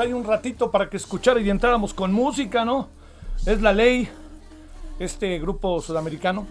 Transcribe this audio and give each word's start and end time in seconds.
Ahí 0.00 0.12
un 0.12 0.24
ratito 0.24 0.70
para 0.70 0.88
que 0.88 0.96
escuchara 0.96 1.40
y 1.40 1.50
entráramos 1.50 1.94
con 1.94 2.12
música, 2.12 2.64
¿no? 2.64 2.88
Es 3.44 3.60
la 3.60 3.72
ley, 3.72 4.08
este 4.98 5.38
grupo 5.38 5.80
sudamericano, 5.80 6.46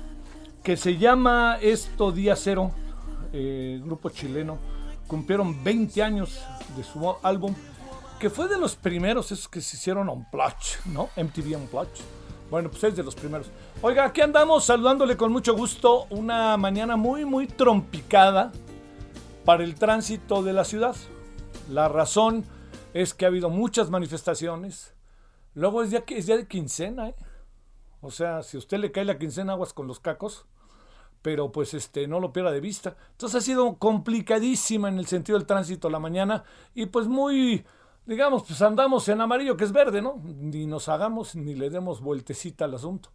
que 0.63 0.77
se 0.77 0.97
llama 0.97 1.57
Esto 1.61 2.11
Día 2.11 2.35
Cero, 2.35 2.71
eh, 3.33 3.79
grupo 3.83 4.09
chileno. 4.09 4.57
Cumplieron 5.07 5.63
20 5.63 6.01
años 6.01 6.41
de 6.75 6.83
su 6.83 7.15
álbum, 7.21 7.53
que 8.19 8.29
fue 8.29 8.47
de 8.47 8.57
los 8.57 8.75
primeros, 8.75 9.31
esos 9.31 9.47
que 9.47 9.61
se 9.61 9.77
hicieron 9.77 10.09
on 10.09 10.25
¿no? 10.85 11.09
MTV 11.15 11.55
on. 11.55 11.87
Bueno, 12.49 12.69
pues 12.69 12.83
es 12.83 12.95
de 12.95 13.03
los 13.03 13.15
primeros. 13.15 13.47
Oiga, 13.81 14.05
aquí 14.05 14.21
andamos 14.21 14.65
saludándole 14.65 15.17
con 15.17 15.31
mucho 15.31 15.55
gusto 15.55 16.05
una 16.09 16.57
mañana 16.57 16.95
muy, 16.95 17.25
muy 17.25 17.47
trompicada 17.47 18.51
para 19.43 19.63
el 19.63 19.75
tránsito 19.75 20.43
de 20.43 20.53
la 20.53 20.63
ciudad. 20.63 20.95
La 21.69 21.87
razón 21.87 22.45
es 22.95 23.13
que 23.13 23.25
ha 23.25 23.27
habido 23.27 23.49
muchas 23.49 23.89
manifestaciones. 23.89 24.95
Luego 25.53 25.83
es 25.83 25.89
día, 25.89 26.05
es 26.07 26.27
de 26.27 26.47
quincena, 26.47 27.09
¿eh? 27.09 27.15
O 27.99 28.09
sea, 28.09 28.41
si 28.41 28.55
usted 28.57 28.77
le 28.77 28.93
cae 28.93 29.03
la 29.03 29.19
quincena, 29.19 29.51
aguas 29.51 29.73
con 29.73 29.85
los 29.85 29.99
cacos. 29.99 30.45
Pero 31.21 31.51
pues 31.51 31.73
este, 31.73 32.07
no 32.07 32.21
lo 32.21 32.31
pierda 32.31 32.51
de 32.51 32.61
vista. 32.61 32.95
Entonces 33.11 33.41
ha 33.41 33.45
sido 33.45 33.75
complicadísima 33.75 34.87
en 34.87 34.97
el 34.97 35.07
sentido 35.07 35.37
del 35.37 35.45
tránsito 35.45 35.89
la 35.89 35.99
mañana. 35.99 36.45
Y 36.73 36.85
pues 36.85 37.07
muy 37.07 37.65
digamos, 38.05 38.43
pues 38.43 38.61
andamos 38.61 39.09
en 39.09 39.19
amarillo, 39.19 39.57
que 39.57 39.65
es 39.65 39.73
verde, 39.73 40.01
¿no? 40.01 40.21
Ni 40.23 40.65
nos 40.65 40.87
hagamos 40.87 41.35
ni 41.35 41.55
le 41.55 41.69
demos 41.69 41.99
vueltecita 41.99 42.63
al 42.63 42.75
asunto. 42.75 43.09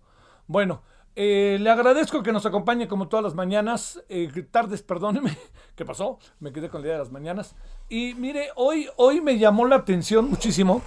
Bueno, 0.47 0.83
eh, 1.17 1.59
le 1.61 1.71
agradezco 1.71 2.23
que 2.23 2.33
nos 2.33 2.47
acompañe 2.47 2.89
como 2.89 3.09
todas 3.09 3.25
las 3.25 3.35
mañanas, 3.35 4.03
eh, 4.09 4.31
tardes, 4.51 4.83
perdóneme, 4.83 5.37
¿qué 5.75 5.85
pasó? 5.85 6.19
Me 6.39 6.53
quedé 6.53 6.69
con 6.69 6.81
la 6.81 6.89
idea 6.89 6.97
de 6.97 7.05
las 7.05 7.13
mañanas. 7.13 7.57
Y 7.89 8.15
mire, 8.15 8.49
hoy, 8.57 8.89
hoy 8.97 9.21
me 9.21 9.39
llamó 9.39 9.67
la 9.67 9.77
atención 9.77 10.31
muchísimo 10.31 10.83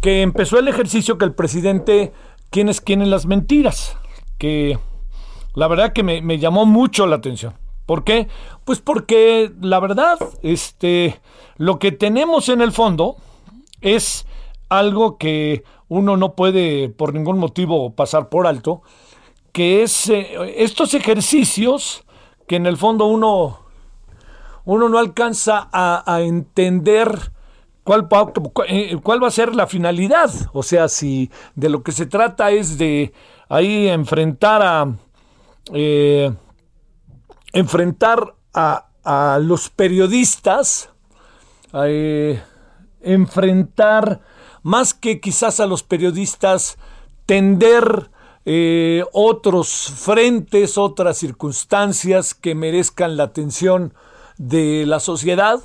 que 0.00 0.22
empezó 0.22 0.58
el 0.58 0.68
ejercicio 0.68 1.18
que 1.18 1.24
el 1.24 1.34
presidente, 1.34 2.12
¿quién 2.50 2.68
es 2.68 2.80
quién 2.80 3.02
en 3.02 3.10
las 3.10 3.26
mentiras? 3.26 3.96
Que 4.38 4.78
la 5.54 5.68
verdad 5.68 5.92
que 5.92 6.02
me, 6.02 6.22
me 6.22 6.38
llamó 6.38 6.66
mucho 6.66 7.06
la 7.06 7.16
atención. 7.16 7.54
¿Por 7.86 8.04
qué? 8.04 8.28
Pues 8.64 8.80
porque 8.80 9.52
la 9.60 9.80
verdad, 9.80 10.18
este, 10.42 11.20
lo 11.56 11.78
que 11.78 11.90
tenemos 11.92 12.48
en 12.48 12.60
el 12.60 12.72
fondo 12.72 13.16
es 13.80 14.26
algo 14.68 15.18
que 15.18 15.64
uno 15.90 16.16
no 16.16 16.34
puede 16.34 16.88
por 16.88 17.12
ningún 17.12 17.38
motivo 17.38 17.94
pasar 17.94 18.28
por 18.28 18.46
alto, 18.46 18.82
que 19.52 19.82
es 19.82 20.08
eh, 20.08 20.54
estos 20.56 20.94
ejercicios 20.94 22.04
que 22.46 22.56
en 22.56 22.66
el 22.66 22.76
fondo 22.76 23.06
uno, 23.06 23.58
uno 24.64 24.88
no 24.88 24.98
alcanza 24.98 25.68
a, 25.72 26.20
entender 26.20 27.32
cuál, 27.82 28.06
eh, 28.68 28.98
cuál 29.02 29.22
va 29.22 29.28
a 29.28 29.32
ser 29.32 29.56
la 29.56 29.66
finalidad. 29.66 30.30
O 30.52 30.62
sea, 30.62 30.86
si 30.86 31.28
de 31.56 31.68
lo 31.68 31.82
que 31.82 31.90
se 31.90 32.06
trata 32.06 32.52
es 32.52 32.78
de 32.78 33.12
ahí 33.48 33.88
enfrentar 33.88 34.62
a... 34.62 34.96
Eh, 35.72 36.32
enfrentar 37.52 38.36
a, 38.54 38.86
a 39.02 39.38
los 39.40 39.70
periodistas, 39.70 40.88
enfrentar 43.02 44.20
más 44.62 44.94
que 44.94 45.20
quizás 45.20 45.60
a 45.60 45.66
los 45.66 45.82
periodistas, 45.82 46.78
tender 47.26 48.10
eh, 48.46 49.04
otros 49.12 49.68
frentes, 49.68 50.78
otras 50.78 51.18
circunstancias 51.18 52.34
que 52.34 52.54
merezcan 52.54 53.16
la 53.16 53.24
atención 53.24 53.94
de 54.38 54.84
la 54.86 54.98
sociedad. 54.98 55.60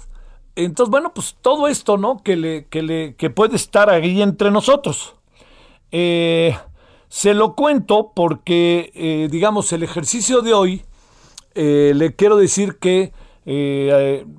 Entonces, 0.55 0.91
bueno, 0.91 1.13
pues 1.13 1.37
todo 1.41 1.67
esto, 1.67 1.97
¿no? 1.97 2.21
Que, 2.21 2.35
le, 2.35 2.65
que, 2.65 2.81
le, 2.81 3.15
que 3.15 3.29
puede 3.29 3.55
estar 3.55 3.89
ahí 3.89 4.21
entre 4.21 4.51
nosotros. 4.51 5.15
Eh, 5.91 6.55
se 7.07 7.33
lo 7.33 7.55
cuento 7.55 8.11
porque, 8.15 8.91
eh, 8.93 9.29
digamos, 9.31 9.71
el 9.73 9.83
ejercicio 9.83 10.41
de 10.41 10.53
hoy, 10.53 10.83
le 11.55 12.15
quiero 12.15 12.35
decir 12.35 12.77
que 12.79 13.13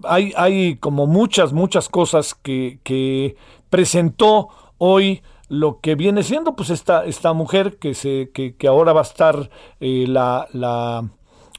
hay, 0.05 0.32
hay, 0.37 0.76
como 0.76 1.06
muchas, 1.06 1.55
muchas 1.55 1.88
cosas 1.88 2.35
que 2.35 3.37
presentó 3.70 4.48
hoy 4.78 5.22
lo 5.48 5.80
que 5.80 5.94
viene 5.94 6.22
siendo 6.22 6.56
pues 6.56 6.70
esta, 6.70 7.04
esta 7.04 7.32
mujer 7.32 7.78
que, 7.78 7.94
se, 7.94 8.30
que, 8.32 8.54
ahora 8.66 8.92
va 8.92 9.00
a 9.00 9.04
estar 9.04 9.50
eh, 9.80 10.06
la, 10.08 10.48
la, 10.52 11.08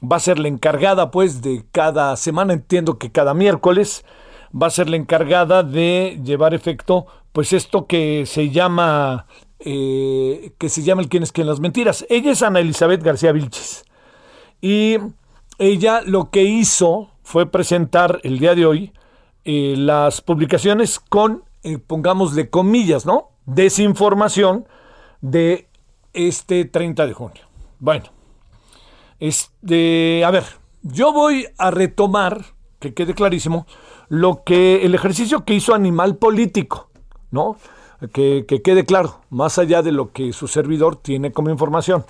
va 0.03 0.17
a 0.17 0.19
ser 0.19 0.39
la 0.39 0.47
encargada 0.47 1.11
pues 1.11 1.41
de 1.41 1.63
cada 1.71 2.15
semana, 2.17 2.53
entiendo 2.53 2.97
que 2.97 3.11
cada 3.11 3.33
miércoles 3.33 4.05
va 4.59 4.67
a 4.67 4.71
ser 4.71 4.89
la 4.89 4.97
encargada 4.97 5.63
de 5.63 6.19
llevar 6.23 6.53
efecto 6.53 7.05
pues 7.31 7.53
esto 7.53 7.85
que 7.85 8.25
se 8.25 8.49
llama 8.49 9.27
eh, 9.59 10.53
que 10.57 10.69
se 10.69 10.83
llama 10.83 11.01
el 11.01 11.09
quién 11.09 11.23
es 11.23 11.35
las 11.37 11.59
mentiras. 11.59 12.05
Ella 12.09 12.31
es 12.31 12.41
Ana 12.41 12.59
Elizabeth 12.59 13.03
García 13.03 13.31
Vilches 13.31 13.85
y 14.61 14.97
ella 15.59 16.01
lo 16.05 16.29
que 16.29 16.43
hizo 16.43 17.09
fue 17.23 17.49
presentar 17.49 18.19
el 18.23 18.39
día 18.39 18.55
de 18.55 18.65
hoy 18.65 18.93
eh, 19.45 19.75
las 19.77 20.21
publicaciones 20.21 20.99
con 20.99 21.43
eh, 21.63 21.77
pongámosle 21.77 22.49
comillas, 22.49 23.05
¿no? 23.05 23.31
Desinformación 23.45 24.67
de 25.21 25.69
este 26.13 26.65
30 26.65 27.07
de 27.07 27.13
junio. 27.13 27.41
Bueno, 27.79 28.05
este, 29.19 30.23
a 30.25 30.31
ver, 30.31 30.45
yo 30.81 31.13
voy 31.13 31.47
a 31.57 31.71
retomar, 31.71 32.45
que 32.79 32.93
quede 32.93 33.13
clarísimo, 33.13 33.65
lo 34.09 34.43
que 34.43 34.85
el 34.85 34.95
ejercicio 34.95 35.43
que 35.45 35.53
hizo 35.53 35.73
Animal 35.73 36.17
Político, 36.17 36.89
¿no? 37.31 37.57
Que, 38.13 38.45
que, 38.47 38.61
quede 38.61 38.85
claro, 38.85 39.21
más 39.29 39.57
allá 39.57 39.81
de 39.81 39.91
lo 39.91 40.11
que 40.11 40.31
su 40.31 40.47
servidor 40.47 40.97
tiene 40.97 41.31
como 41.31 41.49
información. 41.49 42.05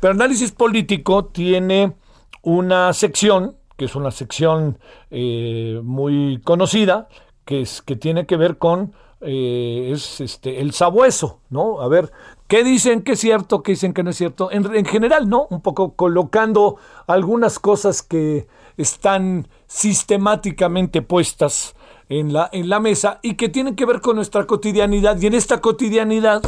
Pero 0.00 0.12
análisis 0.14 0.52
político 0.52 1.24
tiene 1.24 1.94
una 2.42 2.92
sección, 2.92 3.56
que 3.76 3.86
es 3.86 3.96
una 3.96 4.10
sección 4.10 4.78
eh, 5.10 5.80
muy 5.82 6.40
conocida, 6.44 7.08
que, 7.44 7.62
es, 7.62 7.82
que 7.82 7.96
tiene 7.96 8.26
que 8.26 8.36
ver 8.36 8.58
con 8.58 8.94
eh, 9.26 9.90
es 9.92 10.20
este, 10.20 10.60
el 10.60 10.72
sabueso, 10.72 11.40
¿no? 11.48 11.80
A 11.80 11.88
ver, 11.88 12.12
¿qué 12.46 12.62
dicen 12.62 13.00
que 13.00 13.12
es 13.12 13.20
cierto, 13.20 13.62
qué 13.62 13.72
dicen 13.72 13.94
que 13.94 14.02
no 14.02 14.10
es 14.10 14.16
cierto? 14.16 14.50
En, 14.50 14.84
general, 14.84 15.30
¿no? 15.30 15.46
Un 15.48 15.62
poco 15.62 15.94
colocando 15.94 16.76
algunas 17.06 17.58
cosas 17.58 18.02
que 18.02 18.46
están 18.76 19.48
sistemáticamente 19.66 21.00
puestas 21.00 21.74
en 22.10 22.34
la, 22.34 22.50
en 22.52 22.68
la 22.68 22.80
mesa 22.80 23.18
y 23.22 23.34
que 23.36 23.48
tienen 23.48 23.76
que 23.76 23.86
ver 23.86 24.02
con 24.02 24.16
nuestra 24.16 24.46
cotidianidad. 24.46 25.18
Y 25.18 25.26
en 25.26 25.34
esta 25.34 25.62
cotidianidad 25.62 26.42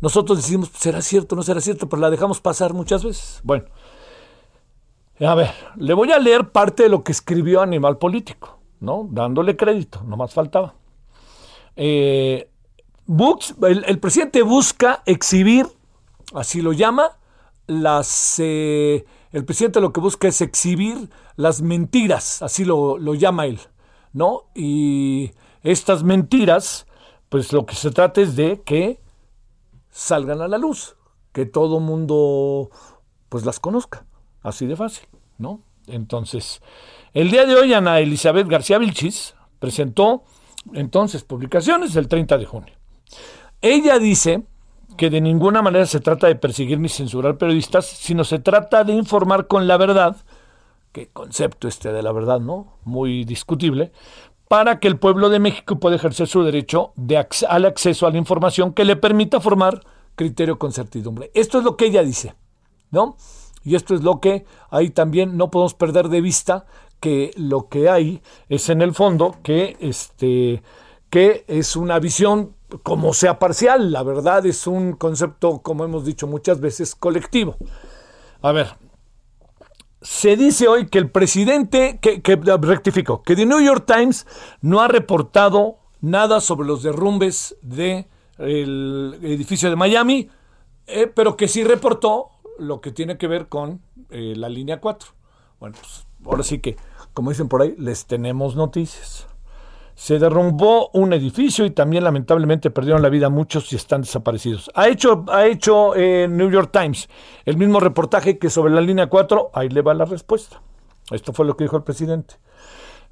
nosotros 0.00 0.38
decimos, 0.38 0.72
¿será 0.74 1.02
cierto, 1.02 1.36
no 1.36 1.44
será 1.44 1.60
cierto? 1.60 1.88
Pero 1.88 2.02
la 2.02 2.10
dejamos 2.10 2.40
pasar 2.40 2.74
muchas 2.74 3.04
veces. 3.04 3.40
Bueno, 3.44 3.66
a 5.20 5.34
ver, 5.36 5.52
le 5.76 5.94
voy 5.94 6.10
a 6.10 6.18
leer 6.18 6.50
parte 6.50 6.82
de 6.84 6.88
lo 6.88 7.04
que 7.04 7.12
escribió 7.12 7.60
Animal 7.60 7.98
Político. 7.98 8.57
¿No? 8.80 9.08
Dándole 9.10 9.56
crédito, 9.56 10.02
no 10.04 10.16
más 10.16 10.34
faltaba. 10.34 10.74
Eh, 11.76 12.50
el, 13.86 13.98
presidente 14.00 14.42
busca 14.42 15.02
exhibir, 15.06 15.66
así 16.34 16.60
lo 16.60 16.72
llama, 16.72 17.18
las... 17.66 18.36
Eh, 18.38 19.04
el 19.30 19.44
presidente 19.44 19.80
lo 19.80 19.92
que 19.92 20.00
busca 20.00 20.28
es 20.28 20.40
exhibir 20.40 21.10
las 21.36 21.60
mentiras, 21.60 22.42
así 22.42 22.64
lo, 22.64 22.98
lo 22.98 23.14
llama 23.14 23.46
él, 23.46 23.60
¿no? 24.12 24.44
Y 24.54 25.32
estas 25.62 26.02
mentiras, 26.02 26.86
pues 27.28 27.52
lo 27.52 27.66
que 27.66 27.74
se 27.74 27.90
trata 27.90 28.22
es 28.22 28.36
de 28.36 28.62
que 28.62 29.00
salgan 29.90 30.40
a 30.40 30.48
la 30.48 30.58
luz, 30.58 30.96
que 31.32 31.44
todo 31.44 31.80
mundo 31.80 32.70
pues 33.28 33.44
las 33.44 33.60
conozca, 33.60 34.06
así 34.42 34.66
de 34.66 34.76
fácil, 34.76 35.06
¿no? 35.36 35.60
Entonces, 35.86 36.62
el 37.18 37.32
día 37.32 37.46
de 37.46 37.56
hoy 37.56 37.74
Ana 37.74 37.98
Elizabeth 37.98 38.46
García 38.46 38.78
Vilchis 38.78 39.34
presentó 39.58 40.22
entonces 40.72 41.24
publicaciones 41.24 41.92
del 41.92 42.06
30 42.06 42.38
de 42.38 42.44
junio. 42.44 42.74
Ella 43.60 43.98
dice 43.98 44.44
que 44.96 45.10
de 45.10 45.20
ninguna 45.20 45.60
manera 45.60 45.84
se 45.86 45.98
trata 45.98 46.28
de 46.28 46.36
perseguir 46.36 46.78
ni 46.78 46.88
censurar 46.88 47.36
periodistas, 47.36 47.86
sino 47.86 48.22
se 48.22 48.38
trata 48.38 48.84
de 48.84 48.92
informar 48.92 49.48
con 49.48 49.66
la 49.66 49.76
verdad, 49.76 50.16
que 50.92 51.08
concepto 51.08 51.66
este 51.66 51.92
de 51.92 52.04
la 52.04 52.12
verdad, 52.12 52.38
¿no? 52.38 52.74
Muy 52.84 53.24
discutible, 53.24 53.90
para 54.46 54.78
que 54.78 54.86
el 54.86 55.00
pueblo 55.00 55.28
de 55.28 55.40
México 55.40 55.80
pueda 55.80 55.96
ejercer 55.96 56.28
su 56.28 56.44
derecho 56.44 56.92
de 56.94 57.16
al 57.48 57.64
acceso 57.64 58.06
a 58.06 58.12
la 58.12 58.18
información 58.18 58.72
que 58.74 58.84
le 58.84 58.94
permita 58.94 59.40
formar 59.40 59.80
criterio 60.14 60.56
con 60.60 60.70
certidumbre. 60.70 61.32
Esto 61.34 61.58
es 61.58 61.64
lo 61.64 61.76
que 61.76 61.86
ella 61.86 62.04
dice, 62.04 62.36
¿no? 62.92 63.16
Y 63.64 63.74
esto 63.74 63.94
es 63.94 64.02
lo 64.02 64.20
que 64.20 64.46
ahí 64.70 64.90
también 64.90 65.36
no 65.36 65.50
podemos 65.50 65.74
perder 65.74 66.08
de 66.08 66.20
vista 66.20 66.66
que 67.00 67.32
lo 67.36 67.68
que 67.68 67.88
hay 67.88 68.22
es 68.48 68.68
en 68.68 68.82
el 68.82 68.94
fondo 68.94 69.36
que, 69.42 69.76
este, 69.80 70.62
que 71.10 71.44
es 71.46 71.76
una 71.76 71.98
visión 71.98 72.54
como 72.82 73.14
sea 73.14 73.38
parcial, 73.38 73.92
la 73.92 74.02
verdad 74.02 74.44
es 74.44 74.66
un 74.66 74.92
concepto, 74.92 75.60
como 75.62 75.84
hemos 75.84 76.04
dicho 76.04 76.26
muchas 76.26 76.60
veces, 76.60 76.94
colectivo. 76.94 77.56
A 78.42 78.52
ver, 78.52 78.76
se 80.02 80.36
dice 80.36 80.68
hoy 80.68 80.86
que 80.86 80.98
el 80.98 81.10
presidente, 81.10 81.98
que, 82.00 82.22
que 82.22 82.36
rectifico, 82.36 83.22
que 83.22 83.34
The 83.34 83.46
New 83.46 83.60
York 83.60 83.84
Times 83.86 84.26
no 84.60 84.80
ha 84.80 84.88
reportado 84.88 85.78
nada 86.00 86.40
sobre 86.40 86.68
los 86.68 86.82
derrumbes 86.82 87.56
del 87.62 88.06
edificio 89.22 89.70
de 89.70 89.76
Miami, 89.76 90.28
eh, 90.86 91.06
pero 91.06 91.36
que 91.36 91.48
sí 91.48 91.64
reportó 91.64 92.30
lo 92.58 92.80
que 92.80 92.92
tiene 92.92 93.18
que 93.18 93.26
ver 93.26 93.48
con 93.48 93.82
eh, 94.10 94.34
la 94.36 94.48
línea 94.48 94.80
4. 94.80 95.10
Bueno, 95.58 95.76
pues 95.80 96.06
ahora 96.24 96.42
sí 96.42 96.60
que, 96.60 96.76
como 97.18 97.30
dicen 97.30 97.48
por 97.48 97.62
ahí, 97.62 97.74
les 97.78 98.06
tenemos 98.06 98.54
noticias. 98.54 99.26
Se 99.96 100.20
derrumbó 100.20 100.88
un 100.92 101.12
edificio 101.12 101.66
y 101.66 101.70
también 101.72 102.04
lamentablemente 102.04 102.70
perdieron 102.70 103.02
la 103.02 103.08
vida 103.08 103.28
muchos 103.28 103.72
y 103.72 103.74
están 103.74 104.02
desaparecidos. 104.02 104.70
Ha 104.76 104.86
hecho, 104.86 105.24
ha 105.26 105.44
hecho 105.46 105.96
eh, 105.96 106.28
New 106.28 106.48
York 106.48 106.70
Times 106.72 107.08
el 107.44 107.56
mismo 107.56 107.80
reportaje 107.80 108.38
que 108.38 108.50
sobre 108.50 108.72
la 108.72 108.80
línea 108.80 109.08
4. 109.08 109.50
Ahí 109.52 109.68
le 109.68 109.82
va 109.82 109.94
la 109.94 110.04
respuesta. 110.04 110.62
Esto 111.10 111.32
fue 111.32 111.44
lo 111.44 111.56
que 111.56 111.64
dijo 111.64 111.76
el 111.76 111.82
presidente. 111.82 112.36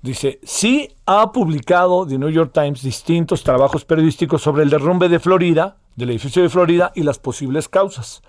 Dice, 0.02 0.38
sí 0.44 0.94
ha 1.04 1.32
publicado 1.32 2.06
The 2.06 2.16
New 2.16 2.30
York 2.30 2.52
Times 2.54 2.82
distintos 2.82 3.42
trabajos 3.42 3.84
periodísticos 3.84 4.40
sobre 4.40 4.62
el 4.62 4.70
derrumbe 4.70 5.08
de 5.08 5.18
Florida, 5.18 5.78
del 5.96 6.10
edificio 6.10 6.44
de 6.44 6.48
Florida 6.48 6.92
y 6.94 7.02
las 7.02 7.18
posibles 7.18 7.68
causas. 7.68 8.22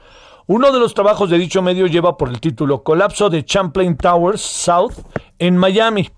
Uno 0.49 0.71
de 0.71 0.79
los 0.79 0.93
trabajos 0.93 1.29
de 1.29 1.37
dicho 1.37 1.61
medio 1.61 1.87
lleva 1.87 2.15
por 2.15 2.29
el 2.29 2.39
título 2.39 2.81
Colapso 2.81 3.29
de 3.29 3.43
Champlain 3.43 3.97
Towers 3.97 4.39
South 4.39 4.93
en 5.39 5.57
Miami. 5.57 6.09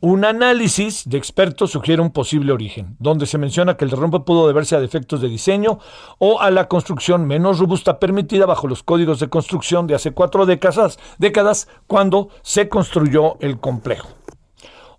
Un 0.00 0.24
análisis 0.24 1.08
de 1.08 1.16
expertos 1.16 1.70
sugiere 1.70 2.02
un 2.02 2.10
posible 2.10 2.50
origen, 2.50 2.96
donde 2.98 3.24
se 3.24 3.38
menciona 3.38 3.76
que 3.76 3.84
el 3.84 3.92
derrumbe 3.92 4.18
pudo 4.18 4.48
deberse 4.48 4.74
a 4.74 4.80
defectos 4.80 5.20
de 5.20 5.28
diseño 5.28 5.78
o 6.18 6.40
a 6.40 6.50
la 6.50 6.66
construcción 6.66 7.28
menos 7.28 7.60
robusta 7.60 8.00
permitida 8.00 8.46
bajo 8.46 8.66
los 8.66 8.82
códigos 8.82 9.20
de 9.20 9.28
construcción 9.28 9.86
de 9.86 9.94
hace 9.94 10.10
cuatro 10.10 10.44
décadas, 10.44 10.98
décadas 11.18 11.68
cuando 11.86 12.30
se 12.42 12.68
construyó 12.68 13.36
el 13.38 13.60
complejo. 13.60 14.17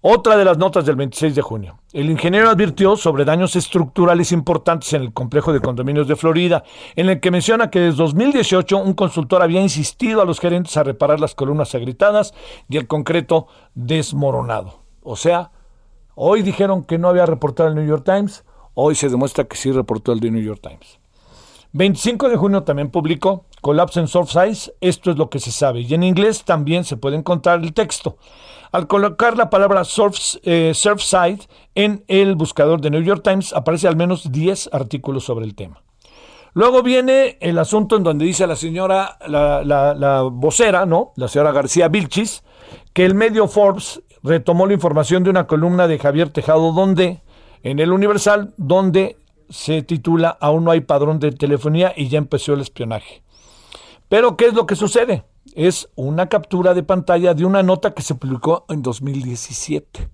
Otra 0.02 0.38
de 0.38 0.46
las 0.46 0.58
notas 0.58 0.86
del 0.86 0.96
26 0.96 1.36
de 1.36 1.42
junio. 1.42 1.78
El 1.92 2.10
ingeniero 2.10 2.50
advirtió 2.50 2.96
sobre 2.96 3.26
daños 3.26 3.58
estructurales 3.58 4.32
importantes 4.32 4.94
en 4.94 5.02
el 5.02 5.12
complejo 5.12 5.52
de 5.52 5.60
condominios 5.60 6.08
de 6.08 6.16
Florida, 6.16 6.64
en 6.96 7.10
el 7.10 7.20
que 7.20 7.32
menciona 7.32 7.70
que 7.70 7.82
desde 7.82 7.98
2018 7.98 8.78
un 8.78 8.94
consultor 8.94 9.44
había 9.44 9.60
insistido 9.60 10.22
a 10.22 10.26
los 10.26 10.40
gerentes 10.40 10.78
a 10.78 10.84
reparar 10.84 11.20
las 11.20 11.36
columnas 11.36 11.76
agritadas 11.76 12.34
y 12.70 12.78
el 12.78 12.88
concreto 12.88 13.48
desmoronado. 13.76 14.84
O 15.04 15.18
sea, 15.18 15.52
hoy 16.16 16.44
dijeron 16.44 16.86
que 16.86 16.98
no 16.98 17.10
había 17.10 17.26
reportado 17.26 17.68
el 17.68 17.76
New 17.76 17.86
York 17.86 18.06
Times, 18.06 18.46
hoy 18.76 18.96
se 18.96 19.10
demuestra 19.10 19.44
que 19.44 19.58
sí 19.58 19.70
reportó 19.70 20.14
el 20.14 20.22
New 20.22 20.42
York 20.42 20.62
Times. 20.62 20.98
25 21.74 22.30
de 22.30 22.38
junio 22.38 22.64
también 22.64 22.90
publicó 22.90 23.44
Collapse 23.60 24.00
en 24.00 24.08
Surfside, 24.08 24.74
esto 24.80 25.12
es 25.12 25.18
lo 25.18 25.30
que 25.30 25.40
se 25.40 25.52
sabe, 25.52 25.82
y 25.82 25.94
en 25.94 26.04
inglés 26.04 26.46
también 26.46 26.86
se 26.86 26.96
puede 26.96 27.18
encontrar 27.18 27.60
el 27.60 27.74
texto. 27.74 28.18
Al 28.72 28.88
colocar 28.88 29.36
la 29.36 29.50
palabra 29.50 29.82
eh, 30.44 30.72
Surfside 30.76 31.40
en 31.74 32.04
el 32.08 32.36
buscador 32.36 32.82
de 32.82 32.92
New 32.92 33.02
York 33.02 33.24
Times, 33.24 33.54
aparece 33.54 33.88
al 33.88 33.96
menos 33.96 34.32
10 34.32 34.70
artículos 34.72 35.24
sobre 35.24 35.46
el 35.46 35.56
tema. 35.56 35.82
Luego 36.54 36.84
viene 36.84 37.38
el 37.42 37.58
asunto 37.58 37.96
en 37.96 38.04
donde 38.04 38.26
dice 38.26 38.46
la 38.46 38.56
señora, 38.56 39.18
la, 39.28 40.28
vocera, 40.32 40.86
¿no? 40.86 41.14
La 41.16 41.28
señora 41.28 41.52
García 41.52 41.88
Vilchis, 41.88 42.44
que 42.94 43.06
el 43.06 43.16
medio 43.16 43.48
Forbes 43.48 44.02
retomó 44.24 44.68
la 44.68 44.74
información 44.74 45.24
de 45.24 45.30
una 45.30 45.48
columna 45.48 45.88
de 45.88 46.00
Javier 46.00 46.30
Tejado, 46.30 46.72
donde, 46.72 47.22
en 47.64 47.80
el 47.80 47.92
Universal, 47.92 48.54
donde 48.58 49.18
se 49.50 49.82
titula 49.82 50.38
Aún 50.42 50.64
no 50.64 50.72
hay 50.72 50.82
padrón 50.82 51.20
de 51.20 51.32
telefonía 51.32 51.94
y 51.96 52.08
ya 52.10 52.18
empezó 52.18 52.54
el 52.54 52.62
espionaje. 52.62 53.24
Pero, 54.10 54.38
¿qué 54.38 54.48
es 54.48 54.54
lo 54.54 54.66
que 54.66 54.76
sucede? 54.76 55.24
Es 55.56 55.90
una 55.96 56.30
captura 56.30 56.74
de 56.74 56.84
pantalla 56.84 57.34
de 57.34 57.46
una 57.46 57.64
nota 57.64 57.94
que 57.94 58.02
se 58.02 58.16
publicó 58.16 58.66
en 58.70 58.82
2017. 58.82 60.10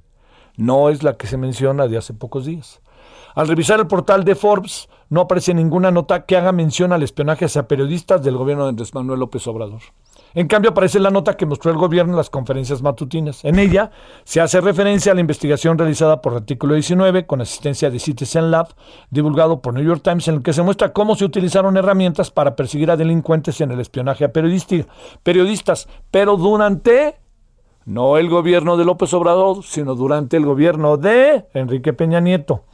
No 0.57 0.89
es 0.89 1.03
la 1.03 1.17
que 1.17 1.27
se 1.27 1.37
menciona 1.37 1.87
de 1.87 1.97
hace 1.97 2.13
pocos 2.13 2.45
días. 2.45 2.81
Al 3.35 3.47
revisar 3.47 3.79
el 3.79 3.87
portal 3.87 4.23
de 4.23 4.35
Forbes, 4.35 4.87
no 5.09 5.21
aparece 5.21 5.53
ninguna 5.53 5.91
nota 5.91 6.25
que 6.25 6.37
haga 6.37 6.51
mención 6.51 6.93
al 6.93 7.03
espionaje 7.03 7.45
hacia 7.45 7.67
periodistas 7.67 8.23
del 8.23 8.37
gobierno 8.37 8.63
de 8.63 8.69
Andrés 8.69 8.93
Manuel 8.93 9.19
López 9.19 9.45
Obrador. 9.47 9.81
En 10.35 10.47
cambio, 10.47 10.71
aparece 10.71 10.99
la 10.99 11.11
nota 11.11 11.37
que 11.37 11.45
mostró 11.45 11.71
el 11.71 11.77
gobierno 11.77 12.11
en 12.11 12.17
las 12.17 12.29
conferencias 12.29 12.81
matutinas. 12.81 13.43
En 13.45 13.57
ella 13.57 13.91
se 14.25 14.41
hace 14.41 14.59
referencia 14.59 15.13
a 15.13 15.15
la 15.15 15.21
investigación 15.21 15.77
realizada 15.77 16.21
por 16.21 16.35
artículo 16.35 16.73
19 16.73 17.25
con 17.25 17.39
asistencia 17.39 17.89
de 17.89 17.99
Citizen 17.99 18.51
Lab, 18.51 18.67
divulgado 19.09 19.61
por 19.61 19.73
New 19.73 19.83
York 19.83 20.01
Times, 20.03 20.27
en 20.27 20.35
el 20.35 20.43
que 20.43 20.51
se 20.51 20.61
muestra 20.61 20.91
cómo 20.91 21.15
se 21.15 21.23
utilizaron 21.23 21.77
herramientas 21.77 22.31
para 22.31 22.57
perseguir 22.57 22.91
a 22.91 22.97
delincuentes 22.97 23.61
en 23.61 23.71
el 23.71 23.79
espionaje 23.79 24.25
a 24.25 24.33
periodistas, 24.33 25.87
pero 26.11 26.35
durante 26.35 27.15
no 27.85 28.17
el 28.17 28.29
gobierno 28.29 28.75
de 28.75 28.83
López 28.83 29.13
Obrador, 29.13 29.63
sino 29.63 29.95
durante 29.95 30.35
el 30.35 30.45
gobierno 30.45 30.97
de 30.97 31.45
Enrique 31.53 31.93
Peña 31.93 32.19
Nieto. 32.19 32.65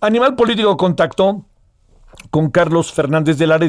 Animal 0.00 0.36
Político 0.36 0.76
contactó 0.76 1.46
con 2.30 2.50
Carlos 2.50 2.92
Fernández 2.92 3.38
de 3.38 3.46
Lara, 3.46 3.66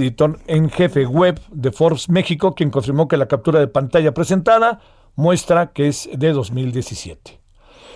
en 0.47 0.69
jefe 0.69 1.05
web 1.05 1.39
de 1.51 1.71
Forbes 1.71 2.09
México, 2.09 2.55
quien 2.55 2.69
confirmó 2.69 3.07
que 3.07 3.17
la 3.17 3.27
captura 3.27 3.59
de 3.59 3.67
pantalla 3.67 4.13
presentada 4.13 4.79
muestra 5.15 5.71
que 5.73 5.87
es 5.87 6.09
de 6.13 6.31
2017. 6.31 7.41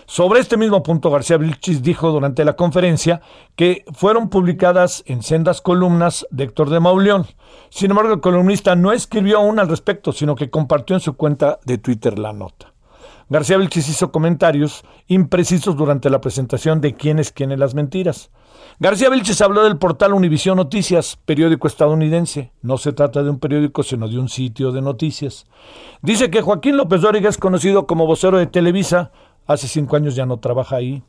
Sobre 0.06 0.42
este 0.42 0.58
mismo 0.58 0.84
punto, 0.84 1.10
García 1.10 1.38
Vilchis 1.38 1.82
dijo 1.82 2.12
durante 2.12 2.44
la 2.44 2.58
conferencia 2.58 3.22
que 3.56 3.86
fueron 3.94 4.30
publicadas 4.30 5.04
en 5.06 5.24
sendas 5.24 5.62
columnas 5.62 6.28
de 6.32 6.44
Héctor 6.46 6.70
de 6.70 6.80
Mauleón. 6.80 7.28
Sin 7.70 7.92
embargo, 7.92 8.14
el 8.16 8.20
columnista 8.20 8.76
no 8.76 8.92
escribió 8.92 9.38
aún 9.38 9.60
al 9.60 9.70
respecto, 9.70 10.12
sino 10.12 10.36
que 10.36 10.50
compartió 10.50 10.96
en 10.96 11.00
su 11.00 11.14
cuenta 11.14 11.60
de 11.64 11.78
Twitter 11.78 12.20
la 12.20 12.34
nota. 12.34 12.74
García 13.30 13.56
Vilchis 13.56 13.88
hizo 13.88 14.12
comentarios 14.12 14.84
imprecisos 15.08 15.78
durante 15.78 16.10
la 16.10 16.20
presentación 16.20 16.82
de 16.82 16.96
quién 16.96 17.18
es 17.18 17.32
quién 17.32 17.54
en 17.54 17.60
las 17.60 17.74
mentiras. 17.74 18.32
García 18.82 19.12
Vilches 19.12 19.40
habló 19.42 19.64
del 19.64 19.78
portal 19.78 20.12
Univisión 20.12 20.58
Noticias, 20.58 21.16
periódico 21.24 21.68
estadounidense. 21.68 22.52
No 22.64 22.80
se 22.80 22.94
trata 22.94 23.22
de 23.22 23.30
un 23.30 23.38
periódico, 23.38 23.84
sino 23.84 24.08
de 24.08 24.18
un 24.18 24.28
sitio 24.28 24.72
de 24.72 24.82
noticias. 24.82 25.46
Dice 26.02 26.32
que 26.32 26.42
Joaquín 26.42 26.78
López 26.78 27.02
Dóriga 27.02 27.30
es 27.30 27.38
conocido 27.38 27.86
como 27.86 28.08
vocero 28.08 28.40
de 28.40 28.48
Televisa. 28.48 29.12
Hace 29.46 29.68
cinco 29.68 29.98
años 29.98 30.16
ya 30.16 30.26
no 30.26 30.40
trabaja 30.40 30.78
ahí. 30.78 31.04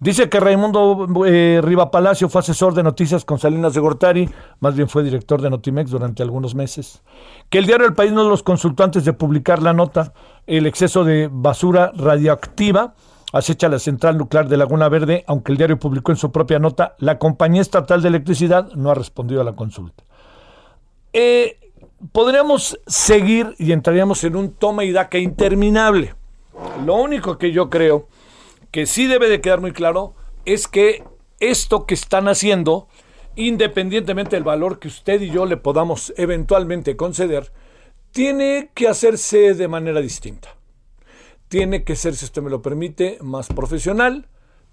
Dice 0.00 0.30
que 0.30 0.40
Raimundo 0.40 1.06
eh, 1.26 1.60
Riva 1.62 1.90
Palacio 1.90 2.30
fue 2.30 2.38
asesor 2.38 2.72
de 2.72 2.82
noticias 2.82 3.26
con 3.26 3.38
Salinas 3.38 3.74
de 3.74 3.80
Gortari, 3.80 4.30
más 4.60 4.74
bien 4.74 4.88
fue 4.88 5.02
director 5.02 5.42
de 5.42 5.50
Notimex 5.50 5.90
durante 5.90 6.22
algunos 6.22 6.54
meses. 6.54 7.02
Que 7.50 7.58
el 7.58 7.66
diario 7.66 7.86
El 7.86 7.94
País 7.94 8.10
no 8.10 8.26
los 8.26 8.42
consultantes 8.42 9.04
de 9.04 9.12
publicar 9.12 9.62
la 9.62 9.74
nota, 9.74 10.14
el 10.46 10.64
exceso 10.64 11.04
de 11.04 11.28
basura 11.30 11.92
radioactiva 11.94 12.94
acecha 13.32 13.68
la 13.68 13.78
central 13.78 14.16
nuclear 14.16 14.48
de 14.48 14.56
Laguna 14.56 14.88
Verde, 14.88 15.24
aunque 15.26 15.52
el 15.52 15.58
diario 15.58 15.78
publicó 15.78 16.12
en 16.12 16.16
su 16.16 16.32
propia 16.32 16.58
nota, 16.58 16.94
la 16.98 17.18
compañía 17.18 17.62
estatal 17.62 18.02
de 18.02 18.08
electricidad 18.08 18.72
no 18.74 18.90
ha 18.90 18.94
respondido 18.94 19.40
a 19.40 19.44
la 19.44 19.54
consulta. 19.54 20.04
Eh, 21.12 21.58
podríamos 22.12 22.78
seguir 22.86 23.54
y 23.58 23.72
entraríamos 23.72 24.24
en 24.24 24.36
un 24.36 24.52
toma 24.52 24.84
y 24.84 24.92
daca 24.92 25.18
interminable. 25.18 26.14
Lo 26.84 26.96
único 26.96 27.38
que 27.38 27.52
yo 27.52 27.70
creo 27.70 28.08
que 28.70 28.86
sí 28.86 29.06
debe 29.06 29.28
de 29.28 29.40
quedar 29.40 29.60
muy 29.60 29.72
claro 29.72 30.14
es 30.44 30.68
que 30.68 31.04
esto 31.40 31.86
que 31.86 31.94
están 31.94 32.28
haciendo, 32.28 32.88
independientemente 33.36 34.36
del 34.36 34.44
valor 34.44 34.78
que 34.78 34.88
usted 34.88 35.20
y 35.20 35.30
yo 35.30 35.46
le 35.46 35.56
podamos 35.56 36.12
eventualmente 36.16 36.96
conceder, 36.96 37.52
tiene 38.10 38.70
que 38.74 38.88
hacerse 38.88 39.54
de 39.54 39.68
manera 39.68 40.00
distinta 40.00 40.57
tiene 41.48 41.84
que 41.84 41.96
ser, 41.96 42.14
si 42.14 42.24
usted 42.24 42.42
me 42.42 42.50
lo 42.50 42.62
permite, 42.62 43.18
más 43.22 43.48
profesional, 43.48 44.28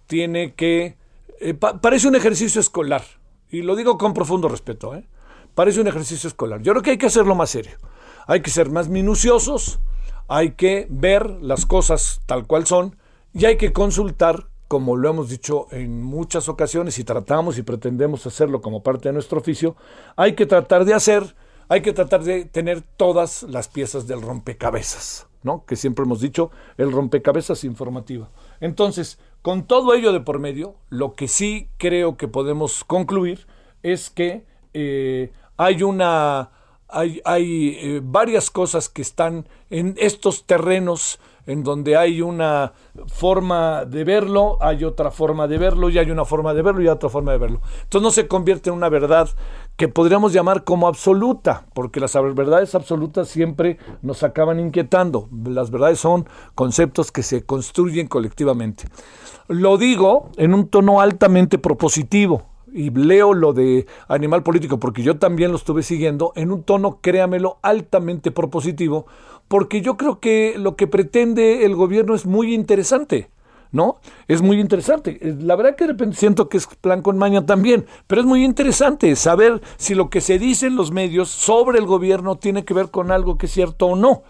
tiene 0.08 0.54
que... 0.54 0.98
Eh, 1.40 1.54
parece 1.54 2.08
un 2.08 2.16
ejercicio 2.16 2.62
escolar, 2.62 3.04
y 3.50 3.62
lo 3.62 3.76
digo 3.76 3.98
con 3.98 4.14
profundo 4.14 4.48
respeto, 4.48 4.96
¿eh? 4.96 5.06
parece 5.54 5.82
un 5.82 5.88
ejercicio 5.88 6.28
escolar. 6.28 6.62
Yo 6.62 6.74
creo 6.74 6.84
que 6.84 6.92
hay 6.92 6.98
que 6.98 7.08
hacerlo 7.08 7.36
más 7.36 7.50
serio, 7.50 7.78
hay 8.28 8.42
que 8.42 8.52
ser 8.52 8.70
más 8.70 8.90
minuciosos, 8.90 9.80
hay 10.28 10.52
que 10.52 10.88
ver 10.90 11.30
las 11.42 11.66
cosas 11.66 12.22
tal 12.26 12.48
cual 12.48 12.66
son 12.66 12.98
y 13.34 13.46
hay 13.46 13.58
que 13.58 13.74
consultar, 13.74 14.48
como 14.68 14.96
lo 14.96 15.10
hemos 15.10 15.30
dicho 15.30 15.68
en 15.72 16.04
muchas 16.04 16.50
ocasiones 16.50 16.98
y 17.00 17.04
tratamos 17.04 17.58
y 17.58 17.64
pretendemos 17.64 18.26
hacerlo 18.26 18.62
como 18.62 18.82
parte 18.82 19.10
de 19.10 19.14
nuestro 19.14 19.40
oficio, 19.40 19.76
hay 20.16 20.34
que 20.34 20.46
tratar 20.46 20.86
de 20.86 20.94
hacer, 20.94 21.36
hay 21.68 21.82
que 21.82 21.94
tratar 21.94 22.24
de 22.24 22.46
tener 22.46 22.82
todas 22.82 23.44
las 23.44 23.68
piezas 23.68 24.08
del 24.08 24.22
rompecabezas. 24.22 25.28
¿No? 25.46 25.64
Que 25.66 25.76
siempre 25.78 26.04
hemos 26.04 26.20
dicho, 26.20 26.52
el 26.78 26.92
rompecabezas 26.92 27.64
informativo. 27.64 28.28
Entonces, 28.60 29.20
con 29.42 29.66
todo 29.68 29.94
ello 29.94 30.12
de 30.12 30.20
por 30.20 30.40
medio, 30.40 30.76
lo 30.90 31.14
que 31.14 31.28
sí 31.28 31.70
creo 31.78 32.18
que 32.18 32.28
podemos 32.28 32.84
concluir 32.84 33.46
es 33.84 34.10
que 34.10 34.44
eh, 34.74 35.32
hay 35.56 35.84
una 35.84 36.50
hay, 36.88 37.22
hay 37.26 37.78
eh, 37.80 38.02
varias 38.04 38.50
cosas 38.50 38.90
que 38.90 39.02
están 39.02 39.48
en 39.70 39.96
estos 39.98 40.46
terrenos 40.46 41.20
en 41.46 41.64
donde 41.64 41.96
hay 41.98 42.22
una 42.22 42.74
forma 43.08 43.86
de 43.86 44.04
verlo, 44.04 44.58
hay 44.62 44.84
otra 44.84 45.12
forma 45.12 45.48
de 45.48 45.58
verlo, 45.58 45.90
y 45.90 45.98
hay 45.98 46.12
una 46.12 46.26
forma 46.26 46.54
de 46.54 46.62
verlo 46.62 46.82
y 46.82 46.88
otra 46.88 47.10
forma 47.10 47.32
de 47.32 47.38
verlo. 47.38 47.62
Entonces 47.84 48.02
no 48.02 48.12
se 48.12 48.28
convierte 48.28 48.70
en 48.70 48.76
una 48.76 48.90
verdad 48.90 49.30
que 49.76 49.88
podríamos 49.88 50.34
llamar 50.34 50.64
como 50.64 50.88
absoluta, 50.88 51.66
porque 51.74 52.00
las 52.00 52.14
verdades 52.14 52.76
absolutas 52.76 53.28
siempre 53.28 53.78
nos 54.02 54.24
acaban 54.24 54.60
inquietando. 54.60 55.30
Las 55.46 55.72
verdades 55.72 56.00
son 56.00 56.28
conceptos 56.56 57.12
que 57.12 57.24
se 57.24 57.46
construyen 57.46 58.08
colectivamente. 58.08 58.86
Lo 59.48 59.78
digo 59.78 60.30
en 60.38 60.54
un 60.54 60.68
tono 60.68 61.02
altamente 61.02 61.58
propositivo, 61.58 62.56
y 62.76 62.90
leo 62.90 63.34
lo 63.34 63.54
de 63.54 63.88
Animal 64.10 64.44
Político 64.44 64.80
porque 64.80 65.02
yo 65.02 65.18
también 65.18 65.52
lo 65.52 65.58
estuve 65.58 65.82
siguiendo 65.82 66.34
en 66.36 66.52
un 66.52 66.64
tono, 66.64 67.00
créamelo, 67.02 67.58
altamente 67.62 68.32
propositivo, 68.32 69.06
porque 69.48 69.82
yo 69.82 69.98
creo 69.98 70.20
que 70.20 70.56
lo 70.58 70.76
que 70.76 70.88
pretende 70.88 71.66
el 71.66 71.76
gobierno 71.76 72.16
es 72.16 72.26
muy 72.26 72.54
interesante. 72.54 73.30
¿no? 73.72 74.00
Es 74.30 74.42
muy 74.42 74.60
interesante. 74.62 75.20
Eh, 75.22 75.36
la 75.38 75.56
verdad 75.58 75.76
que 75.76 75.84
de 75.84 75.92
repente 75.92 76.16
siento 76.16 76.48
que 76.48 76.58
es 76.58 76.66
plan 76.66 77.02
con 77.02 77.18
maña 77.18 77.46
también, 77.46 77.86
pero 78.08 78.22
es 78.22 78.28
muy 78.28 78.46
interesante 78.46 79.14
saber 79.18 79.62
si 79.76 79.96
lo 79.96 80.10
que 80.10 80.22
se 80.22 80.40
dice 80.40 80.68
en 80.68 80.78
los 80.78 80.92
medios 80.92 81.30
sobre 81.30 81.78
el 81.78 81.86
gobierno 81.86 82.38
tiene 82.38 82.64
que 82.64 82.74
ver 82.74 82.90
con 82.90 83.12
algo 83.12 83.38
que 83.38 83.48
es 83.48 83.52
cierto 83.52 83.88
o 83.88 83.96
no. 83.98 84.24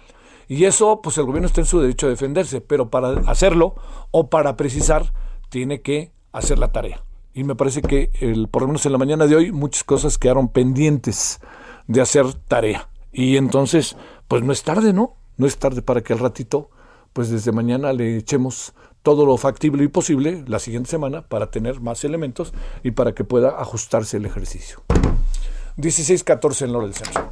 Y 0.47 0.65
eso, 0.65 0.99
pues 1.01 1.17
el 1.17 1.25
gobierno 1.25 1.47
está 1.47 1.61
en 1.61 1.67
su 1.67 1.79
derecho 1.79 2.07
a 2.07 2.09
defenderse, 2.09 2.59
pero 2.59 2.89
para 2.89 3.09
hacerlo 3.29 3.75
o 4.11 4.29
para 4.29 4.57
precisar, 4.57 5.13
tiene 5.49 5.81
que 5.81 6.11
hacer 6.31 6.59
la 6.59 6.71
tarea. 6.71 7.03
Y 7.33 7.43
me 7.43 7.55
parece 7.55 7.81
que, 7.81 8.11
el, 8.21 8.47
por 8.47 8.61
lo 8.63 8.67
menos 8.67 8.85
en 8.85 8.91
la 8.91 8.97
mañana 8.97 9.27
de 9.27 9.35
hoy, 9.35 9.51
muchas 9.51 9.83
cosas 9.83 10.17
quedaron 10.17 10.49
pendientes 10.49 11.39
de 11.87 12.01
hacer 12.01 12.33
tarea. 12.33 12.89
Y 13.11 13.37
entonces, 13.37 13.95
pues 14.27 14.43
no 14.43 14.51
es 14.51 14.63
tarde, 14.63 14.93
¿no? 14.93 15.15
No 15.37 15.47
es 15.47 15.57
tarde 15.57 15.81
para 15.81 16.01
que 16.01 16.13
al 16.13 16.19
ratito, 16.19 16.69
pues 17.13 17.29
desde 17.29 17.51
mañana 17.51 17.93
le 17.93 18.17
echemos 18.17 18.73
todo 19.01 19.25
lo 19.25 19.37
factible 19.37 19.83
y 19.83 19.87
posible 19.87 20.43
la 20.47 20.59
siguiente 20.59 20.89
semana 20.89 21.21
para 21.21 21.51
tener 21.51 21.79
más 21.79 22.03
elementos 22.03 22.53
y 22.83 22.91
para 22.91 23.13
que 23.13 23.23
pueda 23.23 23.61
ajustarse 23.61 24.17
el 24.17 24.25
ejercicio. 24.25 24.81
16-14 25.77 26.63
en 26.63 26.73
Lora 26.73 26.85
del 26.85 26.95
Centro. 26.95 27.29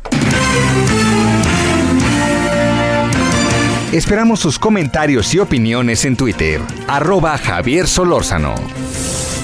Esperamos 3.92 4.40
sus 4.40 4.60
comentarios 4.60 5.34
y 5.34 5.40
opiniones 5.40 6.04
en 6.06 6.18
Twitter. 6.18 6.62
Arroba 6.88 7.38
Javier 7.38 7.88
Solórzano. 7.88 8.56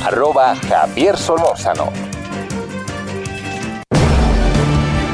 Arroba 0.03 0.55
Javier 0.55 1.17
Solórzano. 1.17 2.08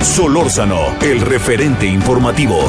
Solórzano, 0.05 0.95
el 1.01 1.19
referente 1.19 1.85
informativo. 1.87 2.59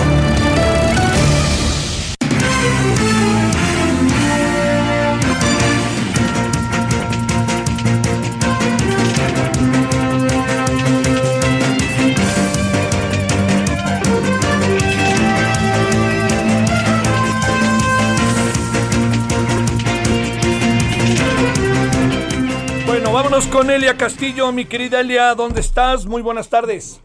Bueno, 22.86 23.12
vámonos 23.12 23.46
con 23.46 23.70
Elia 23.70 23.96
Castillo, 23.96 24.50
mi 24.50 24.64
querida 24.64 25.00
Elia, 25.00 25.34
¿dónde 25.36 25.60
estás? 25.60 26.06
Muy 26.06 26.22
buenas 26.22 26.48
tardes. 26.48 27.00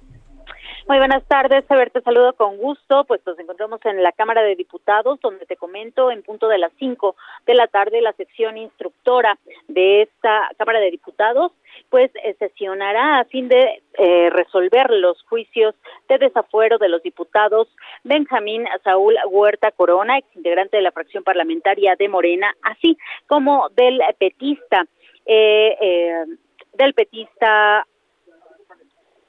Muy 0.88 0.98
buenas 0.98 1.24
tardes, 1.28 1.64
a 1.70 1.76
ver, 1.76 1.92
te 1.92 2.02
saludo 2.02 2.34
con 2.34 2.58
gusto, 2.58 3.06
pues 3.06 3.22
nos 3.26 3.38
encontramos 3.38 3.80
en 3.86 4.02
la 4.02 4.12
Cámara 4.12 4.42
de 4.42 4.56
Diputados, 4.56 5.20
donde 5.22 5.46
te 5.46 5.56
comento 5.56 6.12
en 6.12 6.24
punto 6.24 6.48
de 6.48 6.58
las 6.58 6.72
5 6.80 7.16
de 7.46 7.54
la 7.54 7.68
tarde 7.68 8.02
la 8.02 8.14
sección 8.14 8.58
instructora 8.58 9.38
de 9.68 10.04
esta 10.04 10.50
Cámara 10.58 10.80
de 10.80 10.92
Diputados, 10.92 11.52
pues 11.90 12.12
eh, 12.24 12.36
sesionará 12.40 13.20
a 13.20 13.26
fin 13.26 13.48
de 13.48 13.84
eh, 13.98 14.30
resolver 14.32 14.90
los 14.90 15.22
juicios 15.24 15.76
de 16.10 16.18
desafuero 16.18 16.78
de 16.78 16.90
los 16.90 17.04
diputados 17.04 17.68
Benjamín 18.04 18.66
Saúl 18.84 19.16
Huerta 19.30 19.72
Corona, 19.72 20.18
ex 20.18 20.36
integrante 20.36 20.78
de 20.78 20.84
la 20.84 20.92
fracción 20.92 21.24
parlamentaria 21.24 21.96
de 21.96 22.10
Morena, 22.10 22.56
así 22.64 22.98
como 23.28 23.70
del 23.76 24.02
petista, 24.18 24.86
eh, 25.26 25.78
eh, 25.80 26.26
del 26.74 26.94
petista 26.94 27.86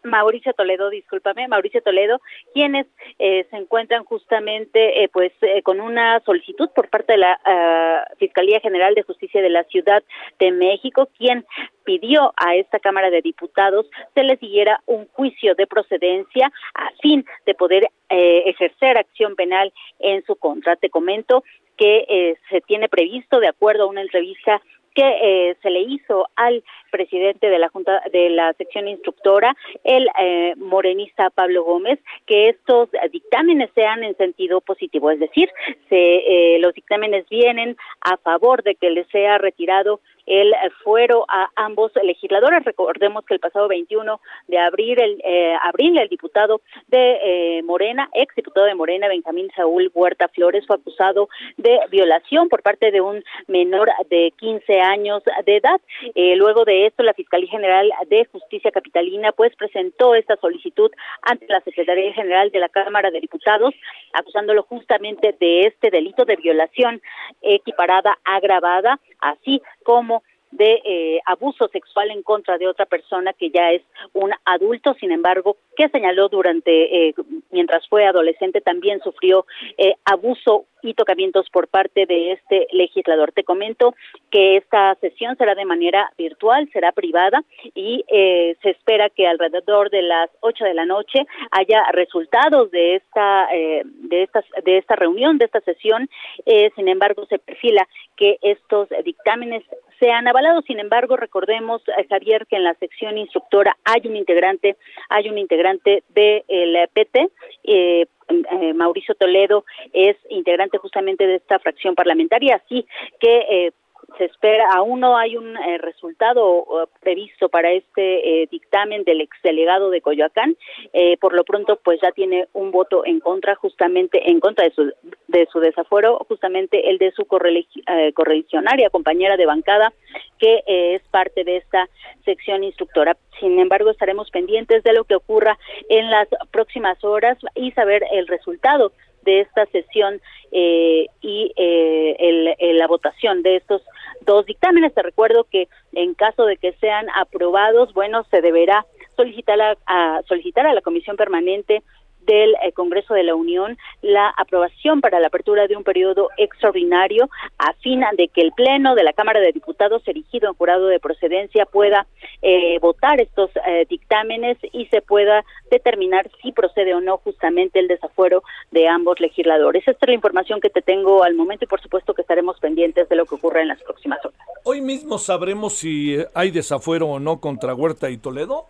Mauricio 0.05 0.53
Toledo, 0.53 0.91
discúlpame, 0.91 1.49
Mauricio 1.49 1.83
Toledo, 1.83 2.21
quienes 2.55 2.87
eh, 3.19 3.47
se 3.51 3.57
encuentran 3.57 4.05
justamente 4.05 5.03
eh, 5.03 5.09
pues 5.09 5.33
eh, 5.43 5.63
con 5.63 5.81
una 5.81 6.21
solicitud 6.21 6.71
por 6.75 6.89
parte 6.89 7.13
de 7.13 7.19
la 7.19 7.39
uh, 7.47 8.17
Fiscalía 8.19 8.61
General 8.61 8.95
de 8.95 9.03
Justicia 9.03 9.43
de 9.43 9.51
la 9.51 9.65
Ciudad 9.65 10.03
de 10.39 10.51
México, 10.53 11.09
quien 11.19 11.45
pidió 11.85 12.33
a 12.37 12.55
esta 12.57 12.79
Cámara 12.79 13.11
de 13.11 13.23
Diputados 13.23 13.87
se 14.15 14.23
le 14.23 14.37
siguiera 14.37 14.81
un 14.87 15.07
juicio 15.09 15.55
de 15.55 15.67
procedencia 15.67 16.51
a 16.75 16.91
fin 17.01 17.25
de 17.47 17.55
poder 17.55 17.89
eh, 18.09 18.43
ejercer 18.47 18.99
acción 18.99 19.37
penal 19.37 19.73
en 19.99 20.25
su 20.25 20.37
contra. 20.37 20.77
Te 20.77 20.91
comento 20.91 21.45
que 21.77 22.05
eh, 22.09 22.37
se 22.51 22.61
tiene 22.61 22.89
previsto, 22.89 23.41
de 23.41 23.49
acuerdo 23.49 23.85
a 23.85 23.87
una 23.87 24.03
entrevista 24.03 24.61
que 24.95 25.03
eh, 25.51 25.57
se 25.63 25.71
le 25.71 25.81
hizo 25.81 26.27
al 26.37 26.63
presidente 26.91 27.49
de 27.49 27.59
la 27.59 27.69
Junta 27.69 28.03
de 28.13 28.31
la 28.31 28.53
sección 28.55 28.89
instructora, 28.89 29.57
el 29.85 30.09
eh, 30.21 30.55
morenista 30.57 31.31
Pablo 31.31 31.65
Gómez, 31.65 31.99
que 32.27 32.51
estos 32.51 32.91
dictámenes 33.11 33.71
sean 33.75 34.05
en 34.05 34.17
sentido 34.17 34.61
positivo, 34.61 35.11
es 35.11 35.19
decir, 35.19 35.51
se, 35.89 36.57
eh, 36.57 36.59
los 36.59 36.75
dictámenes 36.75 37.29
vienen 37.29 37.77
a 38.01 38.17
favor 38.19 38.63
de 38.63 38.75
que 38.75 38.91
le 38.91 39.05
sea 39.07 39.39
retirado 39.39 40.01
el 40.27 40.55
fuero 40.85 41.25
a 41.29 41.49
ambos 41.57 41.93
legisladores. 42.03 42.65
Recordemos 42.65 43.25
que 43.25 43.35
el 43.35 43.41
pasado 43.41 43.69
21 43.69 44.21
de 44.49 44.59
abril, 44.59 45.01
el, 45.01 45.23
eh, 45.25 45.57
abril, 45.63 45.99
el 45.99 46.09
diputado 46.09 46.61
de 46.89 47.59
eh, 47.59 47.63
Morena, 47.63 48.09
ex 48.13 48.35
diputado 48.35 48.67
de 48.67 48.75
Morena, 48.75 49.09
Benjamín 49.09 49.51
Saúl 49.55 49.91
Huerta 49.95 50.29
Flores, 50.29 50.67
fue 50.67 50.77
acusado 50.77 51.29
de 51.57 51.81
violación 51.91 52.49
por 52.49 52.63
parte 52.63 52.91
de 52.91 53.01
un 53.01 53.23
menor 53.47 53.91
de 54.09 54.33
15 54.37 54.81
años 54.81 55.23
de 55.45 55.57
edad. 55.57 55.81
Eh, 56.15 56.37
luego 56.37 56.65
de 56.65 56.87
esto, 56.87 57.03
la 57.03 57.15
Fiscalía 57.15 57.51
General 57.51 57.91
de 58.09 58.25
Justicia 58.27 58.71
Capitalina 58.71 59.33
pues 59.33 59.55
presentó 59.57 60.15
esta 60.15 60.37
solicitud 60.37 60.91
ante 61.23 61.47
la 61.49 61.61
Secretaría 61.61 62.13
General 62.13 62.51
de 62.51 62.61
la 62.61 62.69
Cámara 62.69 63.11
de 63.11 63.21
Diputados, 63.21 63.75
acusándolo 64.13 64.63
justamente 64.63 65.35
de 65.39 65.63
este 65.63 65.91
delito 65.91 66.25
de 66.25 66.37
violación 66.37 67.01
equiparada 67.41 68.19
agravada, 68.25 68.99
así 69.21 69.63
como 69.83 70.22
de 70.53 70.81
eh, 70.85 71.21
abuso 71.27 71.69
sexual 71.69 72.11
en 72.11 72.23
contra 72.23 72.59
de 72.59 72.69
otra 72.69 72.87
persona 72.87 73.33
que 73.33 73.51
ya 73.51 73.73
es 73.73 73.83
un 74.13 74.31
adulto, 74.45 74.95
sin 74.95 75.11
embargo, 75.11 75.57
que 75.77 75.89
señaló 75.89 76.29
durante, 76.29 77.09
eh, 77.09 77.15
mientras 77.51 77.89
fue 77.89 78.07
adolescente, 78.07 78.61
también 78.61 79.01
sufrió 79.01 79.47
eh, 79.79 79.95
abuso 80.05 80.67
y 80.83 80.95
tocamientos 80.95 81.49
por 81.51 81.69
parte 81.69 82.07
de 82.07 82.33
este 82.33 82.67
legislador. 82.73 83.33
Te 83.33 83.45
comento 83.45 83.95
que 84.31 84.57
esta 84.57 84.95
sesión 84.97 85.37
será 85.37 85.55
de 85.55 85.65
manera 85.65 86.13
virtual, 86.19 86.69
será 86.73 86.93
privada 86.93 87.43
y 87.75 88.05
eh, 88.09 88.57
se 88.63 88.71
espera 88.71 89.09
que 89.09 89.27
alrededor 89.27 89.91
de 89.91 90.03
las 90.03 90.31
ocho 90.41 90.65
de 90.65 90.75
la 90.75 90.85
noche 90.85 91.27
haya 91.53 91.85
resultados 91.93 92.71
de 92.71 92.97
esta 92.97 93.49
eh, 93.55 93.83
de 93.85 94.25
esta 94.25 94.45
de 94.65 94.79
esta 94.79 94.97
reunión, 94.97 95.39
de 95.39 95.47
esta 95.47 95.61
sesión. 95.61 96.09
Eh, 96.47 96.71
sin 96.75 96.89
embargo, 96.89 97.27
se 97.27 97.39
perfila 97.39 97.87
que 98.17 98.39
estos 98.43 98.89
dictámenes 99.05 99.63
sean 100.03 100.27
avalados. 100.27 100.65
Sin 100.67 100.81
embargo, 100.81 101.17
recordemos, 101.17 101.81
Javier, 102.11 102.47
que 102.49 102.57
en 102.57 102.65
la 102.65 102.75
sección 102.75 103.19
instructora 103.19 103.77
hay 103.85 104.03
un 104.05 104.17
integrante, 104.17 104.77
hay 105.09 105.29
un 105.29 105.39
integrante 105.39 106.03
del 106.09 106.73
de 106.73 106.89
PT, 106.93 107.29
eh, 107.63 108.07
eh, 108.29 108.75
Mauricio 108.75 109.15
Toledo 109.15 109.65
es 109.93 110.17
integrante 110.29 110.79
justamente 110.79 111.27
de 111.27 111.37
esta 111.37 111.59
fracción 111.61 111.95
parlamentaria, 111.95 112.61
así 112.65 112.85
que 113.21 113.39
eh, 113.49 113.73
se 114.19 114.25
espera, 114.25 114.67
aún 114.75 115.01
no 115.01 115.17
hay 115.17 115.37
un 115.37 115.57
eh, 115.57 115.79
resultado 115.79 116.89
previsto 117.01 117.49
para 117.49 117.71
este 117.73 118.43
eh, 118.43 118.49
dictamen 118.51 119.05
del 119.05 119.21
exdelegado 119.21 119.91
de 119.91 120.01
Coyoacán, 120.01 120.57
eh, 120.93 121.17
por 121.19 121.35
lo 121.35 121.45
pronto 121.45 121.79
pues 121.83 122.01
ya 122.03 122.13
tiene 122.13 122.47
un 122.53 122.71
voto 122.71 123.05
en 123.05 123.21
contra, 123.21 123.55
justamente 123.55 124.31
en 124.31 124.41
contra 124.41 124.65
de 124.65 124.73
su, 124.73 124.93
de 125.29 125.47
su 125.53 125.61
desafuero, 125.61 126.19
justamente 126.29 126.91
el 126.91 126.99
de 126.99 127.13
su 127.13 127.25
correligionaria, 127.27 128.91
compañera 128.91 129.37
de 129.37 129.47
bancada, 129.47 129.93
que 130.39 130.63
es 130.67 131.03
parte 131.11 131.45
de 131.45 131.59
esta 131.59 131.89
sección 132.25 132.65
instructora. 132.65 133.17
Sin 133.41 133.59
embargo, 133.59 133.91
estaremos 133.91 134.31
pendientes 134.31 134.83
de 134.83 134.93
lo 134.93 135.05
que 135.05 135.15
ocurra 135.17 135.59
en 135.89 136.11
las 136.11 136.29
próximas 136.51 137.03
horas 137.05 137.39
y 137.55 137.71
saber 137.73 138.05
el 138.13 138.27
resultado 138.27 138.93
de 139.25 139.41
esta 139.41 139.67
sesión 139.67 140.21
eh, 140.51 141.07
y 141.21 141.53
eh, 141.57 142.17
el, 142.59 142.79
la 142.79 142.87
votación 142.87 143.43
de 143.43 143.57
estos 143.57 143.83
dos 144.25 144.47
dictámenes. 144.47 144.95
Te 144.95 145.03
recuerdo 145.03 145.45
que 145.45 145.69
en 145.93 146.15
caso 146.15 146.47
de 146.47 146.57
que 146.57 146.73
sean 146.75 147.07
aprobados, 147.17 147.93
bueno, 147.93 148.25
se 148.31 148.41
deberá 148.41 148.87
solicitar 149.17 149.77
a, 149.87 150.23
solicitar 150.27 150.67
a 150.67 150.75
la 150.75 150.81
Comisión 150.81 151.17
Permanente 151.17 151.83
del 152.27 152.55
eh, 152.63 152.73
Congreso 152.73 153.15
de 153.15 153.25
la 153.25 153.35
Unión 153.35 153.77
la 154.01 154.29
aprobación 154.37 155.01
para 155.01 155.21
la 155.21 155.27
apertura 155.27 155.67
de 155.67 155.77
un 155.77 155.85
periodo 155.85 156.29
extraordinario 156.37 157.29
a 157.59 157.73
fin 157.75 158.03
de 158.17 158.29
que 158.29 158.43
el 158.43 158.53
Pleno 158.53 158.95
de 158.95 159.03
la 159.03 159.13
Cámara 159.13 159.41
de 159.41 159.53
Diputados, 159.53 160.07
erigido 160.07 160.49
en 160.49 160.55
jurado 160.55 160.87
de 160.87 161.01
procedencia, 161.01 161.67
pueda 161.67 162.07
eh, 162.43 162.79
votar 162.81 163.21
estos 163.21 163.51
eh, 163.67 163.87
dictámenes 163.89 164.59
y 164.73 164.87
se 164.87 165.01
pueda 165.01 165.45
determinar 165.71 166.31
si 166.43 166.53
procede 166.53 166.95
o 166.95 167.01
no 167.01 167.19
justamente 167.19 167.79
el 167.79 167.89
desafuero 167.89 168.43
de 168.71 168.89
ambos 168.89 169.21
legisladores. 169.21 169.87
Esta 169.87 170.07
es 170.07 170.09
la 170.09 170.15
información 170.15 170.61
que 170.61 170.71
te 170.71 170.83
tengo 170.83 171.23
al 171.23 171.35
momento 171.35 171.65
y 171.65 171.69
por 171.69 171.81
supuesto 171.81 172.15
que 172.15 172.23
estaremos 172.23 172.59
pendientes 172.61 173.09
de 173.09 173.17
lo 173.17 173.27
que 173.27 173.37
ocurra 173.37 173.63
en 173.63 173.69
las 173.69 173.83
próximas 173.83 174.25
horas. 174.25 174.39
Hoy 174.65 174.81
mismo 174.81 175.19
sabremos 175.19 175.75
si 175.75 176.19
hay 176.35 176.51
desafuero 176.51 177.07
o 177.09 177.19
no 177.21 177.41
contra 177.41 177.75
Huerta 177.75 178.11
y 178.11 178.19
Toledo 178.19 178.67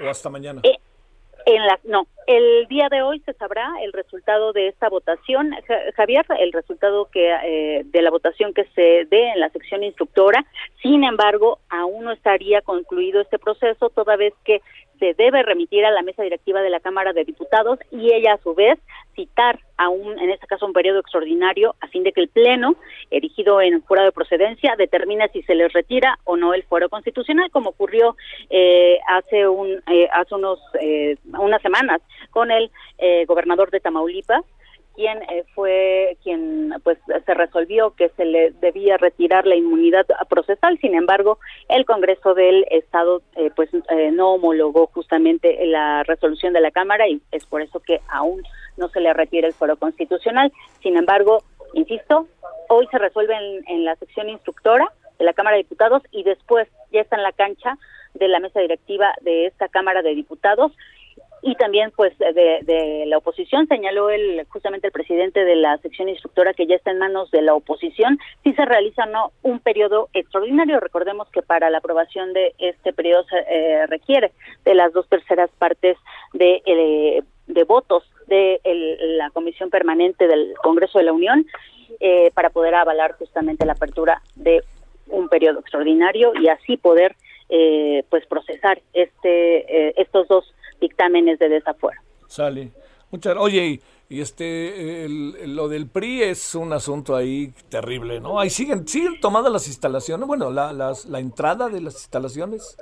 o 0.00 0.08
hasta 0.08 0.30
mañana. 0.30 0.60
Eh, 0.64 0.78
en 1.46 1.66
la, 1.66 1.78
no, 1.84 2.06
el 2.26 2.66
día 2.68 2.88
de 2.88 3.02
hoy 3.02 3.20
se 3.20 3.34
sabrá 3.34 3.70
el 3.82 3.92
resultado 3.92 4.52
de 4.52 4.68
esta 4.68 4.88
votación, 4.88 5.50
Javier, 5.94 6.24
el 6.38 6.52
resultado 6.52 7.08
que 7.10 7.30
eh, 7.30 7.82
de 7.84 8.02
la 8.02 8.10
votación 8.10 8.54
que 8.54 8.64
se 8.74 9.06
dé 9.10 9.30
en 9.30 9.40
la 9.40 9.50
sección 9.50 9.82
instructora. 9.82 10.44
Sin 10.82 11.04
embargo, 11.04 11.58
aún 11.68 12.04
no 12.04 12.12
estaría 12.12 12.62
concluido 12.62 13.20
este 13.20 13.38
proceso, 13.38 13.90
toda 13.90 14.16
vez 14.16 14.32
que 14.44 14.62
se 15.04 15.12
debe 15.12 15.42
remitir 15.42 15.84
a 15.84 15.90
la 15.90 16.00
mesa 16.00 16.22
directiva 16.22 16.62
de 16.62 16.70
la 16.70 16.80
Cámara 16.80 17.12
de 17.12 17.24
Diputados 17.24 17.78
y 17.90 18.14
ella 18.14 18.34
a 18.34 18.38
su 18.38 18.54
vez 18.54 18.78
citar 19.14 19.58
a 19.76 19.90
un, 19.90 20.18
en 20.18 20.30
este 20.30 20.46
caso, 20.46 20.64
un 20.64 20.72
periodo 20.72 21.00
extraordinario 21.00 21.74
a 21.80 21.88
fin 21.88 22.04
de 22.04 22.12
que 22.12 22.22
el 22.22 22.28
Pleno, 22.28 22.74
erigido 23.10 23.60
en 23.60 23.82
jurado 23.82 24.06
de 24.06 24.12
procedencia, 24.12 24.76
determine 24.78 25.28
si 25.28 25.42
se 25.42 25.54
les 25.54 25.72
retira 25.74 26.18
o 26.24 26.36
no 26.38 26.54
el 26.54 26.62
fuero 26.62 26.88
constitucional, 26.88 27.50
como 27.50 27.70
ocurrió 27.70 28.16
eh, 28.48 28.98
hace 29.06 29.46
un 29.46 29.82
eh, 29.88 30.08
hace 30.12 30.34
unos 30.34 30.58
eh, 30.80 31.16
unas 31.38 31.60
semanas 31.60 32.00
con 32.30 32.50
el 32.50 32.70
eh, 32.96 33.26
gobernador 33.26 33.70
de 33.70 33.80
Tamaulipas, 33.80 34.42
quien 34.94 35.22
eh, 35.22 35.44
fue 35.54 36.16
quien 36.22 36.74
pues 36.82 36.98
se 37.26 37.34
resolvió 37.34 37.90
que 37.90 38.08
se 38.10 38.24
le 38.24 38.52
debía 38.52 38.96
retirar 38.96 39.46
la 39.46 39.56
inmunidad 39.56 40.06
procesal. 40.28 40.78
Sin 40.80 40.94
embargo 40.94 41.38
el 41.68 41.84
Congreso 41.84 42.34
del 42.34 42.64
Estado 42.70 43.22
eh, 43.36 43.50
pues 43.54 43.70
eh, 43.74 44.10
no 44.12 44.34
homologó 44.34 44.86
justamente 44.88 45.66
la 45.66 46.02
resolución 46.04 46.52
de 46.52 46.60
la 46.60 46.70
Cámara 46.70 47.08
y 47.08 47.20
es 47.32 47.44
por 47.46 47.62
eso 47.62 47.80
que 47.80 48.00
aún 48.08 48.42
no 48.76 48.88
se 48.88 49.00
le 49.00 49.12
retira 49.12 49.48
el 49.48 49.54
foro 49.54 49.76
constitucional. 49.76 50.52
Sin 50.82 50.96
embargo 50.96 51.42
insisto 51.74 52.28
hoy 52.68 52.86
se 52.90 52.98
resuelve 52.98 53.34
en, 53.34 53.64
en 53.68 53.84
la 53.84 53.96
sección 53.96 54.28
instructora 54.28 54.90
de 55.18 55.24
la 55.24 55.32
Cámara 55.32 55.56
de 55.56 55.62
Diputados 55.62 56.02
y 56.12 56.22
después 56.22 56.68
ya 56.92 57.00
está 57.00 57.16
en 57.16 57.22
la 57.22 57.32
cancha 57.32 57.78
de 58.14 58.28
la 58.28 58.38
mesa 58.38 58.60
directiva 58.60 59.12
de 59.22 59.46
esta 59.46 59.68
Cámara 59.68 60.02
de 60.02 60.14
Diputados 60.14 60.72
y 61.46 61.56
también 61.56 61.92
pues 61.94 62.16
de, 62.18 63.04
la 63.06 63.18
oposición 63.18 63.66
señaló 63.66 64.08
el 64.08 64.46
justamente 64.48 64.86
el 64.86 64.92
presidente 64.94 65.44
de 65.44 65.56
la 65.56 65.76
sección 65.78 66.08
instructora 66.08 66.54
que 66.54 66.66
ya 66.66 66.76
está 66.76 66.90
en 66.90 66.98
manos 66.98 67.30
de 67.30 67.42
la 67.42 67.54
oposición. 67.54 68.18
Si 68.42 68.54
se 68.54 68.64
realiza 68.64 69.04
no 69.04 69.30
un 69.42 69.60
periodo 69.60 70.08
extraordinario. 70.14 70.80
Recordemos 70.80 71.28
que 71.28 71.42
para 71.42 71.68
la 71.68 71.78
aprobación 71.78 72.32
de 72.32 72.54
este 72.58 72.94
periodo 72.94 73.24
se 73.24 73.36
eh, 73.36 73.86
requiere 73.88 74.32
de 74.64 74.74
las 74.74 74.94
dos 74.94 75.06
terceras 75.06 75.50
partes 75.58 75.98
de 76.32 76.62
eh, 76.64 77.22
de 77.46 77.64
votos 77.64 78.04
de 78.26 78.58
la 79.18 79.28
comisión 79.28 79.68
permanente 79.68 80.26
del 80.26 80.54
Congreso 80.62 80.96
de 80.98 81.04
la 81.04 81.12
Unión 81.12 81.44
eh, 82.00 82.30
para 82.32 82.48
poder 82.48 82.74
avalar 82.74 83.12
justamente 83.18 83.66
la 83.66 83.74
apertura 83.74 84.22
de 84.34 84.62
un 85.08 85.28
periodo 85.28 85.60
extraordinario 85.60 86.32
y 86.40 86.48
así 86.48 86.78
poder 86.78 87.14
pues 88.08 88.26
procesar 88.26 88.80
este 88.94 90.00
estos 90.00 90.26
dos 90.26 90.54
dictámenes 90.84 91.38
de 91.38 91.48
desafuero. 91.48 92.00
Sale. 92.26 92.72
Muchas, 93.10 93.36
oye, 93.36 93.80
y 94.08 94.20
este, 94.20 95.06
lo 95.08 95.68
del 95.68 95.88
PRI 95.88 96.22
es 96.24 96.54
un 96.54 96.72
asunto 96.72 97.16
ahí 97.16 97.52
terrible, 97.68 98.20
¿no? 98.20 98.38
Ahí 98.38 98.50
siguen, 98.50 98.86
siguen 98.86 99.20
tomadas 99.20 99.52
las 99.52 99.66
instalaciones, 99.66 100.26
bueno, 100.26 100.50
la, 100.50 100.72
las, 100.72 101.06
la 101.06 101.20
entrada 101.20 101.68
de 101.68 101.80
las 101.80 101.94
instalaciones. 101.94 102.76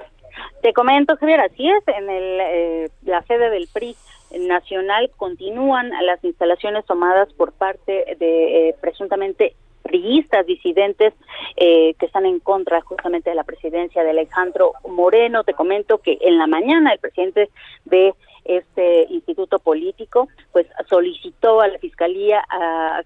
Te 0.63 0.73
comento, 0.73 1.17
Javier, 1.17 1.41
así 1.41 1.69
es, 1.69 1.85
en 1.87 2.11
el, 2.11 2.41
eh, 2.41 2.89
la 3.05 3.23
sede 3.23 3.51
del 3.51 3.69
PRI 3.73 3.95
nacional 4.41 5.11
continúan 5.17 5.91
las 6.07 6.25
instalaciones 6.25 6.85
tomadas 6.87 7.33
por 7.35 7.53
parte 7.53 8.17
de 8.19 8.69
eh, 8.69 8.75
presuntamente 8.81 9.55
priistas 9.83 10.47
disidentes 10.47 11.15
eh, 11.57 11.95
que 11.99 12.07
están 12.07 12.27
en 12.27 12.41
contra 12.41 12.81
justamente 12.81 13.31
de 13.31 13.37
la 13.37 13.45
presidencia 13.45 14.03
de 14.03 14.11
Alejandro 14.11 14.73
Moreno. 14.89 15.45
Te 15.45 15.55
comento 15.55 15.99
que 15.99 16.19
en 16.21 16.39
la 16.39 16.47
mañana 16.47 16.93
el 16.93 16.99
presidente 16.99 17.51
de 17.85 18.15
este 18.45 19.07
instituto 19.11 19.61
político 19.61 20.29
pues 20.53 20.67
solicitó 20.89 21.61
a 21.61 21.69
la 21.69 21.79
Fiscalía 21.79 22.43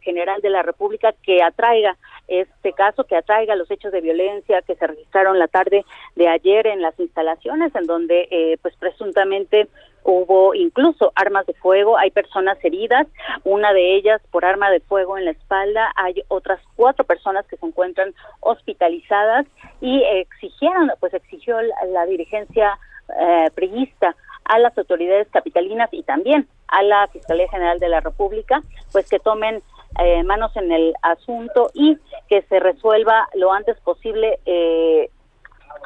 General 0.00 0.40
de 0.40 0.48
la 0.48 0.62
República 0.62 1.14
que 1.22 1.42
atraiga 1.42 1.96
este 2.28 2.72
caso, 2.72 3.04
que 3.04 3.16
atraiga 3.16 3.54
los 3.54 3.70
hechos 3.70 3.92
de 3.92 4.00
violencia 4.00 4.62
que 4.62 4.74
se 4.74 4.86
registraron 4.86 5.38
la 5.38 5.48
tarde 5.48 5.84
de 6.14 6.28
ayer 6.28 6.66
en 6.66 6.82
las 6.82 6.98
instalaciones 6.98 7.74
en 7.74 7.86
donde 7.86 8.28
eh, 8.30 8.58
pues 8.62 8.74
presuntamente 8.76 9.68
hubo 10.06 10.54
incluso 10.54 11.12
armas 11.16 11.46
de 11.46 11.54
fuego, 11.54 11.98
hay 11.98 12.10
personas 12.10 12.56
heridas, 12.64 13.06
una 13.44 13.72
de 13.72 13.96
ellas 13.96 14.22
por 14.30 14.44
arma 14.44 14.70
de 14.70 14.80
fuego 14.80 15.18
en 15.18 15.24
la 15.24 15.32
espalda, 15.32 15.92
hay 15.96 16.22
otras 16.28 16.60
cuatro 16.76 17.04
personas 17.04 17.44
que 17.46 17.56
se 17.56 17.66
encuentran 17.66 18.14
hospitalizadas 18.40 19.46
y 19.80 20.02
exigieron, 20.04 20.92
pues 21.00 21.12
exigió 21.12 21.56
la, 21.60 22.06
dirigencia 22.06 22.78
eh, 23.20 23.50
priista 23.54 24.14
a 24.44 24.58
las 24.60 24.78
autoridades 24.78 25.26
capitalinas 25.32 25.88
y 25.92 26.04
también 26.04 26.46
a 26.68 26.82
la 26.82 27.08
Fiscalía 27.08 27.48
General 27.48 27.80
de 27.80 27.88
la 27.88 28.00
República, 28.00 28.62
pues 28.92 29.08
que 29.08 29.18
tomen 29.18 29.60
eh, 29.98 30.22
manos 30.22 30.56
en 30.56 30.70
el 30.70 30.94
asunto 31.02 31.70
y 31.74 31.98
que 32.28 32.42
se 32.42 32.60
resuelva 32.60 33.28
lo 33.34 33.52
antes 33.52 33.76
posible 33.80 34.38
eh, 34.46 35.10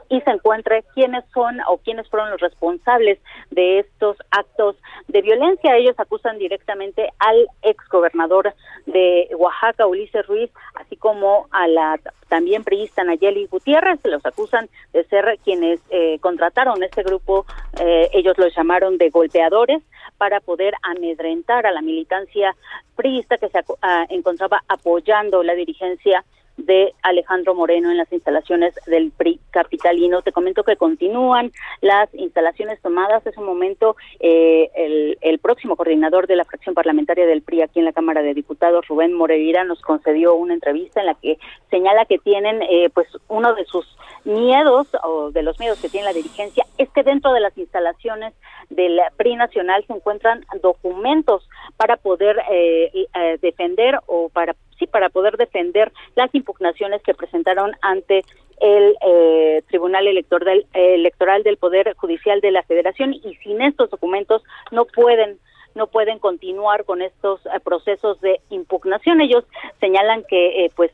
y 0.08 0.20
se 0.20 0.30
encuentre 0.30 0.84
quiénes 0.94 1.24
son 1.32 1.58
o 1.68 1.78
quiénes 1.78 2.08
fueron 2.08 2.30
los 2.30 2.40
responsables 2.40 3.18
de 3.50 3.80
estos 3.80 4.16
actos 4.30 4.76
de 5.08 5.22
violencia. 5.22 5.76
Ellos 5.76 5.94
acusan 5.98 6.38
directamente 6.38 7.08
al 7.18 7.46
exgobernador 7.62 8.54
de 8.86 9.28
Oaxaca, 9.36 9.86
Ulises 9.86 10.26
Ruiz, 10.26 10.50
así 10.74 10.96
como 10.96 11.46
a 11.50 11.68
la 11.68 12.00
también 12.28 12.62
priista 12.64 13.02
Nayeli 13.02 13.46
Gutiérrez, 13.46 13.98
los 14.04 14.24
acusan 14.24 14.68
de 14.92 15.04
ser 15.04 15.38
quienes 15.44 15.80
eh, 15.90 16.18
contrataron 16.20 16.82
este 16.82 17.02
grupo, 17.02 17.44
eh, 17.80 18.08
ellos 18.12 18.38
los 18.38 18.54
llamaron 18.54 18.98
de 18.98 19.10
golpeadores, 19.10 19.82
para 20.20 20.40
poder 20.40 20.74
amedrentar 20.82 21.64
a 21.66 21.72
la 21.72 21.80
militancia 21.80 22.54
priista 22.94 23.38
que 23.38 23.48
se 23.48 23.58
ah, 23.80 24.04
encontraba 24.10 24.62
apoyando 24.68 25.42
la 25.42 25.54
dirigencia 25.54 26.24
de 26.66 26.92
Alejandro 27.02 27.54
Moreno 27.54 27.90
en 27.90 27.96
las 27.96 28.12
instalaciones 28.12 28.74
del 28.86 29.10
PRI 29.10 29.40
capitalino. 29.50 30.22
Te 30.22 30.32
comento 30.32 30.64
que 30.64 30.76
continúan 30.76 31.52
las 31.80 32.12
instalaciones 32.14 32.80
tomadas. 32.80 33.26
Es 33.26 33.36
un 33.36 33.44
momento 33.44 33.96
eh, 34.20 34.70
el, 34.74 35.18
el, 35.20 35.38
próximo 35.38 35.76
coordinador 35.76 36.26
de 36.26 36.36
la 36.36 36.44
fracción 36.44 36.74
parlamentaria 36.74 37.26
del 37.26 37.42
PRI 37.42 37.62
aquí 37.62 37.78
en 37.78 37.84
la 37.84 37.92
Cámara 37.92 38.22
de 38.22 38.34
Diputados, 38.34 38.86
Rubén 38.88 39.12
Moreira, 39.12 39.64
nos 39.64 39.80
concedió 39.80 40.34
una 40.34 40.54
entrevista 40.54 41.00
en 41.00 41.06
la 41.06 41.14
que 41.14 41.38
señala 41.70 42.04
que 42.04 42.18
tienen 42.18 42.62
eh, 42.62 42.90
pues 42.92 43.08
uno 43.28 43.54
de 43.54 43.64
sus 43.64 43.86
miedos 44.24 44.88
o 45.02 45.30
de 45.30 45.42
los 45.42 45.58
miedos 45.58 45.80
que 45.80 45.88
tiene 45.88 46.06
la 46.06 46.12
dirigencia 46.12 46.66
es 46.76 46.90
que 46.90 47.02
dentro 47.02 47.32
de 47.32 47.40
las 47.40 47.56
instalaciones 47.56 48.34
del 48.68 49.00
PRI 49.16 49.36
nacional 49.36 49.84
se 49.86 49.94
encuentran 49.94 50.44
documentos 50.62 51.48
para 51.76 51.96
poder 51.96 52.36
eh, 52.50 53.06
defender 53.40 53.98
o 54.06 54.28
para 54.28 54.54
sí 54.80 54.88
para 54.88 55.10
poder 55.10 55.36
defender 55.36 55.92
las 56.16 56.34
impugnaciones 56.34 57.00
que 57.02 57.14
presentaron 57.14 57.76
ante 57.82 58.24
el 58.60 58.96
eh, 59.00 59.62
Tribunal 59.68 60.06
Electoral, 60.06 60.66
Electoral 60.74 61.42
del 61.42 61.56
Poder 61.56 61.94
Judicial 61.96 62.40
de 62.40 62.50
la 62.50 62.62
Federación 62.64 63.14
y 63.14 63.34
sin 63.42 63.62
estos 63.62 63.90
documentos 63.90 64.42
no 64.72 64.84
pueden 64.84 65.38
no 65.76 65.86
pueden 65.86 66.18
continuar 66.18 66.84
con 66.84 67.00
estos 67.00 67.46
eh, 67.46 67.60
procesos 67.62 68.20
de 68.20 68.40
impugnación. 68.50 69.20
Ellos 69.20 69.44
señalan 69.78 70.24
que 70.24 70.64
eh, 70.64 70.70
pues 70.74 70.90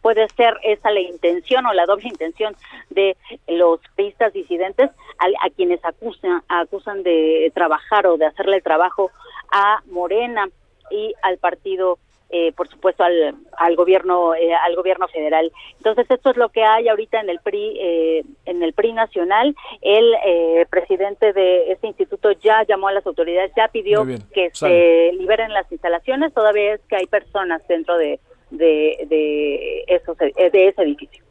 puede 0.00 0.28
ser 0.36 0.56
esa 0.62 0.92
la 0.92 1.00
intención 1.00 1.66
o 1.66 1.72
la 1.72 1.86
doble 1.86 2.08
intención 2.08 2.54
de 2.90 3.16
los 3.48 3.80
pistas 3.96 4.32
disidentes 4.32 4.90
a, 5.18 5.26
a, 5.44 5.50
quienes 5.50 5.84
acusan 5.84 6.40
acusan 6.48 7.02
de 7.02 7.50
trabajar 7.52 8.06
o 8.06 8.16
de 8.16 8.26
hacerle 8.26 8.60
trabajo 8.60 9.10
a 9.50 9.82
Morena 9.86 10.48
y 10.90 11.12
al 11.22 11.38
partido 11.38 11.98
eh, 12.28 12.52
por 12.52 12.66
supuesto 12.68 13.04
al, 13.04 13.36
al 13.56 13.76
gobierno 13.76 14.34
eh, 14.34 14.52
al 14.52 14.74
gobierno 14.74 15.06
federal. 15.06 15.52
Entonces 15.76 16.10
esto 16.10 16.30
es 16.30 16.36
lo 16.36 16.48
que 16.48 16.64
hay 16.64 16.88
ahorita 16.88 17.20
en 17.20 17.30
el 17.30 17.38
PRI 17.38 17.78
eh, 17.80 18.24
en 18.46 18.62
el 18.64 18.72
PRI 18.72 18.92
nacional. 18.94 19.54
El 19.80 20.66
presidente 20.68 21.32
de 21.32 21.70
este 21.70 21.86
instituto 21.86 22.32
ya 22.32 22.64
llamó 22.64 22.88
a 22.88 22.92
las 22.92 23.06
autoridades 23.06 23.52
ya 23.56 23.68
pidió 23.68 24.04
que 24.34 24.50
se 24.52 25.12
liberen 25.12 25.52
las 25.52 25.70
instalaciones. 25.70 26.34
Todavía 26.34 26.74
es 26.74 26.80
que 26.88 26.96
hay 26.96 27.06
personas 27.06 27.62
dentro 27.68 27.96
de 27.96 28.18
de 28.50 29.06
de, 29.08 29.84
esos, 29.86 30.16
de 30.18 30.32
ese 30.68 30.82
edificio. 30.82 31.24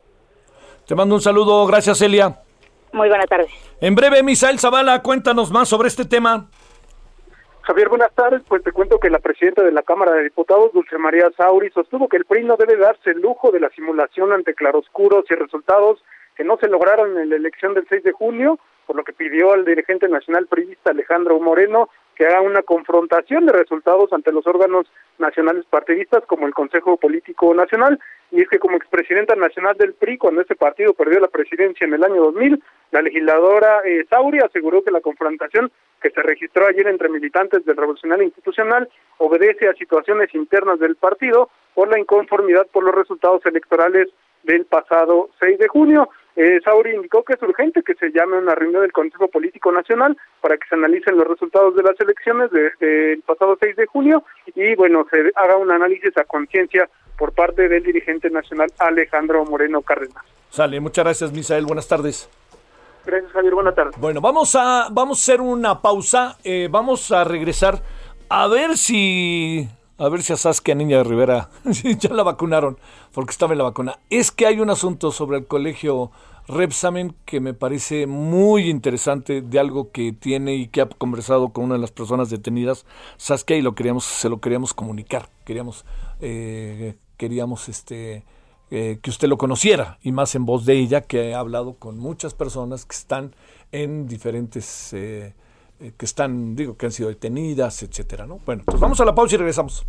Te 0.88 0.96
mando 0.96 1.16
un 1.16 1.22
saludo. 1.22 1.66
Gracias 1.68 1.98
Celia 1.98 2.40
muy 2.94 3.10
buenas 3.10 3.28
tardes 3.28 3.52
en 3.82 3.94
breve 3.94 4.24
Misael 4.24 4.58
Zavala 4.58 5.02
cuéntanos 5.02 5.52
más 5.52 5.68
sobre 5.68 5.90
este 5.90 6.06
tema 6.06 6.50
Javier, 7.66 7.90
buenas 7.90 8.14
tardes. 8.14 8.44
Pues 8.48 8.62
te 8.62 8.72
cuento 8.72 9.00
que 9.00 9.10
la 9.10 9.18
presidenta 9.18 9.64
de 9.64 9.72
la 9.72 9.82
Cámara 9.82 10.12
de 10.12 10.24
Diputados, 10.24 10.72
Dulce 10.72 11.00
María 11.00 11.32
Sauri, 11.36 11.72
sostuvo 11.72 12.08
que 12.08 12.18
el 12.18 12.26
PRI 12.26 12.44
no 12.44 12.58
debe 12.58 12.78
darse 12.78 13.10
el 13.10 13.22
lujo 13.22 13.50
de 13.50 13.60
la 13.60 13.70
simulación 13.70 14.32
ante 14.32 14.54
claroscuros 14.54 15.26
y 15.32 15.34
resultados 15.34 16.04
que 16.36 16.44
no 16.44 16.58
se 16.58 16.68
lograron 16.68 17.18
en 17.18 17.32
la 17.32 17.38
elección 17.38 17.74
del 17.74 17.88
6 17.90 18.04
de 18.04 18.12
junio, 18.12 18.60
por 18.86 18.96
lo 18.96 19.04
que 19.04 19.14
pidió 19.14 19.52
al 19.52 19.66
dirigente 19.66 20.08
nacional 20.08 20.46
priista 20.46 20.92
Alejandro 20.92 21.40
Moreno 21.40 21.90
que 22.16 22.26
haga 22.26 22.42
una 22.42 22.64
confrontación 22.64 23.46
de 23.46 23.54
resultados 23.54 24.12
ante 24.14 24.32
los 24.32 24.48
órganos 24.48 24.88
nacionales 25.18 25.66
partidistas 25.70 26.24
como 26.26 26.48
el 26.48 26.54
Consejo 26.54 26.98
Político 26.98 27.54
Nacional 27.54 28.00
y 28.32 28.42
es 28.42 28.50
que 28.50 28.60
como 28.60 28.78
expresidenta 28.78 29.36
nacional 29.36 29.76
del 29.78 29.94
PRI 29.94 30.18
cuando 30.18 30.42
ese 30.42 30.56
partido 30.56 30.94
perdió 30.94 31.20
la 31.20 31.28
presidencia 31.28 31.86
en 31.86 31.94
el 31.94 32.04
año 32.04 32.24
2000 32.24 32.64
la 32.92 33.02
legisladora 33.02 33.82
eh, 33.86 34.06
Sauri 34.10 34.40
aseguró 34.40 34.84
que 34.84 34.92
la 34.92 35.02
confrontación 35.02 35.72
que 36.02 36.10
se 36.10 36.22
registró 36.22 36.68
ayer 36.68 36.88
entre 36.88 37.10
militantes 37.10 37.66
del 37.66 37.78
Revolucionario 37.78 38.26
Institucional 38.26 38.88
obedece 39.18 39.68
a 39.68 39.74
situaciones 39.74 40.34
internas 40.34 40.80
del 40.80 40.96
partido 40.96 41.50
por 41.74 41.90
la 41.90 42.00
inconformidad 42.00 42.68
por 42.72 42.84
los 42.84 42.96
resultados 42.96 43.46
electorales 43.46 44.10
del 44.44 44.66
pasado 44.66 45.30
6 45.40 45.58
de 45.58 45.68
junio. 45.68 46.10
Eh, 46.36 46.60
Sauri 46.64 46.94
indicó 46.94 47.24
que 47.24 47.34
es 47.34 47.42
urgente 47.42 47.82
que 47.82 47.96
se 47.96 48.12
llame 48.12 48.36
a 48.36 48.40
una 48.40 48.56
reunión 48.56 48.82
del 48.82 48.92
Consejo 48.92 49.30
Político 49.30 49.72
Nacional 49.72 50.18
para 50.42 50.58
que 50.58 50.68
se 50.68 50.76
analicen 50.76 51.18
los 51.18 51.28
resultados 51.28 51.76
de 51.76 51.84
las 51.84 52.00
elecciones 52.00 52.52
del 52.52 52.72
de, 52.80 53.20
pasado 53.26 53.58
6 53.60 53.76
de 53.76 53.86
junio 53.86 54.24
y, 54.54 54.76
bueno, 54.76 55.06
se 55.10 55.32
haga 55.36 55.56
un 55.56 55.72
análisis 55.72 56.16
a 56.18 56.26
conciencia 56.26 56.90
por 57.18 57.32
parte 57.32 57.70
del 57.70 57.84
dirigente 57.84 58.30
nacional 58.30 58.70
Alejandro 58.80 59.46
Moreno 59.46 59.82
Cárdenas. 59.82 60.24
Sale, 60.50 60.80
muchas 60.82 61.06
gracias, 61.06 61.32
Misael. 61.32 61.66
Buenas 61.66 61.88
tardes. 61.88 62.30
Gracias, 63.06 63.32
Javier. 63.32 63.54
Buenas 63.54 63.76
tardes. 63.76 63.98
Bueno, 63.98 64.20
vamos 64.20 64.56
a, 64.56 64.88
vamos 64.92 65.20
a 65.20 65.22
hacer 65.22 65.42
una 65.42 65.82
pausa. 65.82 66.38
Eh, 66.44 66.68
vamos 66.70 67.12
a 67.12 67.24
regresar 67.24 67.82
a 68.30 68.48
ver 68.48 68.78
si 68.78 69.70
A 69.98 70.10
ver 70.10 70.22
si 70.24 70.34
a 70.34 70.38
Saskia 70.38 70.76
Niña 70.76 70.98
de 70.98 71.04
Rivera 71.06 71.50
ya 72.00 72.10
la 72.10 72.24
vacunaron, 72.24 72.78
porque 73.16 73.32
estaba 73.32 73.54
en 73.54 73.60
la 73.60 73.64
vacuna. 73.64 73.98
Es 74.10 74.30
que 74.30 74.46
hay 74.46 74.60
un 74.60 74.70
asunto 74.70 75.12
sobre 75.12 75.38
el 75.38 75.48
colegio 75.48 76.12
Repsamen 76.48 77.16
que 77.26 77.40
me 77.40 77.54
parece 77.54 78.06
muy 78.06 78.70
interesante 78.70 79.42
de 79.42 79.58
algo 79.58 79.92
que 79.92 80.12
tiene 80.12 80.56
y 80.56 80.68
que 80.68 80.82
ha 80.82 80.90
conversado 80.90 81.50
con 81.50 81.64
una 81.64 81.76
de 81.76 81.80
las 81.80 81.92
personas 81.92 82.30
detenidas, 82.30 82.86
Saskia, 83.18 83.56
y 83.56 83.62
lo 83.62 83.74
queríamos, 83.74 84.04
se 84.04 84.30
lo 84.30 84.42
queríamos 84.42 84.74
comunicar. 84.74 85.30
Queríamos, 85.46 85.86
eh, 86.20 86.98
queríamos 87.18 87.70
este, 87.70 88.26
eh, 88.70 89.00
que 89.02 89.10
usted 89.10 89.30
lo 89.30 89.38
conociera, 89.38 89.98
y 90.04 90.12
más 90.12 90.36
en 90.36 90.46
voz 90.46 90.66
de 90.66 90.74
ella, 90.74 91.02
que 91.02 91.34
ha 91.34 91.40
hablado 91.40 91.76
con 91.76 91.98
muchas 91.98 92.34
personas 92.34 92.86
que 92.86 92.96
están 92.96 93.34
en 93.72 94.08
diferentes, 94.08 94.92
eh, 94.94 95.34
que 95.80 96.06
están, 96.06 96.56
digo, 96.56 96.76
que 96.76 96.86
han 96.86 96.92
sido 96.92 97.10
detenidas, 97.10 97.82
etcétera, 97.82 98.28
¿no? 98.28 98.40
Bueno, 98.46 98.64
pues 98.66 98.80
vamos 98.80 99.00
a 99.00 99.06
la 99.06 99.16
pausa 99.16 99.36
y 99.36 99.38
regresamos. 99.38 99.86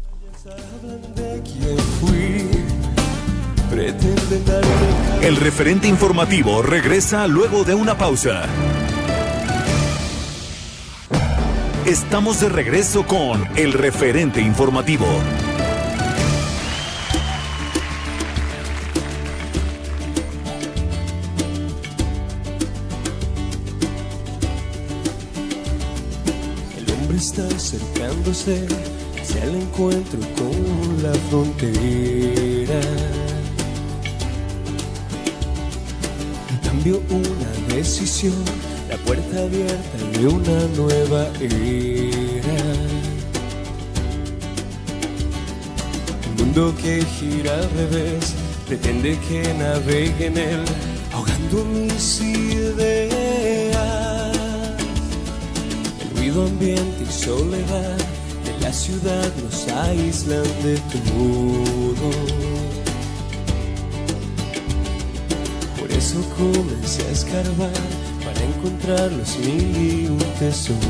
El 5.23 5.37
referente 5.37 5.89
informativo 5.89 6.63
regresa 6.63 7.27
luego 7.27 7.65
de 7.65 7.75
una 7.75 7.99
pausa. 7.99 8.45
Estamos 11.85 12.41
de 12.41 12.49
regreso 12.49 13.07
con 13.07 13.47
el 13.57 13.73
referente 13.73 14.41
informativo. 14.41 15.07
El 26.77 26.93
hombre 26.93 27.19
está 27.19 27.47
acercándose 27.49 28.67
hacia 29.21 29.45
el 29.45 29.57
encuentro 29.57 30.21
con 30.37 31.03
la 31.03 31.15
frontera. 31.31 32.81
Cambio 36.87 37.03
una 37.11 37.75
decisión, 37.75 38.45
la 38.89 38.97
puerta 38.99 39.43
abierta 39.43 39.99
de 40.13 40.29
una 40.29 40.67
nueva 40.77 41.27
era. 41.41 42.59
El 46.23 46.35
mundo 46.39 46.73
que 46.81 47.05
gira 47.05 47.55
al 47.55 47.69
revés 47.71 48.35
pretende 48.69 49.19
que 49.29 49.53
navegue 49.55 50.27
en 50.27 50.39
él, 50.39 50.65
ahogando 51.13 51.65
mis 51.65 52.21
ideas. 52.21 53.77
El 56.03 56.17
ruido 56.17 56.47
ambiente 56.47 57.03
y 57.03 57.13
soledad 57.13 57.99
de 58.45 58.61
la 58.61 58.73
ciudad 58.73 59.33
nos 59.43 59.67
aíslan 59.67 60.45
de 60.63 60.77
todo. 60.93 62.86
Comencé 66.37 67.03
a 67.07 67.11
escarbar 67.11 67.71
para 68.25 68.43
encontrar 68.43 69.13
los 69.13 69.39
mil 69.39 69.77
y 69.77 70.07
un 70.09 70.19
tesoros. 70.39 70.81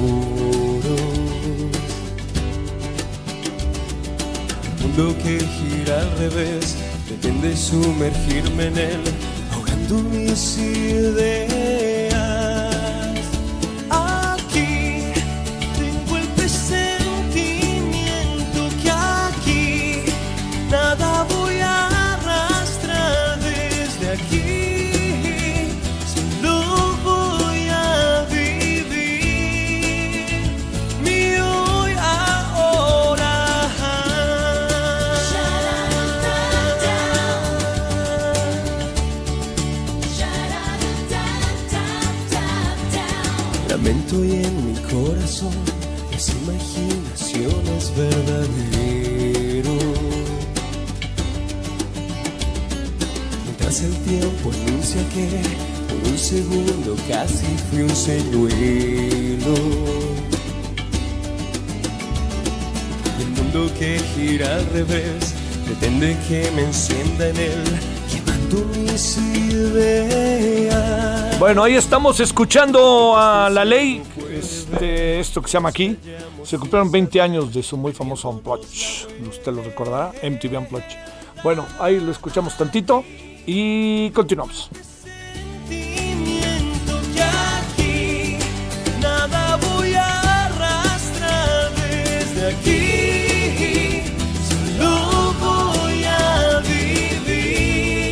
El 4.65 4.83
mundo 4.83 5.15
que 5.23 5.39
gira 5.41 6.01
al 6.01 6.19
revés 6.19 6.77
pretende 7.07 7.57
sumergirme 7.57 8.67
en 8.67 8.79
él, 8.79 9.01
ahogando 9.53 10.03
mis 10.11 10.59
ideas. 10.59 11.76
Que 55.16 55.40
por 55.88 55.98
un 56.11 56.18
segundo 56.18 56.94
casi 57.09 57.46
fui 57.70 57.81
un 57.83 57.96
señuelo. 57.96 59.55
Y 63.18 63.22
el 63.22 63.29
mundo 63.31 63.70
que 63.79 63.98
gira 64.14 64.57
al 64.57 64.66
revés 64.66 65.35
pretende 65.64 66.16
que 66.29 66.50
me 66.50 66.64
encienda 66.64 67.29
en 67.29 67.37
él, 67.37 67.64
quemando 68.11 68.59
mis 68.79 69.16
ideas. 69.16 70.76
Bueno, 71.38 71.62
ahí 71.64 71.76
estamos 71.76 72.20
escuchando 72.20 73.16
a 73.16 73.48
la 73.50 73.64
ley, 73.64 74.02
este, 74.31 75.18
esto 75.20 75.40
que 75.40 75.48
se 75.48 75.55
llama 75.55 75.70
aquí. 75.70 75.96
Se 76.44 76.59
cumplieron 76.59 76.90
20 76.92 77.20
años 77.22 77.55
de 77.55 77.62
su 77.62 77.79
muy 77.79 77.92
famoso 77.92 78.29
Unplugged. 78.29 78.68
Usted 79.29 79.52
lo 79.52 79.62
recordará, 79.62 80.12
MTV 80.22 80.59
Unplugged. 80.59 80.96
Bueno, 81.42 81.64
ahí 81.79 82.00
lo 82.00 82.12
escuchamos 82.12 82.57
tantito 82.57 83.02
y 83.46 84.11
continuamos. 84.11 84.68
Aquí. 92.49 94.03
Solo 94.79 95.35
voy 95.41 96.05
a 96.05 96.61
vivir. 96.61 98.07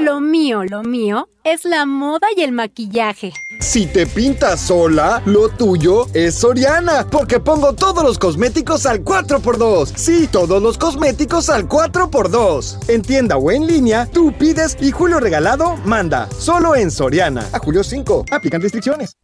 Lo 0.00 0.20
mío, 0.20 0.64
lo 0.64 0.82
mío 0.82 1.28
es 1.44 1.64
la 1.64 1.86
moda 1.86 2.26
y 2.36 2.42
el 2.42 2.52
maquillaje. 2.52 3.32
Si 3.60 3.86
te 3.86 4.06
pintas 4.06 4.60
sola, 4.60 5.20
lo 5.26 5.48
tuyo 5.48 6.06
es 6.14 6.36
Soriana, 6.36 7.06
porque 7.10 7.40
pongo 7.40 7.74
todos 7.74 8.04
los 8.04 8.18
cosméticos 8.18 8.86
al 8.86 9.04
4x2. 9.04 9.92
Sí, 9.96 10.28
todos 10.30 10.62
los 10.62 10.78
cosméticos 10.78 11.50
al 11.50 11.68
4x2. 11.68 12.88
En 12.88 13.02
tienda 13.02 13.36
o 13.36 13.50
en 13.50 13.66
línea, 13.66 14.06
tú 14.06 14.32
pides 14.32 14.76
y 14.80 14.90
Julio 14.92 15.20
Regalado 15.20 15.76
manda. 15.84 16.28
Solo 16.38 16.76
en 16.76 16.90
Soriana. 16.90 17.46
A 17.52 17.58
julio 17.58 17.82
5. 17.82 18.26
Aplican 18.30 18.62
restricciones. 18.62 19.16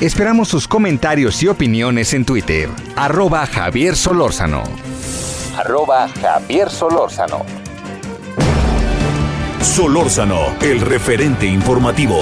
Esperamos 0.00 0.48
sus 0.48 0.66
comentarios 0.66 1.42
y 1.42 1.48
opiniones 1.48 2.14
en 2.14 2.24
Twitter. 2.24 2.70
Arroba 2.96 3.44
Javier 3.44 3.94
Solórzano. 3.94 4.62
Arroba 5.58 6.08
Javier 6.08 6.70
Solórzano. 6.70 7.44
Solórzano, 9.60 10.56
el 10.62 10.80
referente 10.80 11.44
informativo. 11.44 12.18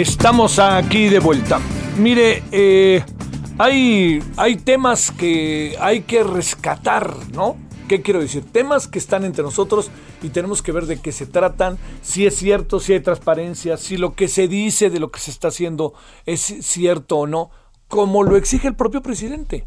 Estamos 0.00 0.58
aquí 0.58 1.10
de 1.10 1.18
vuelta. 1.18 1.60
Mire, 1.98 2.42
eh, 2.52 3.04
hay, 3.58 4.18
hay 4.38 4.56
temas 4.56 5.10
que 5.10 5.76
hay 5.78 6.00
que 6.04 6.22
rescatar, 6.22 7.14
¿no? 7.34 7.58
¿Qué 7.86 8.00
quiero 8.00 8.18
decir? 8.18 8.50
Temas 8.50 8.88
que 8.88 8.98
están 8.98 9.26
entre 9.26 9.44
nosotros 9.44 9.90
y 10.22 10.30
tenemos 10.30 10.62
que 10.62 10.72
ver 10.72 10.86
de 10.86 11.02
qué 11.02 11.12
se 11.12 11.26
tratan, 11.26 11.76
si 12.00 12.24
es 12.24 12.34
cierto, 12.34 12.80
si 12.80 12.94
hay 12.94 13.00
transparencia, 13.00 13.76
si 13.76 13.98
lo 13.98 14.14
que 14.14 14.28
se 14.28 14.48
dice 14.48 14.88
de 14.88 15.00
lo 15.00 15.10
que 15.10 15.20
se 15.20 15.30
está 15.30 15.48
haciendo 15.48 15.92
es 16.24 16.40
cierto 16.40 17.18
o 17.18 17.26
no, 17.26 17.50
como 17.86 18.22
lo 18.22 18.38
exige 18.38 18.68
el 18.68 18.76
propio 18.76 19.02
presidente, 19.02 19.66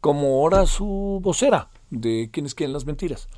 como 0.00 0.40
ahora 0.40 0.64
su 0.64 1.20
vocera 1.22 1.68
de 1.90 2.30
quienes 2.32 2.54
quieren 2.54 2.72
las 2.72 2.86
mentiras. 2.86 3.28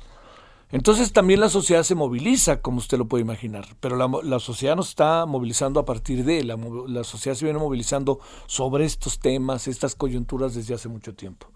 Entonces 0.71 1.13
también 1.13 1.39
la 1.39 1.49
sociedad 1.49 1.81
se 1.81 1.95
moviliza, 1.95 2.61
como 2.61 2.77
usted 2.77 2.99
lo 2.99 3.07
puede 3.07 3.23
imaginar, 3.23 3.65
pero 3.79 3.95
la, 3.95 4.39
sociedad 4.39 4.75
no 4.75 4.83
está 4.83 5.25
movilizando 5.25 5.79
a 5.79 5.85
partir 5.85 6.23
de, 6.23 6.43
la, 6.43 6.57
la 6.87 7.03
sociedad 7.03 7.35
se 7.35 7.45
viene 7.45 7.59
movilizando 7.59 8.19
sobre 8.45 8.85
estos 8.85 9.19
temas, 9.19 9.67
estas 9.67 9.95
coyunturas 9.95 10.53
desde 10.53 10.75
hace 10.75 10.87
mucho 10.87 11.15
tiempo. 11.15 11.47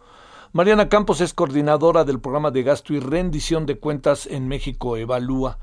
Mariana 0.52 0.90
Campos 0.90 1.22
es 1.22 1.34
coordinadora 1.34 2.04
del 2.06 2.20
programa 2.20 2.50
de 2.52 2.64
gasto 2.64 2.94
y 2.94 3.00
rendición 3.00 3.66
de 3.66 3.80
cuentas 3.80 4.26
en 4.26 4.48
México 4.48 4.98
Evalúa. 4.98 5.60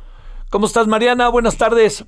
¿Cómo 0.50 0.66
estás, 0.66 0.86
Mariana? 0.86 1.28
Buenas 1.28 1.56
tardes. 1.56 2.04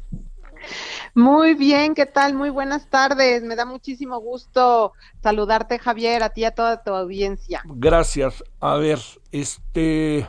Muy 1.14 1.55
bien, 1.55 1.94
¿qué 1.94 2.07
tal? 2.07 2.35
Muy 2.35 2.50
buenas 2.50 2.88
tardes. 2.88 3.42
Me 3.42 3.55
da 3.55 3.64
muchísimo 3.64 4.18
gusto 4.18 4.92
saludarte, 5.22 5.78
Javier, 5.78 6.22
a 6.22 6.31
ti 6.31 6.40
y 6.40 6.44
a 6.44 6.55
toda 6.55 6.83
tu 6.83 6.92
audiencia. 6.92 7.62
Gracias. 7.66 8.42
A 8.61 8.76
ver, 8.76 8.98
este, 9.31 10.26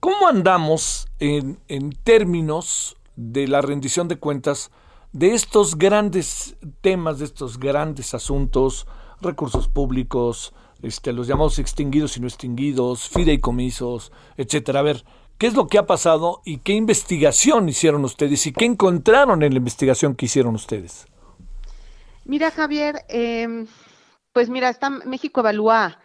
¿cómo 0.00 0.26
andamos 0.26 1.08
en, 1.18 1.58
en 1.68 1.92
términos 1.92 2.96
de 3.16 3.46
la 3.46 3.60
rendición 3.60 4.08
de 4.08 4.18
cuentas 4.18 4.70
de 5.12 5.34
estos 5.34 5.76
grandes 5.76 6.56
temas, 6.80 7.18
de 7.18 7.26
estos 7.26 7.58
grandes 7.58 8.14
asuntos, 8.14 8.86
recursos 9.20 9.68
públicos, 9.68 10.54
este, 10.82 11.12
los 11.12 11.26
llamados 11.26 11.58
extinguidos 11.58 12.16
y 12.16 12.20
no 12.20 12.26
extinguidos, 12.26 13.08
fideicomisos, 13.08 14.12
etcétera? 14.36 14.80
A 14.80 14.82
ver, 14.82 15.04
¿Qué 15.40 15.46
es 15.46 15.54
lo 15.54 15.68
que 15.68 15.78
ha 15.78 15.86
pasado 15.86 16.42
y 16.44 16.58
qué 16.58 16.74
investigación 16.74 17.66
hicieron 17.66 18.04
ustedes 18.04 18.46
y 18.46 18.52
qué 18.52 18.66
encontraron 18.66 19.42
en 19.42 19.54
la 19.54 19.56
investigación 19.56 20.14
que 20.14 20.26
hicieron 20.26 20.54
ustedes? 20.54 21.06
Mira, 22.26 22.50
Javier, 22.50 23.06
eh, 23.08 23.64
pues 24.34 24.50
mira, 24.50 24.68
está, 24.68 24.90
México 24.90 25.40
evalúa 25.40 25.98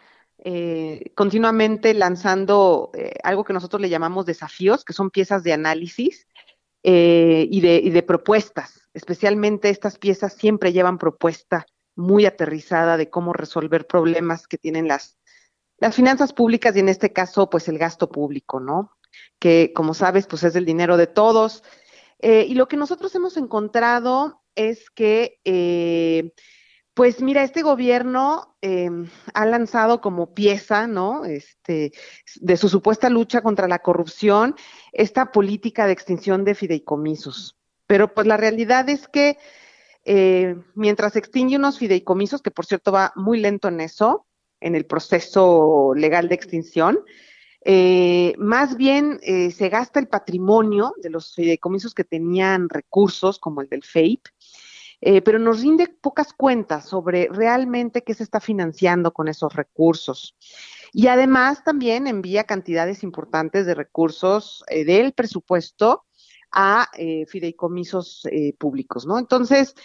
eh, 0.47 1.11
continuamente 1.15 1.95
lanzando 1.95 2.91
eh, 2.93 3.15
algo 3.23 3.43
que 3.43 3.51
nosotros 3.51 3.81
le 3.81 3.89
llamamos 3.89 4.27
desafíos, 4.27 4.85
que 4.85 4.93
son 4.93 5.09
piezas 5.09 5.41
de 5.41 5.53
análisis 5.53 6.27
eh, 6.83 7.47
y, 7.49 7.61
de, 7.61 7.77
y 7.77 7.89
de 7.89 8.03
propuestas. 8.03 8.87
Especialmente 8.93 9.71
estas 9.71 9.97
piezas 9.97 10.33
siempre 10.33 10.71
llevan 10.71 10.99
propuesta 10.99 11.65
muy 11.95 12.27
aterrizada 12.27 12.95
de 12.95 13.09
cómo 13.09 13.33
resolver 13.33 13.87
problemas 13.87 14.47
que 14.47 14.59
tienen 14.59 14.87
las, 14.87 15.17
las 15.79 15.95
finanzas 15.95 16.31
públicas 16.31 16.75
y 16.75 16.81
en 16.81 16.89
este 16.89 17.11
caso, 17.11 17.49
pues 17.49 17.67
el 17.67 17.79
gasto 17.79 18.11
público, 18.11 18.59
¿no? 18.59 18.91
que 19.39 19.73
como 19.73 19.95
sabes, 19.95 20.27
pues 20.27 20.43
es 20.43 20.55
el 20.55 20.65
dinero 20.65 20.95
de 20.95 21.07
todos. 21.07 21.63
Y 22.21 22.53
lo 22.53 22.67
que 22.67 22.77
nosotros 22.77 23.15
hemos 23.15 23.37
encontrado 23.37 24.43
es 24.55 24.89
que, 24.89 25.39
pues 26.93 27.21
mira, 27.21 27.43
este 27.43 27.61
gobierno 27.61 28.54
eh, 28.65 28.89
ha 29.33 29.45
lanzado 29.45 30.01
como 30.01 30.33
pieza, 30.33 30.87
¿no? 30.87 31.25
Este, 31.25 31.91
de 32.41 32.57
su 32.57 32.69
supuesta 32.69 33.09
lucha 33.09 33.41
contra 33.41 33.67
la 33.67 33.79
corrupción, 33.79 34.55
esta 34.91 35.31
política 35.31 35.85
de 35.85 35.93
extinción 35.93 36.43
de 36.45 36.55
fideicomisos. 36.55 37.57
Pero 37.87 38.13
pues 38.13 38.25
la 38.25 38.37
realidad 38.37 38.89
es 38.89 39.07
que 39.07 39.37
mientras 40.75 41.15
extingue 41.15 41.55
unos 41.55 41.79
fideicomisos, 41.79 42.43
que 42.43 42.51
por 42.51 42.67
cierto 42.67 42.91
va 42.91 43.11
muy 43.15 43.39
lento 43.39 43.69
en 43.69 43.81
eso, 43.81 44.27
en 44.59 44.75
el 44.75 44.85
proceso 44.85 45.93
legal 45.95 46.29
de 46.29 46.35
extinción, 46.35 46.99
eh, 47.67 48.35
más 48.37 48.77
bien 48.77 49.19
eh, 49.23 49.49
se 49.49 49.69
gasta 49.69 49.99
el 49.99 50.07
patrimonio 50.07 50.93
de 51.01 51.09
los 51.09 51.33
fideicomisos 51.33 51.95
que 51.95 52.03
tenían 52.03 52.69
recursos, 52.69 53.39
como 53.39 53.61
el 53.61 53.69
del 53.69 53.83
FEIP, 53.83 54.21
eh, 55.01 55.21
pero 55.21 55.39
nos 55.39 55.61
rinde 55.61 55.87
pocas 55.87 56.33
cuentas 56.33 56.85
sobre 56.85 57.27
realmente 57.31 58.03
qué 58.03 58.13
se 58.13 58.23
está 58.23 58.39
financiando 58.39 59.13
con 59.13 59.27
esos 59.27 59.53
recursos. 59.53 60.35
Y 60.93 61.07
además 61.07 61.63
también 61.63 62.07
envía 62.07 62.45
cantidades 62.45 63.03
importantes 63.03 63.65
de 63.65 63.75
recursos 63.75 64.63
del 64.69 65.13
presupuesto 65.13 66.05
a 66.51 66.87
fideicomisos 67.27 68.25
públicos, 68.57 69.05
¿no? 69.05 69.19
Entonces, 69.19 69.75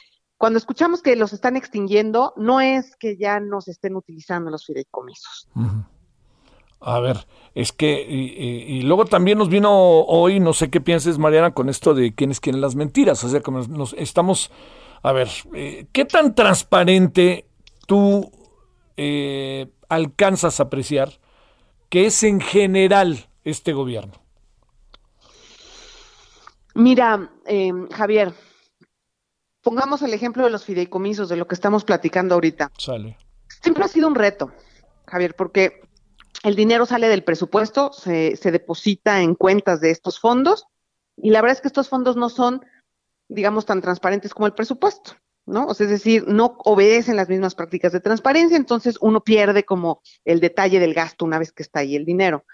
cuando 0.41 0.59
escuchamos 0.59 1.03
que 1.03 1.17
los 1.17 1.35
están 1.35 1.59
extinguiendo, 1.59 2.33
no 2.35 2.63
es 2.63 2.97
que 2.97 3.19
ya 3.19 3.41
no 3.41 3.61
se 3.61 3.73
estén 3.73 3.95
utilizando 3.95 4.51
los 4.51 4.65
fideicomisos. 4.65 5.47
A 6.81 6.99
ver, 6.99 7.27
es 7.55 7.73
que, 7.73 8.07
y, 8.09 8.81
luego 8.81 9.05
también 9.05 9.37
nos 9.37 9.51
vino 9.51 9.71
hoy, 9.71 10.41
no 10.41 10.55
sé 10.55 10.71
qué 10.71 10.81
pienses, 10.81 11.19
Mariana, 11.19 11.53
con 11.53 11.69
esto 11.69 11.93
de 11.93 12.15
quiénes 12.15 12.41
quieren 12.41 12.63
las 12.63 12.75
mentiras. 12.75 13.23
O 13.23 13.29
sea, 13.29 13.43
como 13.43 13.61
nos 13.65 13.93
estamos, 13.99 14.51
a 15.03 15.13
ver, 15.13 15.29
eh, 15.55 15.87
¿qué 15.93 16.05
tan 16.05 16.35
transparente 16.35 17.47
tú 17.87 18.31
eh, 18.97 19.67
alcanzas 19.89 20.61
a 20.61 20.65
apreciar 20.65 21.21
que 21.89 22.07
es 22.07 22.23
en 22.23 22.41
general 22.41 23.29
este 23.45 23.73
gobierno? 23.73 24.15
Mira, 26.75 27.31
eh, 27.47 27.73
Javier, 27.93 28.33
pongamos 29.63 30.03
el 30.03 30.15
ejemplo 30.15 30.45
de 30.45 30.51
los 30.51 30.65
fideicomisos, 30.65 31.29
de 31.29 31.37
lo 31.37 31.49
que 31.49 31.55
estamos 31.55 31.85
platicando 31.85 32.35
ahorita. 32.35 32.71
Sale. 32.79 33.17
Siempre 33.63 33.85
ha 33.85 33.89
sido 33.89 34.07
un 34.07 34.15
reto, 34.15 34.53
Javier, 35.07 35.35
porque 35.35 35.83
el 36.45 36.55
dinero 36.55 36.87
sale 36.87 37.09
del 37.09 37.25
presupuesto, 37.25 37.93
se, 37.93 38.37
se, 38.37 38.53
deposita 38.53 39.21
en 39.21 39.35
cuentas 39.35 39.81
de 39.81 39.91
estos 39.91 40.21
fondos 40.21 40.67
y 41.17 41.31
la 41.31 41.43
verdad 41.43 41.57
es 41.57 41.61
que 41.61 41.69
estos 41.69 41.89
fondos 41.89 42.17
no 42.17 42.29
son, 42.29 42.65
digamos, 43.31 43.65
tan 43.65 43.81
transparentes 43.81 44.35
como 44.35 44.47
el 44.47 44.55
presupuesto, 44.55 45.13
¿no? 45.47 45.67
O 45.67 45.75
sea, 45.75 45.85
es 45.85 45.91
decir, 45.91 46.25
no 46.27 46.59
obedecen 46.65 47.17
las 47.17 47.29
mismas 47.29 47.55
prácticas 47.55 47.93
de 47.93 48.01
transparencia, 48.01 48.57
entonces 48.57 48.99
uno 49.01 49.23
pierde 49.23 49.65
como 49.65 50.03
el 50.25 50.41
detalle 50.41 50.81
del 50.81 50.95
gasto 50.95 51.25
una 51.25 51.39
vez 51.39 51.53
que 51.53 51.63
está 51.63 51.81
ahí 51.81 51.95
el 51.95 52.05
dinero. 52.05 52.45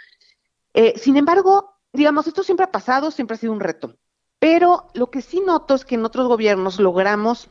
Eh, 0.75 0.99
sin 0.99 1.17
embargo, 1.17 1.79
digamos, 1.93 2.27
esto 2.27 2.43
siempre 2.43 2.65
ha 2.65 2.71
pasado, 2.71 3.11
siempre 3.11 3.35
ha 3.35 3.39
sido 3.39 3.55
un 3.55 3.61
reto, 3.61 3.97
pero 4.39 4.89
lo 4.93 5.11
que 5.11 5.23
sí 5.23 5.41
noto 5.41 5.75
es 5.75 5.85
que 5.87 5.95
en 5.95 6.05
otros 6.05 6.29
gobiernos 6.29 6.79
logramos 6.79 7.49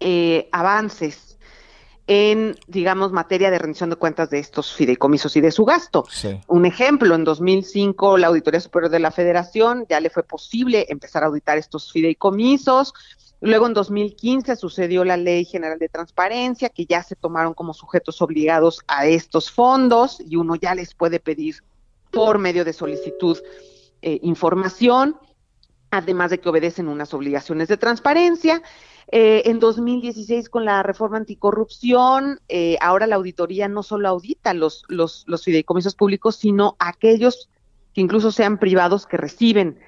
eh, 0.00 0.48
avances 0.52 1.35
en, 2.06 2.56
digamos, 2.68 3.10
materia 3.12 3.50
de 3.50 3.58
rendición 3.58 3.90
de 3.90 3.96
cuentas 3.96 4.30
de 4.30 4.38
estos 4.38 4.72
fideicomisos 4.72 5.36
y 5.36 5.40
de 5.40 5.50
su 5.50 5.64
gasto. 5.64 6.06
Un 6.46 6.66
ejemplo, 6.66 7.14
en 7.14 7.24
2005 7.24 8.16
la 8.18 8.28
Auditoría 8.28 8.60
Superior 8.60 8.90
de 8.90 9.00
la 9.00 9.10
Federación 9.10 9.86
ya 9.88 10.00
le 10.00 10.10
fue 10.10 10.22
posible 10.22 10.86
empezar 10.88 11.24
a 11.24 11.26
auditar 11.26 11.58
estos 11.58 11.92
fideicomisos. 11.92 12.94
Luego 13.40 13.66
en 13.66 13.74
2015 13.74 14.56
sucedió 14.56 15.04
la 15.04 15.16
Ley 15.16 15.44
General 15.44 15.78
de 15.78 15.88
Transparencia, 15.88 16.68
que 16.68 16.86
ya 16.86 17.02
se 17.02 17.16
tomaron 17.16 17.54
como 17.54 17.74
sujetos 17.74 18.22
obligados 18.22 18.80
a 18.86 19.06
estos 19.06 19.50
fondos 19.50 20.20
y 20.20 20.36
uno 20.36 20.54
ya 20.54 20.74
les 20.74 20.94
puede 20.94 21.20
pedir 21.20 21.56
por 22.10 22.38
medio 22.38 22.64
de 22.64 22.72
solicitud 22.72 23.38
eh, 24.00 24.20
información, 24.22 25.16
además 25.90 26.30
de 26.30 26.38
que 26.38 26.48
obedecen 26.48 26.88
unas 26.88 27.12
obligaciones 27.12 27.68
de 27.68 27.76
transparencia. 27.76 28.62
Eh, 29.12 29.42
en 29.46 29.60
2016 29.60 30.48
con 30.48 30.64
la 30.64 30.82
reforma 30.82 31.16
anticorrupción, 31.16 32.40
eh, 32.48 32.76
ahora 32.80 33.06
la 33.06 33.16
auditoría 33.16 33.68
no 33.68 33.82
solo 33.82 34.08
audita 34.08 34.52
los, 34.52 34.84
los, 34.88 35.24
los 35.28 35.44
fideicomisos 35.44 35.94
públicos, 35.94 36.36
sino 36.36 36.74
aquellos 36.80 37.48
que 37.94 38.00
incluso 38.00 38.32
sean 38.32 38.58
privados 38.58 39.06
que 39.06 39.16
reciben 39.16 39.78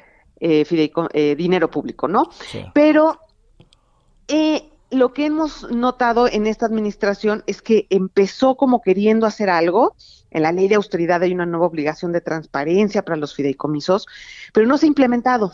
eh, 0.41 0.65
eh 1.13 1.35
dinero 1.37 1.71
público, 1.71 2.07
¿no? 2.07 2.31
Pero 2.73 3.19
lo 4.91 5.13
que 5.13 5.27
hemos 5.27 5.71
notado 5.71 6.29
en 6.29 6.47
esta 6.47 6.67
administración 6.67 7.43
es 7.47 7.61
que 7.61 7.87
empezó 7.91 8.57
como 8.57 8.81
queriendo 8.81 9.27
hacer 9.27 9.51
algo. 9.51 9.97
En 10.31 10.43
la 10.43 10.53
ley 10.53 10.69
de 10.69 10.77
austeridad 10.77 11.23
hay 11.23 11.35
una 11.35 11.45
nueva 11.45 11.67
obligación 11.67 12.13
de 12.13 12.21
transparencia 12.21 13.03
para 13.03 13.17
los 13.17 13.35
fideicomisos, 13.35 14.07
pero 14.53 14.67
no 14.67 14.79
se 14.79 14.87
ha 14.87 14.89
implementado. 14.89 15.53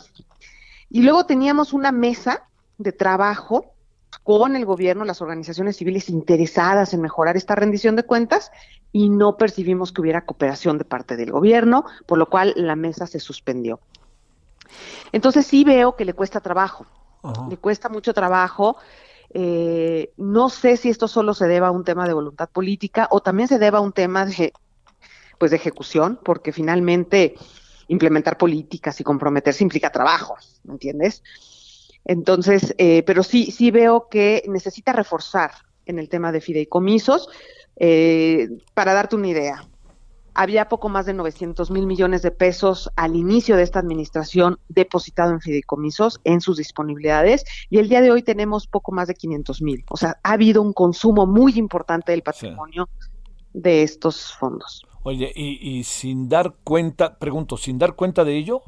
Y 0.89 1.01
luego 1.01 1.25
teníamos 1.25 1.73
una 1.73 1.91
mesa 1.91 2.47
de 2.77 2.91
trabajo 2.91 3.75
con 4.23 4.55
el 4.55 4.65
gobierno, 4.65 5.05
las 5.05 5.21
organizaciones 5.21 5.77
civiles 5.77 6.09
interesadas 6.09 6.93
en 6.93 7.01
mejorar 7.01 7.37
esta 7.37 7.55
rendición 7.55 7.95
de 7.95 8.03
cuentas 8.03 8.51
y 8.91 9.09
no 9.09 9.37
percibimos 9.37 9.91
que 9.91 10.01
hubiera 10.01 10.25
cooperación 10.25 10.77
de 10.77 10.85
parte 10.85 11.15
del 11.17 11.31
gobierno, 11.31 11.85
por 12.05 12.17
lo 12.17 12.29
cual 12.29 12.53
la 12.55 12.75
mesa 12.75 13.07
se 13.07 13.19
suspendió. 13.19 13.79
Entonces 15.11 15.45
sí 15.45 15.63
veo 15.63 15.95
que 15.95 16.05
le 16.05 16.13
cuesta 16.13 16.39
trabajo, 16.39 16.85
le 17.49 17.57
cuesta 17.57 17.89
mucho 17.89 18.13
trabajo. 18.13 18.77
Eh, 19.31 20.13
no 20.17 20.49
sé 20.49 20.77
si 20.77 20.89
esto 20.89 21.07
solo 21.07 21.33
se 21.33 21.47
deba 21.47 21.67
a 21.67 21.71
un 21.71 21.83
tema 21.83 22.07
de 22.07 22.13
voluntad 22.13 22.49
política 22.49 23.07
o 23.11 23.21
también 23.21 23.47
se 23.47 23.59
deba 23.59 23.79
a 23.79 23.81
un 23.81 23.91
tema 23.91 24.25
de, 24.25 24.53
pues, 25.37 25.51
de 25.51 25.57
ejecución, 25.57 26.19
porque 26.23 26.53
finalmente 26.53 27.35
implementar 27.87 28.37
políticas 28.37 28.99
y 28.99 29.03
comprometerse 29.03 29.63
implica 29.63 29.91
trabajo, 29.91 30.35
¿me 30.63 30.73
entiendes? 30.73 31.21
Entonces, 32.05 32.75
eh, 32.77 33.03
pero 33.03 33.23
sí, 33.23 33.51
sí 33.51 33.71
veo 33.71 34.07
que 34.09 34.43
necesita 34.47 34.93
reforzar 34.93 35.51
en 35.85 35.99
el 35.99 36.07
tema 36.09 36.31
de 36.31 36.41
fideicomisos. 36.41 37.29
Eh, 37.77 38.47
para 38.73 38.93
darte 38.93 39.15
una 39.15 39.27
idea, 39.27 39.67
había 40.35 40.69
poco 40.69 40.87
más 40.87 41.05
de 41.05 41.13
900 41.13 41.71
mil 41.71 41.87
millones 41.87 42.21
de 42.21 42.31
pesos 42.31 42.91
al 42.95 43.15
inicio 43.15 43.55
de 43.57 43.63
esta 43.63 43.79
administración 43.79 44.59
depositado 44.69 45.31
en 45.31 45.41
fideicomisos 45.41 46.19
en 46.23 46.41
sus 46.41 46.57
disponibilidades 46.57 47.45
y 47.69 47.79
el 47.79 47.89
día 47.89 48.01
de 48.01 48.11
hoy 48.11 48.21
tenemos 48.21 48.67
poco 48.67 48.91
más 48.91 49.07
de 49.07 49.15
500 49.15 49.61
mil. 49.61 49.83
O 49.89 49.97
sea, 49.97 50.19
ha 50.23 50.33
habido 50.33 50.61
un 50.61 50.73
consumo 50.73 51.25
muy 51.25 51.53
importante 51.57 52.11
del 52.11 52.21
patrimonio 52.21 52.87
de 53.53 53.83
estos 53.83 54.33
fondos. 54.33 54.85
Oye, 55.03 55.31
y, 55.35 55.77
y 55.77 55.83
sin 55.83 56.27
dar 56.27 56.55
cuenta, 56.63 57.17
pregunto, 57.17 57.57
sin 57.57 57.77
dar 57.77 57.95
cuenta 57.95 58.23
de 58.23 58.37
ello, 58.37 58.63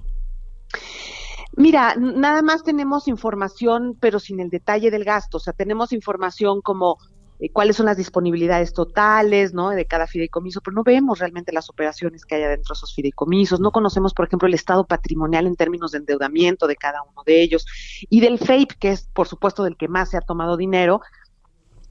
Mira, 1.58 1.96
nada 1.98 2.44
más 2.44 2.64
tenemos 2.64 3.08
información, 3.08 3.98
pero 4.00 4.20
sin 4.20 4.40
el 4.40 4.52
detalle 4.52 4.92
del 4.92 5.04
gasto. 5.04 5.38
O 5.38 5.40
sea, 5.40 5.54
tenemos 5.54 5.92
información 5.92 6.62
como 6.62 7.00
eh, 7.40 7.50
cuáles 7.52 7.78
son 7.78 7.88
las 7.88 7.98
disponibilidades 7.98 8.74
totales, 8.74 9.56
¿no? 9.56 9.72
De 9.72 9.86
cada 9.86 10.06
fideicomiso, 10.06 10.62
pero 10.62 10.76
no 10.76 10.84
vemos 10.84 11.18
realmente 11.18 11.52
las 11.52 11.68
operaciones 11.68 12.26
que 12.26 12.36
hay 12.36 12.44
adentro 12.44 12.74
de 12.74 12.78
esos 12.78 12.94
fideicomisos, 12.94 13.60
no 13.60 13.72
conocemos, 13.72 14.14
por 14.14 14.28
ejemplo, 14.28 14.48
el 14.48 14.54
estado 14.54 14.86
patrimonial 14.86 15.48
en 15.48 15.56
términos 15.56 15.92
de 15.92 15.98
endeudamiento 15.98 16.68
de 16.68 16.76
cada 16.76 17.02
uno 17.02 17.24
de 17.26 17.42
ellos 17.42 17.66
y 18.08 18.22
del 18.22 18.38
FAPE, 18.38 18.76
que 18.80 18.92
es, 18.92 19.10
por 19.12 19.28
supuesto, 19.28 19.64
del 19.64 19.78
que 19.78 19.88
más 19.88 20.12
se 20.12 20.18
ha 20.18 20.22
tomado 20.22 20.58
dinero, 20.58 21.02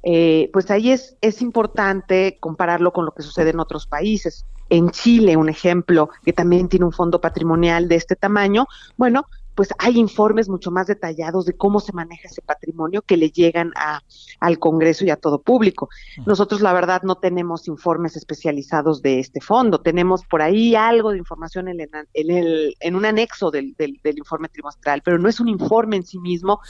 eh, 0.04 0.48
pues 0.52 0.70
ahí 0.70 0.92
es, 0.92 1.16
es 1.20 1.42
importante 1.42 2.38
compararlo 2.38 2.92
con 2.92 3.04
lo 3.04 3.10
que 3.10 3.24
sucede 3.24 3.50
en 3.50 3.58
otros 3.58 3.88
países. 3.88 4.46
En 4.68 4.90
Chile, 4.90 5.36
un 5.36 5.48
ejemplo, 5.48 6.08
que 6.24 6.32
también 6.32 6.68
tiene 6.68 6.86
un 6.86 6.92
fondo 6.92 7.20
patrimonial 7.20 7.88
de 7.88 7.96
este 7.96 8.14
tamaño, 8.14 8.66
bueno, 8.96 9.26
pues 9.56 9.70
hay 9.78 9.98
informes 9.98 10.48
mucho 10.48 10.70
más 10.70 10.86
detallados 10.86 11.46
de 11.46 11.56
cómo 11.56 11.80
se 11.80 11.92
maneja 11.92 12.28
ese 12.28 12.42
patrimonio 12.42 13.02
que 13.02 13.16
le 13.16 13.30
llegan 13.30 13.72
a, 13.74 14.02
al 14.38 14.58
Congreso 14.58 15.04
y 15.04 15.10
a 15.10 15.16
todo 15.16 15.40
público. 15.40 15.88
Nosotros, 16.26 16.60
la 16.60 16.74
verdad, 16.74 17.02
no 17.02 17.16
tenemos 17.16 17.66
informes 17.66 18.16
especializados 18.16 19.00
de 19.00 19.18
este 19.18 19.40
fondo. 19.40 19.80
Tenemos 19.80 20.24
por 20.26 20.42
ahí 20.42 20.74
algo 20.74 21.10
de 21.10 21.18
información 21.18 21.68
en, 21.68 21.80
el, 22.12 22.76
en 22.78 22.94
un 22.94 23.04
anexo 23.06 23.50
del, 23.50 23.74
del, 23.78 23.98
informe 24.18 24.48
trimestral, 24.48 25.00
pero 25.02 25.18
no 25.18 25.28
es 25.28 25.40
un 25.40 25.48
informe 25.48 25.96
en 25.96 26.04
sí 26.04 26.18
mismo 26.18 26.60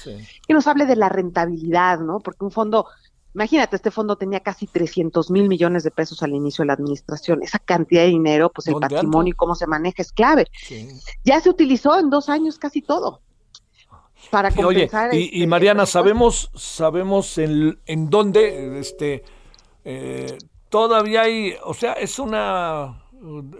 que 0.46 0.54
nos 0.54 0.66
hable 0.68 0.86
de 0.86 0.96
la 0.96 1.08
rentabilidad, 1.08 1.98
¿no? 1.98 2.20
Porque 2.20 2.44
un 2.44 2.52
fondo 2.52 2.86
Imagínate, 3.36 3.76
este 3.76 3.90
fondo 3.90 4.16
tenía 4.16 4.40
casi 4.40 4.66
300 4.66 5.30
mil 5.30 5.46
millones 5.46 5.84
de 5.84 5.90
pesos 5.90 6.22
al 6.22 6.32
inicio 6.32 6.62
de 6.62 6.68
la 6.68 6.72
administración. 6.72 7.42
Esa 7.42 7.58
cantidad 7.58 8.00
de 8.00 8.08
dinero, 8.08 8.50
pues 8.50 8.66
el 8.66 8.76
patrimonio 8.76 9.32
y 9.32 9.36
cómo 9.36 9.54
se 9.54 9.66
maneja 9.66 10.00
es 10.00 10.10
clave. 10.10 10.46
Ya 11.22 11.38
se 11.42 11.50
utilizó 11.50 11.98
en 11.98 12.08
dos 12.08 12.30
años 12.30 12.58
casi 12.58 12.80
todo. 12.80 13.20
Para 14.30 14.50
compensar. 14.50 15.10
Oye, 15.10 15.18
y, 15.20 15.24
este, 15.24 15.46
Mariana, 15.48 15.84
sabemos, 15.84 16.50
sabemos 16.54 17.36
en, 17.36 17.78
en 17.84 18.08
dónde, 18.08 18.80
este, 18.80 19.22
eh, 19.84 20.38
todavía 20.70 21.20
hay, 21.20 21.56
o 21.62 21.74
sea, 21.74 21.92
es 21.92 22.18
una, 22.18 23.04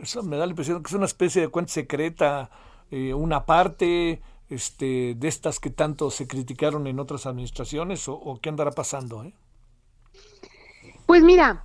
eso 0.00 0.22
me 0.22 0.38
da 0.38 0.46
la 0.46 0.52
impresión 0.52 0.82
que 0.82 0.88
es 0.88 0.94
una 0.94 1.04
especie 1.04 1.42
de 1.42 1.48
cuenta 1.48 1.74
secreta, 1.74 2.48
eh, 2.90 3.12
una 3.12 3.44
parte, 3.44 4.22
este, 4.48 5.14
de 5.16 5.28
estas 5.28 5.60
que 5.60 5.68
tanto 5.68 6.10
se 6.10 6.26
criticaron 6.26 6.86
en 6.86 6.98
otras 6.98 7.26
administraciones, 7.26 8.08
o, 8.08 8.14
o 8.14 8.40
qué 8.40 8.48
andará 8.48 8.70
pasando, 8.70 9.22
¿eh? 9.22 9.34
Pues 11.06 11.22
mira, 11.22 11.64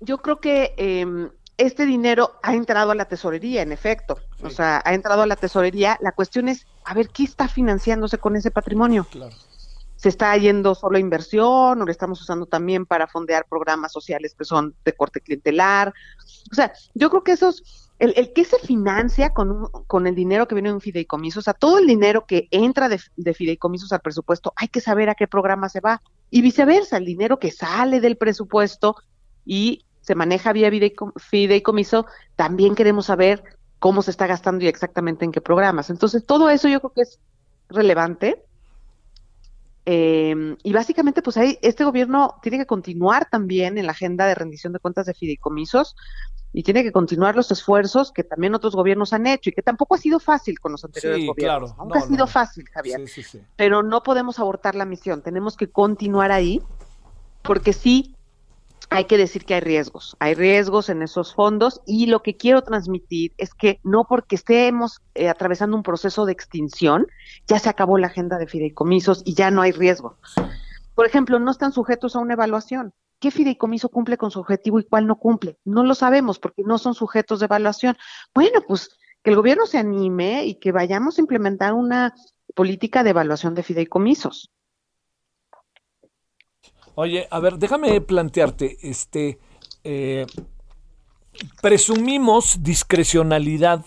yo 0.00 0.18
creo 0.18 0.40
que 0.40 0.74
eh, 0.76 1.30
este 1.56 1.86
dinero 1.86 2.38
ha 2.42 2.54
entrado 2.54 2.92
a 2.92 2.94
la 2.94 3.06
tesorería, 3.06 3.62
en 3.62 3.72
efecto. 3.72 4.18
O 4.42 4.50
sea, 4.50 4.80
ha 4.84 4.94
entrado 4.94 5.22
a 5.22 5.26
la 5.26 5.36
tesorería. 5.36 5.98
La 6.00 6.12
cuestión 6.12 6.48
es, 6.48 6.66
a 6.84 6.94
ver, 6.94 7.08
¿qué 7.08 7.24
está 7.24 7.48
financiándose 7.48 8.18
con 8.18 8.36
ese 8.36 8.50
patrimonio? 8.50 9.06
Claro. 9.10 9.34
¿Se 9.96 10.08
está 10.08 10.36
yendo 10.36 10.76
solo 10.76 10.96
a 10.96 11.00
inversión 11.00 11.82
o 11.82 11.84
lo 11.84 11.90
estamos 11.90 12.20
usando 12.20 12.46
también 12.46 12.86
para 12.86 13.08
fondear 13.08 13.46
programas 13.48 13.90
sociales 13.90 14.36
que 14.38 14.44
son 14.44 14.76
de 14.84 14.92
corte 14.92 15.20
clientelar? 15.20 15.92
O 16.52 16.54
sea, 16.54 16.72
yo 16.94 17.10
creo 17.10 17.24
que 17.24 17.32
esos 17.32 17.88
el, 17.98 18.14
el 18.16 18.32
que 18.32 18.44
se 18.44 18.58
financia 18.60 19.30
con, 19.30 19.68
con 19.86 20.06
el 20.06 20.14
dinero 20.14 20.46
que 20.46 20.54
viene 20.54 20.68
de 20.68 20.76
un 20.76 20.80
fideicomiso, 20.80 21.40
o 21.40 21.42
sea, 21.42 21.54
todo 21.54 21.78
el 21.78 21.86
dinero 21.86 22.26
que 22.26 22.46
entra 22.50 22.88
de, 22.88 23.00
de, 23.16 23.34
fideicomisos 23.34 23.92
al 23.92 24.00
presupuesto, 24.00 24.52
hay 24.56 24.68
que 24.68 24.80
saber 24.80 25.10
a 25.10 25.14
qué 25.14 25.26
programa 25.26 25.68
se 25.68 25.80
va. 25.80 26.00
Y 26.30 26.42
viceversa, 26.42 26.96
el 26.96 27.04
dinero 27.04 27.38
que 27.38 27.50
sale 27.50 28.00
del 28.00 28.16
presupuesto 28.16 28.96
y 29.44 29.84
se 30.00 30.14
maneja 30.14 30.52
vía 30.52 30.70
fideicomiso, 31.16 32.06
también 32.36 32.74
queremos 32.74 33.06
saber 33.06 33.42
cómo 33.78 34.02
se 34.02 34.10
está 34.10 34.26
gastando 34.26 34.64
y 34.64 34.68
exactamente 34.68 35.24
en 35.24 35.32
qué 35.32 35.40
programas. 35.40 35.90
Entonces, 35.90 36.24
todo 36.24 36.50
eso 36.50 36.68
yo 36.68 36.80
creo 36.80 36.92
que 36.92 37.02
es 37.02 37.20
relevante. 37.68 38.44
Eh, 39.86 40.56
y 40.62 40.72
básicamente, 40.72 41.22
pues 41.22 41.36
ahí 41.36 41.58
este 41.62 41.84
gobierno 41.84 42.36
tiene 42.42 42.58
que 42.58 42.66
continuar 42.66 43.28
también 43.30 43.78
en 43.78 43.86
la 43.86 43.92
agenda 43.92 44.26
de 44.26 44.34
rendición 44.34 44.72
de 44.72 44.80
cuentas 44.80 45.06
de 45.06 45.14
fideicomisos 45.14 45.96
y 46.52 46.62
tiene 46.62 46.82
que 46.82 46.92
continuar 46.92 47.36
los 47.36 47.50
esfuerzos 47.50 48.10
que 48.10 48.24
también 48.24 48.54
otros 48.54 48.74
gobiernos 48.74 49.12
han 49.12 49.26
hecho 49.26 49.50
y 49.50 49.52
que 49.52 49.62
tampoco 49.62 49.94
ha 49.94 49.98
sido 49.98 50.18
fácil 50.18 50.58
con 50.58 50.72
los 50.72 50.84
anteriores 50.84 51.26
gobiernos. 51.26 51.72
Claro. 51.72 51.84
Nunca 51.84 51.98
ha 51.98 52.02
sido 52.02 52.26
fácil, 52.26 52.64
Javier. 52.72 53.02
Pero 53.56 53.82
no 53.82 54.02
podemos 54.02 54.38
abortar 54.38 54.74
la 54.74 54.84
misión, 54.84 55.22
tenemos 55.22 55.56
que 55.56 55.70
continuar 55.70 56.32
ahí 56.32 56.62
porque 57.42 57.72
sí 57.72 58.14
hay 58.90 59.04
que 59.04 59.18
decir 59.18 59.44
que 59.44 59.54
hay 59.54 59.60
riesgos, 59.60 60.16
hay 60.18 60.34
riesgos 60.34 60.88
en 60.88 61.02
esos 61.02 61.34
fondos 61.34 61.82
y 61.84 62.06
lo 62.06 62.22
que 62.22 62.36
quiero 62.36 62.62
transmitir 62.62 63.32
es 63.36 63.52
que 63.52 63.80
no 63.82 64.04
porque 64.08 64.36
estemos 64.36 65.02
eh, 65.14 65.28
atravesando 65.28 65.76
un 65.76 65.82
proceso 65.82 66.24
de 66.24 66.32
extinción, 66.32 67.06
ya 67.46 67.58
se 67.58 67.68
acabó 67.68 67.98
la 67.98 68.06
agenda 68.06 68.38
de 68.38 68.46
fideicomisos 68.46 69.22
y 69.26 69.34
ya 69.34 69.50
no 69.50 69.60
hay 69.60 69.72
riesgo. 69.72 70.16
Por 70.94 71.06
ejemplo, 71.06 71.38
no 71.38 71.50
están 71.50 71.72
sujetos 71.72 72.16
a 72.16 72.20
una 72.20 72.32
evaluación 72.32 72.94
qué 73.18 73.30
fideicomiso 73.30 73.88
cumple 73.88 74.16
con 74.16 74.30
su 74.30 74.40
objetivo 74.40 74.78
y 74.78 74.84
cuál 74.84 75.06
no 75.06 75.16
cumple. 75.16 75.58
No 75.64 75.84
lo 75.84 75.94
sabemos 75.94 76.38
porque 76.38 76.62
no 76.64 76.78
son 76.78 76.94
sujetos 76.94 77.40
de 77.40 77.46
evaluación. 77.46 77.96
Bueno, 78.34 78.62
pues 78.66 78.90
que 79.22 79.30
el 79.30 79.36
gobierno 79.36 79.66
se 79.66 79.78
anime 79.78 80.44
y 80.46 80.54
que 80.56 80.72
vayamos 80.72 81.18
a 81.18 81.20
implementar 81.20 81.74
una 81.74 82.14
política 82.54 83.02
de 83.02 83.10
evaluación 83.10 83.54
de 83.54 83.62
fideicomisos. 83.62 84.50
Oye, 86.94 87.28
a 87.30 87.38
ver, 87.38 87.58
déjame 87.58 88.00
plantearte, 88.00 88.76
este, 88.82 89.38
eh, 89.84 90.26
presumimos 91.62 92.62
discrecionalidad 92.62 93.84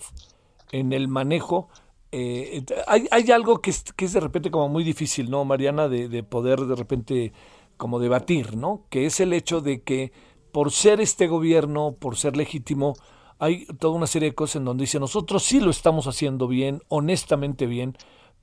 en 0.70 0.92
el 0.92 1.08
manejo. 1.08 1.68
Eh, 2.10 2.64
hay, 2.86 3.30
algo 3.30 3.60
que 3.60 3.70
es, 3.70 4.12
de 4.12 4.20
repente 4.20 4.50
como 4.50 4.68
muy 4.68 4.84
difícil, 4.84 5.30
¿no, 5.30 5.44
Mariana? 5.44 5.88
De 5.88 6.22
poder 6.22 6.60
de 6.60 6.74
repente 6.74 7.32
como 7.76 7.98
debatir, 7.98 8.56
¿no? 8.56 8.84
Que 8.90 9.06
es 9.06 9.20
el 9.20 9.32
hecho 9.32 9.60
de 9.60 9.82
que 9.82 10.12
por 10.52 10.70
ser 10.70 11.00
este 11.00 11.26
gobierno, 11.26 11.96
por 11.98 12.16
ser 12.16 12.36
legítimo, 12.36 12.94
hay 13.38 13.66
toda 13.66 13.94
una 13.94 14.06
serie 14.06 14.30
de 14.30 14.34
cosas 14.34 14.56
en 14.56 14.66
donde 14.66 14.82
dice 14.82 15.00
nosotros 15.00 15.42
sí 15.42 15.60
lo 15.60 15.70
estamos 15.70 16.06
haciendo 16.06 16.46
bien, 16.46 16.82
honestamente 16.88 17.66
bien, 17.66 17.96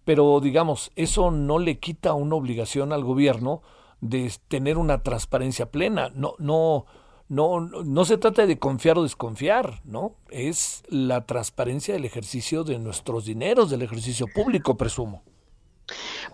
pero 0.03 0.39
digamos, 0.39 0.91
eso 0.95 1.31
no 1.31 1.59
le 1.59 1.79
quita 1.79 2.13
una 2.13 2.35
obligación 2.35 2.91
al 2.91 3.03
gobierno 3.03 3.61
de 4.01 4.31
tener 4.47 4.77
una 4.77 5.03
transparencia 5.03 5.71
plena. 5.71 6.09
No, 6.15 6.33
no, 6.39 6.85
no, 7.27 7.59
no 7.59 8.05
se 8.05 8.17
trata 8.17 8.45
de 8.45 8.57
confiar 8.59 8.97
o 8.97 9.03
desconfiar, 9.03 9.81
¿no? 9.85 10.15
Es 10.29 10.83
la 10.89 11.25
transparencia 11.25 11.93
del 11.93 12.05
ejercicio 12.05 12.63
de 12.63 12.79
nuestros 12.79 13.25
dineros, 13.25 13.69
del 13.69 13.83
ejercicio 13.83 14.25
público, 14.33 14.77
presumo. 14.77 15.23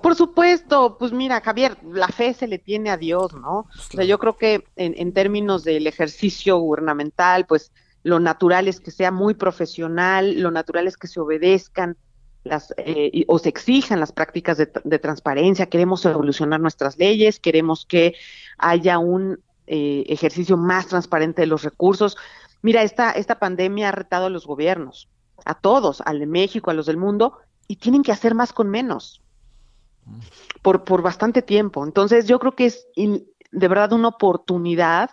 Por 0.05 0.13
supuesto, 0.13 0.99
pues 0.99 1.13
mira, 1.13 1.41
Javier, 1.41 1.79
la 1.83 2.07
fe 2.07 2.35
se 2.35 2.45
le 2.45 2.59
tiene 2.59 2.91
a 2.91 2.97
Dios, 2.97 3.33
¿no? 3.33 3.65
Pues 3.73 3.87
o 3.87 3.91
sea, 3.93 4.05
yo 4.05 4.19
creo 4.19 4.37
que 4.37 4.63
en, 4.75 4.93
en, 4.97 5.13
términos 5.13 5.63
del 5.63 5.87
ejercicio 5.87 6.59
gubernamental, 6.59 7.47
pues 7.47 7.71
lo 8.03 8.19
natural 8.19 8.67
es 8.67 8.79
que 8.79 8.91
sea 8.91 9.09
muy 9.09 9.33
profesional, 9.33 10.39
lo 10.39 10.51
natural 10.51 10.85
es 10.85 10.95
que 10.95 11.07
se 11.07 11.19
obedezcan 11.19 11.97
las 12.43 12.71
eh, 12.77 13.25
o 13.27 13.39
se 13.39 13.49
exijan 13.49 13.99
las 13.99 14.11
prácticas 14.11 14.59
de, 14.59 14.71
de, 14.83 14.99
transparencia, 14.99 15.71
queremos 15.71 16.05
evolucionar 16.05 16.59
nuestras 16.59 16.99
leyes, 16.99 17.39
queremos 17.39 17.87
que 17.87 18.13
haya 18.59 18.99
un 18.99 19.39
eh, 19.65 20.03
ejercicio 20.05 20.55
más 20.55 20.85
transparente 20.85 21.41
de 21.41 21.47
los 21.47 21.63
recursos. 21.63 22.15
Mira, 22.61 22.83
esta, 22.83 23.09
esta 23.09 23.39
pandemia 23.39 23.89
ha 23.89 23.91
retado 23.91 24.27
a 24.27 24.29
los 24.29 24.45
gobiernos, 24.45 25.09
a 25.45 25.55
todos, 25.55 26.01
al 26.01 26.19
de 26.19 26.27
México, 26.27 26.69
a 26.69 26.75
los 26.75 26.85
del 26.85 26.97
mundo, 26.97 27.39
y 27.67 27.77
tienen 27.77 28.03
que 28.03 28.11
hacer 28.11 28.35
más 28.35 28.53
con 28.53 28.69
menos 28.69 29.23
por, 30.61 30.83
por 30.83 31.01
bastante 31.01 31.41
tiempo. 31.41 31.83
Entonces 31.83 32.27
yo 32.27 32.39
creo 32.39 32.55
que 32.55 32.65
es 32.67 32.87
de 32.95 33.67
verdad 33.67 33.93
una 33.93 34.09
oportunidad 34.09 35.11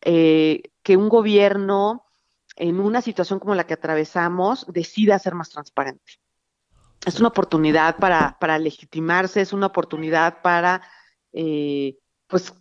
eh, 0.00 0.62
que 0.82 0.96
un 0.96 1.08
gobierno 1.08 2.04
en 2.56 2.78
una 2.78 3.00
situación 3.00 3.38
como 3.38 3.54
la 3.54 3.66
que 3.66 3.74
atravesamos 3.74 4.66
decida 4.68 5.18
ser 5.18 5.34
más 5.34 5.50
transparente. 5.50 6.12
Es 7.04 7.18
una 7.18 7.28
oportunidad 7.28 7.96
para, 7.96 8.38
para 8.38 8.58
legitimarse, 8.58 9.40
es 9.40 9.52
una 9.52 9.66
oportunidad 9.66 10.40
para 10.42 10.82
eh, 11.32 11.98
pues 12.26 12.54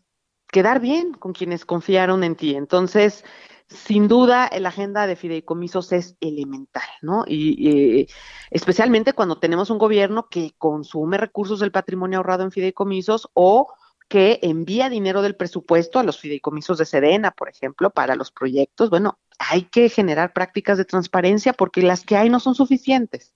quedar 0.48 0.80
bien 0.80 1.14
con 1.14 1.34
quienes 1.34 1.66
confiaron 1.66 2.24
en 2.24 2.36
ti. 2.36 2.56
Entonces, 2.56 3.24
sin 3.68 4.08
duda 4.08 4.50
la 4.60 4.70
agenda 4.70 5.08
de 5.08 5.16
fideicomisos 5.16 5.92
es 5.92 6.16
elemental, 6.20 6.88
¿no? 7.02 7.24
Y, 7.28 8.08
especialmente 8.52 9.14
cuando 9.14 9.40
tenemos 9.40 9.70
un 9.70 9.78
gobierno 9.78 10.28
que 10.30 10.54
consume 10.58 11.18
recursos 11.18 11.60
del 11.60 11.72
patrimonio 11.72 12.20
ahorrado 12.20 12.44
en 12.44 12.52
fideicomisos 12.52 13.30
o 13.34 13.74
que 14.10 14.40
envía 14.44 14.90
dinero 14.90 15.22
del 15.22 15.36
presupuesto 15.36 15.98
a 15.98 16.04
los 16.04 16.20
fideicomisos 16.20 16.78
de 16.78 16.86
Sedena, 16.86 17.32
por 17.32 17.50
ejemplo, 17.50 17.90
para 17.90 18.16
los 18.16 18.32
proyectos. 18.32 18.90
Bueno, 18.90 19.18
hay 19.40 19.64
que 19.64 19.90
generar 19.90 20.34
prácticas 20.34 20.78
de 20.78 20.86
transparencia 20.86 21.54
porque 21.54 21.82
las 21.82 22.04
que 22.04 22.18
hay 22.18 22.30
no 22.30 22.40
son 22.40 22.54
suficientes. 22.54 23.34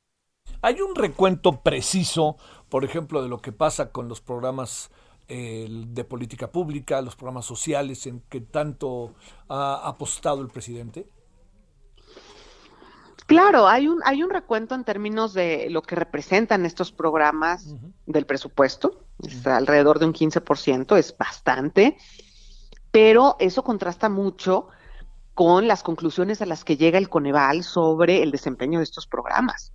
Hay 0.62 0.82
un 0.82 0.96
recuento 0.96 1.62
preciso, 1.62 2.38
por 2.70 2.84
ejemplo, 2.84 3.22
de 3.22 3.30
lo 3.30 3.42
que 3.42 3.52
pasa 3.52 3.92
con 3.92 4.08
los 4.08 4.22
programas 4.22 4.92
de 5.28 6.06
política 6.06 6.52
pública, 6.52 7.02
los 7.02 7.16
programas 7.16 7.46
sociales 7.46 8.06
en 8.08 8.22
que 8.30 8.42
tanto 8.42 9.16
ha 9.50 9.88
apostado 9.88 10.42
el 10.42 10.48
presidente? 10.48 11.08
Claro, 13.28 13.68
hay 13.68 13.90
un, 13.90 14.00
hay 14.06 14.24
un 14.24 14.30
recuento 14.30 14.74
en 14.74 14.86
términos 14.86 15.34
de 15.34 15.70
lo 15.70 15.82
que 15.82 15.96
representan 15.96 16.66
estos 16.66 16.94
programas 16.94 17.76
del 18.06 18.26
presupuesto, 18.26 19.04
es 19.22 19.46
alrededor 19.46 20.00
de 20.00 20.06
un 20.06 20.14
15%, 20.14 20.98
es 20.98 21.18
bastante, 21.18 21.98
pero 22.90 23.36
eso 23.40 23.66
contrasta 23.66 24.08
mucho 24.08 24.70
con 25.34 25.68
las 25.68 25.84
conclusiones 25.84 26.42
a 26.42 26.46
las 26.46 26.64
que 26.64 26.78
llega 26.78 26.98
el 26.98 27.10
Coneval 27.10 27.64
sobre 27.64 28.24
el 28.24 28.32
desempeño 28.32 28.80
de 28.80 28.86
estos 28.86 29.08
programas. 29.08 29.74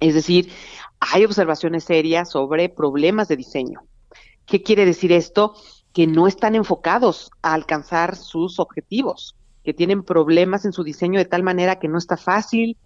Es 0.00 0.14
decir, 0.14 0.52
hay 0.98 1.24
observaciones 1.24 1.84
serias 1.84 2.30
sobre 2.30 2.68
problemas 2.68 3.28
de 3.28 3.36
diseño. 3.36 3.82
¿Qué 4.46 4.62
quiere 4.62 4.84
decir 4.84 5.12
esto? 5.12 5.54
Que 5.92 6.06
no 6.06 6.26
están 6.26 6.54
enfocados 6.54 7.30
a 7.42 7.54
alcanzar 7.54 8.16
sus 8.16 8.58
objetivos, 8.58 9.36
que 9.62 9.74
tienen 9.74 10.02
problemas 10.02 10.64
en 10.64 10.72
su 10.72 10.84
diseño 10.84 11.18
de 11.18 11.24
tal 11.24 11.42
manera 11.42 11.78
que 11.78 11.88
no 11.88 11.98
está 11.98 12.16
fácil 12.16 12.76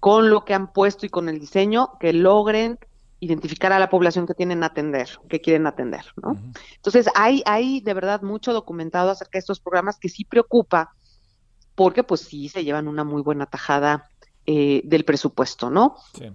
con 0.00 0.30
lo 0.30 0.44
que 0.44 0.54
han 0.54 0.72
puesto 0.72 1.06
y 1.06 1.08
con 1.08 1.28
el 1.28 1.40
diseño 1.40 1.92
que 1.98 2.12
logren 2.12 2.78
identificar 3.20 3.72
a 3.72 3.78
la 3.78 3.88
población 3.88 4.26
que 4.26 4.34
tienen 4.34 4.62
atender, 4.62 5.08
que 5.28 5.40
quieren 5.40 5.66
atender, 5.66 6.04
¿no? 6.22 6.36
Entonces, 6.76 7.08
hay, 7.14 7.42
hay 7.46 7.80
de 7.80 7.94
verdad 7.94 8.20
mucho 8.22 8.52
documentado 8.52 9.10
acerca 9.10 9.38
de 9.38 9.40
estos 9.40 9.60
programas 9.60 9.98
que 9.98 10.08
sí 10.08 10.24
preocupa, 10.24 10.94
porque 11.74 12.02
pues 12.02 12.20
sí 12.20 12.48
se 12.48 12.64
llevan 12.64 12.86
una 12.86 13.04
muy 13.04 13.22
buena 13.22 13.46
tajada 13.46 14.10
eh, 14.46 14.82
del 14.84 15.04
presupuesto, 15.04 15.70
¿no? 15.70 15.96
Sí. 16.12 16.30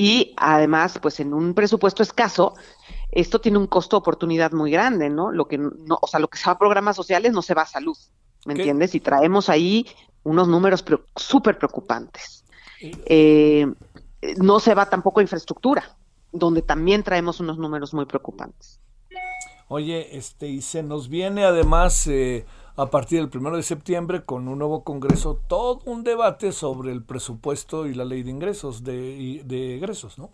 Y 0.00 0.32
además, 0.38 0.98
pues 0.98 1.20
en 1.20 1.34
un 1.34 1.52
presupuesto 1.52 2.02
escaso, 2.02 2.54
esto 3.12 3.38
tiene 3.38 3.58
un 3.58 3.66
costo 3.66 3.98
oportunidad 3.98 4.50
muy 4.52 4.70
grande, 4.70 5.10
¿no? 5.10 5.30
Lo 5.30 5.46
que 5.46 5.58
no, 5.58 5.98
o 6.00 6.06
sea, 6.06 6.18
lo 6.18 6.28
que 6.28 6.38
se 6.38 6.46
va 6.46 6.52
a 6.52 6.58
programas 6.58 6.96
sociales 6.96 7.32
no 7.32 7.42
se 7.42 7.52
va 7.52 7.62
a 7.62 7.66
salud, 7.66 7.98
¿me 8.46 8.54
entiendes? 8.54 8.94
Y 8.94 9.00
traemos 9.00 9.50
ahí 9.50 9.86
unos 10.22 10.48
números 10.48 10.82
súper 11.16 11.58
preocupantes. 11.58 12.46
Eh, 12.80 13.66
no 14.38 14.58
se 14.58 14.74
va 14.74 14.88
tampoco 14.88 15.20
a 15.20 15.22
infraestructura, 15.22 15.98
donde 16.32 16.62
también 16.62 17.02
traemos 17.02 17.38
unos 17.38 17.58
números 17.58 17.92
muy 17.92 18.06
preocupantes. 18.06 18.80
Oye, 19.68 20.16
este, 20.16 20.48
y 20.48 20.62
se 20.62 20.82
nos 20.82 21.10
viene 21.10 21.44
además 21.44 22.06
eh, 22.06 22.46
a 22.80 22.90
partir 22.90 23.20
del 23.20 23.28
primero 23.28 23.56
de 23.56 23.62
septiembre 23.62 24.24
con 24.24 24.48
un 24.48 24.58
nuevo 24.58 24.84
congreso 24.84 25.38
todo 25.48 25.80
un 25.84 26.02
debate 26.02 26.50
sobre 26.52 26.92
el 26.92 27.02
presupuesto 27.02 27.86
y 27.86 27.94
la 27.94 28.06
ley 28.06 28.22
de 28.22 28.30
ingresos, 28.30 28.82
de, 28.84 29.42
de 29.44 29.76
egresos, 29.76 30.18
¿no? 30.18 30.30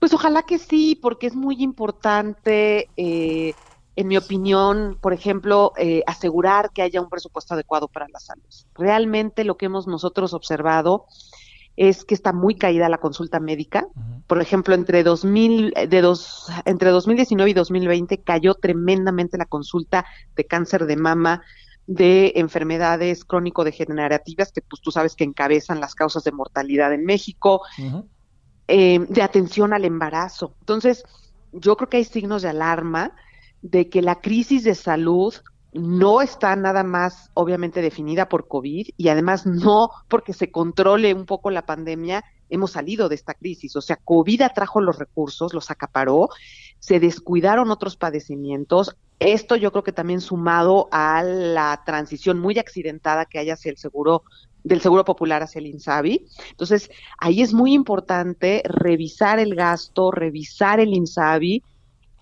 Pues 0.00 0.12
ojalá 0.14 0.42
que 0.42 0.58
sí, 0.58 0.98
porque 1.00 1.28
es 1.28 1.36
muy 1.36 1.62
importante, 1.62 2.88
eh, 2.96 3.54
en 3.94 4.08
mi 4.08 4.16
opinión, 4.16 4.98
por 5.00 5.12
ejemplo, 5.12 5.72
eh, 5.76 6.02
asegurar 6.08 6.70
que 6.72 6.82
haya 6.82 7.00
un 7.00 7.08
presupuesto 7.08 7.54
adecuado 7.54 7.86
para 7.86 8.08
la 8.08 8.18
salud. 8.18 8.42
Realmente 8.74 9.44
lo 9.44 9.56
que 9.56 9.66
hemos 9.66 9.86
nosotros 9.86 10.34
observado 10.34 11.06
es 11.76 12.04
que 12.04 12.14
está 12.14 12.32
muy 12.32 12.54
caída 12.54 12.88
la 12.88 12.98
consulta 12.98 13.40
médica. 13.40 13.86
Por 14.26 14.40
ejemplo, 14.40 14.74
entre 14.74 15.02
2000, 15.02 15.74
de 15.88 16.00
dos, 16.00 16.48
entre 16.64 16.90
2019 16.90 17.50
y 17.50 17.54
2020 17.54 18.18
cayó 18.18 18.54
tremendamente 18.54 19.38
la 19.38 19.46
consulta 19.46 20.04
de 20.36 20.44
cáncer 20.44 20.86
de 20.86 20.96
mama, 20.96 21.42
de 21.86 22.32
enfermedades 22.36 23.24
crónico-degenerativas, 23.24 24.52
que 24.52 24.62
pues 24.62 24.80
tú 24.82 24.90
sabes 24.90 25.16
que 25.16 25.24
encabezan 25.24 25.80
las 25.80 25.94
causas 25.94 26.24
de 26.24 26.32
mortalidad 26.32 26.92
en 26.92 27.04
México, 27.04 27.62
eh, 28.68 29.00
de 29.08 29.22
atención 29.22 29.72
al 29.72 29.84
embarazo. 29.84 30.54
Entonces, 30.60 31.04
yo 31.52 31.76
creo 31.76 31.88
que 31.88 31.96
hay 31.98 32.04
signos 32.04 32.42
de 32.42 32.50
alarma 32.50 33.12
de 33.62 33.88
que 33.88 34.02
la 34.02 34.20
crisis 34.20 34.64
de 34.64 34.74
salud 34.74 35.34
no 35.72 36.20
está 36.20 36.54
nada 36.54 36.82
más 36.82 37.30
obviamente 37.34 37.80
definida 37.80 38.28
por 38.28 38.46
COVID 38.46 38.88
y 38.96 39.08
además 39.08 39.46
no 39.46 39.90
porque 40.08 40.34
se 40.34 40.50
controle 40.50 41.14
un 41.14 41.24
poco 41.24 41.50
la 41.50 41.64
pandemia, 41.64 42.24
hemos 42.50 42.72
salido 42.72 43.08
de 43.08 43.14
esta 43.14 43.34
crisis. 43.34 43.74
O 43.76 43.80
sea, 43.80 43.96
COVID 43.96 44.42
atrajo 44.42 44.80
los 44.80 44.98
recursos, 44.98 45.54
los 45.54 45.70
acaparó, 45.70 46.28
se 46.78 47.00
descuidaron 47.00 47.70
otros 47.70 47.96
padecimientos. 47.96 48.96
Esto 49.18 49.56
yo 49.56 49.72
creo 49.72 49.84
que 49.84 49.92
también 49.92 50.20
sumado 50.20 50.88
a 50.92 51.22
la 51.22 51.82
transición 51.86 52.38
muy 52.38 52.58
accidentada 52.58 53.24
que 53.24 53.38
hay 53.38 53.50
hacia 53.50 53.70
el 53.70 53.78
seguro 53.78 54.24
del 54.64 54.80
Seguro 54.80 55.04
Popular 55.04 55.42
hacia 55.42 55.58
el 55.58 55.66
INSABI. 55.66 56.24
Entonces, 56.50 56.88
ahí 57.18 57.42
es 57.42 57.52
muy 57.52 57.74
importante 57.74 58.62
revisar 58.64 59.40
el 59.40 59.56
gasto, 59.56 60.12
revisar 60.12 60.78
el 60.78 60.94
INSABI, 60.94 61.64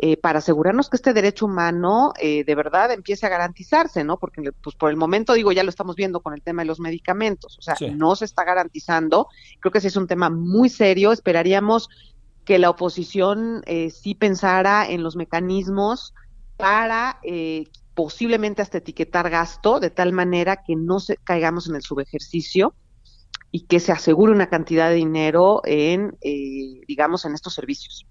eh, 0.03 0.17
para 0.17 0.39
asegurarnos 0.39 0.89
que 0.89 0.97
este 0.97 1.13
derecho 1.13 1.45
humano 1.45 2.15
eh, 2.19 2.43
de 2.45 2.55
verdad 2.55 2.91
empiece 2.91 3.27
a 3.27 3.29
garantizarse, 3.29 4.03
¿no? 4.03 4.19
Porque 4.19 4.51
pues 4.51 4.75
por 4.75 4.89
el 4.89 4.97
momento, 4.97 5.35
digo, 5.35 5.53
ya 5.53 5.63
lo 5.63 5.69
estamos 5.69 5.95
viendo 5.95 6.21
con 6.21 6.33
el 6.33 6.41
tema 6.41 6.63
de 6.63 6.67
los 6.67 6.81
medicamentos, 6.81 7.59
o 7.59 7.63
sea, 7.63 7.77
no 7.91 8.17
se 8.17 8.25
está 8.25 8.45
garantizando. 8.45 9.29
Creo 9.61 9.71
que 9.71 9.77
ese 9.77 9.89
es 9.89 9.97
un 9.97 10.07
tema 10.07 10.31
muy 10.31 10.71
serio. 10.71 11.13
Esperaríamos 11.13 11.91
que 12.47 12.59
la 12.59 12.71
oposición 12.71 13.63
eh, 13.67 13.91
sí 13.91 14.15
pensara 14.15 14.89
en 14.89 15.03
los 15.03 15.17
mecanismos 15.17 16.15
para 16.57 17.21
eh, 17.23 17.67
posiblemente 17.95 18.63
hasta 18.63 18.79
etiquetar 18.79 19.29
gasto 19.29 19.81
de 19.81 19.91
tal 19.91 20.15
manera 20.15 20.63
que 20.65 20.77
no 20.77 21.01
se 21.01 21.19
caigamos 21.19 21.69
en 21.69 21.75
el 21.75 21.83
subejercicio 21.83 22.73
y 23.51 23.67
que 23.67 23.81
se 23.81 23.93
asegure 23.93 24.33
una 24.33 24.49
cantidad 24.49 24.89
de 24.89 24.95
dinero 24.95 25.61
en, 25.67 26.17
digamos, 26.87 27.27
en 27.27 27.35
estos 27.35 27.53
servicios. 27.53 28.07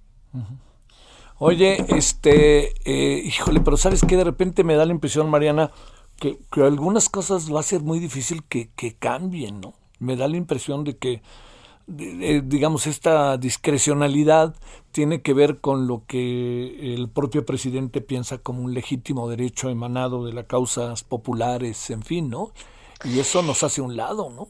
Oye, 1.42 1.86
este, 1.96 2.74
eh, 2.84 3.22
híjole, 3.24 3.62
pero 3.62 3.78
¿sabes 3.78 4.04
qué? 4.06 4.18
De 4.18 4.26
repente 4.26 4.66
me 4.66 4.76
da 4.76 4.86
la 4.86 4.92
impresión, 4.92 5.30
Mariana, 5.30 5.72
que, 6.18 6.38
que 6.52 6.64
algunas 6.64 7.08
cosas 7.08 7.54
va 7.54 7.62
a 7.62 7.64
ser 7.64 7.82
muy 7.82 8.00
difícil 8.00 8.44
que, 8.44 8.70
que 8.76 8.96
cambien, 8.96 9.62
¿no? 9.62 9.74
Me 10.00 10.18
da 10.18 10.28
la 10.28 10.36
impresión 10.36 10.84
de 10.84 10.98
que, 10.98 11.22
digamos, 11.88 12.88
esta 12.88 13.38
discrecionalidad 13.38 14.54
tiene 14.92 15.22
que 15.22 15.34
ver 15.34 15.62
con 15.62 15.88
lo 15.88 16.04
que 16.08 16.94
el 16.94 17.10
propio 17.10 17.46
presidente 17.46 18.02
piensa 18.02 18.40
como 18.40 18.62
un 18.62 18.74
legítimo 18.74 19.30
derecho 19.30 19.70
emanado 19.70 20.26
de 20.26 20.34
las 20.34 20.46
causas 20.46 21.04
populares, 21.06 21.90
en 21.90 22.04
fin, 22.04 22.30
¿no? 22.30 22.52
Y 23.06 23.20
eso 23.20 23.44
nos 23.44 23.64
hace 23.64 23.82
un 23.82 23.96
lado, 23.96 24.30
¿no? 24.30 24.50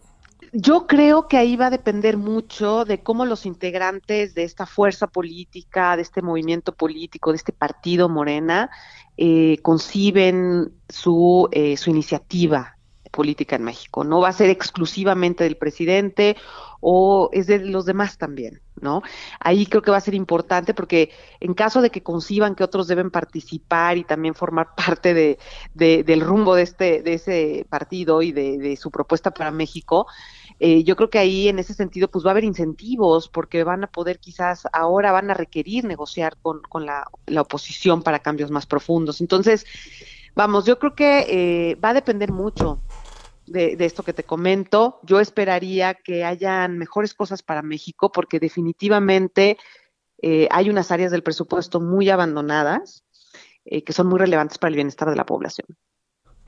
Yo 0.52 0.88
creo 0.88 1.28
que 1.28 1.38
ahí 1.38 1.56
va 1.56 1.68
a 1.68 1.70
depender 1.70 2.18
mucho 2.18 2.86
de 2.86 3.04
cómo 3.04 3.26
los 3.26 3.45
integrantes 3.45 4.34
de 4.34 4.43
esta 4.43 4.66
fuerza 4.66 5.08
política, 5.08 5.95
de 5.95 6.02
este 6.02 6.22
movimiento 6.22 6.74
político, 6.74 7.32
de 7.32 7.38
este 7.38 7.54
partido 7.54 8.10
Morena, 8.10 8.70
eh, 9.18 9.58
conciben 9.62 10.74
su, 10.88 11.50
eh, 11.52 11.78
su 11.78 11.91
iniciativa 11.91 12.78
política 13.12 13.56
en 13.58 13.64
México. 13.64 14.04
No 14.04 14.22
va 14.22 14.30
a 14.30 14.34
ser 14.34 14.50
exclusivamente 14.50 15.43
del 15.43 15.58
presidente 15.58 16.36
o 16.80 17.30
es 17.34 17.47
de 17.47 17.60
los 17.60 17.86
demás 17.86 18.18
también, 18.18 18.62
¿no? 18.80 19.02
Ahí 19.39 19.66
creo 19.66 19.82
que 19.82 19.91
va 19.91 19.97
a 19.97 20.02
ser 20.02 20.14
importante 20.14 20.74
porque 20.74 21.12
en 21.39 21.54
caso 21.54 21.82
de 21.82 21.89
que 21.89 22.04
conciban 22.04 22.56
que 22.56 22.64
otros 22.64 22.88
deben 22.88 23.12
participar 23.12 23.97
y 23.97 24.04
también 24.04 24.36
formar 24.36 24.70
parte 24.78 25.14
de, 25.14 25.38
del 25.74 26.22
rumbo 26.22 26.56
de 26.56 26.64
este 26.64 27.02
de 27.02 27.14
ese 27.16 27.66
partido 27.70 28.22
y 28.22 28.32
de, 28.32 28.58
de 28.58 28.78
su 28.78 28.91
propuesta 28.91 29.32
para 29.32 29.52
México, 29.52 30.08
eh, 30.60 30.84
yo 30.84 30.97
creo 30.97 31.10
que 31.10 31.20
ahí 31.20 31.47
en 31.47 31.57
ese 31.57 31.74
sentido 31.74 32.10
pues 32.10 32.26
va 32.26 32.30
a 32.30 32.34
haber 32.34 32.43
incentivos 32.43 33.30
porque 33.30 33.64
van 33.64 33.86
a 33.86 33.88
poder 33.88 34.20
quizás 34.20 34.68
ahora 34.74 35.14
van 35.14 35.32
a 35.32 35.34
requerir 35.34 35.86
negociar 35.86 36.36
con, 36.41 36.62
con 36.64 36.86
la, 36.86 37.07
oposición 37.38 38.03
para 38.03 38.20
cambios 38.20 38.51
más 38.51 38.66
profundos. 38.66 39.22
Entonces, 39.22 39.66
vamos, 40.36 40.66
yo 40.66 40.78
creo 40.78 40.95
que 40.95 41.26
eh, 41.30 41.76
va 41.76 41.89
a 41.89 41.93
depender 41.93 42.34
mucho 42.34 42.82
de, 43.47 43.78
esto 43.80 44.03
que 44.03 44.14
te 44.14 44.26
comento. 44.26 44.99
Yo 45.03 45.22
esperaría 45.22 45.93
que 45.93 46.26
hayan 46.26 46.78
mejores 46.78 47.14
cosas 47.14 47.41
para 47.41 47.62
México 47.62 48.12
porque 48.12 48.39
definitivamente 48.39 49.57
eh, 50.22 50.49
hay 50.51 50.70
unas 50.70 50.91
áreas 50.91 51.12
del 51.12 51.24
presupuesto 51.24 51.80
muy 51.80 52.10
abandonadas 52.10 53.03
que 53.86 53.93
son 53.93 54.07
muy 54.07 54.18
relevantes 54.18 54.57
para 54.57 54.70
el 54.70 54.76
bienestar 54.76 55.12
de 55.12 55.16
la 55.16 55.28
población. 55.28 55.68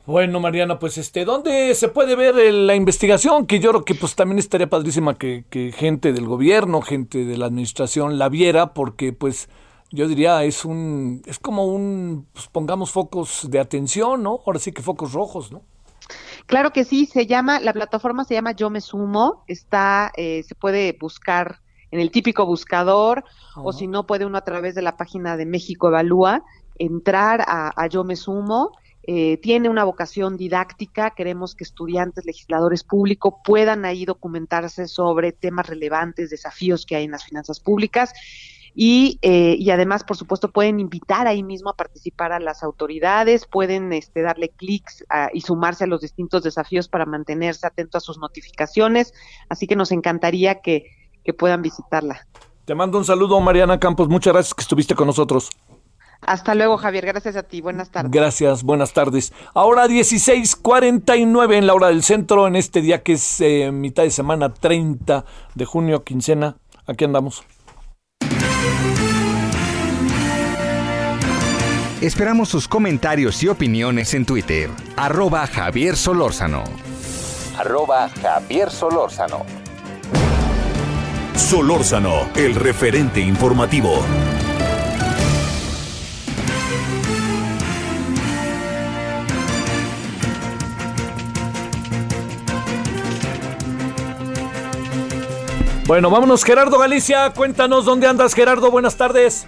Bueno, 0.08 0.40
Mariana, 0.40 0.80
pues 0.80 0.98
este, 0.98 1.26
¿dónde 1.26 1.76
se 1.76 1.88
puede 1.88 2.16
ver 2.16 2.34
la 2.36 2.74
investigación? 2.74 3.46
Que 3.46 3.60
yo 3.60 3.70
creo 3.70 3.86
que 3.86 3.94
pues 3.94 4.16
también 4.16 4.40
estaría 4.40 4.68
padrísima 4.68 5.16
que, 5.16 5.46
gente 5.76 6.12
del 6.12 6.26
gobierno, 6.26 6.82
gente 6.82 7.24
de 7.24 7.38
la 7.38 7.46
administración 7.46 8.18
la 8.18 8.28
viera, 8.28 8.74
porque 8.74 9.14
pues 9.14 9.48
yo 9.92 10.08
diría 10.08 10.44
es 10.44 10.66
un, 10.66 11.22
es 11.28 11.38
como 11.38 11.68
un, 11.68 12.26
pues 12.34 12.48
pongamos 12.48 12.92
focos 12.92 13.48
de 13.52 13.60
atención, 13.60 14.24
¿no? 14.24 14.40
Ahora 14.44 14.58
sí 14.58 14.72
que 14.72 14.82
focos 14.82 15.14
rojos, 15.14 15.52
¿no? 15.52 15.62
Claro 16.48 16.72
que 16.72 16.84
sí, 16.84 17.06
se 17.06 17.28
llama, 17.28 17.60
la 17.60 17.72
plataforma 17.72 18.24
se 18.24 18.34
llama 18.34 18.54
Yo 18.54 18.72
Me 18.72 18.82
Sumo, 18.82 19.44
está, 19.48 20.12
eh, 20.18 20.42
se 20.44 20.56
puede 20.56 20.98
buscar 21.00 21.60
en 21.92 22.00
el 22.00 22.10
típico 22.10 22.48
buscador, 22.48 23.24
o 23.56 23.72
si 23.72 23.86
no 23.86 24.08
puede 24.08 24.26
uno 24.26 24.40
a 24.40 24.44
través 24.44 24.74
de 24.74 24.82
la 24.82 24.98
página 24.98 25.38
de 25.38 25.46
México 25.46 25.90
Evalúa, 25.90 26.44
entrar 26.80 27.42
a, 27.48 27.72
a 27.76 27.88
Yo 27.88 28.04
Me 28.04 28.16
Sumo 28.16 28.72
eh, 29.14 29.36
tiene 29.42 29.68
una 29.68 29.84
vocación 29.84 30.38
didáctica, 30.38 31.10
queremos 31.10 31.54
que 31.54 31.66
estudiantes, 31.66 32.26
legisladores 32.26 32.86
públicos 32.86 33.34
puedan 33.44 33.84
ahí 33.84 34.06
documentarse 34.06 34.88
sobre 34.88 35.34
temas 35.34 35.68
relevantes, 35.68 36.30
desafíos 36.30 36.86
que 36.86 36.96
hay 36.96 37.04
en 37.04 37.12
las 37.12 37.26
finanzas 37.26 37.60
públicas. 37.60 38.14
y, 38.74 39.20
eh, 39.22 39.58
además, 39.70 40.06
por 40.06 40.16
supuesto, 40.16 40.50
pueden 40.50 40.80
invitar 40.80 41.28
ahí 41.28 41.44
mismo 41.44 41.72
a 41.72 41.76
participar 41.76 42.32
a 42.32 42.40
las 42.40 42.64
autoridades, 42.64 43.46
pueden 43.46 43.92
este, 43.92 44.22
darle 44.22 44.48
clics 44.48 45.04
y 45.34 45.42
sumarse 45.42 45.84
a 45.84 45.88
los 45.88 46.00
distintos 46.00 46.44
desafíos 46.44 46.88
para 46.88 47.06
mantenerse 47.06 47.68
atento 47.68 47.98
a 47.98 48.02
sus 48.02 48.18
notificaciones, 48.18 49.14
así 49.50 49.68
que 49.68 49.76
nos 49.76 49.92
encantaría 49.92 50.62
que, 50.62 50.86
que 51.26 51.34
puedan 51.34 51.62
visitarla. 51.62 52.26
Te 52.64 52.76
mando 52.76 52.98
un 52.98 53.04
saludo, 53.04 53.42
Mariana 53.42 53.78
Campos, 53.78 54.08
muchas 54.08 54.32
gracias 54.32 54.54
que 54.54 54.62
estuviste 54.62 54.96
con 54.96 55.08
nosotros. 55.08 55.50
Hasta 56.22 56.54
luego, 56.56 56.78
Javier. 56.78 57.06
Gracias 57.06 57.36
a 57.36 57.44
ti. 57.44 57.62
Buenas 57.62 57.90
tardes. 57.90 58.12
Gracias, 58.12 58.64
buenas 58.64 58.94
tardes. 58.94 59.34
Ahora 59.54 59.88
16:49 59.88 61.58
en 61.58 61.68
la 61.68 61.74
hora 61.74 61.88
del 61.88 62.04
centro, 62.04 62.48
en 62.48 62.56
este 62.56 62.82
día 62.82 63.02
que 63.02 63.14
es 63.14 63.42
eh, 63.42 63.72
mitad 63.72 64.04
de 64.04 64.12
semana 64.12 64.54
30 64.54 65.26
de 65.56 65.66
junio, 65.66 66.04
quincena. 66.04 66.58
Aquí 66.86 67.06
andamos. 67.06 67.44
Esperamos 72.02 72.50
sus 72.50 72.68
comentarios 72.68 73.44
y 73.44 73.48
opiniones 73.48 74.16
en 74.16 74.26
Twitter. 74.26 74.72
Arroba 74.96 75.46
Javier 75.46 75.96
Solórzano. 75.96 76.64
Arroba 77.58 78.10
Javier 78.10 78.72
Solórzano. 78.72 79.46
Solórzano, 81.36 82.28
el 82.36 82.56
referente 82.56 83.20
informativo. 83.20 84.02
Bueno, 95.92 96.10
vámonos, 96.10 96.46
Gerardo 96.46 96.80
Galicia. 96.80 97.34
Cuéntanos 97.36 97.84
dónde 97.84 98.08
andas, 98.08 98.34
Gerardo. 98.34 98.72
Buenas 98.72 98.98
tardes. 98.98 99.46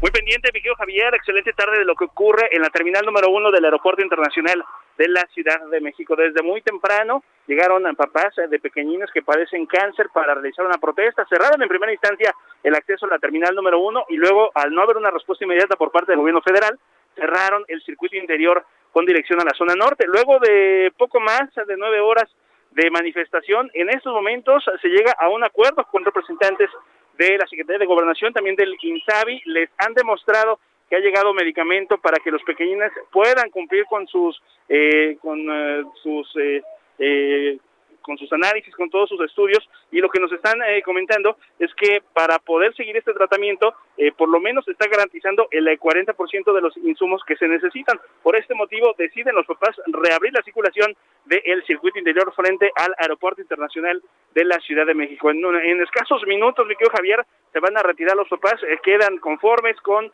Muy 0.00 0.10
pendiente, 0.10 0.50
mi 0.52 0.60
Javier. 0.60 1.14
Excelente 1.14 1.52
tarde 1.52 1.78
de 1.78 1.84
lo 1.84 1.94
que 1.94 2.06
ocurre 2.06 2.48
en 2.50 2.62
la 2.62 2.70
terminal 2.70 3.06
número 3.06 3.30
uno 3.30 3.52
del 3.52 3.64
Aeropuerto 3.66 4.02
Internacional 4.02 4.64
de 4.98 5.06
la 5.06 5.24
Ciudad 5.32 5.64
de 5.70 5.80
México. 5.80 6.16
Desde 6.16 6.42
muy 6.42 6.62
temprano 6.62 7.22
llegaron 7.46 7.84
papás 7.94 8.34
de 8.50 8.58
pequeñinos 8.58 9.08
que 9.14 9.22
padecen 9.22 9.66
cáncer 9.66 10.08
para 10.12 10.34
realizar 10.34 10.66
una 10.66 10.78
protesta. 10.78 11.24
Cerraron 11.28 11.62
en 11.62 11.68
primera 11.68 11.92
instancia 11.92 12.34
el 12.64 12.74
acceso 12.74 13.06
a 13.06 13.10
la 13.10 13.20
terminal 13.20 13.54
número 13.54 13.78
uno 13.78 14.04
y 14.08 14.16
luego, 14.16 14.50
al 14.56 14.74
no 14.74 14.82
haber 14.82 14.96
una 14.96 15.12
respuesta 15.12 15.44
inmediata 15.44 15.76
por 15.76 15.92
parte 15.92 16.10
del 16.10 16.18
gobierno 16.18 16.42
federal, 16.42 16.76
cerraron 17.14 17.62
el 17.68 17.80
circuito 17.84 18.16
interior 18.16 18.66
con 18.90 19.06
dirección 19.06 19.40
a 19.40 19.44
la 19.44 19.54
zona 19.56 19.76
norte. 19.76 20.06
Luego 20.08 20.40
de 20.40 20.92
poco 20.98 21.20
más 21.20 21.54
de 21.54 21.76
nueve 21.76 22.00
horas 22.00 22.28
de 22.74 22.90
manifestación. 22.90 23.70
En 23.74 23.90
estos 23.90 24.12
momentos 24.12 24.64
se 24.80 24.88
llega 24.88 25.12
a 25.18 25.28
un 25.28 25.44
acuerdo 25.44 25.84
con 25.90 26.04
representantes 26.04 26.70
de 27.18 27.38
la 27.38 27.46
Secretaría 27.46 27.78
de 27.78 27.86
Gobernación, 27.86 28.32
también 28.32 28.56
del 28.56 28.74
INSABI, 28.80 29.42
les 29.46 29.70
han 29.78 29.94
demostrado 29.94 30.58
que 30.88 30.96
ha 30.96 31.00
llegado 31.00 31.32
medicamento 31.32 31.98
para 31.98 32.18
que 32.22 32.30
los 32.30 32.42
pequeñines 32.42 32.92
puedan 33.10 33.50
cumplir 33.50 33.84
con 33.86 34.06
sus 34.08 34.42
eh, 34.68 35.16
con 35.22 35.38
eh, 35.50 35.84
sus 36.02 36.30
eh, 36.36 36.62
eh 36.98 37.58
con 38.02 38.18
sus 38.18 38.32
análisis, 38.32 38.74
con 38.74 38.90
todos 38.90 39.08
sus 39.08 39.20
estudios, 39.22 39.66
y 39.90 39.98
lo 39.98 40.08
que 40.10 40.20
nos 40.20 40.32
están 40.32 40.60
eh, 40.62 40.82
comentando 40.82 41.36
es 41.58 41.72
que 41.74 42.02
para 42.12 42.38
poder 42.38 42.74
seguir 42.74 42.96
este 42.96 43.12
tratamiento, 43.12 43.74
eh, 43.96 44.12
por 44.12 44.28
lo 44.28 44.40
menos 44.40 44.66
está 44.68 44.86
garantizando 44.88 45.48
el 45.50 45.66
40% 45.78 46.52
de 46.52 46.60
los 46.60 46.76
insumos 46.78 47.22
que 47.26 47.36
se 47.36 47.48
necesitan. 47.48 47.98
Por 48.22 48.36
este 48.36 48.54
motivo, 48.54 48.94
deciden 48.98 49.34
los 49.34 49.46
papás 49.46 49.76
reabrir 49.86 50.32
la 50.32 50.42
circulación 50.42 50.94
del 51.24 51.64
circuito 51.64 51.98
interior 51.98 52.32
frente 52.34 52.70
al 52.76 52.94
Aeropuerto 52.98 53.40
Internacional 53.40 54.02
de 54.34 54.44
la 54.44 54.58
Ciudad 54.60 54.86
de 54.86 54.94
México. 54.94 55.30
En, 55.30 55.80
escasos 55.80 56.26
minutos, 56.26 56.66
mi 56.66 56.74
querido 56.74 56.94
Javier, 56.96 57.24
se 57.52 57.60
van 57.60 57.76
a 57.76 57.82
retirar 57.82 58.16
los 58.16 58.28
papás, 58.28 58.62
eh, 58.64 58.78
quedan 58.82 59.18
conformes 59.18 59.76
con, 59.80 60.12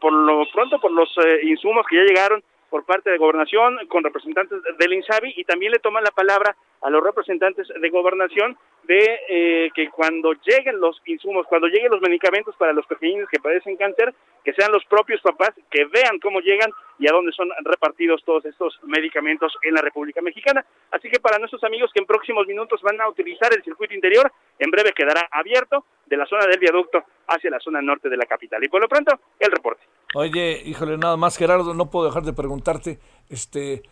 por 0.00 0.12
lo 0.12 0.44
pronto, 0.52 0.80
por 0.80 0.90
los 0.90 1.14
insumos 1.42 1.86
que 1.86 1.96
ya 1.96 2.02
llegaron 2.02 2.42
por 2.70 2.84
parte 2.84 3.10
de 3.10 3.18
Gobernación, 3.18 3.78
con 3.88 4.04
representantes 4.04 4.58
del 4.78 4.92
INSABI 4.92 5.34
y 5.36 5.44
también 5.44 5.72
le 5.72 5.80
toman 5.80 6.04
la 6.04 6.12
palabra 6.12 6.56
a 6.82 6.90
los 6.90 7.02
representantes 7.02 7.68
de 7.68 7.90
Gobernación 7.90 8.56
de 8.84 9.20
eh, 9.28 9.70
que 9.74 9.90
cuando 9.90 10.32
lleguen 10.32 10.80
los 10.80 11.00
insumos, 11.06 11.46
cuando 11.46 11.68
lleguen 11.68 11.90
los 11.90 12.00
medicamentos 12.00 12.56
para 12.56 12.72
los 12.72 12.86
pequeños 12.86 13.28
que 13.30 13.38
padecen 13.38 13.76
cáncer, 13.76 14.14
que 14.42 14.54
sean 14.54 14.72
los 14.72 14.84
propios 14.86 15.20
papás 15.20 15.50
que 15.70 15.84
vean 15.84 16.18
cómo 16.18 16.40
llegan 16.40 16.70
y 16.98 17.08
a 17.08 17.12
dónde 17.12 17.32
son 17.32 17.48
repartidos 17.64 18.22
todos 18.24 18.44
estos 18.46 18.78
medicamentos 18.84 19.52
en 19.62 19.74
la 19.74 19.82
República 19.82 20.22
Mexicana. 20.22 20.64
Así 20.90 21.08
que 21.10 21.20
para 21.20 21.38
nuestros 21.38 21.62
amigos 21.64 21.90
que 21.92 22.00
en 22.00 22.06
próximos 22.06 22.46
minutos 22.46 22.80
van 22.82 23.00
a 23.00 23.08
utilizar 23.08 23.52
el 23.54 23.62
circuito 23.62 23.94
interior, 23.94 24.32
en 24.58 24.70
breve 24.70 24.92
quedará 24.92 25.28
abierto 25.30 25.84
de 26.06 26.16
la 26.16 26.26
zona 26.26 26.46
del 26.46 26.58
viaducto 26.58 27.04
hacia 27.28 27.50
la 27.50 27.60
zona 27.60 27.80
norte 27.80 28.08
de 28.08 28.16
la 28.16 28.26
capital. 28.26 28.62
Y 28.64 28.68
por 28.68 28.80
lo 28.80 28.88
pronto, 28.88 29.18
el 29.38 29.52
reporte. 29.52 29.82
Oye, 30.14 30.60
híjole, 30.64 30.96
nada 30.98 31.16
más 31.16 31.36
Gerardo, 31.36 31.74
no 31.74 31.90
puedo 31.90 32.06
dejar 32.06 32.24
de 32.24 32.32
preguntarte, 32.32 32.98
este, 33.28 33.82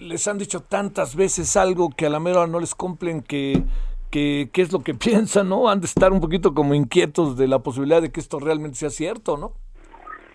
les 0.00 0.26
han 0.28 0.38
dicho 0.38 0.62
tantas 0.62 1.16
veces 1.16 1.56
algo 1.56 1.90
que 1.96 2.06
a 2.06 2.10
la 2.10 2.20
mera 2.20 2.46
no 2.46 2.60
les 2.60 2.74
cumplen 2.74 3.22
que 3.22 3.64
es 4.12 4.72
lo 4.72 4.82
que 4.82 4.94
piensan, 5.06 5.48
¿no? 5.48 5.68
Han 5.68 5.80
de 5.80 5.86
estar 5.86 6.12
un 6.12 6.20
poquito 6.20 6.54
como 6.54 6.74
inquietos 6.74 7.36
de 7.36 7.48
la 7.48 7.58
posibilidad 7.58 8.02
de 8.02 8.12
que 8.12 8.20
esto 8.20 8.38
realmente 8.38 8.78
sea 8.78 8.90
cierto, 8.90 9.36
¿no? 9.36 9.52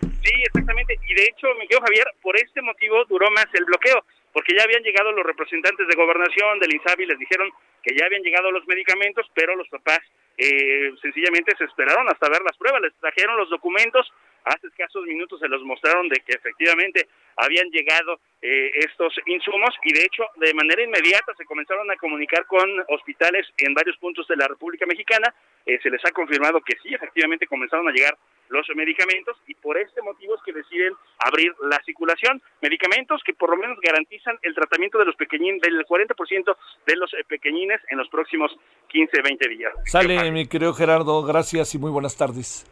Sí, 0.00 0.32
exactamente. 0.46 0.98
Y 1.08 1.14
de 1.14 1.24
hecho, 1.24 1.46
mi 1.58 1.66
querido 1.66 1.84
Javier, 1.84 2.06
por 2.22 2.36
este 2.36 2.62
motivo 2.62 3.04
duró 3.06 3.30
más 3.30 3.46
el 3.52 3.64
bloqueo, 3.64 4.04
porque 4.32 4.54
ya 4.56 4.64
habían 4.64 4.82
llegado 4.82 5.12
los 5.12 5.24
representantes 5.26 5.86
de 5.88 5.96
gobernación, 5.96 6.58
del 6.58 6.74
INSABI, 6.74 7.06
les 7.06 7.18
dijeron 7.18 7.50
que 7.82 7.94
ya 7.96 8.06
habían 8.06 8.22
llegado 8.22 8.50
los 8.50 8.66
medicamentos, 8.66 9.26
pero 9.34 9.56
los 9.56 9.68
papás 9.68 10.00
eh, 10.40 10.94
sencillamente 11.02 11.54
se 11.58 11.64
esperaron 11.64 12.08
hasta 12.08 12.30
ver 12.30 12.40
las 12.40 12.56
pruebas, 12.56 12.80
les 12.80 12.94
trajeron 12.94 13.36
los 13.36 13.50
documentos, 13.50 14.10
hace 14.44 14.68
escasos 14.68 15.04
minutos 15.04 15.38
se 15.38 15.48
los 15.48 15.62
mostraron 15.64 16.08
de 16.08 16.16
que 16.20 16.32
efectivamente 16.32 17.08
habían 17.36 17.68
llegado 17.68 18.18
eh, 18.40 18.70
estos 18.76 19.14
insumos 19.26 19.74
y 19.84 19.92
de 19.92 20.00
hecho 20.00 20.24
de 20.36 20.54
manera 20.54 20.82
inmediata 20.82 21.34
se 21.36 21.44
comenzaron 21.44 21.90
a 21.90 21.96
comunicar 21.96 22.46
con 22.46 22.68
hospitales 22.88 23.46
en 23.58 23.74
varios 23.74 23.98
puntos 23.98 24.26
de 24.28 24.36
la 24.36 24.48
República 24.48 24.86
Mexicana, 24.86 25.34
eh, 25.70 25.78
se 25.82 25.90
les 25.90 26.04
ha 26.04 26.10
confirmado 26.10 26.60
que 26.60 26.76
sí, 26.82 26.92
efectivamente 26.92 27.46
comenzaron 27.46 27.88
a 27.88 27.92
llegar 27.92 28.16
los 28.48 28.66
medicamentos 28.74 29.36
y 29.46 29.54
por 29.54 29.78
este 29.78 30.02
motivo 30.02 30.34
es 30.34 30.42
que 30.44 30.52
deciden 30.52 30.92
abrir 31.18 31.52
la 31.70 31.80
circulación. 31.84 32.42
Medicamentos 32.60 33.22
que 33.24 33.32
por 33.32 33.50
lo 33.50 33.56
menos 33.56 33.78
garantizan 33.80 34.36
el 34.42 34.54
tratamiento 34.54 34.98
de 34.98 35.04
los 35.04 35.14
pequeñines, 35.14 35.60
del 35.62 35.86
40% 35.86 36.56
de 36.86 36.96
los 36.96 37.14
eh, 37.14 37.24
pequeñines 37.28 37.80
en 37.88 37.98
los 37.98 38.08
próximos 38.08 38.50
15, 38.88 39.22
20 39.22 39.48
días. 39.48 39.72
Sale, 39.86 40.30
mi 40.32 40.48
querido 40.48 40.74
Gerardo, 40.74 41.22
gracias 41.22 41.74
y 41.74 41.78
muy 41.78 41.90
buenas 41.90 42.16
tardes. 42.16 42.66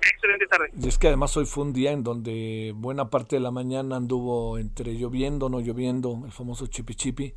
Excelente 0.00 0.46
tarde. 0.46 0.70
Y 0.76 0.88
es 0.88 0.98
que 0.98 1.06
además 1.06 1.36
hoy 1.36 1.46
fue 1.46 1.64
un 1.64 1.72
día 1.72 1.92
en 1.92 2.02
donde 2.02 2.72
buena 2.74 3.08
parte 3.08 3.36
de 3.36 3.40
la 3.40 3.50
mañana 3.50 3.96
anduvo 3.96 4.58
entre 4.58 4.94
lloviendo, 4.94 5.48
no 5.48 5.60
lloviendo, 5.60 6.22
el 6.26 6.32
famoso 6.32 6.66
chipi 6.66 6.94
chipi, 6.94 7.34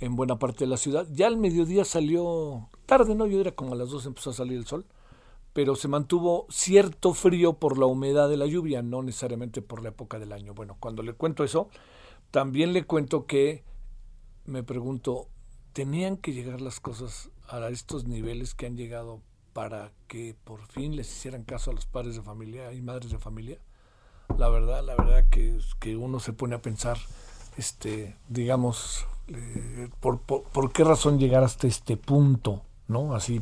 en 0.00 0.16
buena 0.16 0.38
parte 0.38 0.64
de 0.64 0.70
la 0.70 0.76
ciudad. 0.76 1.06
Ya 1.12 1.26
al 1.26 1.36
mediodía 1.36 1.84
salió, 1.84 2.68
tarde, 2.86 3.14
¿no? 3.14 3.26
Yo 3.26 3.38
diría 3.38 3.54
como 3.54 3.74
a 3.74 3.76
las 3.76 3.90
2 3.90 4.06
empezó 4.06 4.30
a 4.30 4.34
salir 4.34 4.58
el 4.58 4.66
sol 4.66 4.86
pero 5.52 5.74
se 5.74 5.88
mantuvo 5.88 6.46
cierto 6.48 7.14
frío 7.14 7.54
por 7.54 7.78
la 7.78 7.86
humedad 7.86 8.28
de 8.28 8.36
la 8.36 8.46
lluvia, 8.46 8.82
no 8.82 9.02
necesariamente 9.02 9.62
por 9.62 9.82
la 9.82 9.88
época 9.88 10.18
del 10.18 10.32
año. 10.32 10.54
Bueno, 10.54 10.76
cuando 10.78 11.02
le 11.02 11.14
cuento 11.14 11.44
eso, 11.44 11.68
también 12.30 12.72
le 12.72 12.84
cuento 12.84 13.26
que 13.26 13.64
me 14.44 14.62
pregunto, 14.62 15.28
¿tenían 15.72 16.16
que 16.16 16.32
llegar 16.32 16.60
las 16.60 16.78
cosas 16.78 17.30
a 17.48 17.68
estos 17.68 18.06
niveles 18.06 18.54
que 18.54 18.66
han 18.66 18.76
llegado 18.76 19.22
para 19.52 19.92
que 20.06 20.36
por 20.44 20.64
fin 20.66 20.94
les 20.94 21.10
hicieran 21.10 21.42
caso 21.42 21.72
a 21.72 21.74
los 21.74 21.86
padres 21.86 22.14
de 22.14 22.22
familia 22.22 22.72
y 22.72 22.80
madres 22.80 23.10
de 23.10 23.18
familia? 23.18 23.58
La 24.38 24.48
verdad, 24.48 24.84
la 24.84 24.94
verdad 24.94 25.28
que, 25.30 25.58
que 25.80 25.96
uno 25.96 26.20
se 26.20 26.32
pone 26.32 26.54
a 26.54 26.62
pensar, 26.62 26.96
este, 27.56 28.16
digamos, 28.28 29.04
eh, 29.32 29.88
por, 30.00 30.20
por, 30.20 30.72
qué 30.72 30.84
razón 30.84 31.18
llegar 31.18 31.44
hasta 31.44 31.66
este 31.66 31.96
punto, 31.96 32.62
¿no? 32.88 33.14
Así 33.14 33.40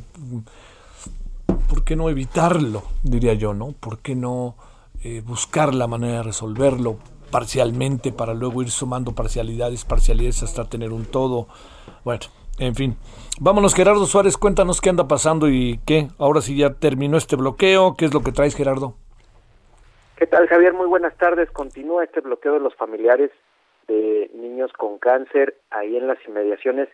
¿por 1.68 1.84
qué 1.84 1.97
no 1.97 2.09
evitarlo? 2.09 2.82
Diría 3.03 3.34
yo, 3.34 3.55
¿no? 3.55 3.72
¿Por 3.78 3.99
qué 3.99 4.14
no 4.14 4.57
eh, 5.05 5.22
buscar 5.24 5.74
la 5.74 5.86
manera 5.86 6.18
de 6.18 6.22
resolverlo 6.24 6.97
parcialmente 7.30 8.11
para 8.11 8.34
luego 8.34 8.62
ir 8.62 8.70
sumando 8.70 9.12
parcialidades, 9.12 9.84
parcialidades 9.84 10.43
hasta 10.43 10.68
tener 10.68 10.93
un 10.93 11.05
todo? 11.05 11.49
Bueno, 12.05 12.26
en 12.59 12.74
fin. 12.74 12.97
Vámonos, 13.41 13.74
Gerardo 13.74 14.07
Suárez, 14.07 14.36
cuéntanos 14.36 14.80
qué 14.80 14.91
anda 14.91 15.07
pasando 15.07 15.49
y 15.49 15.80
qué. 15.86 16.09
Ahora 16.18 16.41
sí 16.41 16.57
ya 16.57 16.74
terminó 16.74 17.16
este 17.16 17.36
bloqueo. 17.36 17.95
¿Qué 17.97 18.07
es 18.07 18.14
lo 18.14 18.22
que 18.22 18.32
traes, 18.32 18.57
Gerardo? 18.57 18.95
¿Qué 20.16 20.26
tal, 20.26 20.49
Javier? 20.49 20.72
Muy 20.72 20.86
buenas 20.86 21.16
tardes. 21.16 21.51
Continúa 21.51 22.03
este 22.03 22.20
bloqueo 22.20 22.55
de 22.55 22.61
los 22.61 22.74
familiares 22.74 23.30
de 23.89 24.30
niños 24.34 24.72
con 24.74 24.99
cáncer 24.99 25.57
ahí 25.70 25.97
en 25.97 26.07
las 26.07 26.18
inmediaciones 26.26 26.89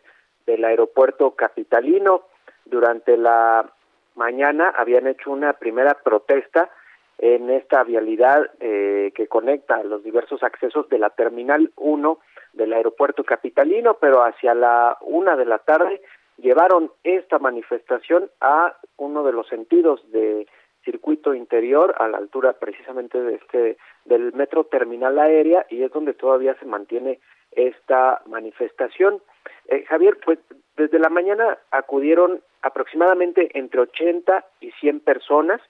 del 0.47 0.65
aeropuerto 0.65 1.33
capitalino. 1.33 2.23
Durante 2.65 3.17
la 3.17 3.71
mañana 4.15 4.73
habían 4.77 5.07
hecho 5.07 5.31
una 5.31 5.55
primera 5.55 5.95
protesta 6.03 6.71
en 7.19 7.51
esta 7.51 7.85
vialidad 7.85 8.51
eh, 8.61 9.13
que 9.15 9.29
conecta 9.29 9.83
los 9.83 10.03
diversos 10.03 10.43
accesos 10.43 10.89
de 10.89 10.99
la 10.99 11.11
Terminal 11.11 11.73
1 11.77 12.19
del 12.53 12.73
aeropuerto 12.73 13.25
capitalino, 13.25 13.99
pero 14.01 14.23
hacia 14.25 14.55
la 14.55 14.97
una 15.01 15.37
de 15.37 15.45
la 15.45 15.59
tarde 15.59 16.01
llevaron 16.39 16.91
esta 17.05 17.39
manifestación 17.39 18.31
a 18.41 18.77
uno 18.97 19.25
de 19.25 19.33
los 19.33 19.47
sentidos 19.49 20.01
de 20.11 20.47
circuito 20.85 21.35
interior 21.35 21.95
a 21.99 22.09
la 22.09 22.19
altura 22.19 22.55
precisamente 22.55 23.21
de 23.21 23.35
este 23.37 23.77
del 24.05 24.33
metro 24.33 24.65
terminal 24.65 25.19
aérea 25.19 25.67
y 25.71 25.83
es 25.83 25.91
donde 25.91 26.15
todavía 26.15 26.55
se 26.59 26.67
mantiene 26.67 27.21
esta 27.53 28.23
manifestación. 28.27 29.21
Eh, 29.69 29.85
Javier, 29.87 30.19
pues 30.25 30.39
desde 30.77 30.99
la 30.99 31.09
mañana 31.09 31.59
acudieron 31.71 32.41
aproximadamente 32.63 33.51
entre 33.59 33.81
80 33.81 34.45
y 34.61 34.71
100 34.73 35.01
personas. 35.01 35.61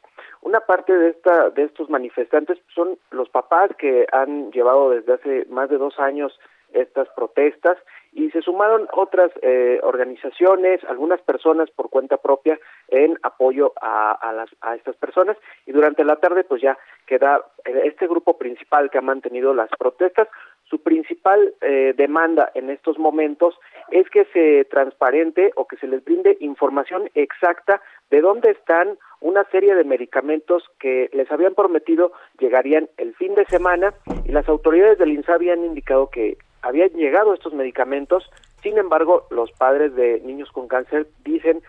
Una 0.43 0.61
parte 0.61 0.93
de 0.97 1.11
esta 1.11 1.51
de 1.51 1.65
estos 1.65 1.91
manifestantes 1.91 2.59
son 2.75 2.99
los 3.11 3.29
papás 3.29 3.71
que 3.79 4.07
han 4.12 4.51
llevado 4.53 4.91
desde 4.91 5.15
hace 5.15 5.47
más 5.51 5.69
de 5.69 5.79
dos 5.79 5.99
años 5.99 6.39
estas 6.73 7.09
protestas 7.11 7.79
y 8.15 8.31
se 8.31 8.43
sumaron 8.43 8.87
otras 8.93 9.33
eh, 9.43 9.81
organizaciones, 9.83 10.83
algunas 10.85 11.21
personas 11.21 11.69
por 11.73 11.91
cuenta 11.91 12.17
propia 12.17 12.59
en 12.89 13.19
apoyo 13.23 13.73
a, 13.81 14.33
las, 14.33 14.49
a 14.61 14.77
estas 14.77 14.95
personas 14.97 15.37
y 15.67 15.73
durante 15.73 16.05
la 16.05 16.17
tarde 16.17 16.45
pues 16.45 16.62
ya 16.62 16.79
queda 17.07 17.45
eh, 17.65 17.83
este 17.85 18.07
grupo 18.07 18.39
principal 18.39 18.91
que 18.91 18.99
ha 18.99 19.03
mantenido 19.03 19.53
las 19.53 19.69
protestas. 19.77 20.29
Su 20.62 20.81
principal 20.83 21.55
eh, 21.61 21.93
demanda 21.97 22.53
en 22.55 22.71
estos 22.71 22.99
momentos 22.99 23.59
es 23.91 24.09
que 24.11 24.25
se 24.27 24.65
transparente 24.67 25.51
o 25.57 25.67
que 25.67 25.77
se 25.77 25.89
les 25.89 26.05
brinde 26.05 26.37
información 26.41 27.11
exacta 27.15 27.83
de 28.11 28.21
dónde 28.21 28.53
están 28.53 28.97
una 29.21 29.45
serie 29.51 29.75
de 29.75 29.85
medicamentos 29.85 30.62
que 30.79 31.11
les 31.12 31.31
habían 31.33 31.55
prometido 31.55 32.12
llegarían 32.39 32.89
el 32.97 33.15
fin 33.17 33.35
de 33.35 33.45
semana 33.47 33.93
y 34.25 34.31
las 34.33 34.49
autoridades 34.49 34.99
del 34.99 35.12
INSABI 35.12 35.51
han 35.51 35.65
indicado 35.65 36.11
que 36.11 36.37
habían 36.65 36.91
llegado 36.91 37.35
estos 37.35 37.53
medicamentos, 37.53 38.25
sin 38.62 38.79
embargo, 38.79 39.27
los 39.31 39.53
padres 39.53 39.95
de 39.95 40.21
niños 40.25 40.51
con 40.53 40.67
cáncer 40.69 41.09
dicen 41.25 41.62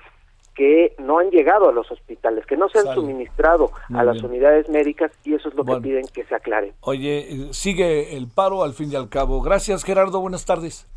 que 0.56 0.96
no 1.00 1.20
han 1.20 1.30
llegado 1.32 1.68
a 1.68 1.74
los 1.74 1.92
hospitales, 1.92 2.46
que 2.46 2.56
no 2.56 2.70
se 2.70 2.80
han 2.80 2.86
Sale. 2.86 2.96
suministrado 2.96 3.72
Muy 3.90 4.00
a 4.00 4.04
las 4.06 4.14
bien. 4.16 4.26
unidades 4.28 4.70
médicas 4.70 5.12
y 5.26 5.34
eso 5.34 5.50
es 5.50 5.56
lo 5.56 5.66
Bueno. 5.66 5.82
que 5.82 5.90
piden 5.90 6.06
que 6.14 6.24
se 6.24 6.34
aclare. 6.34 6.74
Oye, 6.80 7.50
sigue 7.52 8.16
el 8.16 8.28
paro 8.30 8.64
al 8.64 8.74
fin 8.74 8.90
y 8.92 8.96
al 8.96 9.10
cabo. 9.10 9.42
Gracias, 9.42 9.84
Gerardo. 9.84 10.22
Buenas 10.22 10.46
tardes. 10.46 10.88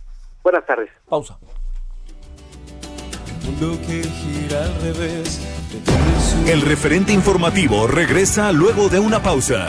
Buenas 0.44 0.64
tardes. 0.64 0.90
Pausa. 1.08 1.36
El 6.46 6.62
referente 6.62 7.12
informativo 7.12 7.86
regresa 7.86 8.52
luego 8.52 8.88
de 8.88 8.98
una 9.00 9.20
pausa. 9.22 9.68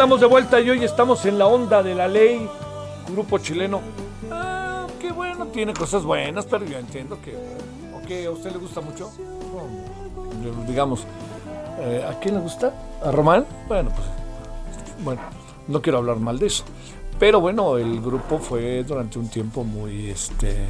Andamos 0.00 0.20
de 0.22 0.28
vuelta 0.28 0.58
y 0.62 0.70
hoy 0.70 0.82
estamos 0.82 1.26
en 1.26 1.38
la 1.38 1.46
onda 1.46 1.82
de 1.82 1.94
la 1.94 2.08
ley. 2.08 2.48
Grupo 3.12 3.36
chileno. 3.36 3.82
Ah, 4.30 4.86
qué 4.98 5.12
bueno, 5.12 5.48
tiene 5.48 5.74
cosas 5.74 6.04
buenas, 6.04 6.46
pero 6.46 6.64
yo 6.64 6.78
entiendo 6.78 7.18
que. 7.20 7.34
Ok, 7.94 8.26
¿a 8.26 8.30
usted 8.30 8.52
le 8.52 8.56
gusta 8.56 8.80
mucho? 8.80 9.12
No, 9.18 10.64
digamos. 10.66 11.04
eh, 11.80 12.02
¿A 12.08 12.18
quién 12.18 12.36
le 12.36 12.40
gusta? 12.40 12.72
¿A 13.04 13.10
Román? 13.10 13.44
Bueno, 13.68 13.90
pues. 13.90 14.06
Bueno, 15.04 15.20
no 15.68 15.82
quiero 15.82 15.98
hablar 15.98 16.16
mal 16.16 16.38
de 16.38 16.46
eso. 16.46 16.64
Pero 17.18 17.42
bueno, 17.42 17.76
el 17.76 18.00
grupo 18.00 18.38
fue 18.38 18.82
durante 18.84 19.18
un 19.18 19.28
tiempo 19.28 19.64
muy. 19.64 20.08
Este. 20.08 20.66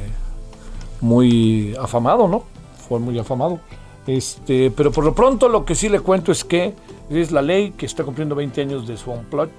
Muy 0.99 1.73
afamado, 1.79 2.27
¿no? 2.27 2.43
Fue 2.85 2.99
muy 2.99 3.17
afamado. 3.17 3.61
Este, 4.07 4.71
pero 4.71 4.91
por 4.91 5.03
lo 5.03 5.13
pronto 5.13 5.47
lo 5.47 5.63
que 5.63 5.75
sí 5.75 5.87
le 5.87 5.99
cuento 5.99 6.31
es 6.31 6.43
que 6.43 6.73
es 7.09 7.31
la 7.31 7.41
ley 7.41 7.71
que 7.71 7.85
está 7.85 8.03
cumpliendo 8.03 8.35
20 8.35 8.61
años 8.61 8.87
de 8.87 8.97
su 8.97 9.11
unplug. 9.11 9.49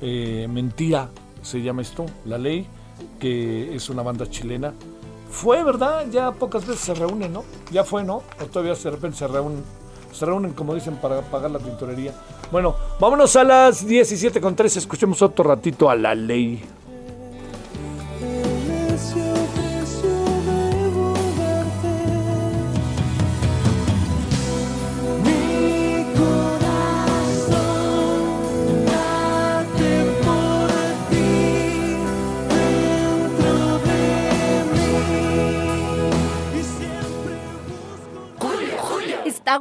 Eh, 0.00 0.46
Mentira 0.48 1.08
se 1.42 1.62
llama 1.62 1.82
esto, 1.82 2.06
la 2.24 2.38
ley, 2.38 2.66
que 3.20 3.74
es 3.74 3.88
una 3.90 4.02
banda 4.02 4.28
chilena. 4.28 4.72
Fue, 5.30 5.62
¿verdad? 5.62 6.06
Ya 6.10 6.32
pocas 6.32 6.66
veces 6.66 6.82
se 6.84 6.94
reúnen, 6.94 7.32
¿no? 7.32 7.44
Ya 7.70 7.84
fue, 7.84 8.02
¿no? 8.02 8.22
O 8.40 8.46
todavía 8.46 8.74
de 8.74 8.90
repente 8.90 9.18
se 9.18 9.28
reúnen, 9.28 9.62
se 10.12 10.24
reúnen 10.24 10.52
como 10.52 10.74
dicen 10.74 10.96
para 10.96 11.20
pagar 11.22 11.50
la 11.50 11.58
tintorería. 11.58 12.14
Bueno, 12.50 12.74
vámonos 12.98 13.36
a 13.36 13.44
las 13.44 13.86
17 13.86 14.40
con 14.40 14.56
13, 14.56 14.78
escuchemos 14.78 15.20
otro 15.22 15.44
ratito 15.44 15.90
a 15.90 15.96
la 15.96 16.14
ley. 16.14 16.62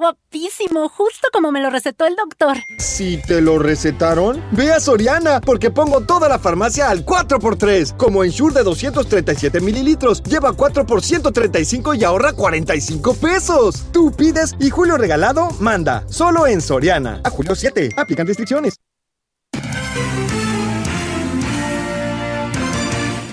Guapísimo, 0.06 0.88
justo 0.90 1.30
como 1.34 1.52
me 1.52 1.62
lo 1.62 1.72
recetó 1.72 2.06
el 2.06 2.16
doctor. 2.16 2.58
Si 2.78 3.18
te 3.18 3.42
lo 3.42 3.58
recetaron, 3.58 4.44
ve 4.52 4.72
a 4.72 4.80
Soriana, 4.80 5.42
porque 5.42 5.72
pongo 5.72 6.02
toda 6.02 6.30
la 6.30 6.38
farmacia 6.38 6.90
al 6.90 7.04
4x3. 7.04 7.98
Como 7.98 8.24
en 8.24 8.30
Shure 8.30 8.54
de 8.54 8.64
237 8.64 9.60
mililitros, 9.62 10.22
lleva 10.22 10.54
4 10.54 10.86
por 10.86 11.02
135 11.02 11.96
y 11.96 12.04
ahorra 12.04 12.34
45 12.34 13.16
pesos. 13.16 13.86
Tú 13.92 14.12
pides 14.12 14.56
y 14.60 14.70
Julio 14.70 14.98
Regalado 14.98 15.50
manda. 15.60 16.04
Solo 16.08 16.46
en 16.46 16.62
Soriana. 16.62 17.22
A 17.24 17.32
julio 17.32 17.56
7. 17.56 17.90
Aplican 17.98 18.28
restricciones. 18.28 18.76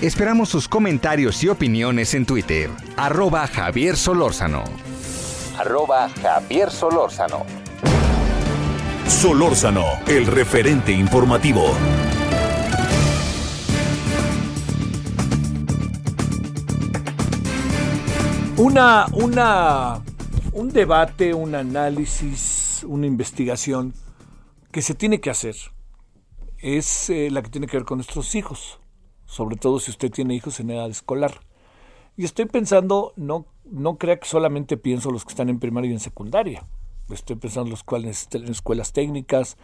Esperamos 0.01 0.49
sus 0.49 0.67
comentarios 0.67 1.41
y 1.43 1.49
opiniones 1.49 2.13
en 2.13 2.25
Twitter. 2.25 2.69
Arroba 2.97 3.47
Javier 3.47 3.95
Solórzano. 3.95 4.92
Arroba 5.65 6.09
Javier 6.09 6.69
Solórzano. 6.69 7.45
Solórzano, 9.07 9.85
el 10.07 10.27
referente 10.27 10.91
informativo. 10.91 11.63
Una, 18.57 19.05
una, 19.13 20.03
un 20.51 20.69
debate, 20.73 21.33
un 21.33 21.55
análisis, 21.55 22.83
una 22.85 23.07
investigación 23.07 23.93
que 24.69 24.81
se 24.81 24.95
tiene 24.95 25.21
que 25.21 25.29
hacer 25.29 25.55
es 26.57 27.09
eh, 27.09 27.29
la 27.31 27.41
que 27.41 27.49
tiene 27.49 27.67
que 27.67 27.77
ver 27.77 27.85
con 27.85 27.99
nuestros 27.99 28.35
hijos, 28.35 28.81
sobre 29.25 29.55
todo 29.55 29.79
si 29.79 29.91
usted 29.91 30.11
tiene 30.11 30.35
hijos 30.35 30.59
en 30.59 30.71
edad 30.71 30.89
escolar. 30.89 31.39
Y 32.15 32.25
estoy 32.25 32.45
pensando, 32.45 33.13
no, 33.15 33.45
no 33.65 33.97
crea 33.97 34.19
que 34.19 34.27
solamente 34.27 34.77
pienso 34.77 35.11
los 35.11 35.25
que 35.25 35.29
están 35.29 35.49
en 35.49 35.59
primaria 35.59 35.89
y 35.89 35.93
en 35.93 35.99
secundaria. 35.99 36.65
Estoy 37.09 37.35
pensando 37.35 37.67
en 37.67 37.71
los 37.71 37.83
cuales 37.83 38.27
en 38.31 38.47
escuelas 38.47 38.93
técnicas, 38.93 39.57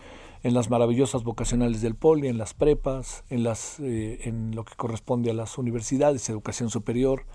en 0.43 0.53
las 0.53 0.69
maravillosas 0.69 1.23
vocacionales 1.23 1.81
del 1.81 1.95
poli, 1.95 2.27
en 2.27 2.37
las 2.37 2.53
prepas, 2.53 3.23
en 3.29 3.43
las 3.43 3.79
eh, 3.79 4.21
en 4.23 4.55
lo 4.55 4.65
que 4.65 4.75
corresponde 4.75 5.29
a 5.29 5.33
las 5.33 5.57
universidades, 5.57 6.29
educación 6.29 6.69
superior 6.69 7.25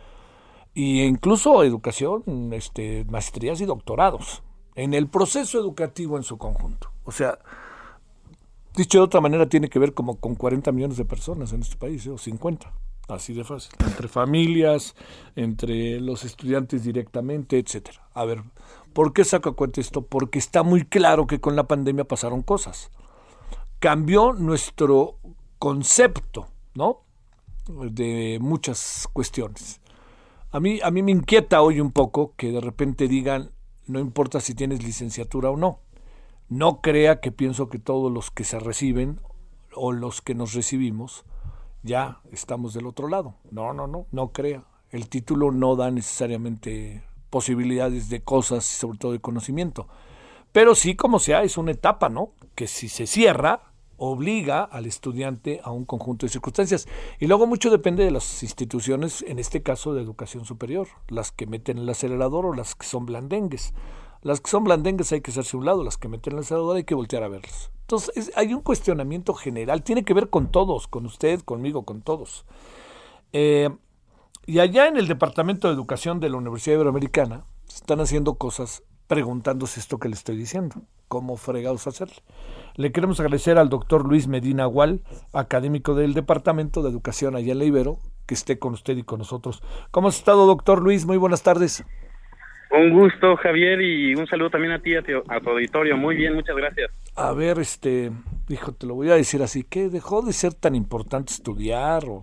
e 0.75 1.07
incluso 1.07 1.63
educación, 1.63 2.51
este, 2.53 3.05
maestrías 3.09 3.61
y 3.61 3.65
doctorados, 3.65 4.43
en 4.75 4.93
el 4.93 5.07
proceso 5.07 5.59
educativo 5.59 6.17
en 6.17 6.25
su 6.25 6.37
conjunto. 6.37 6.91
O 7.05 7.13
sea, 7.13 7.39
dicho 8.75 8.99
de 8.99 9.05
otra 9.05 9.21
manera, 9.21 9.49
tiene 9.49 9.69
que 9.69 9.79
ver 9.79 9.95
como 9.95 10.17
con 10.17 10.35
40 10.35 10.73
millones 10.73 10.97
de 10.97 11.05
personas 11.05 11.53
en 11.53 11.61
este 11.61 11.77
país, 11.77 12.05
¿eh? 12.07 12.11
o 12.11 12.19
50. 12.19 12.73
Así 13.09 13.35
de 13.35 13.45
fácil. 13.45 13.73
Entre 13.81 14.09
familias, 14.09 14.95
entre 15.37 16.01
los 16.01 16.25
estudiantes 16.25 16.85
directamente, 16.85 17.59
etcétera. 17.59 18.09
A 18.15 18.25
ver, 18.25 18.43
¿por 18.93 19.13
qué 19.13 19.25
saco 19.25 19.51
a 19.51 19.57
cuenta 19.57 19.81
esto? 19.81 20.07
Porque 20.07 20.39
está 20.39 20.63
muy 20.63 20.85
claro 20.85 21.27
que 21.27 21.41
con 21.41 21.55
la 21.55 21.65
pandemia 21.65 22.05
pasaron 22.05 22.43
cosas. 22.43 22.91
Cambió 23.79 24.33
nuestro 24.33 25.19
concepto, 25.59 26.49
¿no? 26.75 27.03
De 27.69 28.39
muchas 28.41 29.09
cuestiones. 29.13 29.81
A 30.51 30.61
mí, 30.61 30.81
a 30.83 30.91
mí 30.91 31.03
me 31.03 31.13
inquieta 31.13 31.61
hoy 31.61 31.81
un 31.81 31.93
poco 31.93 32.35
que 32.37 32.53
de 32.53 32.61
repente 32.61 33.09
digan, 33.09 33.51
no 33.87 34.01
importa 34.01 34.41
si 34.41 34.55
tienes 34.55 34.83
licenciatura 34.83 35.51
o 35.51 35.57
no. 35.57 35.81
No 36.49 36.81
crea 36.81 37.21
que 37.21 37.33
pienso 37.33 37.69
que 37.69 37.79
todos 37.79 38.11
los 38.11 38.31
que 38.31 38.45
se 38.45 38.59
reciben 38.59 39.21
o 39.75 39.93
los 39.93 40.23
que 40.23 40.35
nos 40.35 40.55
recibimos 40.55 41.25
ya 41.85 42.21
estamos 42.33 42.75
del 42.75 42.87
otro 42.87 43.09
lado. 43.09 43.37
No, 43.51 43.73
no, 43.73 43.87
no, 43.87 44.07
no 44.11 44.33
crea. 44.33 44.65
El 44.91 45.09
título 45.09 45.53
no 45.53 45.77
da 45.77 45.91
necesariamente 45.91 47.05
posibilidades 47.31 48.09
de 48.09 48.23
cosas 48.23 48.65
y 48.69 48.79
sobre 48.79 48.99
todo 48.99 49.13
de 49.13 49.21
conocimiento. 49.21 49.87
Pero 50.51 50.75
sí, 50.75 50.97
como 50.97 51.19
sea, 51.19 51.43
es 51.43 51.59
una 51.59 51.73
etapa, 51.73 52.09
¿no? 52.09 52.33
Que 52.55 52.67
si 52.67 52.89
se 52.89 53.07
cierra, 53.07 53.73
obliga 53.97 54.63
al 54.63 54.87
estudiante 54.87 55.61
a 55.63 55.71
un 55.73 55.85
conjunto 55.85 56.27
de 56.27 56.31
circunstancias. 56.31 56.87
Y 57.19 57.27
luego 57.27 57.47
mucho 57.47 57.71
depende 57.71 58.05
de 58.05 58.11
las 58.11 58.43
instituciones, 58.43 59.23
en 59.27 59.39
este 59.39 59.63
caso 59.63 59.95
de 59.95 60.03
educación 60.03 60.45
superior, 60.45 60.89
las 61.09 61.33
que 61.33 61.47
meten 61.47 61.79
el 61.79 61.89
acelerador 61.89 62.47
o 62.47 62.55
las 62.55 62.75
que 62.75 62.87
son 62.87 63.05
blandengues. 63.05 63.75
Las 64.23 64.41
que 64.41 64.51
son 64.51 64.65
blandengues 64.65 65.13
hay 65.13 65.21
que 65.21 65.33
hacerse 65.33 65.57
a 65.57 65.61
un 65.61 65.67
lado, 65.67 65.85
las 65.85 65.99
que 65.99 66.09
meten 66.09 66.33
el 66.33 66.39
acelerador 66.41 66.77
hay 66.77 66.85
que 66.85 66.95
voltear 66.95 67.25
a 67.25 67.29
verlas. 67.29 67.71
Entonces, 67.85 68.33
hay 68.35 68.55
un 68.55 68.63
cuestionamiento 68.63 69.35
general, 69.35 69.83
tiene 69.83 70.05
que 70.05 70.15
ver 70.15 70.31
con 70.31 70.51
todos, 70.51 70.89
con 70.89 71.05
usted, 71.05 71.41
conmigo, 71.43 71.85
con 71.85 72.01
todos. 72.01 72.47
Eh, 73.35 73.69
y 74.47 74.61
allá 74.61 74.89
en 74.89 74.97
el 74.97 75.07
Departamento 75.07 75.69
de 75.69 75.75
Educación 75.75 76.19
de 76.19 76.31
la 76.31 76.39
Universidad 76.39 76.77
Iberoamericana 76.77 77.45
están 77.69 78.01
haciendo 78.01 78.37
cosas 78.37 78.83
preguntándose 79.07 79.81
esto 79.81 79.99
que 79.99 80.09
le 80.09 80.15
estoy 80.15 80.39
diciendo, 80.39 80.77
cómo 81.09 81.37
fregados 81.37 81.87
hacerle. 81.87 82.23
Le 82.75 82.91
queremos 82.91 83.21
agradecer 83.21 83.59
al 83.59 83.69
doctor 83.69 84.07
Luis 84.09 84.29
Medina 84.29 84.65
Gual, 84.65 85.03
académico 85.35 85.95
del 85.95 86.15
Departamento 86.15 86.83
de 86.83 86.89
Educación 86.89 87.37
allá 87.37 87.53
en 87.53 87.59
la 87.59 87.65
Ibero, 87.65 87.99
que 88.27 88.35
esté 88.35 88.59
con 88.59 88.73
usted 88.73 88.97
y 88.97 89.03
con 89.03 89.19
nosotros. 89.19 89.63
¿Cómo 89.91 90.09
has 90.09 90.17
estado, 90.17 90.47
doctor 90.47 90.81
Luis? 90.81 91.05
Muy 91.05 91.19
buenas 91.19 91.43
tardes. 91.43 91.85
Un 92.77 92.91
gusto, 92.91 93.37
Javier, 93.37 93.81
y 93.81 94.15
un 94.17 94.27
saludo 94.27 94.51
también 94.51 94.73
a 94.73 94.81
ti, 94.81 94.97
a 94.97 94.99
a 94.99 95.41
tu 95.41 95.51
auditorio. 95.51 95.97
Muy 95.97 96.17
bien, 96.17 96.35
muchas 96.35 96.57
gracias. 96.57 96.91
A 97.15 97.33
ver, 97.33 97.61
este, 97.61 98.11
hijo, 98.49 98.73
te 98.73 98.87
lo 98.87 98.95
voy 98.95 99.11
a 99.11 99.15
decir 99.15 99.43
así, 99.43 99.63
que 99.63 99.89
dejó 99.89 100.23
de 100.23 100.33
ser 100.33 100.55
tan 100.55 100.75
importante 100.75 101.33
estudiar 101.33 102.05
o 102.07 102.23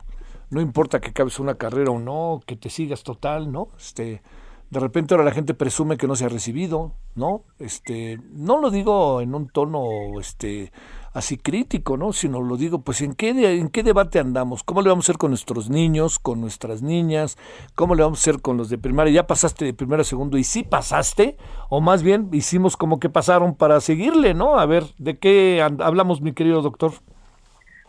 no 0.50 0.60
importa 0.60 1.00
que 1.00 1.12
acabes 1.12 1.40
una 1.40 1.56
carrera 1.56 1.92
o 1.92 2.00
no, 2.00 2.42
que 2.46 2.58
te 2.58 2.70
sigas 2.70 3.04
total, 3.04 3.50
¿no? 3.50 3.70
Este, 3.78 4.22
de 4.70 4.80
repente 4.80 5.14
ahora 5.14 5.24
la 5.24 5.32
gente 5.32 5.54
presume 5.54 5.96
que 5.96 6.08
no 6.08 6.16
se 6.16 6.26
ha 6.26 6.30
recibido, 6.30 6.92
¿no? 7.16 7.44
Este, 7.58 8.20
no 8.34 8.60
lo 8.60 8.72
digo 8.72 9.22
en 9.22 9.34
un 9.34 9.48
tono 9.48 10.20
este 10.20 10.74
así 11.14 11.38
crítico, 11.38 11.98
¿no? 11.98 12.14
Sino 12.14 12.42
lo 12.42 12.58
digo, 12.58 12.84
pues 12.84 13.02
en 13.02 13.16
qué 13.16 13.30
en 13.32 13.70
qué 13.70 13.84
debate 13.84 14.20
andamos, 14.20 14.64
cómo 14.64 14.82
le 14.82 14.90
vamos 14.90 15.06
a 15.06 15.12
hacer 15.12 15.18
con 15.18 15.32
nuestros 15.32 15.70
niños, 15.70 16.20
con 16.20 16.42
nuestras 16.42 16.82
niñas, 16.82 17.38
cómo 17.76 17.96
le 17.96 18.04
vamos 18.04 18.20
a 18.20 18.22
hacer 18.30 18.42
con 18.42 18.58
los 18.58 18.70
de 18.70 18.78
primaria, 18.78 19.14
ya 19.14 19.28
pasaste 19.28 19.66
de 19.66 19.74
primero 19.74 20.02
a 20.02 20.06
segundo 20.06 20.38
y 20.38 20.44
sí 20.44 20.64
pasaste, 20.64 21.38
o 21.70 21.82
más 21.82 22.04
bien 22.04 22.30
hicimos 22.32 22.78
como 22.78 23.00
que 23.00 23.10
pasaron 23.10 23.56
para 23.56 23.80
seguirle, 23.82 24.34
¿no? 24.34 24.58
A 24.60 24.66
ver, 24.66 24.84
¿de 24.98 25.18
qué 25.18 25.62
hablamos, 25.62 26.22
mi 26.22 26.34
querido 26.34 26.62
doctor? 26.62 26.92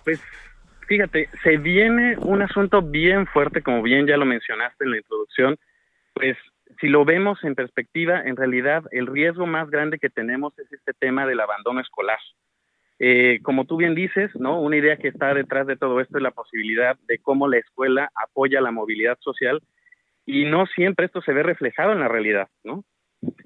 Pues 0.04 0.20
fíjate, 0.88 1.28
se 1.42 1.56
viene 1.58 2.16
un 2.18 2.42
asunto 2.42 2.82
bien 2.82 3.26
fuerte, 3.26 3.62
como 3.62 3.82
bien 3.82 4.06
ya 4.06 4.16
lo 4.16 4.24
mencionaste 4.24 4.84
en 4.84 4.90
la 4.90 4.96
introducción, 4.98 5.58
pues 6.14 6.36
si 6.80 6.88
lo 6.88 7.04
vemos 7.04 7.38
en 7.44 7.54
perspectiva, 7.54 8.22
en 8.22 8.36
realidad 8.36 8.84
el 8.90 9.06
riesgo 9.06 9.46
más 9.46 9.70
grande 9.70 9.98
que 9.98 10.10
tenemos 10.10 10.58
es 10.58 10.72
este 10.72 10.92
tema 10.92 11.26
del 11.26 11.40
abandono 11.40 11.80
escolar. 11.80 12.18
Eh, 13.04 13.40
como 13.42 13.64
tú 13.64 13.78
bien 13.78 13.96
dices, 13.96 14.30
¿no? 14.36 14.60
Una 14.60 14.76
idea 14.76 14.96
que 14.96 15.08
está 15.08 15.34
detrás 15.34 15.66
de 15.66 15.76
todo 15.76 16.00
esto 16.00 16.18
es 16.18 16.22
la 16.22 16.30
posibilidad 16.30 16.96
de 17.08 17.18
cómo 17.18 17.48
la 17.48 17.58
escuela 17.58 18.12
apoya 18.14 18.60
la 18.60 18.70
movilidad 18.70 19.18
social 19.18 19.60
y 20.24 20.44
no 20.44 20.66
siempre 20.66 21.06
esto 21.06 21.20
se 21.20 21.32
ve 21.32 21.42
reflejado 21.42 21.90
en 21.90 21.98
la 21.98 22.06
realidad, 22.06 22.46
¿no? 22.62 22.84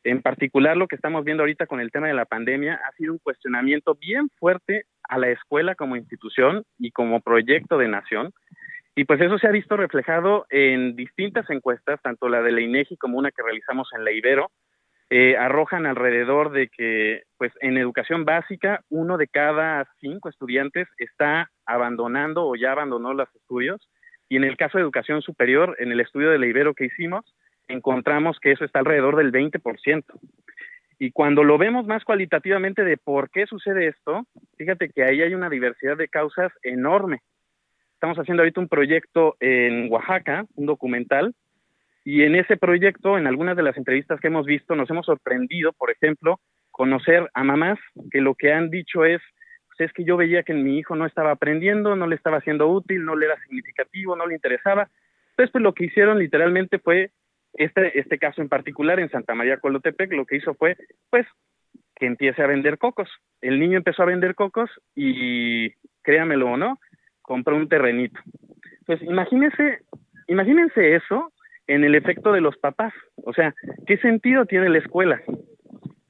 En 0.04 0.20
particular, 0.20 0.76
lo 0.76 0.88
que 0.88 0.96
estamos 0.96 1.24
viendo 1.24 1.42
ahorita 1.42 1.66
con 1.66 1.80
el 1.80 1.90
tema 1.90 2.06
de 2.06 2.12
la 2.12 2.26
pandemia 2.26 2.74
ha 2.86 2.92
sido 2.98 3.14
un 3.14 3.18
cuestionamiento 3.18 3.94
bien 3.94 4.28
fuerte 4.38 4.84
a 5.04 5.16
la 5.16 5.30
escuela 5.30 5.74
como 5.74 5.96
institución 5.96 6.64
y 6.78 6.90
como 6.90 7.22
proyecto 7.22 7.78
de 7.78 7.88
nación. 7.88 8.34
Y 8.94 9.06
pues 9.06 9.22
eso 9.22 9.38
se 9.38 9.46
ha 9.46 9.52
visto 9.52 9.78
reflejado 9.78 10.44
en 10.50 10.96
distintas 10.96 11.48
encuestas, 11.48 11.98
tanto 12.02 12.28
la 12.28 12.42
de 12.42 12.52
la 12.52 12.60
INEGI 12.60 12.98
como 12.98 13.16
una 13.16 13.30
que 13.30 13.42
realizamos 13.42 13.88
en 13.96 14.04
la 14.04 14.12
Ibero, 14.12 14.50
eh, 15.08 15.36
arrojan 15.36 15.86
alrededor 15.86 16.50
de 16.50 16.68
que, 16.68 17.22
pues, 17.38 17.52
en 17.60 17.78
educación 17.78 18.24
básica, 18.24 18.82
uno 18.88 19.16
de 19.16 19.28
cada 19.28 19.86
cinco 20.00 20.28
estudiantes 20.28 20.88
está 20.98 21.50
abandonando 21.64 22.44
o 22.46 22.56
ya 22.56 22.72
abandonó 22.72 23.14
los 23.14 23.32
estudios. 23.34 23.88
Y 24.28 24.36
en 24.36 24.44
el 24.44 24.56
caso 24.56 24.78
de 24.78 24.82
educación 24.82 25.22
superior, 25.22 25.76
en 25.78 25.92
el 25.92 26.00
estudio 26.00 26.30
de 26.30 26.38
la 26.38 26.46
Ibero 26.46 26.74
que 26.74 26.86
hicimos, 26.86 27.24
encontramos 27.68 28.38
que 28.40 28.52
eso 28.52 28.64
está 28.64 28.80
alrededor 28.80 29.16
del 29.16 29.30
20%. 29.30 30.04
Y 30.98 31.12
cuando 31.12 31.44
lo 31.44 31.58
vemos 31.58 31.86
más 31.86 32.04
cualitativamente 32.04 32.82
de 32.82 32.96
por 32.96 33.30
qué 33.30 33.46
sucede 33.46 33.88
esto, 33.88 34.26
fíjate 34.56 34.88
que 34.88 35.04
ahí 35.04 35.20
hay 35.22 35.34
una 35.34 35.50
diversidad 35.50 35.96
de 35.96 36.08
causas 36.08 36.52
enorme. 36.62 37.20
Estamos 37.94 38.18
haciendo 38.18 38.42
ahorita 38.42 38.60
un 38.60 38.68
proyecto 38.68 39.36
en 39.40 39.92
Oaxaca, 39.92 40.46
un 40.54 40.66
documental, 40.66 41.34
y 42.06 42.22
en 42.22 42.36
ese 42.36 42.56
proyecto, 42.56 43.18
en 43.18 43.26
algunas 43.26 43.56
de 43.56 43.64
las 43.64 43.76
entrevistas 43.76 44.20
que 44.20 44.28
hemos 44.28 44.46
visto, 44.46 44.76
nos 44.76 44.88
hemos 44.88 45.06
sorprendido, 45.06 45.72
por 45.72 45.90
ejemplo, 45.90 46.38
conocer 46.70 47.28
a 47.34 47.42
mamás 47.42 47.80
que 48.12 48.20
lo 48.20 48.36
que 48.36 48.52
han 48.52 48.70
dicho 48.70 49.04
es, 49.04 49.20
pues 49.66 49.88
es 49.88 49.92
que 49.92 50.04
yo 50.04 50.16
veía 50.16 50.44
que 50.44 50.54
mi 50.54 50.78
hijo 50.78 50.94
no 50.94 51.04
estaba 51.04 51.32
aprendiendo, 51.32 51.96
no 51.96 52.06
le 52.06 52.14
estaba 52.14 52.40
siendo 52.42 52.68
útil, 52.68 53.04
no 53.04 53.16
le 53.16 53.26
era 53.26 53.42
significativo, 53.42 54.14
no 54.14 54.24
le 54.24 54.34
interesaba. 54.34 54.88
Entonces, 55.30 55.50
pues 55.50 55.64
lo 55.64 55.74
que 55.74 55.86
hicieron 55.86 56.20
literalmente 56.20 56.78
fue, 56.78 57.10
este, 57.54 57.98
este 57.98 58.18
caso 58.20 58.40
en 58.40 58.48
particular, 58.48 59.00
en 59.00 59.10
Santa 59.10 59.34
María 59.34 59.58
Colotepec, 59.58 60.12
lo 60.12 60.26
que 60.26 60.36
hizo 60.36 60.54
fue, 60.54 60.76
pues, 61.10 61.26
que 61.96 62.06
empiece 62.06 62.40
a 62.40 62.46
vender 62.46 62.78
cocos. 62.78 63.10
El 63.40 63.58
niño 63.58 63.78
empezó 63.78 64.04
a 64.04 64.06
vender 64.06 64.36
cocos 64.36 64.70
y, 64.94 65.72
créamelo 66.02 66.52
o 66.52 66.56
no, 66.56 66.78
compró 67.20 67.56
un 67.56 67.68
terrenito. 67.68 68.20
Pues 68.86 69.02
imagínense, 69.02 69.80
imagínense 70.28 70.94
eso 70.94 71.32
en 71.66 71.84
el 71.84 71.94
efecto 71.94 72.32
de 72.32 72.40
los 72.40 72.56
papás. 72.58 72.92
O 73.24 73.32
sea, 73.32 73.54
¿qué 73.86 73.96
sentido 73.98 74.46
tiene 74.46 74.68
la 74.68 74.78
escuela? 74.78 75.20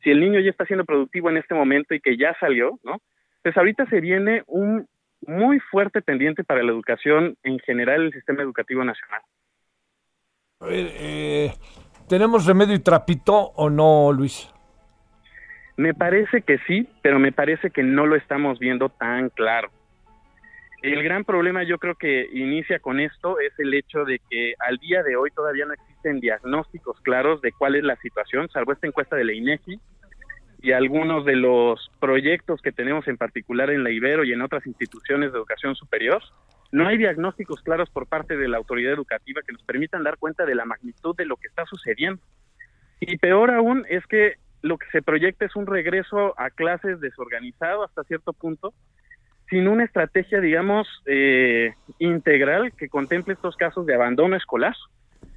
si 0.06 0.12
el 0.12 0.20
niño 0.20 0.38
ya 0.38 0.50
está 0.50 0.64
siendo 0.66 0.84
productivo 0.84 1.30
en 1.30 1.36
este 1.36 1.52
momento 1.52 1.92
y 1.92 2.00
que 2.00 2.16
ya 2.16 2.32
salió, 2.38 2.78
¿no? 2.84 3.02
Pues 3.42 3.56
ahorita 3.56 3.86
se 3.86 4.00
viene 4.00 4.44
un 4.46 4.86
muy 5.26 5.58
fuerte 5.58 6.00
pendiente 6.00 6.44
para 6.44 6.62
la 6.62 6.70
educación 6.70 7.36
en 7.42 7.58
general 7.58 8.02
el 8.02 8.12
sistema 8.12 8.40
educativo 8.42 8.84
nacional. 8.84 9.20
A 10.60 10.66
ver, 10.66 10.86
eh, 10.92 11.52
¿tenemos 12.08 12.46
remedio 12.46 12.76
y 12.76 12.78
trapito 12.78 13.34
o 13.56 13.68
no, 13.68 14.12
Luis? 14.12 14.48
Me 15.76 15.92
parece 15.92 16.42
que 16.42 16.58
sí, 16.68 16.88
pero 17.02 17.18
me 17.18 17.32
parece 17.32 17.70
que 17.70 17.82
no 17.82 18.06
lo 18.06 18.14
estamos 18.14 18.60
viendo 18.60 18.90
tan 18.90 19.30
claro. 19.30 19.72
El 20.86 21.02
gran 21.02 21.24
problema 21.24 21.64
yo 21.64 21.78
creo 21.78 21.96
que 21.96 22.28
inicia 22.32 22.78
con 22.78 23.00
esto 23.00 23.40
es 23.40 23.52
el 23.58 23.74
hecho 23.74 24.04
de 24.04 24.20
que 24.30 24.54
al 24.60 24.76
día 24.76 25.02
de 25.02 25.16
hoy 25.16 25.32
todavía 25.32 25.66
no 25.66 25.72
existen 25.72 26.20
diagnósticos 26.20 27.00
claros 27.00 27.40
de 27.40 27.50
cuál 27.50 27.74
es 27.74 27.82
la 27.82 27.96
situación, 27.96 28.48
salvo 28.50 28.72
esta 28.72 28.86
encuesta 28.86 29.16
de 29.16 29.24
la 29.24 29.32
INEGI 29.32 29.80
y 30.62 30.70
algunos 30.70 31.24
de 31.24 31.34
los 31.34 31.90
proyectos 31.98 32.62
que 32.62 32.70
tenemos 32.70 33.08
en 33.08 33.16
particular 33.16 33.70
en 33.70 33.82
la 33.82 33.90
Ibero 33.90 34.22
y 34.22 34.32
en 34.32 34.42
otras 34.42 34.64
instituciones 34.64 35.32
de 35.32 35.38
educación 35.38 35.74
superior. 35.74 36.22
No 36.70 36.86
hay 36.86 36.98
diagnósticos 36.98 37.62
claros 37.62 37.90
por 37.90 38.06
parte 38.06 38.36
de 38.36 38.46
la 38.46 38.58
autoridad 38.58 38.92
educativa 38.92 39.42
que 39.44 39.54
nos 39.54 39.64
permitan 39.64 40.04
dar 40.04 40.18
cuenta 40.18 40.46
de 40.46 40.54
la 40.54 40.66
magnitud 40.66 41.16
de 41.16 41.26
lo 41.26 41.36
que 41.36 41.48
está 41.48 41.64
sucediendo. 41.66 42.22
Y 43.00 43.18
peor 43.18 43.50
aún 43.50 43.84
es 43.88 44.06
que 44.06 44.34
lo 44.62 44.78
que 44.78 44.86
se 44.92 45.02
proyecta 45.02 45.46
es 45.46 45.56
un 45.56 45.66
regreso 45.66 46.38
a 46.38 46.50
clases 46.50 47.00
desorganizado 47.00 47.82
hasta 47.82 48.04
cierto 48.04 48.32
punto, 48.32 48.72
sin 49.48 49.68
una 49.68 49.84
estrategia, 49.84 50.40
digamos, 50.40 50.88
eh, 51.06 51.72
integral 51.98 52.72
que 52.72 52.88
contemple 52.88 53.34
estos 53.34 53.56
casos 53.56 53.86
de 53.86 53.94
abandono 53.94 54.36
escolar. 54.36 54.74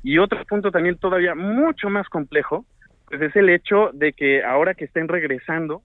Y 0.03 0.18
otro 0.18 0.43
punto 0.45 0.72
también 0.72 0.97
todavía 0.97 1.36
mucho 1.36 1.89
más 1.89 2.07
complejo, 2.10 2.66
pues 3.07 3.22
es 3.22 3.36
el 3.36 3.49
hecho 3.49 3.91
de 3.93 4.14
que 4.14 4.43
ahora 4.43 4.74
que 4.74 4.86
estén 4.86 5.07
regresando, 5.07 5.82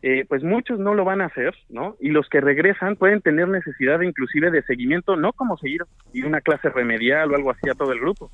eh, 0.00 0.24
pues 0.28 0.44
muchos 0.44 0.78
no 0.78 0.94
lo 0.94 1.04
van 1.04 1.20
a 1.20 1.26
hacer, 1.26 1.54
¿no? 1.68 1.96
Y 1.98 2.10
los 2.10 2.28
que 2.28 2.40
regresan 2.40 2.94
pueden 2.94 3.20
tener 3.20 3.48
necesidad 3.48 4.00
inclusive 4.00 4.50
de 4.50 4.62
seguimiento, 4.62 5.16
no 5.16 5.32
como 5.32 5.58
seguir 5.58 5.82
y 6.12 6.22
una 6.22 6.40
clase 6.40 6.68
remedial 6.68 7.32
o 7.32 7.36
algo 7.36 7.50
así 7.50 7.68
a 7.68 7.74
todo 7.74 7.92
el 7.92 7.98
grupo, 7.98 8.30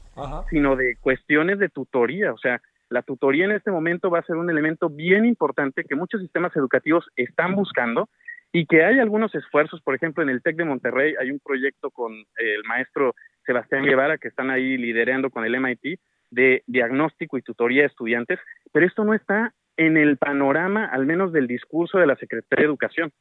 sino 0.50 0.76
de 0.76 0.96
cuestiones 1.00 1.58
de 1.58 1.70
tutoría, 1.70 2.32
o 2.32 2.38
sea, 2.38 2.60
la 2.90 3.02
tutoría 3.02 3.46
en 3.46 3.52
este 3.52 3.70
momento 3.70 4.10
va 4.10 4.18
a 4.18 4.24
ser 4.24 4.36
un 4.36 4.50
elemento 4.50 4.90
bien 4.90 5.24
importante 5.24 5.84
que 5.84 5.96
muchos 5.96 6.20
sistemas 6.20 6.54
educativos 6.54 7.08
están 7.16 7.54
buscando 7.54 8.08
y 8.56 8.66
que 8.66 8.84
hay 8.84 9.00
algunos 9.00 9.34
esfuerzos, 9.34 9.82
por 9.82 9.96
ejemplo, 9.96 10.22
en 10.22 10.28
el 10.28 10.40
TEC 10.40 10.54
de 10.54 10.64
Monterrey 10.64 11.14
hay 11.20 11.32
un 11.32 11.40
proyecto 11.40 11.90
con 11.90 12.12
el 12.12 12.62
maestro 12.68 13.16
Sebastián 13.44 13.82
Guevara 13.82 14.16
que 14.16 14.28
están 14.28 14.48
ahí 14.48 14.76
liderando 14.76 15.28
con 15.28 15.44
el 15.44 15.60
MIT 15.60 15.98
de 16.30 16.62
diagnóstico 16.68 17.36
y 17.36 17.42
tutoría 17.42 17.82
de 17.82 17.88
estudiantes, 17.88 18.38
pero 18.70 18.86
esto 18.86 19.04
no 19.04 19.12
está 19.12 19.52
en 19.76 19.96
el 19.96 20.18
panorama, 20.18 20.84
al 20.84 21.04
menos 21.04 21.32
del 21.32 21.48
discurso 21.48 21.98
de 21.98 22.06
la 22.06 22.14
Secretaría 22.14 22.62
de 22.62 22.68
Educación. 22.68 23.12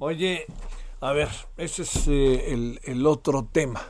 Oye, 0.00 0.46
a 1.00 1.12
ver, 1.12 1.28
ese 1.56 1.82
es 1.82 2.08
eh, 2.08 2.76
el 2.82 3.06
otro 3.06 3.48
tema. 3.52 3.82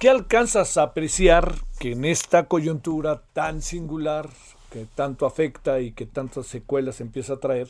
¿Qué 0.00 0.10
alcanzas 0.10 0.76
a 0.78 0.82
apreciar 0.82 1.52
que 1.78 1.92
en 1.92 2.04
esta 2.04 2.48
coyuntura 2.48 3.22
tan 3.34 3.62
singular, 3.62 4.26
que 4.72 4.86
tanto 4.96 5.26
afecta 5.26 5.78
y 5.78 5.92
que 5.92 6.06
tantas 6.06 6.48
secuelas 6.48 7.00
empieza 7.00 7.34
a 7.34 7.38
traer 7.38 7.68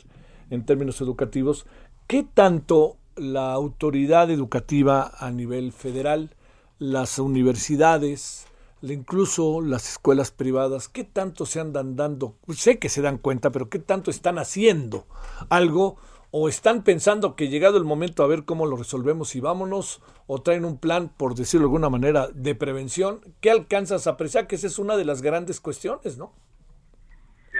en 0.51 0.65
términos 0.65 1.01
educativos, 1.01 1.65
qué 2.05 2.23
tanto 2.23 2.97
la 3.15 3.53
autoridad 3.53 4.29
educativa 4.29 5.11
a 5.17 5.31
nivel 5.31 5.71
federal, 5.71 6.35
las 6.77 7.17
universidades, 7.17 8.45
incluso 8.81 9.61
las 9.61 9.89
escuelas 9.89 10.31
privadas, 10.31 10.89
qué 10.89 11.03
tanto 11.03 11.45
se 11.45 11.59
andan 11.59 11.95
dando, 11.95 12.35
sé 12.53 12.79
que 12.79 12.89
se 12.89 13.01
dan 13.01 13.17
cuenta, 13.17 13.51
pero 13.51 13.69
qué 13.69 13.79
tanto 13.79 14.11
están 14.11 14.37
haciendo 14.37 15.05
algo 15.49 15.97
o 16.31 16.47
están 16.47 16.83
pensando 16.83 17.35
que 17.35 17.49
llegado 17.49 17.77
el 17.77 17.83
momento 17.83 18.23
a 18.23 18.27
ver 18.27 18.45
cómo 18.45 18.65
lo 18.65 18.77
resolvemos 18.77 19.35
y 19.35 19.41
vámonos, 19.41 20.01
o 20.27 20.41
traen 20.41 20.63
un 20.63 20.77
plan, 20.77 21.11
por 21.15 21.35
decirlo 21.35 21.65
de 21.65 21.69
alguna 21.69 21.89
manera, 21.89 22.29
de 22.33 22.55
prevención, 22.55 23.19
¿qué 23.41 23.51
alcanzas 23.51 24.07
a 24.07 24.11
apreciar? 24.11 24.47
Que 24.47 24.55
esa 24.55 24.67
es 24.67 24.79
una 24.79 24.95
de 24.95 25.05
las 25.05 25.21
grandes 25.21 25.59
cuestiones, 25.59 26.17
¿no? 26.17 26.31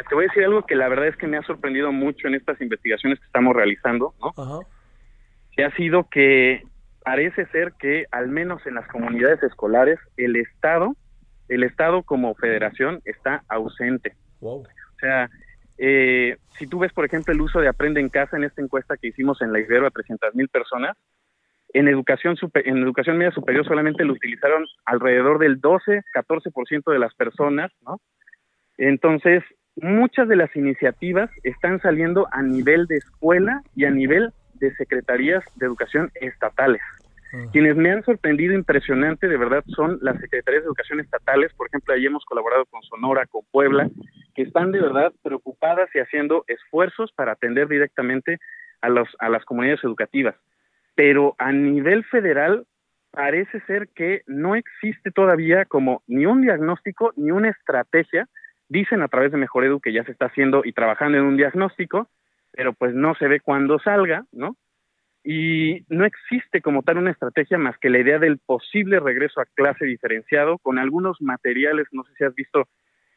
Te 0.07 0.15
voy 0.15 0.25
a 0.25 0.27
decir 0.27 0.43
algo 0.43 0.63
que 0.63 0.75
la 0.75 0.87
verdad 0.87 1.07
es 1.07 1.17
que 1.17 1.27
me 1.27 1.37
ha 1.37 1.43
sorprendido 1.43 1.91
mucho 1.91 2.27
en 2.27 2.35
estas 2.35 2.59
investigaciones 2.61 3.19
que 3.19 3.25
estamos 3.25 3.55
realizando, 3.55 4.13
¿no? 4.21 4.65
Que 5.51 5.63
ha 5.63 5.75
sido 5.75 6.07
que 6.09 6.63
parece 7.03 7.45
ser 7.47 7.73
que 7.79 8.05
al 8.11 8.29
menos 8.29 8.65
en 8.65 8.75
las 8.75 8.87
comunidades 8.87 9.41
escolares 9.43 9.99
el 10.17 10.35
Estado, 10.35 10.95
el 11.49 11.63
Estado 11.63 12.03
como 12.03 12.35
federación 12.35 13.01
está 13.05 13.43
ausente. 13.47 14.15
O 14.39 14.99
sea, 14.99 15.29
eh, 15.77 16.37
si 16.57 16.67
tú 16.67 16.79
ves, 16.79 16.93
por 16.93 17.05
ejemplo, 17.05 17.33
el 17.33 17.41
uso 17.41 17.59
de 17.59 17.67
Aprende 17.67 17.99
en 17.99 18.09
Casa 18.09 18.37
en 18.37 18.43
esta 18.43 18.61
encuesta 18.61 18.97
que 18.97 19.07
hicimos 19.07 19.41
en 19.41 19.51
la 19.51 19.59
Ibero 19.59 19.87
a 19.87 19.91
300 19.91 20.35
mil 20.35 20.47
personas, 20.47 20.95
en 21.73 21.87
educación, 21.87 22.35
en 22.53 22.77
educación 22.77 23.17
media 23.17 23.31
superior 23.31 23.65
solamente 23.65 24.03
lo 24.03 24.13
utilizaron 24.13 24.65
alrededor 24.85 25.39
del 25.39 25.59
12, 25.59 26.01
14% 26.13 26.91
de 26.91 26.99
las 26.99 27.13
personas, 27.15 27.71
¿no? 27.81 27.99
Entonces, 28.77 29.43
muchas 29.81 30.27
de 30.27 30.35
las 30.35 30.55
iniciativas 30.55 31.29
están 31.43 31.81
saliendo 31.81 32.27
a 32.31 32.41
nivel 32.41 32.87
de 32.87 32.97
escuela 32.97 33.61
y 33.75 33.85
a 33.85 33.91
nivel 33.91 34.31
de 34.55 34.73
secretarías 34.75 35.43
de 35.55 35.65
educación 35.65 36.11
estatales. 36.15 36.81
Quienes 37.53 37.77
me 37.77 37.91
han 37.91 38.03
sorprendido 38.03 38.53
impresionante, 38.53 39.29
de 39.29 39.37
verdad, 39.37 39.63
son 39.67 39.99
las 40.01 40.19
secretarías 40.19 40.63
de 40.63 40.67
educación 40.67 40.99
estatales. 40.99 41.53
Por 41.53 41.67
ejemplo, 41.67 41.93
ahí 41.93 42.05
hemos 42.05 42.25
colaborado 42.25 42.65
con 42.65 42.81
Sonora, 42.83 43.25
con 43.25 43.43
Puebla, 43.51 43.89
que 44.35 44.41
están 44.41 44.73
de 44.73 44.81
verdad 44.81 45.13
preocupadas 45.23 45.89
y 45.95 45.99
haciendo 45.99 46.43
esfuerzos 46.47 47.11
para 47.13 47.31
atender 47.31 47.69
directamente 47.69 48.37
a, 48.81 48.89
los, 48.89 49.07
a 49.19 49.29
las 49.29 49.45
comunidades 49.45 49.83
educativas. 49.83 50.35
Pero 50.93 51.35
a 51.37 51.53
nivel 51.53 52.03
federal 52.03 52.65
parece 53.11 53.61
ser 53.61 53.87
que 53.95 54.23
no 54.27 54.55
existe 54.55 55.11
todavía 55.11 55.63
como 55.65 56.03
ni 56.07 56.25
un 56.25 56.41
diagnóstico 56.41 57.13
ni 57.15 57.31
una 57.31 57.49
estrategia. 57.49 58.27
Dicen 58.71 59.01
a 59.01 59.09
través 59.09 59.31
de 59.31 59.37
Mejor 59.37 59.65
Edu 59.65 59.81
que 59.81 59.91
ya 59.91 60.03
se 60.05 60.11
está 60.11 60.27
haciendo 60.27 60.61
y 60.63 60.71
trabajando 60.71 61.17
en 61.17 61.25
un 61.25 61.35
diagnóstico, 61.35 62.09
pero 62.51 62.73
pues 62.73 62.93
no 62.93 63.15
se 63.15 63.27
ve 63.27 63.41
cuándo 63.41 63.79
salga, 63.79 64.25
¿no? 64.31 64.55
y 65.23 65.85
no 65.89 66.05
existe 66.05 66.61
como 66.61 66.81
tal 66.81 66.97
una 66.97 67.11
estrategia 67.11 67.57
más 67.57 67.77
que 67.77 67.89
la 67.89 67.99
idea 67.99 68.17
del 68.17 68.39
posible 68.39 68.99
regreso 68.99 69.39
a 69.39 69.45
clase 69.45 69.85
diferenciado 69.85 70.57
con 70.59 70.79
algunos 70.79 71.21
materiales, 71.21 71.87
no 71.91 72.03
sé 72.03 72.13
si 72.17 72.23
has 72.23 72.33
visto 72.33 72.67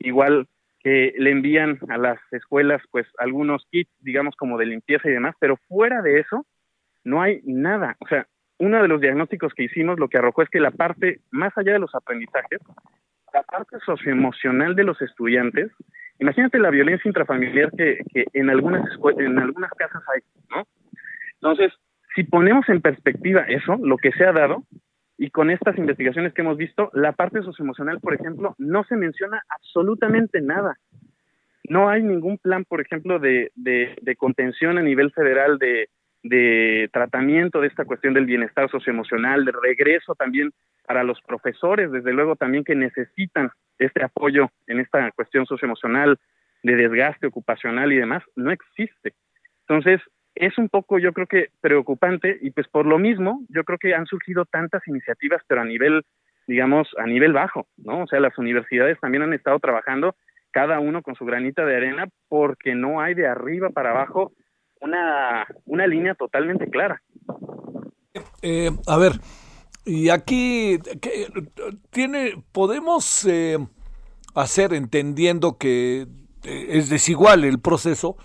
igual 0.00 0.46
que 0.80 1.14
le 1.16 1.30
envían 1.30 1.78
a 1.88 1.96
las 1.96 2.20
escuelas 2.30 2.82
pues 2.90 3.06
algunos 3.18 3.66
kits, 3.70 3.90
digamos 4.00 4.36
como 4.36 4.58
de 4.58 4.66
limpieza 4.66 5.08
y 5.08 5.12
demás, 5.12 5.34
pero 5.40 5.56
fuera 5.68 6.02
de 6.02 6.20
eso 6.20 6.44
no 7.04 7.22
hay 7.22 7.40
nada, 7.44 7.96
o 8.00 8.08
sea, 8.08 8.26
uno 8.58 8.80
de 8.80 8.88
los 8.88 9.00
diagnósticos 9.00 9.52
que 9.54 9.64
hicimos 9.64 9.98
lo 9.98 10.08
que 10.08 10.18
arrojó 10.18 10.42
es 10.42 10.48
que 10.48 10.60
la 10.60 10.70
parte 10.70 11.20
más 11.30 11.56
allá 11.56 11.72
de 11.72 11.78
los 11.78 11.94
aprendizajes, 11.94 12.60
la 13.34 13.42
parte 13.42 13.78
socioemocional 13.84 14.76
de 14.76 14.84
los 14.84 15.02
estudiantes, 15.02 15.72
imagínate 16.20 16.58
la 16.58 16.70
violencia 16.70 17.08
intrafamiliar 17.08 17.70
que, 17.72 17.98
que 18.12 18.24
en 18.32 18.48
algunas 18.48 18.82
en 19.18 19.38
algunas 19.38 19.70
casas 19.72 20.02
hay, 20.14 20.22
¿no? 20.50 20.64
Entonces, 21.34 21.72
si 22.14 22.22
ponemos 22.22 22.68
en 22.68 22.80
perspectiva 22.80 23.42
eso, 23.42 23.76
lo 23.82 23.96
que 23.98 24.12
se 24.12 24.24
ha 24.24 24.32
dado, 24.32 24.62
y 25.18 25.30
con 25.30 25.50
estas 25.50 25.76
investigaciones 25.78 26.32
que 26.32 26.42
hemos 26.42 26.56
visto, 26.56 26.90
la 26.94 27.12
parte 27.12 27.42
socioemocional, 27.42 28.00
por 28.00 28.14
ejemplo, 28.14 28.54
no 28.58 28.84
se 28.84 28.96
menciona 28.96 29.42
absolutamente 29.48 30.40
nada. 30.40 30.76
No 31.68 31.88
hay 31.88 32.02
ningún 32.02 32.38
plan, 32.38 32.64
por 32.64 32.80
ejemplo, 32.80 33.18
de, 33.18 33.50
de, 33.54 34.16
contención 34.16 34.78
a 34.78 34.82
nivel 34.82 35.12
federal 35.12 35.58
de, 35.58 35.88
de 36.24 36.88
tratamiento 36.90 37.60
de 37.60 37.68
esta 37.68 37.84
cuestión 37.84 38.14
del 38.14 38.24
bienestar 38.24 38.70
socioemocional, 38.70 39.44
de 39.44 39.52
regreso 39.52 40.14
también 40.14 40.52
para 40.86 41.04
los 41.04 41.20
profesores, 41.20 41.92
desde 41.92 42.12
luego 42.12 42.34
también 42.34 42.64
que 42.64 42.74
necesitan 42.74 43.50
este 43.78 44.02
apoyo 44.02 44.50
en 44.66 44.80
esta 44.80 45.10
cuestión 45.12 45.44
socioemocional, 45.44 46.18
de 46.62 46.76
desgaste 46.76 47.26
ocupacional 47.26 47.92
y 47.92 47.96
demás, 47.96 48.22
no 48.36 48.50
existe. 48.50 49.12
Entonces, 49.68 50.00
es 50.34 50.56
un 50.56 50.70
poco, 50.70 50.98
yo 50.98 51.12
creo 51.12 51.26
que 51.26 51.48
preocupante 51.60 52.38
y 52.40 52.50
pues 52.50 52.66
por 52.68 52.86
lo 52.86 52.98
mismo, 52.98 53.42
yo 53.50 53.64
creo 53.64 53.78
que 53.78 53.94
han 53.94 54.06
surgido 54.06 54.46
tantas 54.46 54.86
iniciativas, 54.88 55.42
pero 55.46 55.60
a 55.60 55.64
nivel, 55.64 56.04
digamos, 56.46 56.88
a 56.96 57.06
nivel 57.06 57.34
bajo, 57.34 57.66
¿no? 57.76 58.04
O 58.04 58.06
sea, 58.06 58.18
las 58.18 58.36
universidades 58.38 58.98
también 58.98 59.22
han 59.22 59.34
estado 59.34 59.58
trabajando 59.58 60.16
cada 60.52 60.80
uno 60.80 61.02
con 61.02 61.16
su 61.16 61.26
granita 61.26 61.66
de 61.66 61.76
arena 61.76 62.06
porque 62.28 62.74
no 62.74 63.02
hay 63.02 63.12
de 63.12 63.26
arriba 63.26 63.68
para 63.70 63.90
abajo 63.90 64.32
una, 64.80 65.46
una 65.66 65.86
línea 65.86 66.14
totalmente 66.14 66.68
clara. 66.68 67.02
Eh, 68.42 68.70
a 68.86 68.96
ver, 68.96 69.20
y 69.84 70.08
aquí 70.08 70.78
¿qué, 71.00 71.28
tiene, 71.90 72.42
podemos 72.52 73.24
eh, 73.26 73.58
hacer 74.34 74.72
entendiendo 74.74 75.58
que 75.58 76.06
eh, 76.42 76.66
es 76.70 76.90
desigual 76.90 77.44
el 77.44 77.58
proceso, 77.58 78.16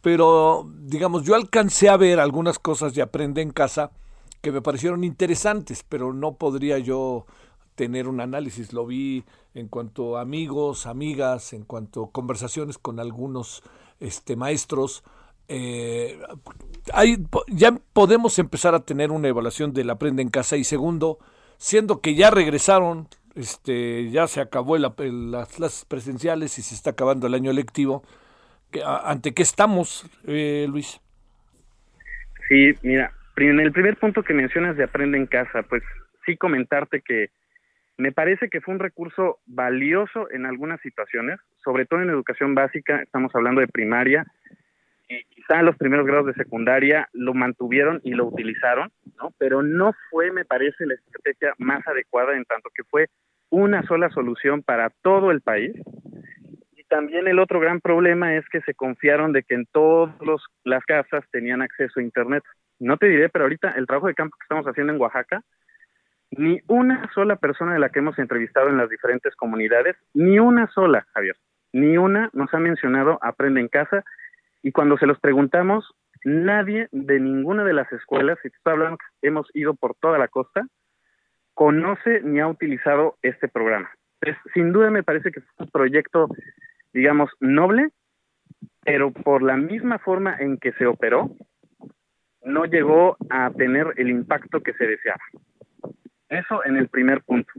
pero 0.00 0.66
digamos, 0.80 1.24
yo 1.24 1.34
alcancé 1.34 1.88
a 1.88 1.96
ver 1.96 2.20
algunas 2.20 2.58
cosas 2.58 2.96
y 2.96 3.00
aprendí 3.00 3.42
en 3.42 3.50
casa 3.50 3.92
que 4.40 4.52
me 4.52 4.62
parecieron 4.62 5.04
interesantes, 5.04 5.84
pero 5.88 6.12
no 6.12 6.36
podría 6.36 6.78
yo 6.78 7.26
tener 7.74 8.08
un 8.08 8.20
análisis. 8.20 8.72
Lo 8.72 8.86
vi 8.86 9.24
en 9.54 9.68
cuanto 9.68 10.16
a 10.16 10.22
amigos, 10.22 10.86
amigas, 10.86 11.52
en 11.52 11.64
cuanto 11.64 12.04
a 12.04 12.10
conversaciones 12.10 12.78
con 12.78 13.00
algunos 13.00 13.62
este, 14.00 14.36
maestros. 14.36 15.02
Eh, 15.52 16.16
hay, 16.94 17.16
ya 17.48 17.72
podemos 17.92 18.38
empezar 18.38 18.76
a 18.76 18.84
tener 18.84 19.10
una 19.10 19.26
evaluación 19.26 19.72
del 19.72 19.90
aprende 19.90 20.22
en 20.22 20.30
casa 20.30 20.56
y 20.56 20.62
segundo, 20.62 21.18
siendo 21.58 22.00
que 22.00 22.14
ya 22.14 22.30
regresaron, 22.30 23.08
este, 23.34 24.10
ya 24.10 24.28
se 24.28 24.40
acabó 24.40 24.78
las 24.78 24.94
clases 24.94 25.84
presenciales 25.86 26.56
y 26.58 26.62
se 26.62 26.76
está 26.76 26.90
acabando 26.90 27.26
el 27.26 27.34
año 27.34 27.52
lectivo. 27.52 28.04
¿Ante 29.04 29.34
qué 29.34 29.42
estamos, 29.42 30.08
eh, 30.28 30.66
Luis? 30.70 31.00
Sí, 32.48 32.72
mira, 32.82 33.12
en 33.36 33.58
el 33.58 33.72
primer 33.72 33.96
punto 33.96 34.22
que 34.22 34.34
mencionas 34.34 34.76
de 34.76 34.84
aprende 34.84 35.18
en 35.18 35.26
casa, 35.26 35.64
pues 35.64 35.82
sí 36.26 36.36
comentarte 36.36 37.00
que 37.00 37.30
me 37.98 38.12
parece 38.12 38.48
que 38.48 38.60
fue 38.60 38.74
un 38.74 38.80
recurso 38.80 39.40
valioso 39.46 40.30
en 40.30 40.46
algunas 40.46 40.80
situaciones, 40.80 41.40
sobre 41.64 41.86
todo 41.86 42.00
en 42.02 42.10
educación 42.10 42.54
básica, 42.54 43.02
estamos 43.02 43.34
hablando 43.34 43.60
de 43.60 43.68
primaria, 43.68 44.24
y 45.10 45.24
quizá 45.24 45.60
los 45.62 45.76
primeros 45.76 46.06
grados 46.06 46.26
de 46.26 46.34
secundaria 46.34 47.08
lo 47.12 47.34
mantuvieron 47.34 48.00
y 48.04 48.12
lo 48.12 48.26
utilizaron, 48.26 48.92
¿no? 49.18 49.34
Pero 49.38 49.60
no 49.60 49.92
fue, 50.08 50.30
me 50.30 50.44
parece, 50.44 50.86
la 50.86 50.94
estrategia 50.94 51.52
más 51.58 51.86
adecuada 51.88 52.36
en 52.36 52.44
tanto 52.44 52.70
que 52.72 52.84
fue 52.84 53.08
una 53.50 53.82
sola 53.82 54.08
solución 54.10 54.62
para 54.62 54.90
todo 55.02 55.32
el 55.32 55.40
país. 55.40 55.72
Y 56.76 56.84
también 56.84 57.26
el 57.26 57.40
otro 57.40 57.58
gran 57.58 57.80
problema 57.80 58.36
es 58.36 58.48
que 58.50 58.60
se 58.60 58.74
confiaron 58.74 59.32
de 59.32 59.42
que 59.42 59.54
en 59.54 59.66
todas 59.66 60.14
las 60.62 60.84
casas 60.84 61.24
tenían 61.32 61.60
acceso 61.60 61.98
a 61.98 62.04
Internet. 62.04 62.44
No 62.78 62.96
te 62.96 63.06
diré, 63.06 63.28
pero 63.28 63.46
ahorita 63.46 63.72
el 63.72 63.88
trabajo 63.88 64.06
de 64.06 64.14
campo 64.14 64.36
que 64.38 64.44
estamos 64.44 64.66
haciendo 64.66 64.92
en 64.92 65.00
Oaxaca, 65.00 65.42
ni 66.30 66.60
una 66.68 67.10
sola 67.12 67.34
persona 67.34 67.72
de 67.72 67.80
la 67.80 67.88
que 67.88 67.98
hemos 67.98 68.16
entrevistado 68.20 68.68
en 68.68 68.76
las 68.76 68.88
diferentes 68.88 69.34
comunidades, 69.34 69.96
ni 70.14 70.38
una 70.38 70.68
sola, 70.68 71.04
Javier, 71.12 71.34
ni 71.72 71.96
una 71.98 72.30
nos 72.32 72.54
ha 72.54 72.60
mencionado 72.60 73.18
Aprende 73.20 73.60
en 73.60 73.66
Casa 73.66 74.04
y 74.62 74.72
cuando 74.72 74.98
se 74.98 75.06
los 75.06 75.18
preguntamos, 75.20 75.94
nadie 76.24 76.88
de 76.92 77.20
ninguna 77.20 77.64
de 77.64 77.72
las 77.72 77.90
escuelas, 77.92 78.38
y 78.44 78.50
te 78.50 78.56
hablando 78.64 78.98
que 78.98 79.28
hemos 79.28 79.48
ido 79.54 79.74
por 79.74 79.94
toda 79.96 80.18
la 80.18 80.28
costa, 80.28 80.66
conoce 81.54 82.20
ni 82.22 82.40
ha 82.40 82.48
utilizado 82.48 83.16
este 83.22 83.48
programa. 83.48 83.90
sin 84.54 84.72
duda 84.72 84.90
me 84.90 85.02
parece 85.02 85.30
que 85.30 85.40
es 85.40 85.46
un 85.58 85.68
proyecto, 85.68 86.28
digamos, 86.92 87.30
noble, 87.40 87.90
pero 88.82 89.12
por 89.12 89.42
la 89.42 89.56
misma 89.56 89.98
forma 89.98 90.36
en 90.38 90.58
que 90.58 90.72
se 90.72 90.86
operó, 90.86 91.30
no 92.42 92.64
llegó 92.64 93.16
a 93.28 93.50
tener 93.50 93.94
el 93.96 94.10
impacto 94.10 94.60
que 94.60 94.72
se 94.74 94.86
deseaba. 94.86 95.22
Eso 96.28 96.64
en 96.64 96.76
el 96.76 96.88
primer 96.88 97.22
punto. 97.22 97.52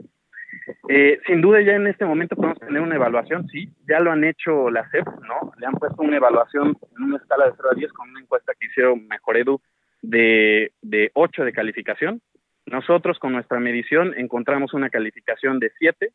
Eh, 0.89 1.20
sin 1.26 1.41
duda 1.41 1.62
ya 1.62 1.74
en 1.74 1.88
este 1.88 2.05
momento 2.05 2.36
podemos 2.36 2.59
tener 2.59 2.82
una 2.82 2.95
evaluación, 2.95 3.47
sí, 3.49 3.70
ya 3.88 3.99
lo 3.99 4.12
han 4.12 4.24
hecho 4.24 4.70
la 4.70 4.89
CEP, 4.89 5.05
¿no? 5.07 5.51
Le 5.57 5.66
han 5.66 5.74
puesto 5.74 6.01
una 6.01 6.18
evaluación 6.18 6.78
en 6.97 7.03
una 7.03 7.18
escala 7.18 7.45
de 7.45 7.53
0 7.55 7.70
a 7.72 7.76
10 7.76 7.93
con 7.93 8.09
una 8.09 8.20
encuesta 8.20 8.53
que 8.59 8.68
hicieron 8.68 9.07
Mejor 9.07 9.38
Edu 9.38 9.62
de, 10.01 10.72
de 10.82 11.12
8 11.14 11.43
de 11.43 11.53
calificación. 11.53 12.22
Nosotros 12.66 13.20
con 13.20 13.34
nuestra 13.34 13.59
medición 13.59 14.14
encontramos 14.18 14.74
una 14.74 14.89
calificación 14.89 15.59
de 15.59 15.72
7 15.78 16.12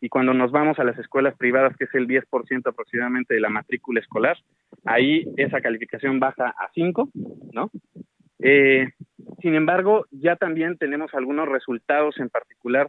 y 0.00 0.08
cuando 0.08 0.32
nos 0.32 0.52
vamos 0.52 0.78
a 0.78 0.84
las 0.84 0.98
escuelas 0.98 1.36
privadas, 1.36 1.76
que 1.76 1.84
es 1.84 1.94
el 1.94 2.06
10% 2.06 2.68
aproximadamente 2.68 3.34
de 3.34 3.40
la 3.40 3.48
matrícula 3.48 4.00
escolar, 4.00 4.36
ahí 4.84 5.26
esa 5.36 5.60
calificación 5.60 6.20
baja 6.20 6.54
a 6.56 6.70
5, 6.72 7.08
¿no? 7.52 7.70
Eh, 8.38 8.92
sin 9.42 9.54
embargo, 9.54 10.06
ya 10.10 10.36
también 10.36 10.78
tenemos 10.78 11.12
algunos 11.14 11.48
resultados 11.48 12.18
en 12.18 12.28
particular 12.28 12.88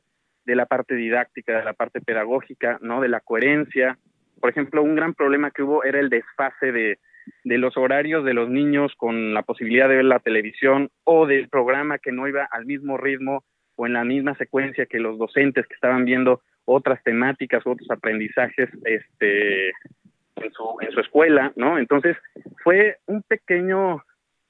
de 0.49 0.55
la 0.55 0.65
parte 0.65 0.95
didáctica, 0.95 1.59
de 1.59 1.63
la 1.63 1.73
parte 1.73 2.01
pedagógica, 2.01 2.79
¿no? 2.81 3.01
De 3.01 3.07
la 3.07 3.19
coherencia. 3.19 3.99
Por 4.41 4.49
ejemplo, 4.49 4.81
un 4.81 4.95
gran 4.95 5.13
problema 5.13 5.51
que 5.51 5.61
hubo 5.61 5.83
era 5.83 5.99
el 5.99 6.09
desfase 6.09 6.71
de, 6.71 6.97
de 7.43 7.57
los 7.59 7.77
horarios 7.77 8.25
de 8.25 8.33
los 8.33 8.49
niños 8.49 8.91
con 8.97 9.35
la 9.35 9.43
posibilidad 9.43 9.87
de 9.87 9.97
ver 9.97 10.05
la 10.05 10.19
televisión 10.19 10.89
o 11.03 11.27
del 11.27 11.49
programa 11.49 11.99
que 11.99 12.11
no 12.11 12.27
iba 12.27 12.47
al 12.49 12.65
mismo 12.65 12.97
ritmo 12.97 13.43
o 13.75 13.85
en 13.85 13.93
la 13.93 14.03
misma 14.03 14.35
secuencia 14.37 14.87
que 14.87 14.99
los 14.99 15.19
docentes 15.19 15.67
que 15.67 15.75
estaban 15.75 16.03
viendo 16.03 16.41
otras 16.65 17.03
temáticas, 17.03 17.61
otros 17.67 17.89
aprendizajes 17.91 18.69
este, 18.85 19.69
en, 19.69 20.51
su, 20.51 20.77
en 20.81 20.91
su 20.91 20.99
escuela, 20.99 21.53
¿no? 21.57 21.77
Entonces, 21.77 22.17
fue 22.63 22.97
un 23.05 23.21
pequeño, 23.21 24.03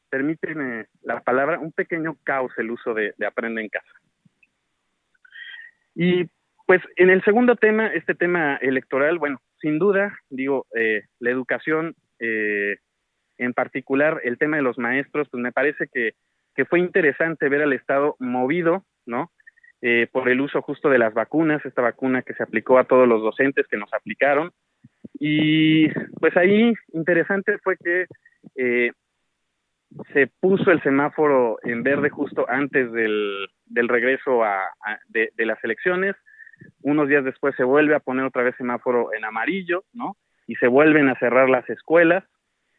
permíteme 0.10 0.86
la 1.04 1.20
palabra, 1.20 1.60
un 1.60 1.74
pequeño 1.74 2.16
caos 2.24 2.54
el 2.58 2.72
uso 2.72 2.94
de, 2.94 3.14
de 3.18 3.26
Aprende 3.26 3.62
en 3.62 3.70
Casa. 3.70 3.92
Y 6.02 6.30
pues 6.66 6.82
en 6.96 7.10
el 7.10 7.22
segundo 7.26 7.58
tema, 7.58 7.88
este 7.88 8.16
tema 8.16 8.56
electoral, 8.62 9.20
bueno, 9.20 9.42
sin 9.60 9.80
duda, 9.80 10.18
digo, 10.30 10.66
eh, 10.74 11.02
la 11.20 11.30
educación, 11.30 11.94
eh, 12.20 12.78
en 13.38 13.54
particular 13.54 14.22
el 14.24 14.38
tema 14.38 14.56
de 14.56 14.64
los 14.64 14.78
maestros, 14.78 15.28
pues 15.30 15.44
me 15.44 15.52
parece 15.52 15.90
que, 15.92 16.14
que 16.56 16.64
fue 16.64 16.80
interesante 16.80 17.50
ver 17.50 17.64
al 17.64 17.74
Estado 17.74 18.16
movido, 18.18 18.86
¿no? 19.06 19.30
Eh, 19.82 20.08
por 20.10 20.30
el 20.30 20.40
uso 20.40 20.62
justo 20.62 20.88
de 20.90 21.00
las 21.00 21.14
vacunas, 21.14 21.66
esta 21.66 21.82
vacuna 21.82 22.22
que 22.22 22.34
se 22.34 22.44
aplicó 22.44 22.80
a 22.80 22.86
todos 22.86 23.06
los 23.06 23.22
docentes 23.22 23.68
que 23.68 23.76
nos 23.76 23.94
aplicaron. 23.94 24.52
Y 25.20 25.90
pues 26.22 26.38
ahí 26.38 26.72
interesante 26.94 27.58
fue 27.58 27.76
que 27.76 28.06
eh, 28.56 28.92
se 30.14 30.28
puso 30.28 30.72
el 30.72 30.82
semáforo 30.82 31.58
en 31.64 31.84
verde 31.84 32.10
justo 32.10 32.46
antes 32.48 32.92
del, 32.92 33.48
del 33.66 33.88
regreso 33.88 34.44
a, 34.44 34.62
de, 35.08 35.32
las 35.38 35.64
elecciones. 35.64 36.16
Unos 36.82 37.08
días 37.08 37.24
después 37.24 37.56
se 37.56 37.64
vuelve 37.64 37.96
a 37.96 38.00
poner 38.00 38.26
otra 38.26 38.44
vez 38.44 38.56
semáforo 38.58 39.14
en 39.14 39.26
amarillo, 39.26 39.84
¿no? 39.94 40.18
Y 40.48 40.56
se 40.56 40.68
vuelven 40.68 41.10
a 41.10 41.18
cerrar 41.20 41.50
las 41.50 41.70
escuelas. 41.70 42.24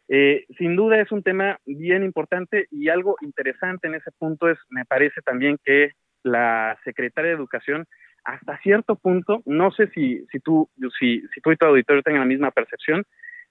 Eh, 0.09 0.45
sin 0.59 0.77
duda 0.77 1.01
es 1.01 1.13
un 1.13 1.23
tema 1.23 1.59
bien 1.65 2.03
importante 2.03 2.67
y 2.71 2.89
algo 2.89 3.17
interesante 3.21 3.87
en 3.87 3.95
ese 3.95 4.11
punto 4.19 4.49
es, 4.49 4.59
me 4.69 4.85
parece 4.85 5.21
también 5.23 5.57
que 5.65 5.93
la 6.23 6.77
secretaria 6.85 7.31
de 7.31 7.37
Educación, 7.37 7.87
hasta 8.25 8.59
cierto 8.59 8.97
punto, 8.97 9.43
no 9.47 9.71
sé 9.71 9.89
si, 9.91 10.27
si, 10.31 10.41
tú, 10.41 10.69
si, 10.99 11.23
si 11.33 11.41
tú 11.41 11.53
y 11.53 11.57
tu 11.57 11.65
auditorio 11.65 12.03
tengan 12.03 12.21
la 12.21 12.27
misma 12.27 12.51
percepción, 12.51 13.05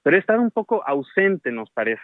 pero 0.04 0.16
ha 0.16 0.20
estado 0.20 0.42
un 0.42 0.52
poco 0.52 0.86
ausente, 0.86 1.52
nos 1.52 1.72
parece. 1.72 2.04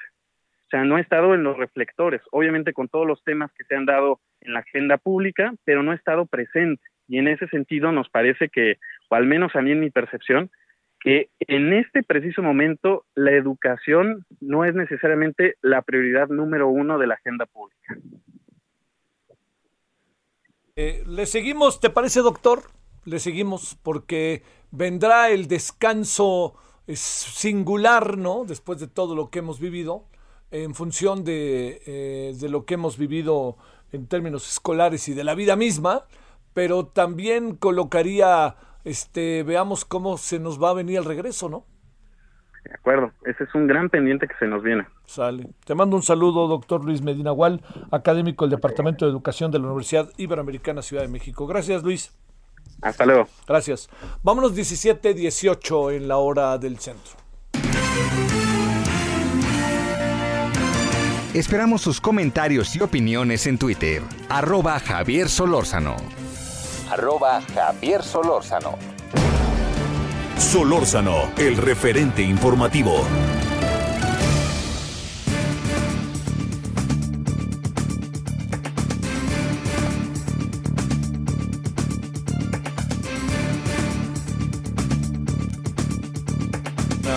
O 0.65 0.69
sea, 0.69 0.83
no 0.83 0.95
ha 0.95 1.01
estado 1.01 1.35
en 1.35 1.43
los 1.43 1.57
reflectores, 1.57 2.21
obviamente 2.31 2.73
con 2.73 2.87
todos 2.87 3.05
los 3.05 3.23
temas 3.23 3.51
que 3.53 3.63
se 3.65 3.75
han 3.75 3.85
dado 3.85 4.19
en 4.41 4.53
la 4.53 4.59
agenda 4.59 4.97
pública, 4.97 5.53
pero 5.63 5.83
no 5.83 5.91
ha 5.91 5.95
estado 5.95 6.25
presente. 6.25 6.81
Y 7.07 7.19
en 7.19 7.27
ese 7.27 7.47
sentido 7.47 7.91
nos 7.91 8.09
parece 8.09 8.49
que, 8.49 8.77
o 9.09 9.15
al 9.15 9.27
menos 9.27 9.55
a 9.55 9.61
mí 9.61 9.71
en 9.71 9.79
mi 9.79 9.91
percepción, 9.91 10.49
que 10.99 11.29
en 11.39 11.71
este 11.73 12.01
preciso 12.01 12.41
momento 12.41 13.05
la 13.13 13.31
educación 13.31 14.25
no 14.41 14.65
es 14.65 14.73
necesariamente 14.73 15.55
la 15.61 15.83
prioridad 15.83 16.29
número 16.29 16.67
uno 16.67 16.97
de 16.97 17.05
la 17.05 17.13
agenda 17.13 17.45
pública. 17.45 17.95
Eh, 20.75 21.03
le 21.05 21.27
seguimos, 21.27 21.79
¿te 21.79 21.91
parece, 21.91 22.21
doctor? 22.21 22.63
Le 23.05 23.19
seguimos 23.19 23.77
porque 23.83 24.41
vendrá 24.71 25.29
el 25.29 25.47
descanso 25.47 26.55
singular, 26.87 28.17
¿no? 28.17 28.43
Después 28.45 28.79
de 28.79 28.87
todo 28.87 29.15
lo 29.15 29.29
que 29.29 29.39
hemos 29.39 29.59
vivido, 29.59 30.07
en 30.51 30.75
función 30.75 31.23
de, 31.23 31.81
eh, 31.85 32.33
de 32.39 32.49
lo 32.49 32.65
que 32.65 32.75
hemos 32.75 32.97
vivido 32.97 33.57
en 33.91 34.07
términos 34.07 34.47
escolares 34.49 35.07
y 35.09 35.13
de 35.13 35.23
la 35.23 35.35
vida 35.35 35.55
misma, 35.55 36.03
pero 36.53 36.85
también 36.85 37.55
colocaría, 37.55 38.55
este, 38.83 39.43
veamos 39.43 39.85
cómo 39.85 40.17
se 40.17 40.39
nos 40.39 40.61
va 40.61 40.69
a 40.69 40.73
venir 40.73 40.97
el 40.97 41.05
regreso, 41.05 41.49
¿no? 41.49 41.65
De 42.63 42.73
acuerdo, 42.73 43.11
ese 43.25 43.43
es 43.43 43.53
un 43.53 43.67
gran 43.67 43.89
pendiente 43.89 44.27
que 44.27 44.33
se 44.39 44.47
nos 44.47 44.63
viene. 44.63 44.87
Sale. 45.05 45.49
Te 45.65 45.75
mando 45.75 45.95
un 45.95 46.01
saludo, 46.01 46.47
doctor 46.47 46.83
Luis 46.83 47.01
Medina 47.01 47.29
Gual, 47.29 47.61
académico 47.91 48.45
del 48.45 48.51
Departamento 48.51 49.05
de 49.05 49.11
Educación 49.11 49.51
de 49.51 49.59
la 49.59 49.65
Universidad 49.65 50.09
Iberoamericana 50.17 50.81
Ciudad 50.81 51.03
de 51.03 51.09
México. 51.09 51.45
Gracias, 51.45 51.83
Luis. 51.83 52.17
Hasta 52.81 53.05
luego. 53.05 53.27
Gracias. 53.47 53.87
Vámonos 54.23 54.55
17-18 54.57 55.95
en 55.95 56.07
la 56.07 56.17
hora 56.17 56.57
del 56.57 56.79
centro. 56.79 57.13
Esperamos 61.35 61.81
sus 61.81 61.99
comentarios 61.99 62.73
y 62.77 62.81
opiniones 62.81 63.45
en 63.45 63.57
Twitter. 63.57 64.01
Arroba 64.29 64.79
Javier 64.79 65.27
Solórzano. 65.27 65.97
Arroba 66.89 67.41
Javier 67.53 68.01
Solórzano. 68.03 68.77
Solórzano, 70.37 71.29
el 71.35 71.57
referente 71.57 72.21
informativo. 72.21 73.03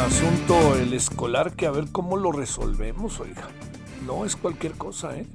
Asunto 0.06 0.74
el 0.74 0.92
escolar 0.92 1.52
que 1.52 1.66
a 1.66 1.70
ver 1.70 1.84
cómo 1.92 2.16
lo 2.16 2.32
resolvemos, 2.32 3.20
oiga. 3.20 3.46
No 4.08 4.24
es 4.24 4.36
cualquier 4.36 4.72
cosa, 4.72 5.18
¿eh? 5.18 5.26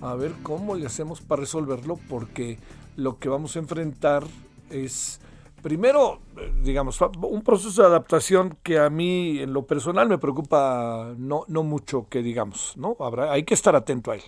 A 0.00 0.14
ver 0.14 0.32
cómo 0.42 0.74
le 0.74 0.86
hacemos 0.86 1.20
para 1.20 1.40
resolverlo 1.40 1.98
porque 2.08 2.58
lo 2.96 3.18
que 3.18 3.28
vamos 3.28 3.56
a 3.56 3.58
enfrentar 3.58 4.24
es 4.70 5.20
primero, 5.62 6.20
digamos, 6.62 6.98
un 7.02 7.42
proceso 7.42 7.82
de 7.82 7.88
adaptación 7.88 8.56
que 8.62 8.78
a 8.78 8.88
mí 8.88 9.40
en 9.40 9.52
lo 9.52 9.66
personal 9.66 10.08
me 10.08 10.16
preocupa 10.16 11.12
no, 11.18 11.44
no 11.48 11.62
mucho 11.62 12.06
que 12.08 12.22
digamos, 12.22 12.72
¿no? 12.78 12.96
Habrá, 13.00 13.32
hay 13.32 13.42
que 13.42 13.52
estar 13.52 13.76
atento 13.76 14.12
a 14.12 14.14
él. 14.14 14.22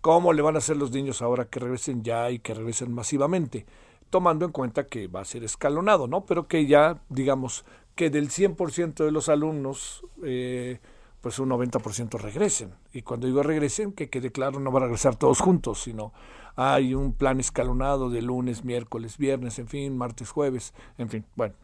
¿Cómo 0.00 0.32
le 0.32 0.42
van 0.42 0.56
a 0.56 0.58
hacer 0.58 0.76
los 0.76 0.90
niños 0.90 1.22
ahora 1.22 1.44
que 1.44 1.60
regresen 1.60 2.02
ya 2.02 2.32
y 2.32 2.40
que 2.40 2.52
regresen 2.52 2.92
masivamente? 2.92 3.64
Tomando 4.10 4.44
en 4.44 4.50
cuenta 4.50 4.88
que 4.88 5.06
va 5.06 5.20
a 5.20 5.24
ser 5.24 5.44
escalonado, 5.44 6.08
¿no? 6.08 6.24
Pero 6.26 6.48
que 6.48 6.66
ya, 6.66 7.00
digamos, 7.08 7.64
que 7.94 8.10
del 8.10 8.28
100% 8.28 9.04
de 9.04 9.12
los 9.12 9.28
alumnos, 9.28 10.04
eh, 10.24 10.80
pues 11.20 11.38
un 11.38 11.50
90% 11.50 12.18
regresen. 12.18 12.74
Y 12.92 13.02
cuando 13.02 13.26
digo 13.26 13.42
regresen, 13.42 13.92
que 13.92 14.08
quede 14.08 14.32
claro, 14.32 14.60
no 14.60 14.70
van 14.70 14.84
a 14.84 14.86
regresar 14.86 15.16
todos 15.16 15.40
juntos, 15.40 15.82
sino 15.82 16.12
hay 16.56 16.94
un 16.94 17.12
plan 17.12 17.40
escalonado 17.40 18.10
de 18.10 18.22
lunes, 18.22 18.64
miércoles, 18.64 19.18
viernes, 19.18 19.58
en 19.58 19.68
fin, 19.68 19.96
martes, 19.96 20.30
jueves, 20.30 20.74
en 20.98 21.08
fin. 21.08 21.24
Bueno, 21.36 21.54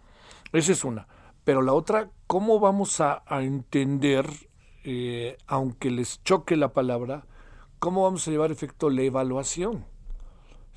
esa 0.53 0.73
es 0.73 0.85
una. 0.85 1.07
Pero 1.45 1.63
la 1.63 1.73
otra, 1.73 2.11
¿cómo 2.27 2.59
vamos 2.61 3.01
a, 3.01 3.23
entender, 3.29 4.27
eh, 4.85 5.39
aunque 5.47 5.91
les 5.91 6.23
choque 6.23 6.57
la 6.57 6.73
palabra, 6.73 7.25
cómo 7.79 8.03
vamos 8.03 8.27
a 8.27 8.31
llevar 8.31 8.51
efecto 8.51 8.91
la 8.91 9.03
evaluación? 9.03 9.85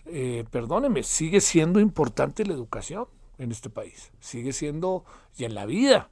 Eh, 0.06 0.46
perdóneme, 0.50 1.04
sigue 1.04 1.42
siendo 1.42 1.80
importante 1.80 2.46
la 2.46 2.54
educación 2.54 3.08
en 3.38 3.52
este 3.52 3.70
país, 3.70 4.12
sigue 4.20 4.54
siendo, 4.54 5.06
y 5.38 5.46
en 5.46 5.56
la 5.56 5.66
vida, 5.66 6.10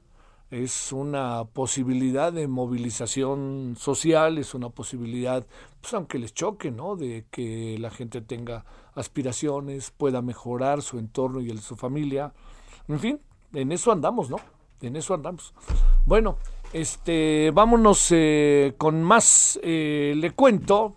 es 0.50 0.92
una 0.92 1.44
posibilidad 1.44 2.32
de 2.32 2.48
movilización 2.48 3.76
social, 3.78 4.38
es 4.38 4.54
una 4.54 4.70
posibilidad, 4.70 5.46
pues 5.80 5.92
aunque 5.94 6.18
les 6.18 6.32
choque, 6.32 6.70
¿no? 6.70 6.96
De 6.96 7.26
que 7.30 7.76
la 7.78 7.90
gente 7.90 8.22
tenga 8.22 8.64
aspiraciones, 8.94 9.90
pueda 9.90 10.22
mejorar 10.22 10.80
su 10.82 10.98
entorno 10.98 11.40
y 11.40 11.50
el 11.50 11.56
de 11.56 11.62
su 11.62 11.76
familia. 11.76 12.32
En 12.88 12.98
fin, 12.98 13.20
en 13.52 13.72
eso 13.72 13.92
andamos, 13.92 14.30
¿no? 14.30 14.36
En 14.80 14.96
eso 14.96 15.12
andamos. 15.12 15.52
Bueno, 16.06 16.38
este, 16.72 17.50
vámonos 17.52 18.08
eh, 18.10 18.74
con 18.78 19.02
más. 19.02 19.58
Eh, 19.62 20.14
le 20.16 20.30
cuento, 20.30 20.96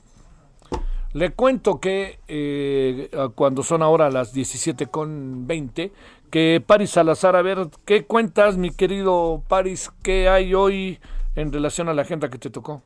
le 1.14 1.32
cuento 1.32 1.80
que 1.80 2.20
eh, 2.28 3.10
cuando 3.36 3.64
son 3.64 3.82
ahora 3.82 4.10
las 4.10 4.34
17 4.34 4.88
con 4.88 5.46
20, 5.48 5.92
que 6.32 6.64
Paris 6.66 6.92
Salazar, 6.92 7.36
a 7.36 7.42
ver, 7.42 7.58
¿qué 7.86 8.06
cuentas, 8.06 8.58
mi 8.58 8.74
querido 8.74 9.44
Paris? 9.50 9.92
¿Qué 10.02 10.30
hay 10.30 10.54
hoy 10.54 10.98
en 11.36 11.52
relación 11.52 11.90
a 11.90 11.94
la 11.94 12.04
agenda 12.04 12.30
que 12.30 12.38
te 12.38 12.50
tocó? 12.50 12.82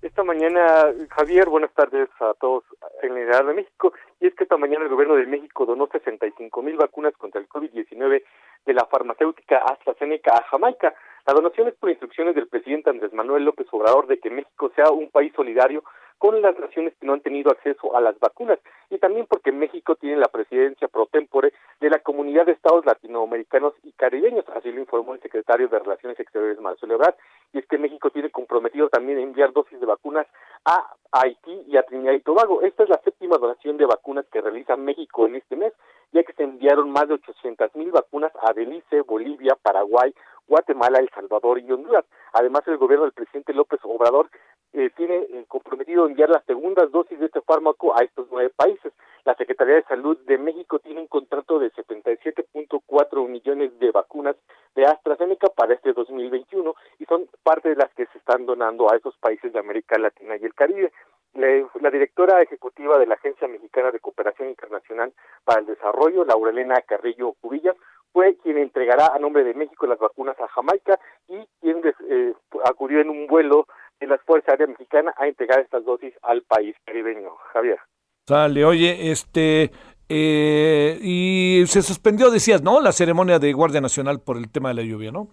Esta 0.00 0.24
mañana, 0.24 0.86
Javier, 1.10 1.48
buenas 1.48 1.72
tardes 1.74 2.08
a 2.20 2.34
todos 2.34 2.64
en 3.02 3.10
la 3.10 3.20
General 3.20 3.46
de 3.48 3.54
México. 3.54 3.92
Y 4.20 4.28
es 4.28 4.34
que 4.34 4.44
esta 4.44 4.56
mañana 4.56 4.84
el 4.84 4.90
gobierno 4.90 5.14
de 5.16 5.26
México 5.26 5.66
donó 5.66 5.88
65 5.88 6.62
mil 6.62 6.76
vacunas 6.76 7.14
contra 7.16 7.40
el 7.40 7.48
COVID-19 7.48 8.22
de 8.66 8.74
la 8.74 8.86
farmacéutica 8.86 9.58
AstraZeneca 9.58 10.34
a 10.34 10.44
Jamaica. 10.44 10.94
La 11.26 11.34
donación 11.34 11.68
es 11.68 11.74
por 11.74 11.90
instrucciones 11.90 12.34
del 12.34 12.48
presidente 12.48 12.90
Andrés 12.90 13.12
Manuel 13.12 13.44
López 13.44 13.66
Obrador 13.70 14.06
de 14.06 14.18
que 14.18 14.30
México 14.30 14.72
sea 14.74 14.90
un 14.90 15.10
país 15.10 15.32
solidario 15.34 15.84
con 16.22 16.40
las 16.40 16.56
naciones 16.56 16.94
que 17.00 17.04
no 17.04 17.14
han 17.14 17.20
tenido 17.20 17.50
acceso 17.50 17.96
a 17.96 18.00
las 18.00 18.16
vacunas 18.20 18.60
y 18.90 18.98
también 18.98 19.26
porque 19.28 19.50
México 19.50 19.96
tiene 19.96 20.18
la 20.18 20.28
presidencia 20.28 20.86
pro 20.86 21.06
tempore 21.06 21.52
de 21.80 21.90
la 21.90 21.98
Comunidad 21.98 22.46
de 22.46 22.52
Estados 22.52 22.86
Latinoamericanos 22.86 23.74
y 23.82 23.90
Caribeños, 23.90 24.44
así 24.54 24.70
lo 24.70 24.78
informó 24.78 25.14
el 25.14 25.20
secretario 25.20 25.66
de 25.66 25.80
Relaciones 25.80 26.20
Exteriores 26.20 26.60
Marcelo 26.60 26.94
Ebrard, 26.94 27.16
y 27.52 27.58
es 27.58 27.66
que 27.66 27.76
México 27.76 28.10
tiene 28.10 28.30
comprometido 28.30 28.88
también 28.88 29.18
enviar 29.18 29.52
dosis 29.52 29.80
de 29.80 29.86
vacunas 29.86 30.28
a 30.64 30.94
Haití 31.10 31.64
y 31.66 31.76
a 31.76 31.82
Trinidad 31.82 32.12
y 32.12 32.20
Tobago. 32.20 32.62
Esta 32.62 32.84
es 32.84 32.88
la 32.88 33.00
séptima 33.02 33.38
donación 33.38 33.76
de 33.76 33.86
vacunas 33.86 34.24
que 34.30 34.40
realiza 34.40 34.76
México 34.76 35.26
en 35.26 35.34
este 35.34 35.56
mes, 35.56 35.72
ya 36.12 36.22
que 36.22 36.34
se 36.34 36.44
enviaron 36.44 36.92
más 36.92 37.08
de 37.08 37.14
800 37.14 37.74
mil 37.74 37.90
vacunas 37.90 38.30
a 38.40 38.52
Belice, 38.52 39.00
Bolivia, 39.00 39.58
Paraguay, 39.60 40.14
Guatemala, 40.46 40.98
El 40.98 41.10
Salvador 41.10 41.58
y 41.60 41.70
Honduras. 41.70 42.04
Además, 42.32 42.62
el 42.66 42.76
gobierno 42.76 43.04
del 43.04 43.14
presidente 43.14 43.52
López 43.52 43.80
Obrador 43.84 44.28
eh, 44.72 44.90
tiene 44.96 45.16
eh, 45.16 45.44
comprometido 45.48 46.06
enviar 46.06 46.30
las 46.30 46.44
segundas 46.44 46.90
dosis 46.90 47.18
de 47.18 47.26
este 47.26 47.42
fármaco 47.42 47.94
a 47.94 48.02
estos 48.04 48.26
nueve 48.30 48.50
países. 48.56 48.92
La 49.24 49.34
Secretaría 49.34 49.74
de 49.74 49.84
Salud 49.84 50.18
de 50.26 50.38
México 50.38 50.78
tiene 50.78 51.00
un 51.00 51.06
contrato 51.06 51.58
de 51.58 51.70
77.4 51.72 53.28
millones 53.28 53.78
de 53.78 53.90
vacunas 53.90 54.34
de 54.74 54.84
AstraZeneca 54.86 55.48
para 55.48 55.74
este 55.74 55.92
2021 55.92 56.74
y 56.98 57.04
son 57.04 57.28
parte 57.42 57.68
de 57.68 57.76
las 57.76 57.92
que 57.94 58.06
se 58.06 58.18
están 58.18 58.46
donando 58.46 58.90
a 58.90 58.96
esos 58.96 59.16
países 59.18 59.52
de 59.52 59.58
América 59.58 59.98
Latina 59.98 60.36
y 60.36 60.44
el 60.44 60.54
Caribe. 60.54 60.90
La, 61.34 61.90
directora 61.90 62.42
ejecutiva 62.42 62.98
de 62.98 63.06
la 63.06 63.14
Agencia 63.14 63.48
Mexicana 63.48 63.90
de 63.90 64.00
Cooperación 64.00 64.48
Internacional 64.48 65.12
para 65.44 65.60
el 65.60 65.66
Desarrollo, 65.66 66.24
Laurelena 66.24 66.80
Carrillo 66.82 67.32
Cubillas, 67.40 67.76
fue 68.12 68.36
quien 68.42 68.58
entregará 68.58 69.14
a 69.14 69.18
nombre 69.18 69.44
de 69.44 69.54
México 69.54 69.86
las 69.86 69.98
vacunas 69.98 70.38
a 70.40 70.48
Jamaica 70.48 70.98
y 71.28 71.38
quien 71.60 71.82
eh, 72.10 72.34
acudió 72.64 73.00
en 73.00 73.10
un 73.10 73.26
vuelo 73.26 73.66
de 74.00 74.06
las 74.06 74.20
Fuerzas 74.22 74.50
Aéreas 74.50 74.70
Mexicanas 74.70 75.14
a 75.18 75.26
entregar 75.26 75.60
estas 75.60 75.84
dosis 75.84 76.12
al 76.22 76.42
país 76.42 76.76
caribeño. 76.84 77.30
Javier. 77.52 77.78
Sale, 78.26 78.64
oye, 78.64 79.10
este, 79.10 79.70
eh, 80.08 80.98
y 81.00 81.64
se 81.66 81.82
suspendió, 81.82 82.30
decías, 82.30 82.62
¿no? 82.62 82.80
La 82.80 82.92
ceremonia 82.92 83.38
de 83.38 83.52
Guardia 83.52 83.80
Nacional 83.80 84.20
por 84.20 84.36
el 84.36 84.50
tema 84.50 84.68
de 84.68 84.74
la 84.74 84.82
lluvia, 84.82 85.10
¿no? 85.10 85.28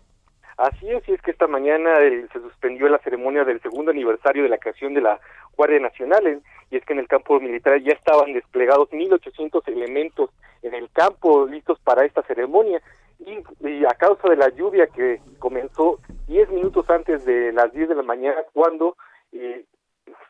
Así 0.57 0.89
es, 0.89 1.07
y 1.07 1.14
es 1.14 1.22
que 1.22 1.31
esta 1.31 1.47
mañana 1.47 1.99
eh, 2.01 2.27
se 2.34 2.39
suspendió 2.39 2.89
la 2.89 2.99
ceremonia 2.99 3.45
del 3.45 3.61
segundo 3.61 3.91
aniversario 3.91 4.43
de 4.43 4.49
la 4.49 4.57
creación 4.57 4.93
de 4.93 5.01
la 5.01 5.19
Guardia 5.56 5.80
Nacional, 5.80 6.41
y 6.69 6.77
es 6.77 6.85
que 6.85 6.93
en 6.93 6.99
el 6.99 7.07
campo 7.07 7.39
militar 7.39 7.81
ya 7.81 7.93
estaban 7.93 8.34
desplegados 8.34 8.89
1.800 8.89 9.68
elementos 9.68 10.31
en 10.61 10.73
el 10.73 10.90
campo 10.91 11.45
listos 11.45 11.80
para 11.80 12.06
esta 12.06 12.23
ceremonia, 12.23 12.81
y, 13.19 13.86
a 13.86 13.94
causa 13.95 14.30
de 14.30 14.38
la 14.38 14.49
lluvia 14.49 14.88
que 14.88 15.19
comenzó 15.40 15.99
10 16.27 16.49
minutos 16.49 16.90
antes 16.90 17.26
de 17.26 17.52
las 17.52 17.72
10 17.73 17.90
de 17.90 17.95
la 17.95 18.03
mañana, 18.03 18.41
cuando 18.53 18.95
eh, 19.34 19.65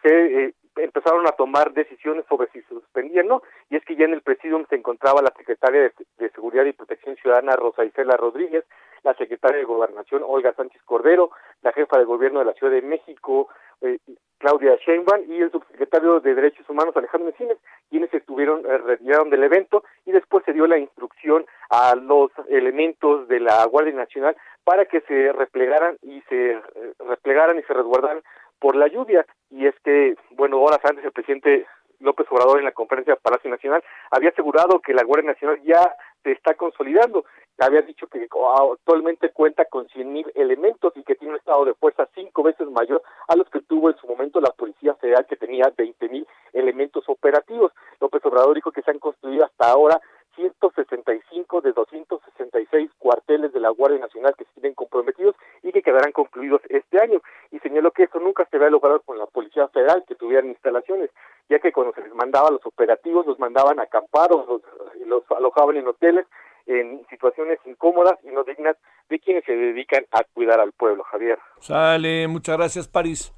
se 0.02 0.46
eh, 0.46 0.54
empezaron 0.78 1.28
a 1.28 1.32
tomar 1.34 1.74
decisiones 1.74 2.26
sobre 2.28 2.50
si 2.52 2.62
se 2.62 2.70
suspendían 2.70 3.28
no, 3.28 3.42
y 3.70 3.76
es 3.76 3.86
que 3.86 3.96
ya 3.96 4.06
en 4.06 4.14
el 4.14 4.22
presidium 4.22 4.66
se 4.70 4.76
encontraba 4.76 5.22
la 5.22 5.34
secretaria 5.38 5.82
de, 5.82 5.94
de 6.18 6.30
Seguridad 6.32 6.66
y 6.66 6.74
Protección 6.74 7.16
Ciudadana, 7.18 7.56
Rosa 7.56 7.86
Isela 7.86 8.18
Rodríguez, 8.18 8.66
la 9.10 9.16
secretaria 9.16 9.58
de 9.58 9.66
Gobernación, 9.66 10.24
Olga 10.26 10.54
Sánchez 10.54 10.82
Cordero, 10.86 11.32
la 11.62 11.72
jefa 11.74 11.98
de 11.98 12.06
gobierno 12.06 12.40
de 12.40 12.46
la 12.46 12.54
Ciudad 12.54 12.74
de 12.74 12.82
México, 12.82 13.50
eh, 13.82 13.98
Claudia 14.38 14.76
Sheinbaum, 14.76 15.32
y 15.32 15.42
el 15.42 15.52
subsecretario 15.52 16.20
de 16.20 16.36
Derechos 16.36 16.70
Humanos, 16.70 16.96
Alejandro 16.96 17.30
Encines, 17.30 17.58
quienes 17.90 18.14
estuvieron, 18.14 18.66
eh, 18.66 18.78
retiraron 18.78 19.30
del 19.30 19.44
evento, 19.44 19.84
y 20.06 20.12
después 20.12 20.46
se 20.46 20.54
dio 20.54 20.68
la 20.68 20.78
instrucción 20.78 21.46
a 21.70 21.96
los 21.96 22.32
elementos 22.50 23.28
de 23.28 23.40
la 23.40 23.66
Guardia 23.66 23.94
Nacional 23.94 24.38
para 24.64 24.86
que 24.86 25.02
se 25.02 25.34
replegaran 25.34 25.98
y 26.04 26.22
se 26.30 26.52
eh, 26.52 26.62
replegaran 27.00 27.58
y 27.58 27.64
se 27.64 27.74
resguardaran 27.74 28.22
por 28.60 28.76
la 28.76 28.88
lluvia. 28.88 29.26
Y 29.50 29.66
es 29.66 29.76
que, 29.84 30.16
bueno, 30.32 30.62
horas 30.62 30.80
antes 30.84 31.04
el 31.04 31.12
presidente 31.12 31.66
López 32.00 32.28
Obrador 32.30 32.60
en 32.60 32.66
la 32.66 32.72
conferencia 32.72 33.16
de 33.16 33.20
Palacio 33.20 33.50
Nacional 33.50 33.84
había 34.12 34.30
asegurado 34.30 34.80
que 34.80 34.94
la 34.94 35.04
Guardia 35.04 35.32
Nacional 35.32 35.60
ya 35.64 35.96
se 36.24 36.32
está 36.32 36.54
consolidando. 36.54 37.26
Había 37.60 37.82
dicho 37.82 38.08
que 38.08 38.28
actualmente 38.58 39.32
cuenta 39.32 39.66
con 39.66 39.88
100.000 39.88 40.32
elementos 40.36 40.94
y 40.96 41.04
que 41.04 41.16
tiene 41.16 41.34
un 41.34 41.40
estado 41.40 41.66
de 41.66 41.74
fuerza 41.74 42.08
cinco 42.16 42.44
veces 42.44 42.70
mayor 42.70 43.02
a 43.28 43.36
los 43.36 43.50
que 43.50 43.62
tuvo 43.62 43.90
en 43.90 43.98
su 43.98 44.08
momento 44.08 44.40
la 44.40 44.52
Policía 44.52 44.96
Federal, 44.96 45.26
que 45.26 45.36
tenía 45.36 45.66
20.000 45.66 46.26
elementos 46.54 47.04
operativos. 47.08 47.72
López 48.00 48.26
Obrador 48.26 48.56
dijo 48.56 48.72
que 48.72 48.82
se 48.82 48.92
han 48.92 49.00
construido 49.00 49.46
hasta 49.46 49.72
ahora 49.72 50.00
165 50.36 51.62
de 51.62 51.74
266 51.74 52.92
cuarteles 52.98 53.52
de 53.52 53.60
la 53.60 53.70
Guardia 53.70 54.00
Nacional 54.00 54.36
que 54.38 54.46
se 54.46 54.54
tienen 54.54 54.74
comprometidos 54.74 55.36
y 55.64 55.72
que 55.72 55.82
quedarán 55.82 56.14
concluidos 56.14 56.62
este 56.70 57.02
año. 57.02 57.22
Y 57.52 57.60
señaló 57.60 57.92
que 57.92 58.04
eso 58.04 58.20
nunca 58.20 58.46
se 58.46 58.56
había 58.56 58.70
logrado 58.70 59.02
con 59.02 59.18
la 59.18 59.26
Policía 59.26 59.68
Federal, 59.68 60.06
que 60.08 60.16
tuvieran 60.16 60.48
instalaciones, 60.48 61.10
ya 61.50 61.60
que 61.60 61.74
cuando 61.74 61.94
se 61.94 62.02
les 62.02 62.14
mandaba 62.14 62.52
los 62.52 62.66
operativos, 62.66 63.26
los 63.26 63.40
mandaban 63.40 63.80
a 63.80 63.84
acampar 63.84 64.32
los, 64.32 64.62
los 65.06 65.24
alojaban 65.32 65.76
en 65.78 65.88
hoteles 65.88 66.26
en 66.66 67.06
situaciones 67.10 67.60
incómodas 67.66 68.16
y 68.24 68.28
no 68.28 68.44
dignas 68.44 68.76
de 69.10 69.20
quienes 69.20 69.44
se 69.46 69.54
dedican 69.54 70.06
a 70.12 70.24
cuidar 70.34 70.60
al 70.60 70.72
pueblo, 70.72 71.04
Javier. 71.04 71.40
Sale, 71.60 72.28
muchas 72.28 72.58
gracias, 72.58 72.88
París. 72.88 73.34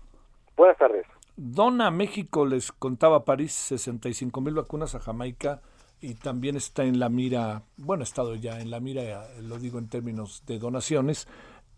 Buenas 0.56 0.78
tardes. 0.78 1.06
Dona 1.36 1.92
México, 1.92 2.46
les 2.46 2.72
contaba 2.72 3.26
París, 3.26 3.54
65 3.54 4.42
mil 4.42 4.54
vacunas 4.54 4.96
a 4.96 5.00
Jamaica 5.00 5.62
y 6.02 6.16
también 6.16 6.56
está 6.56 6.84
en 6.84 7.00
la 7.00 7.10
mira, 7.10 7.64
bueno, 7.78 8.02
ha 8.02 8.04
estado 8.04 8.36
ya 8.36 8.60
en 8.60 8.72
la 8.72 8.80
mira, 8.80 9.24
lo 9.42 9.58
digo 9.58 9.80
en 9.80 9.90
términos 9.90 10.44
de 10.46 10.60
donaciones, 10.60 11.28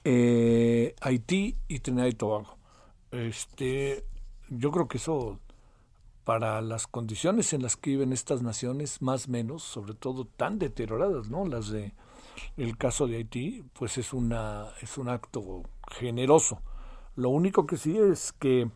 eh, 0.06 0.96
Haití 1.02 1.56
y 1.68 1.80
Trinidad 1.80 2.08
y 2.08 2.14
Tobago. 2.14 2.58
Este, 3.12 4.04
yo 4.50 4.72
creo 4.72 4.88
que 4.88 4.98
eso, 4.98 5.40
para 6.24 6.62
las 6.62 6.88
condiciones 6.88 7.54
en 7.54 7.62
las 7.62 7.76
que 7.76 7.92
viven 7.92 8.14
estas 8.14 8.42
naciones, 8.42 9.02
más 9.02 9.28
o 9.28 9.32
menos, 9.32 9.64
sobre 9.64 9.94
todo 9.94 10.26
tan 10.26 10.60
deterioradas, 10.60 11.30
¿no? 11.30 11.46
Las 11.46 11.70
de 11.70 11.94
el 12.58 12.78
caso 12.78 13.08
de 13.08 13.18
Haití, 13.18 13.64
pues 13.74 13.98
es 13.98 14.14
una 14.14 14.68
es 14.82 14.98
un 14.98 15.10
acto 15.10 15.64
generoso. 15.92 16.62
Lo 17.16 17.30
único 17.30 17.68
que 17.68 17.78
sí 17.78 17.98
es 17.98 18.34
que 18.34 18.70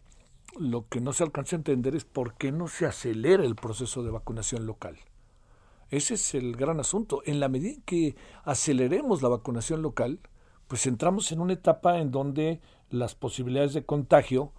lo 0.60 0.88
que 0.88 1.02
no 1.02 1.14
se 1.14 1.24
alcanza 1.24 1.56
a 1.56 1.60
entender 1.60 1.96
es 1.96 2.06
por 2.06 2.36
qué 2.36 2.52
no 2.52 2.68
se 2.68 2.86
acelera 2.86 3.44
el 3.44 3.56
proceso 3.56 4.04
de 4.04 4.12
vacunación 4.12 4.66
local 4.66 4.98
Ese 5.90 6.16
es 6.16 6.34
el 6.36 6.56
gran 6.56 6.80
asunto. 6.80 7.22
En 7.26 7.40
la 7.40 7.50
medida 7.50 7.74
en 7.74 7.82
que 7.84 8.16
aceleremos 8.44 9.22
la 9.22 9.30
vacunación 9.30 9.82
local, 9.82 10.20
pues 10.68 10.86
entramos 10.86 11.32
en 11.32 11.40
una 11.40 11.54
etapa 11.54 12.00
en 12.00 12.12
donde 12.12 12.62
las 12.90 13.16
posibilidades 13.16 13.74
de 13.74 13.86
contagio 13.86 14.52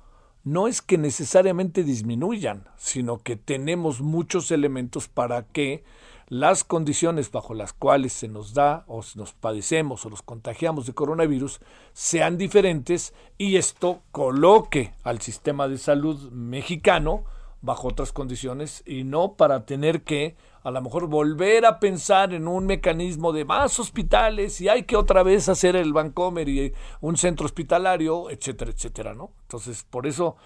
no 0.44 0.68
es 0.68 0.82
que 0.82 0.98
necesariamente 0.98 1.84
disminuyan, 1.84 2.64
sino 2.76 3.18
que 3.18 3.36
tenemos 3.36 4.00
muchos 4.00 4.50
elementos 4.50 5.08
para 5.08 5.42
que 5.42 5.84
las 6.28 6.62
condiciones 6.62 7.30
bajo 7.30 7.54
las 7.54 7.72
cuales 7.72 8.12
se 8.12 8.28
nos 8.28 8.52
da 8.52 8.84
o 8.86 9.02
nos 9.14 9.32
padecemos 9.32 10.04
o 10.04 10.10
nos 10.10 10.22
contagiamos 10.22 10.86
de 10.86 10.92
coronavirus 10.92 11.60
sean 11.92 12.36
diferentes 12.36 13.14
y 13.38 13.56
esto 13.56 14.02
coloque 14.12 14.92
al 15.04 15.20
sistema 15.22 15.68
de 15.68 15.78
salud 15.78 16.30
mexicano 16.30 17.24
bajo 17.60 17.88
otras 17.88 18.12
condiciones 18.12 18.82
y 18.86 19.04
no 19.04 19.34
para 19.34 19.66
tener 19.66 20.02
que 20.02 20.36
a 20.62 20.70
lo 20.70 20.80
mejor 20.82 21.06
volver 21.06 21.66
a 21.66 21.80
pensar 21.80 22.32
en 22.32 22.46
un 22.46 22.66
mecanismo 22.66 23.32
de 23.32 23.44
más 23.44 23.78
hospitales 23.78 24.60
y 24.60 24.68
hay 24.68 24.84
que 24.84 24.96
otra 24.96 25.22
vez 25.22 25.48
hacer 25.48 25.76
el 25.76 25.92
Bancomer 25.92 26.48
y 26.48 26.72
un 27.00 27.16
centro 27.16 27.46
hospitalario, 27.46 28.30
etcétera, 28.30 28.70
etcétera, 28.70 29.14
¿no? 29.14 29.32
Entonces, 29.42 29.84
por 29.88 30.06
eso 30.06 30.36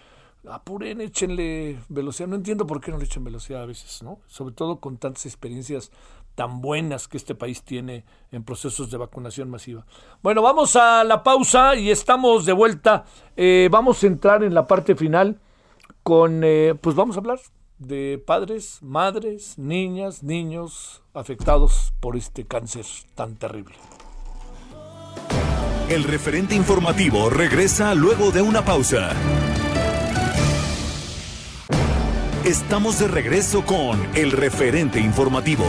apuren, 0.49 1.01
échenle 1.01 1.79
velocidad. 1.89 2.29
No 2.29 2.37
entiendo 2.37 2.67
por 2.67 2.81
qué 2.81 2.91
no 2.91 2.99
le 2.99 3.05
echan 3.05 3.25
velocidad 3.25 3.63
a 3.63 3.67
veces, 3.67 4.03
¿no? 4.03 4.21
Sobre 4.27 4.55
todo 4.55 4.81
con 4.81 4.97
tantas 4.97 5.27
experiencias 5.27 5.91
tan 6.35 6.63
buenas 6.63 7.09
que 7.09 7.19
este 7.19 7.35
país 7.35 7.63
tiene 7.63 8.05
en 8.31 8.43
procesos 8.43 8.91
de 8.91 8.97
vacunación 8.97 9.51
masiva. 9.51 9.85
Bueno, 10.23 10.41
vamos 10.41 10.77
a 10.77 11.05
la 11.05 11.23
pausa 11.23 11.77
y 11.77 11.91
estamos 11.91 12.47
de 12.47 12.53
vuelta. 12.53 13.05
Eh, 13.37 13.69
vamos 13.71 14.03
a 14.03 14.07
entrar 14.07 14.43
en 14.43 14.55
la 14.55 14.67
parte 14.67 14.95
final 14.95 15.41
con, 16.03 16.43
eh, 16.45 16.75
pues 16.81 16.97
vamos 16.97 17.17
a 17.17 17.21
hablar 17.21 17.41
de 17.79 18.23
padres, 18.25 18.79
madres, 18.83 19.59
niñas, 19.59 20.23
niños 20.23 21.03
afectados 21.15 21.93
por 22.01 22.17
este 22.17 22.47
cáncer 22.47 22.87
tan 23.15 23.37
terrible. 23.37 23.75
El 25.89 26.05
referente 26.05 26.55
informativo 26.55 27.29
regresa 27.29 27.95
luego 27.95 28.31
de 28.31 28.41
una 28.41 28.65
pausa. 28.65 29.11
Estamos 32.45 32.99
de 32.99 33.09
regreso 33.09 33.65
con 33.65 34.01
el 34.15 34.33
referente 34.33 35.01
informativo. 35.01 35.65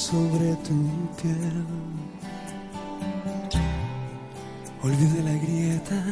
Sobre 0.00 0.56
tu 0.66 0.76
piel. 1.20 1.64
Olvide 4.82 5.22
la 5.22 5.34
grieta 5.34 6.02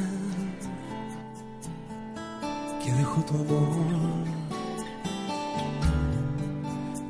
que 2.85 2.93
dejó 2.93 3.23
tu 3.23 3.35
amor, 3.35 4.27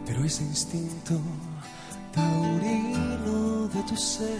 pero 0.06 0.24
ese 0.24 0.44
instinto 0.44 1.14
taurino 2.14 3.66
de 3.74 3.82
tu 3.82 3.96
ser. 3.96 4.38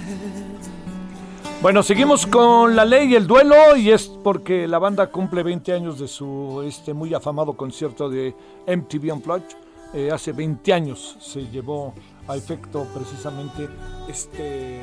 Bueno, 1.60 1.82
seguimos 1.82 2.24
con 2.24 2.76
la 2.76 2.84
ley 2.84 3.08
y 3.08 3.16
el 3.16 3.26
duelo 3.26 3.76
y 3.76 3.90
es 3.90 4.06
porque 4.06 4.68
la 4.68 4.78
banda 4.78 5.08
cumple 5.08 5.42
20 5.42 5.72
años 5.72 5.98
de 5.98 6.06
su 6.06 6.62
este 6.64 6.94
muy 6.94 7.12
afamado 7.14 7.54
concierto 7.54 8.08
de 8.08 8.32
MTV 8.68 9.12
Unplugged. 9.12 9.56
Eh, 9.92 10.10
hace 10.12 10.32
20 10.32 10.72
años 10.72 11.16
se 11.18 11.48
llevó 11.48 11.94
a 12.28 12.36
efecto 12.36 12.86
precisamente 12.94 13.68
este, 14.08 14.80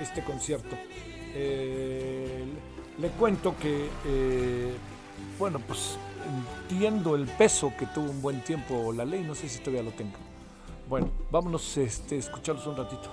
este 0.00 0.22
concierto. 0.22 0.76
Eh, 1.34 2.44
le 2.98 3.08
cuento 3.10 3.56
que, 3.58 3.88
eh, 4.06 4.74
bueno, 5.38 5.58
pues 5.66 5.98
entiendo 6.68 7.14
el 7.14 7.26
peso 7.26 7.72
que 7.78 7.86
tuvo 7.86 8.10
un 8.10 8.22
buen 8.22 8.42
tiempo 8.42 8.92
la 8.92 9.04
ley, 9.04 9.22
no 9.22 9.34
sé 9.34 9.48
si 9.48 9.58
todavía 9.58 9.82
lo 9.82 9.92
tengo. 9.92 10.16
Bueno, 10.88 11.10
vámonos 11.30 11.76
este, 11.78 12.16
a 12.16 12.18
escucharlos 12.18 12.66
un 12.66 12.76
ratito. 12.76 13.10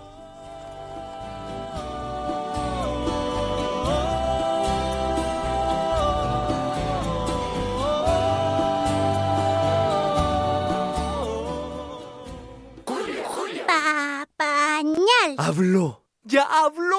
Papañal. 15.24 15.36
¡Habló! 15.38 16.04
¡Ya 16.26 16.44
habló! 16.44 16.98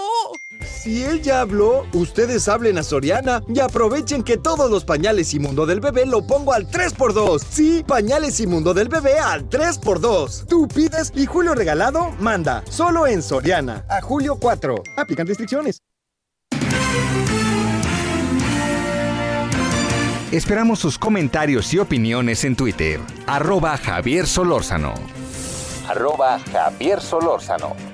Si 0.83 1.03
él 1.03 1.23
ya 1.23 1.41
habló, 1.41 1.87
ustedes 1.95 2.47
hablen 2.47 2.77
a 2.77 2.83
Soriana 2.83 3.43
y 3.49 3.61
aprovechen 3.61 4.23
que 4.23 4.37
todos 4.37 4.71
los 4.71 4.85
pañales 4.85 5.33
y 5.33 5.39
mundo 5.39 5.65
del 5.65 5.81
bebé 5.81 6.05
lo 6.05 6.27
pongo 6.27 6.53
al 6.53 6.69
3x2. 6.69 7.43
Sí, 7.49 7.85
pañales 7.87 8.39
y 8.41 8.47
mundo 8.47 8.75
del 8.75 8.89
bebé 8.89 9.19
al 9.19 9.49
3x2. 9.49 10.47
Tú 10.47 10.69
pides 10.69 11.11
y 11.15 11.25
Julio 11.25 11.55
Regalado 11.55 12.11
manda. 12.21 12.63
Solo 12.69 13.07
en 13.07 13.23
Soriana. 13.23 13.87
A 13.89 14.03
julio 14.03 14.37
4. 14.39 14.75
Aplican 14.97 15.27
restricciones. 15.27 15.81
Esperamos 20.33 20.81
sus 20.81 20.99
comentarios 20.99 21.73
y 21.73 21.79
opiniones 21.79 22.45
en 22.45 22.57
Twitter. 22.57 23.01
Arroba 23.27 23.77
Javier 23.79 24.27
Solórzano. 24.27 24.93
Arroba 25.89 26.41
Javier 26.51 27.01
Solórzano. 27.01 27.94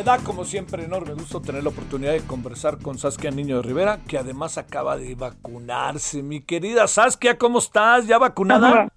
Me 0.00 0.04
da 0.04 0.16
como 0.16 0.46
siempre 0.46 0.84
enorme 0.84 1.12
gusto 1.12 1.42
tener 1.42 1.62
la 1.62 1.68
oportunidad 1.68 2.12
de 2.12 2.22
conversar 2.22 2.78
con 2.78 2.96
Saskia 2.96 3.30
Niño 3.30 3.56
de 3.56 3.62
Rivera, 3.62 3.98
que 4.08 4.16
además 4.16 4.56
acaba 4.56 4.96
de 4.96 5.14
vacunarse. 5.14 6.22
Mi 6.22 6.40
querida 6.40 6.88
Saskia, 6.88 7.36
¿cómo 7.36 7.58
estás? 7.58 8.06
¿Ya 8.06 8.16
vacunada? 8.16 8.90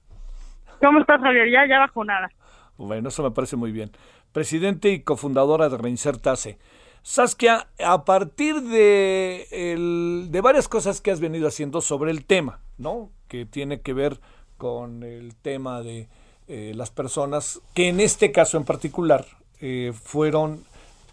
¿Cómo 0.79 0.99
estás, 1.01 1.19
Javier? 1.19 1.51
Ya, 1.51 1.67
ya 1.67 1.79
vacunada. 1.79 2.29
Bueno, 2.77 3.09
eso 3.09 3.21
me 3.21 3.31
parece 3.31 3.57
muy 3.57 3.73
bien. 3.73 3.91
Presidente 4.31 4.91
y 4.91 5.01
cofundadora 5.01 5.67
de 5.67 5.77
Reinsertase. 5.77 6.57
Saskia, 7.01 7.67
a 7.85 8.05
partir 8.05 8.61
de, 8.61 9.45
el- 9.51 10.27
de 10.31 10.39
varias 10.39 10.69
cosas 10.69 11.01
que 11.01 11.11
has 11.11 11.19
venido 11.19 11.49
haciendo 11.49 11.81
sobre 11.81 12.11
el 12.11 12.23
tema, 12.23 12.61
¿no? 12.77 13.09
Que 13.27 13.45
tiene 13.45 13.81
que 13.81 13.91
ver 13.91 14.21
con 14.55 15.03
el 15.03 15.35
tema 15.35 15.81
de 15.81 16.07
eh, 16.47 16.71
las 16.73 16.91
personas 16.91 17.59
que 17.73 17.89
en 17.89 17.99
este 17.99 18.31
caso 18.31 18.55
en 18.55 18.63
particular 18.63 19.25
eh, 19.59 19.91
fueron 20.01 20.63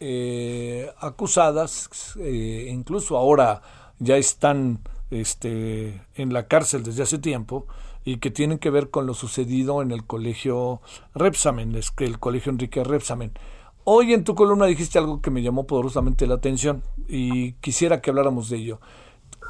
eh, 0.00 0.90
acusadas, 0.98 2.16
eh, 2.18 2.68
incluso 2.70 3.16
ahora 3.16 3.62
ya 3.98 4.16
están 4.16 4.80
este, 5.10 6.02
en 6.14 6.32
la 6.32 6.46
cárcel 6.46 6.82
desde 6.82 7.02
hace 7.02 7.18
tiempo 7.18 7.66
y 8.04 8.16
que 8.16 8.30
tienen 8.30 8.58
que 8.58 8.70
ver 8.70 8.90
con 8.90 9.06
lo 9.06 9.14
sucedido 9.14 9.82
en 9.82 9.90
el 9.90 10.04
colegio 10.06 10.80
Repsamen, 11.14 11.74
es 11.76 11.90
que 11.90 12.04
el 12.04 12.18
colegio 12.18 12.50
Enrique 12.50 12.82
Repsamen. 12.82 13.32
Hoy 13.84 14.14
en 14.14 14.24
tu 14.24 14.34
columna 14.34 14.66
dijiste 14.66 14.98
algo 14.98 15.20
que 15.20 15.30
me 15.30 15.42
llamó 15.42 15.66
poderosamente 15.66 16.26
la 16.26 16.34
atención 16.34 16.82
y 17.08 17.52
quisiera 17.54 18.00
que 18.00 18.10
habláramos 18.10 18.48
de 18.48 18.56
ello. 18.56 18.80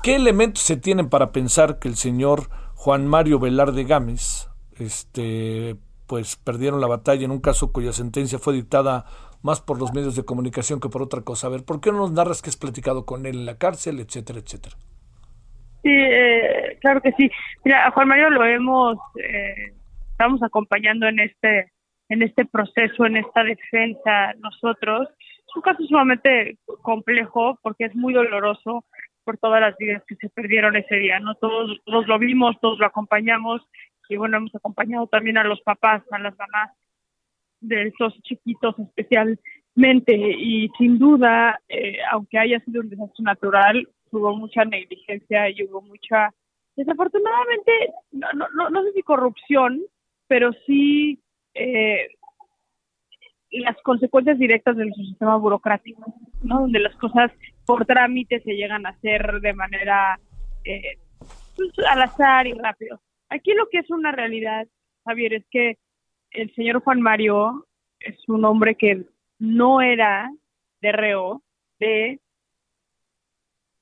¿Qué 0.02 0.16
elementos 0.16 0.62
se 0.62 0.76
tienen 0.76 1.08
para 1.08 1.30
pensar 1.30 1.78
que 1.78 1.88
el 1.88 1.96
señor 1.96 2.48
Juan 2.74 3.06
Mario 3.06 3.38
Velarde 3.38 3.84
Gámez 3.84 4.48
este, 4.78 5.76
pues 6.06 6.36
perdieron 6.36 6.80
la 6.80 6.86
batalla 6.86 7.24
en 7.24 7.30
un 7.30 7.40
caso 7.40 7.70
cuya 7.70 7.92
sentencia 7.92 8.38
fue 8.38 8.54
dictada 8.54 9.04
más 9.42 9.60
por 9.60 9.78
los 9.78 9.92
medios 9.92 10.16
de 10.16 10.24
comunicación 10.24 10.80
que 10.80 10.88
por 10.88 11.02
otra 11.02 11.22
cosa. 11.22 11.46
A 11.46 11.50
ver, 11.50 11.64
¿por 11.64 11.80
qué 11.80 11.90
no 11.90 11.98
nos 11.98 12.12
narras 12.12 12.42
que 12.42 12.50
has 12.50 12.56
platicado 12.56 13.06
con 13.06 13.26
él 13.26 13.36
en 13.36 13.46
la 13.46 13.58
cárcel, 13.58 14.00
etcétera, 14.00 14.40
etcétera? 14.40 14.76
Sí, 15.82 15.90
eh, 15.90 16.78
claro 16.80 17.00
que 17.00 17.12
sí. 17.12 17.30
Mira, 17.64 17.86
a 17.86 17.90
Juan 17.90 18.08
Mario 18.08 18.30
lo 18.30 18.44
hemos, 18.44 18.98
eh, 19.22 19.72
estamos 20.10 20.42
acompañando 20.42 21.08
en 21.08 21.20
este, 21.20 21.72
en 22.08 22.22
este 22.22 22.44
proceso, 22.44 23.06
en 23.06 23.16
esta 23.16 23.42
defensa 23.42 24.34
nosotros. 24.40 25.08
Es 25.18 25.56
un 25.56 25.62
caso 25.62 25.82
sumamente 25.84 26.58
complejo 26.82 27.58
porque 27.62 27.86
es 27.86 27.94
muy 27.94 28.12
doloroso 28.12 28.84
por 29.24 29.38
todas 29.38 29.60
las 29.60 29.76
vidas 29.78 30.02
que 30.06 30.16
se 30.16 30.28
perdieron 30.28 30.76
ese 30.76 30.96
día, 30.96 31.18
¿no? 31.20 31.34
Todos, 31.36 31.78
todos 31.84 32.06
lo 32.06 32.18
vimos, 32.18 32.56
todos 32.60 32.78
lo 32.78 32.86
acompañamos 32.86 33.62
y 34.10 34.16
bueno, 34.16 34.38
hemos 34.38 34.54
acompañado 34.54 35.06
también 35.06 35.38
a 35.38 35.44
los 35.44 35.60
papás, 35.62 36.02
a 36.10 36.18
las 36.18 36.36
mamás 36.36 36.72
de 37.60 37.88
esos 37.88 38.14
chiquitos 38.22 38.78
especialmente 38.78 40.14
y 40.14 40.68
sin 40.78 40.98
duda, 40.98 41.60
eh, 41.68 41.98
aunque 42.10 42.38
haya 42.38 42.60
sido 42.60 42.80
un 42.80 42.90
desastre 42.90 43.24
natural, 43.24 43.88
hubo 44.10 44.36
mucha 44.36 44.64
negligencia 44.64 45.48
y 45.50 45.64
hubo 45.64 45.82
mucha, 45.82 46.34
desafortunadamente, 46.76 47.72
no, 48.12 48.28
no, 48.54 48.70
no 48.70 48.82
sé 48.84 48.92
si 48.92 49.02
corrupción, 49.02 49.80
pero 50.26 50.52
sí 50.66 51.20
eh, 51.54 52.08
las 53.50 53.76
consecuencias 53.82 54.38
directas 54.38 54.76
de 54.76 54.84
nuestro 54.84 55.04
sistema 55.04 55.36
burocrático, 55.36 56.14
¿no? 56.42 56.60
Donde 56.60 56.78
las 56.78 56.94
cosas 56.96 57.32
por 57.66 57.84
trámite 57.84 58.40
se 58.40 58.54
llegan 58.54 58.86
a 58.86 58.90
hacer 58.90 59.40
de 59.40 59.52
manera 59.54 60.18
eh, 60.64 60.98
pues, 61.56 61.70
al 61.88 62.02
azar 62.02 62.46
y 62.46 62.52
rápido. 62.52 63.00
Aquí 63.28 63.52
lo 63.54 63.68
que 63.68 63.78
es 63.78 63.90
una 63.90 64.12
realidad, 64.12 64.66
Javier, 65.04 65.34
es 65.34 65.44
que 65.50 65.78
el 66.30 66.54
señor 66.54 66.82
Juan 66.82 67.00
Mario 67.00 67.66
es 67.98 68.16
un 68.28 68.44
hombre 68.44 68.74
que 68.74 69.04
no 69.38 69.80
era 69.80 70.30
de 70.80 70.92
reo 70.92 71.42
de 71.78 72.20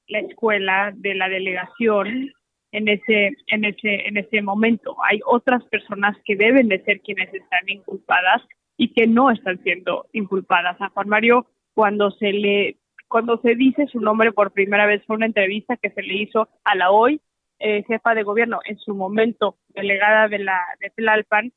la 0.08 0.20
escuela, 0.20 0.92
de 0.94 1.14
la 1.14 1.28
delegación 1.28 2.32
en 2.72 2.88
ese, 2.88 3.36
en 3.48 3.64
ese, 3.64 4.08
en 4.08 4.16
ese 4.16 4.42
momento. 4.42 4.96
Hay 5.04 5.20
otras 5.26 5.64
personas 5.64 6.16
que 6.24 6.36
deben 6.36 6.68
de 6.68 6.82
ser 6.84 7.00
quienes 7.00 7.32
están 7.32 7.68
inculpadas 7.68 8.42
y 8.76 8.92
que 8.92 9.06
no 9.06 9.30
están 9.30 9.62
siendo 9.62 10.06
inculpadas. 10.12 10.80
A 10.80 10.88
Juan 10.90 11.08
Mario, 11.08 11.46
cuando 11.74 12.10
se 12.12 12.32
le, 12.32 12.76
cuando 13.08 13.40
se 13.40 13.54
dice 13.54 13.86
su 13.86 14.00
nombre 14.00 14.32
por 14.32 14.52
primera 14.52 14.86
vez, 14.86 15.04
fue 15.06 15.16
una 15.16 15.26
entrevista 15.26 15.76
que 15.76 15.90
se 15.90 16.02
le 16.02 16.14
hizo 16.14 16.48
a 16.64 16.74
la 16.74 16.90
hoy 16.90 17.20
eh, 17.58 17.82
jefa 17.88 18.14
de 18.14 18.22
gobierno, 18.22 18.60
en 18.64 18.78
su 18.78 18.94
momento 18.94 19.56
delegada 19.70 20.28
de 20.28 20.38
la 20.38 20.60
de 20.80 20.90
Tlalpan, 20.90 21.52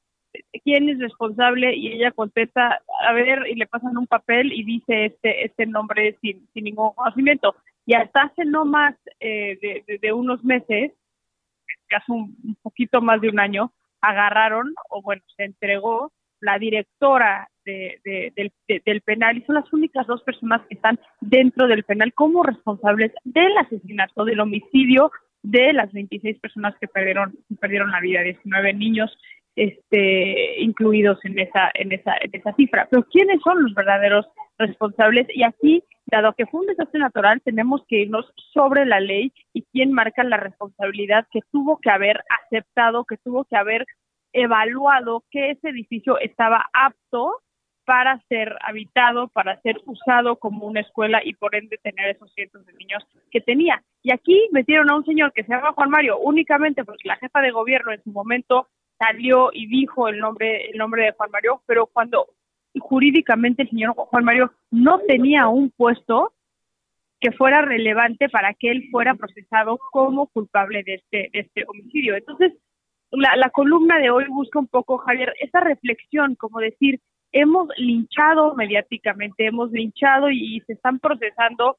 quién 0.63 0.89
es 0.89 0.99
responsable 0.99 1.75
y 1.75 1.93
ella 1.93 2.11
contesta 2.11 2.81
a 3.07 3.13
ver 3.13 3.47
y 3.47 3.55
le 3.55 3.67
pasan 3.67 3.97
un 3.97 4.07
papel 4.07 4.51
y 4.53 4.63
dice 4.63 5.05
este 5.05 5.45
este 5.45 5.65
nombre 5.65 6.17
sin, 6.21 6.47
sin 6.53 6.63
ningún 6.63 6.93
conocimiento. 6.93 7.55
Y 7.85 7.95
hasta 7.95 8.23
hace 8.23 8.45
no 8.45 8.65
más 8.65 8.95
eh, 9.19 9.83
de, 10.01 10.13
unos 10.13 10.43
meses 10.43 10.91
casi 11.87 12.11
un, 12.11 12.37
un, 12.43 12.55
poquito 12.61 13.01
más 13.01 13.19
de 13.21 13.29
un 13.29 13.39
año 13.39 13.71
agarraron 14.01 14.73
o 14.89 15.01
bueno 15.01 15.21
se 15.35 15.43
entregó 15.43 16.11
la 16.39 16.57
directora 16.57 17.49
de, 17.65 18.31
del, 18.35 18.51
del 18.83 19.01
penal 19.01 19.37
y 19.37 19.41
son 19.43 19.55
las 19.55 19.71
únicas 19.71 20.07
dos 20.07 20.23
personas 20.23 20.61
que 20.67 20.75
están 20.75 20.99
dentro 21.19 21.67
del 21.67 21.83
penal 21.83 22.13
como 22.13 22.43
responsables 22.43 23.11
del 23.23 23.55
asesinato 23.57 24.25
del 24.25 24.39
homicidio 24.39 25.11
de 25.43 25.73
las 25.73 25.91
26 25.91 26.39
personas 26.39 26.75
que 26.79 26.87
perdieron 26.87 27.35
perdieron 27.59 27.91
la 27.91 27.99
vida 27.99 28.21
19 28.21 28.73
niños 28.73 29.15
este, 29.55 30.61
incluidos 30.61 31.23
en 31.23 31.39
esa, 31.39 31.71
en, 31.73 31.91
esa, 31.91 32.15
en 32.21 32.31
esa 32.33 32.53
cifra. 32.53 32.87
Pero 32.89 33.03
¿quiénes 33.11 33.41
son 33.41 33.63
los 33.63 33.73
verdaderos 33.73 34.25
responsables? 34.57 35.27
Y 35.33 35.43
aquí, 35.43 35.83
dado 36.05 36.33
que 36.33 36.45
fue 36.45 36.61
un 36.61 36.67
desastre 36.67 36.99
natural, 36.99 37.41
tenemos 37.43 37.81
que 37.87 38.01
irnos 38.01 38.31
sobre 38.53 38.85
la 38.85 38.99
ley 38.99 39.33
y 39.53 39.63
quién 39.71 39.91
marca 39.91 40.23
la 40.23 40.37
responsabilidad 40.37 41.27
que 41.31 41.41
tuvo 41.51 41.79
que 41.79 41.89
haber 41.89 42.23
aceptado, 42.43 43.05
que 43.05 43.17
tuvo 43.17 43.45
que 43.45 43.57
haber 43.57 43.85
evaluado 44.33 45.23
que 45.29 45.51
ese 45.51 45.69
edificio 45.69 46.17
estaba 46.19 46.69
apto 46.73 47.41
para 47.85 48.21
ser 48.29 48.55
habitado, 48.61 49.27
para 49.29 49.59
ser 49.61 49.81
usado 49.85 50.37
como 50.37 50.65
una 50.65 50.81
escuela 50.81 51.21
y 51.23 51.33
por 51.33 51.55
ende 51.55 51.77
tener 51.83 52.15
esos 52.15 52.31
cientos 52.33 52.65
de 52.65 52.73
niños 52.73 53.03
que 53.31 53.41
tenía. 53.41 53.83
Y 54.03 54.13
aquí 54.13 54.47
metieron 54.51 54.89
a 54.89 54.95
un 54.95 55.03
señor 55.03 55.33
que 55.33 55.43
se 55.43 55.53
llama 55.53 55.73
Juan 55.73 55.89
Mario 55.89 56.19
únicamente 56.19 56.85
porque 56.85 57.07
la 57.07 57.17
jefa 57.17 57.41
de 57.41 57.51
gobierno 57.51 57.91
en 57.91 58.01
su 58.03 58.11
momento 58.11 58.67
salió 59.01 59.49
y 59.51 59.65
dijo 59.67 60.07
el 60.07 60.19
nombre, 60.19 60.69
el 60.69 60.77
nombre 60.77 61.05
de 61.05 61.11
Juan 61.13 61.31
Mario, 61.31 61.61
pero 61.65 61.87
cuando 61.87 62.27
jurídicamente 62.79 63.63
el 63.63 63.69
señor 63.69 63.95
Juan 63.95 64.23
Mario 64.23 64.53
no 64.69 64.99
tenía 64.99 65.47
un 65.47 65.71
puesto 65.71 66.33
que 67.19 67.31
fuera 67.31 67.61
relevante 67.61 68.29
para 68.29 68.53
que 68.53 68.69
él 68.71 68.89
fuera 68.91 69.15
procesado 69.15 69.79
como 69.91 70.27
culpable 70.27 70.83
de 70.83 70.95
este, 70.95 71.29
de 71.33 71.39
este 71.39 71.65
homicidio. 71.67 72.15
Entonces, 72.15 72.53
la, 73.11 73.35
la 73.35 73.49
columna 73.49 73.99
de 73.99 74.09
hoy 74.09 74.25
busca 74.27 74.59
un 74.59 74.67
poco, 74.67 74.97
Javier, 74.99 75.33
esa 75.39 75.59
reflexión, 75.59 76.35
como 76.35 76.59
decir, 76.59 76.99
hemos 77.31 77.69
linchado 77.77 78.55
mediáticamente, 78.55 79.45
hemos 79.45 79.71
linchado 79.71 80.29
y 80.29 80.61
se 80.65 80.73
están 80.73 80.99
procesando, 80.99 81.77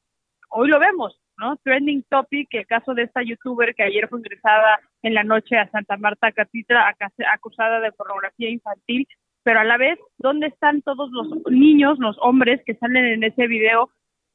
hoy 0.53 0.69
lo 0.69 0.79
vemos, 0.79 1.19
¿no? 1.37 1.57
Trending 1.57 2.03
topic, 2.09 2.47
el 2.51 2.67
caso 2.67 2.93
de 2.93 3.03
esta 3.03 3.21
youtuber 3.23 3.73
que 3.75 3.83
ayer 3.83 4.07
fue 4.07 4.19
ingresada 4.19 4.79
en 5.01 5.13
la 5.13 5.23
noche 5.23 5.57
a 5.57 5.69
Santa 5.69 5.97
Marta 5.97 6.31
Catitra 6.31 6.95
acusada 7.33 7.79
de 7.79 7.91
pornografía 7.91 8.49
infantil, 8.49 9.07
pero 9.43 9.59
a 9.59 9.63
la 9.63 9.77
vez, 9.77 9.99
¿dónde 10.17 10.47
están 10.47 10.81
todos 10.81 11.09
los 11.11 11.27
niños, 11.51 11.99
los 11.99 12.17
hombres 12.21 12.61
que 12.65 12.75
salen 12.75 13.05
en 13.05 13.23
ese 13.23 13.47
video 13.47 13.89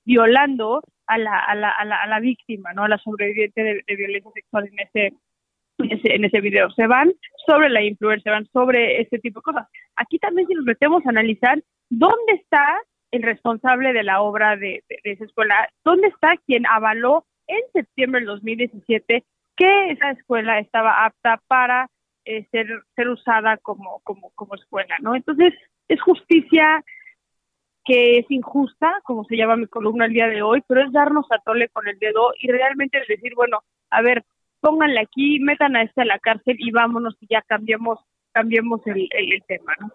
violando 0.05 0.83
a 1.07 1.19
la, 1.19 1.39
a 1.39 1.55
la, 1.55 1.71
a 1.71 1.85
la, 1.85 2.03
a 2.03 2.07
la 2.07 2.21
víctima, 2.21 2.73
¿no? 2.73 2.85
A 2.85 2.89
la 2.89 2.99
sobreviviente 2.99 3.63
de, 3.63 3.97
violencia 3.97 4.31
sexual 4.33 4.69
en 4.69 4.81
ese, 4.81 5.15
en 5.79 6.25
ese, 6.25 6.41
video. 6.41 6.71
Se 6.71 6.87
van 6.87 7.13
sobre 7.47 7.69
la 7.71 7.83
influencer, 7.83 8.23
se 8.23 8.31
van 8.31 8.47
sobre 8.53 9.01
ese 9.01 9.19
tipo 9.19 9.41
de 9.41 9.45
cosas. 9.45 9.69
Aquí 9.97 10.19
también 10.19 10.47
si 10.49 10.55
nos 10.55 10.65
metemos 10.65 11.05
a 11.07 11.11
analizar 11.11 11.63
dónde 11.89 12.33
está 12.33 12.79
el 13.11 13.23
responsable 13.23 13.93
de 13.93 14.03
la 14.03 14.21
obra 14.21 14.57
de, 14.57 14.85
esa 15.05 15.25
escuela, 15.25 15.69
¿dónde 15.85 16.09
está 16.09 16.37
quien 16.47 16.67
avaló 16.67 17.27
en 17.47 17.61
septiembre 17.73 18.21
del 18.21 18.27
2017 18.27 19.25
que 19.57 19.91
esa 19.91 20.11
escuela 20.11 20.59
estaba 20.59 21.05
apta 21.05 21.41
para 21.49 21.91
eh, 22.25 22.47
ser, 22.51 22.67
ser 22.95 23.09
usada 23.09 23.57
como, 23.57 24.01
como, 24.05 24.55
escuela, 24.55 24.97
¿no? 25.01 25.17
Entonces, 25.17 25.55
es 25.89 26.01
justicia 26.01 26.85
que 27.85 28.19
es 28.19 28.31
injusta, 28.31 29.01
como 29.05 29.25
se 29.25 29.37
llama 29.37 29.57
mi 29.57 29.67
columna 29.67 30.05
el 30.05 30.13
día 30.13 30.29
de 30.29 30.43
hoy, 30.43 30.63
pero 30.69 30.83
es 30.83 30.93
darnos 30.93 31.27
a 31.31 31.39
tole 31.39 31.71
con 31.71 31.89
el 31.89 31.99
dedo 31.99 32.33
y 32.39 32.49
realmente 32.49 33.03
decir, 33.09 33.35
bueno, 33.35 33.63
a 33.89 34.03
ver, 34.03 34.25
pónganle 34.61 35.01
aquí, 35.01 35.41
metan 35.41 35.75
a 35.75 35.83
este 35.83 36.03
a 36.03 36.05
la 36.05 36.19
cárcel 36.19 36.57
y 36.59 36.71
vámonos 36.71 37.17
y 37.21 37.27
ya 37.31 37.43
cambiemos, 37.43 37.99
cambiemos 38.33 38.87
el, 38.87 39.09
el, 39.11 39.43
tema, 39.47 39.75
¿no? 39.81 39.91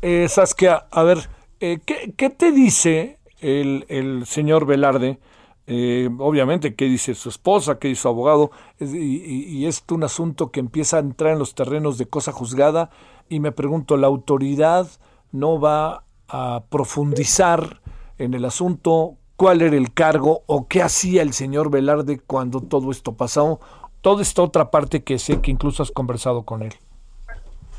Eh, 0.00 0.26
Saskia, 0.28 0.86
a 0.90 1.02
ver, 1.02 1.18
eh, 1.64 1.80
¿qué, 1.84 2.30
te 2.30 2.52
dice 2.52 3.18
el, 3.40 4.24
señor 4.26 4.66
Velarde? 4.66 5.18
Eh, 5.66 6.10
obviamente, 6.18 6.74
¿qué 6.74 6.84
dice 6.84 7.14
su 7.14 7.30
esposa? 7.30 7.78
¿Qué 7.78 7.88
dice 7.88 8.02
su 8.02 8.08
abogado? 8.08 8.50
y, 8.78 8.86
y, 8.86 9.66
es 9.66 9.82
un 9.90 10.04
asunto 10.04 10.50
que 10.50 10.60
empieza 10.60 10.98
a 10.98 11.00
entrar 11.00 11.32
en 11.32 11.38
los 11.38 11.54
terrenos 11.54 11.96
de 11.96 12.04
cosa 12.04 12.32
juzgada 12.32 12.90
y 13.30 13.40
me 13.40 13.50
pregunto, 13.50 13.96
¿la 13.96 14.08
autoridad 14.08 14.88
no 15.32 15.58
va 15.58 16.04
a 16.28 16.64
profundizar 16.68 17.80
en 18.18 18.34
el 18.34 18.44
asunto? 18.44 19.16
¿Cuál 19.36 19.62
era 19.62 19.76
el 19.76 19.94
cargo 19.94 20.42
o 20.46 20.68
qué 20.68 20.82
hacía 20.82 21.22
el 21.22 21.32
señor 21.32 21.70
Velarde 21.70 22.20
cuando 22.20 22.60
todo 22.60 22.90
esto 22.90 23.16
pasó? 23.16 23.58
Toda 24.02 24.20
esta 24.20 24.42
otra 24.42 24.70
parte 24.70 25.02
que 25.02 25.18
sé 25.18 25.40
que 25.40 25.50
incluso 25.50 25.82
has 25.82 25.90
conversado 25.90 26.42
con 26.42 26.62
él. 26.62 26.74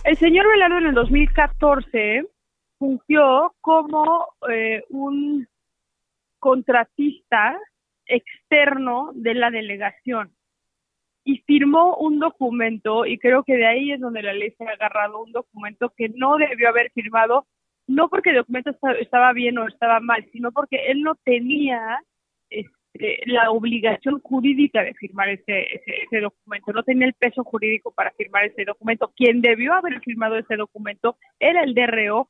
El 0.04 0.18
señor 0.18 0.48
Velarde 0.48 0.80
en 0.80 0.88
el 0.88 0.96
2014 0.96 2.26
fungió 2.86 3.56
como 3.62 4.28
eh, 4.48 4.84
un 4.90 5.48
contratista 6.38 7.58
externo 8.06 9.10
de 9.16 9.34
la 9.34 9.50
delegación 9.50 10.32
y 11.24 11.40
firmó 11.40 11.98
un 11.98 12.20
documento 12.20 13.08
y 13.08 13.18
creo 13.18 13.44
que 13.44 13.58
de 13.58 13.66
ahí 13.66 13.92
es 13.92 14.00
donde 14.00 14.22
la 14.22 14.34
ley 14.34 14.52
se 14.52 14.66
ha 14.66 14.74
agarrado 14.74 15.24
un 15.24 15.32
documento 15.32 15.92
que 15.98 16.10
no 16.10 16.38
debió 16.38 16.70
haber 16.70 16.92
firmado 16.92 17.48
no 17.88 18.08
porque 18.08 18.30
el 18.30 18.36
documento 18.36 18.72
estaba 19.00 19.34
bien 19.34 19.58
o 19.58 19.68
estaba 19.68 20.00
mal 20.00 20.24
sino 20.32 20.52
porque 20.52 20.92
él 20.92 21.02
no 21.02 21.16
tenía 21.16 22.00
este, 22.52 23.22
la 23.26 23.50
obligación 23.50 24.20
jurídica 24.22 24.84
de 24.84 24.94
firmar 24.94 25.30
ese, 25.30 25.66
ese, 25.74 26.20
documento 26.22 26.72
no 26.72 26.84
tenía 26.84 27.08
el 27.08 27.14
peso 27.14 27.44
jurídico 27.44 27.92
para 27.92 28.12
firmar 28.12 28.46
ese 28.46 28.64
documento. 28.64 29.12
Quien 29.16 29.42
debió 29.42 29.74
haber 29.74 30.00
firmado 30.02 30.38
ese 30.38 30.56
documento 30.56 31.18
era 31.40 31.64
el 31.64 31.74
DRO 31.74 32.30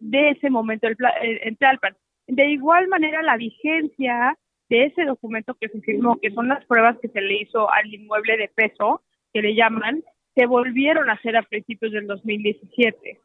de 0.00 0.30
ese 0.30 0.50
momento 0.50 0.88
en 0.88 1.56
Tlalpan. 1.56 1.96
De 2.26 2.46
igual 2.46 2.88
manera, 2.88 3.22
la 3.22 3.36
vigencia 3.36 4.36
de 4.68 4.84
ese 4.84 5.04
documento 5.04 5.54
que 5.54 5.68
se 5.68 5.80
firmó, 5.80 6.18
que 6.20 6.30
son 6.30 6.48
las 6.48 6.64
pruebas 6.66 6.96
que 7.00 7.08
se 7.08 7.20
le 7.20 7.42
hizo 7.42 7.70
al 7.70 7.92
inmueble 7.92 8.36
de 8.36 8.48
peso, 8.48 9.02
que 9.32 9.42
le 9.42 9.54
llaman, 9.54 10.02
se 10.34 10.46
volvieron 10.46 11.10
a 11.10 11.14
hacer 11.14 11.36
a 11.36 11.42
principios 11.42 11.92
del 11.92 12.06
2017. 12.06 13.18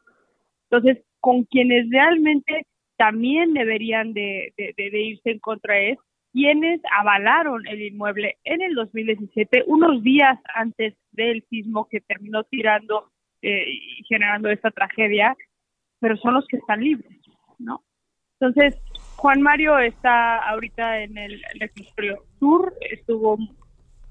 Entonces, 0.69 1.03
con 1.19 1.43
quienes 1.43 1.89
realmente 1.89 2.65
también 2.97 3.53
deberían 3.53 4.13
de, 4.13 4.53
de, 4.57 5.01
irse 5.01 5.31
en 5.31 5.39
contra 5.39 5.77
es 5.79 5.97
quienes 6.31 6.81
avalaron 6.91 7.65
el 7.67 7.81
inmueble 7.81 8.37
en 8.43 8.61
el 8.61 8.73
2017, 8.73 9.63
unos 9.67 10.03
días 10.03 10.37
antes 10.53 10.95
del 11.11 11.43
sismo 11.49 11.87
que 11.89 12.01
terminó 12.01 12.43
tirando 12.43 13.09
eh, 13.41 13.65
y 13.67 14.03
generando 14.05 14.49
esta 14.49 14.71
tragedia, 14.71 15.35
pero 15.99 16.17
son 16.17 16.33
los 16.33 16.47
que 16.47 16.57
están 16.57 16.81
libres, 16.81 17.19
¿no? 17.59 17.83
Entonces, 18.39 18.75
Juan 19.15 19.41
Mario 19.41 19.79
está 19.79 20.37
ahorita 20.49 21.01
en 21.01 21.17
el 21.17 21.41
reclusorio 21.59 22.23
sur, 22.39 22.73
estuvo 22.91 23.37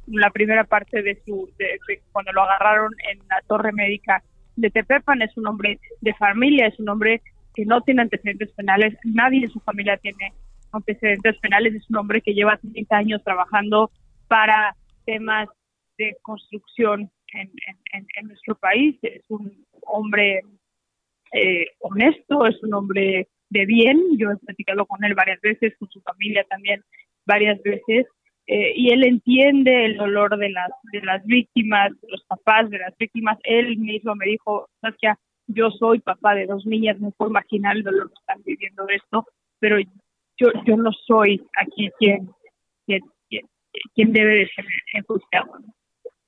la 0.06 0.30
primera 0.30 0.64
parte 0.64 1.02
de 1.02 1.20
su, 1.24 1.50
de, 1.58 1.78
cuando 2.12 2.32
lo 2.32 2.42
agarraron 2.42 2.92
en 3.10 3.18
la 3.28 3.40
torre 3.46 3.72
médica 3.72 4.22
de 4.56 4.70
Tepepan, 4.70 5.22
es 5.22 5.36
un 5.36 5.46
hombre 5.46 5.78
de 6.00 6.14
familia, 6.14 6.66
es 6.66 6.78
un 6.78 6.88
hombre 6.88 7.22
que 7.54 7.64
no 7.64 7.80
tiene 7.82 8.02
antecedentes 8.02 8.50
penales, 8.52 8.96
nadie 9.04 9.44
en 9.44 9.50
su 9.50 9.60
familia 9.60 9.96
tiene 9.98 10.32
antecedentes 10.72 11.38
penales, 11.38 11.74
es 11.74 11.88
un 11.90 11.96
hombre 11.96 12.20
que 12.20 12.34
lleva 12.34 12.56
30 12.58 12.96
años 12.96 13.22
trabajando 13.24 13.90
para 14.28 14.74
temas 15.04 15.48
de 15.98 16.16
construcción 16.22 17.10
en, 17.32 17.50
en, 17.92 18.28
nuestro 18.28 18.54
país, 18.56 18.96
es 19.02 19.22
un 19.28 19.64
hombre 19.82 20.40
eh, 21.34 21.66
honesto, 21.80 22.46
es 22.46 22.62
un 22.62 22.74
hombre 22.74 23.28
de 23.50 23.66
bien, 23.66 24.00
yo 24.16 24.30
he 24.30 24.36
platicado 24.36 24.86
con 24.86 25.04
él 25.04 25.14
varias 25.14 25.40
veces, 25.40 25.74
con 25.78 25.88
su 25.90 26.00
familia 26.00 26.44
también 26.48 26.82
varias 27.26 27.60
veces, 27.62 28.06
eh, 28.46 28.72
y 28.76 28.92
él 28.92 29.04
entiende 29.04 29.86
el 29.86 29.96
dolor 29.96 30.36
de 30.36 30.50
las 30.50 30.70
de 30.92 31.00
las 31.00 31.24
víctimas, 31.24 31.92
los 32.08 32.22
papás 32.24 32.68
de 32.68 32.78
las 32.78 32.94
víctimas. 32.98 33.38
Él 33.42 33.78
mismo 33.78 34.14
me 34.14 34.26
dijo, 34.26 34.68
Saskia, 34.80 35.18
yo 35.46 35.70
soy 35.70 36.00
papá 36.00 36.34
de 36.34 36.46
dos 36.46 36.64
niñas, 36.66 37.00
no 37.00 37.10
puedo 37.12 37.30
imaginar 37.30 37.76
el 37.76 37.82
dolor 37.82 38.08
que 38.08 38.20
están 38.20 38.42
viviendo 38.44 38.86
esto, 38.88 39.26
pero 39.58 39.78
yo 40.38 40.76
no 40.76 40.90
soy 41.06 41.40
aquí 41.58 41.90
quien, 41.98 42.28
debe 43.96 44.34
de 44.34 44.48
ser 44.54 44.64
enjuiciado. 44.92 45.52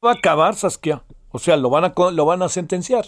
Va 0.05 0.13
a 0.13 0.15
acabar, 0.15 0.55
Saskia. 0.55 1.03
O 1.31 1.39
sea, 1.39 1.57
lo 1.57 1.71
van 1.71 1.85
a 1.85 1.95
lo 2.13 2.25
van 2.25 2.43
a 2.43 2.49
sentenciar. 2.49 3.05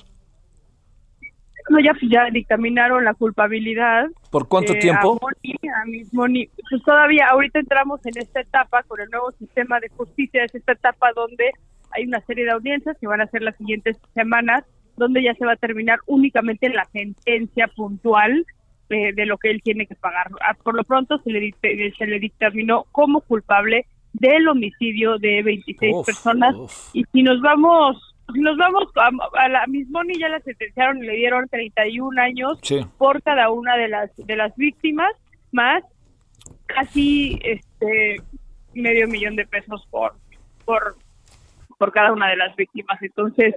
No, 1.69 1.81
ya, 1.81 1.93
ya 2.03 2.31
dictaminaron 2.31 3.05
la 3.05 3.15
culpabilidad. 3.15 4.07
¿Por 4.31 4.49
cuánto 4.49 4.73
eh, 4.73 4.79
tiempo? 4.79 5.19
A 5.23 5.85
Moni, 6.13 6.49
Pues 6.71 6.83
todavía, 6.83 7.29
ahorita 7.29 7.59
entramos 7.59 8.05
en 8.07 8.17
esta 8.17 8.41
etapa 8.41 8.83
con 8.85 9.01
el 9.01 9.11
nuevo 9.11 9.33
sistema 9.33 9.79
de 9.81 9.89
justicia, 9.91 10.45
es 10.45 10.55
esta 10.55 10.73
etapa 10.73 11.13
donde 11.15 11.53
hay 11.91 12.05
una 12.05 12.21
serie 12.23 12.45
de 12.45 12.53
audiencias 12.53 12.97
que 13.01 13.07
van 13.07 13.21
a 13.21 13.27
ser 13.27 13.43
las 13.43 13.57
siguientes 13.57 13.97
semanas, 14.15 14.65
donde 14.97 15.23
ya 15.23 15.35
se 15.35 15.45
va 15.45 15.53
a 15.53 15.57
terminar 15.57 15.99
únicamente 16.07 16.69
la 16.69 16.85
sentencia 16.87 17.69
puntual 17.69 18.45
eh, 18.91 19.13
de 19.15 19.27
lo 19.27 19.39
que 19.39 19.51
él 19.51 19.63
tiene 19.63 19.87
que 19.87 19.95
pagar. 19.95 20.29
Ah, 20.41 20.55
por 20.63 20.75
lo 20.75 20.85
pronto 20.85 21.19
se 21.19 21.31
le, 21.31 21.55
se 21.61 22.07
le 22.07 22.19
dictaminó 22.19 22.85
como 22.93 23.21
culpable 23.21 23.87
del 24.13 24.49
homicidio 24.49 25.19
de 25.19 25.43
26 25.43 25.97
personas. 26.05 26.57
Y 26.93 27.05
si 27.13 27.23
nos 27.23 27.41
vamos 27.41 28.08
si 28.33 28.41
nos 28.41 28.57
vamos 28.57 28.85
a, 28.97 29.49
la 29.49 29.67
Mismoni 29.67 30.19
ya 30.19 30.29
la 30.29 30.41
sentenciaron 30.41 31.03
y 31.03 31.07
le 31.07 31.15
dieron 31.15 31.49
31 31.49 32.21
años 32.21 32.59
por 32.99 33.23
cada 33.23 33.51
una 33.51 33.77
de 33.77 33.89
las 33.89 34.15
de 34.17 34.37
las 34.37 34.55
víctimas 34.57 35.13
más 35.53 35.83
casi 36.67 37.39
este 37.43 38.17
medio 38.75 39.09
millón 39.09 39.37
de 39.37 39.47
pesos 39.47 39.87
por 39.91 40.15
por 40.65 40.97
por 41.79 41.93
cada 41.93 42.13
una 42.13 42.29
de 42.29 42.37
las 42.37 42.55
víctimas. 42.57 43.01
Entonces 43.01 43.55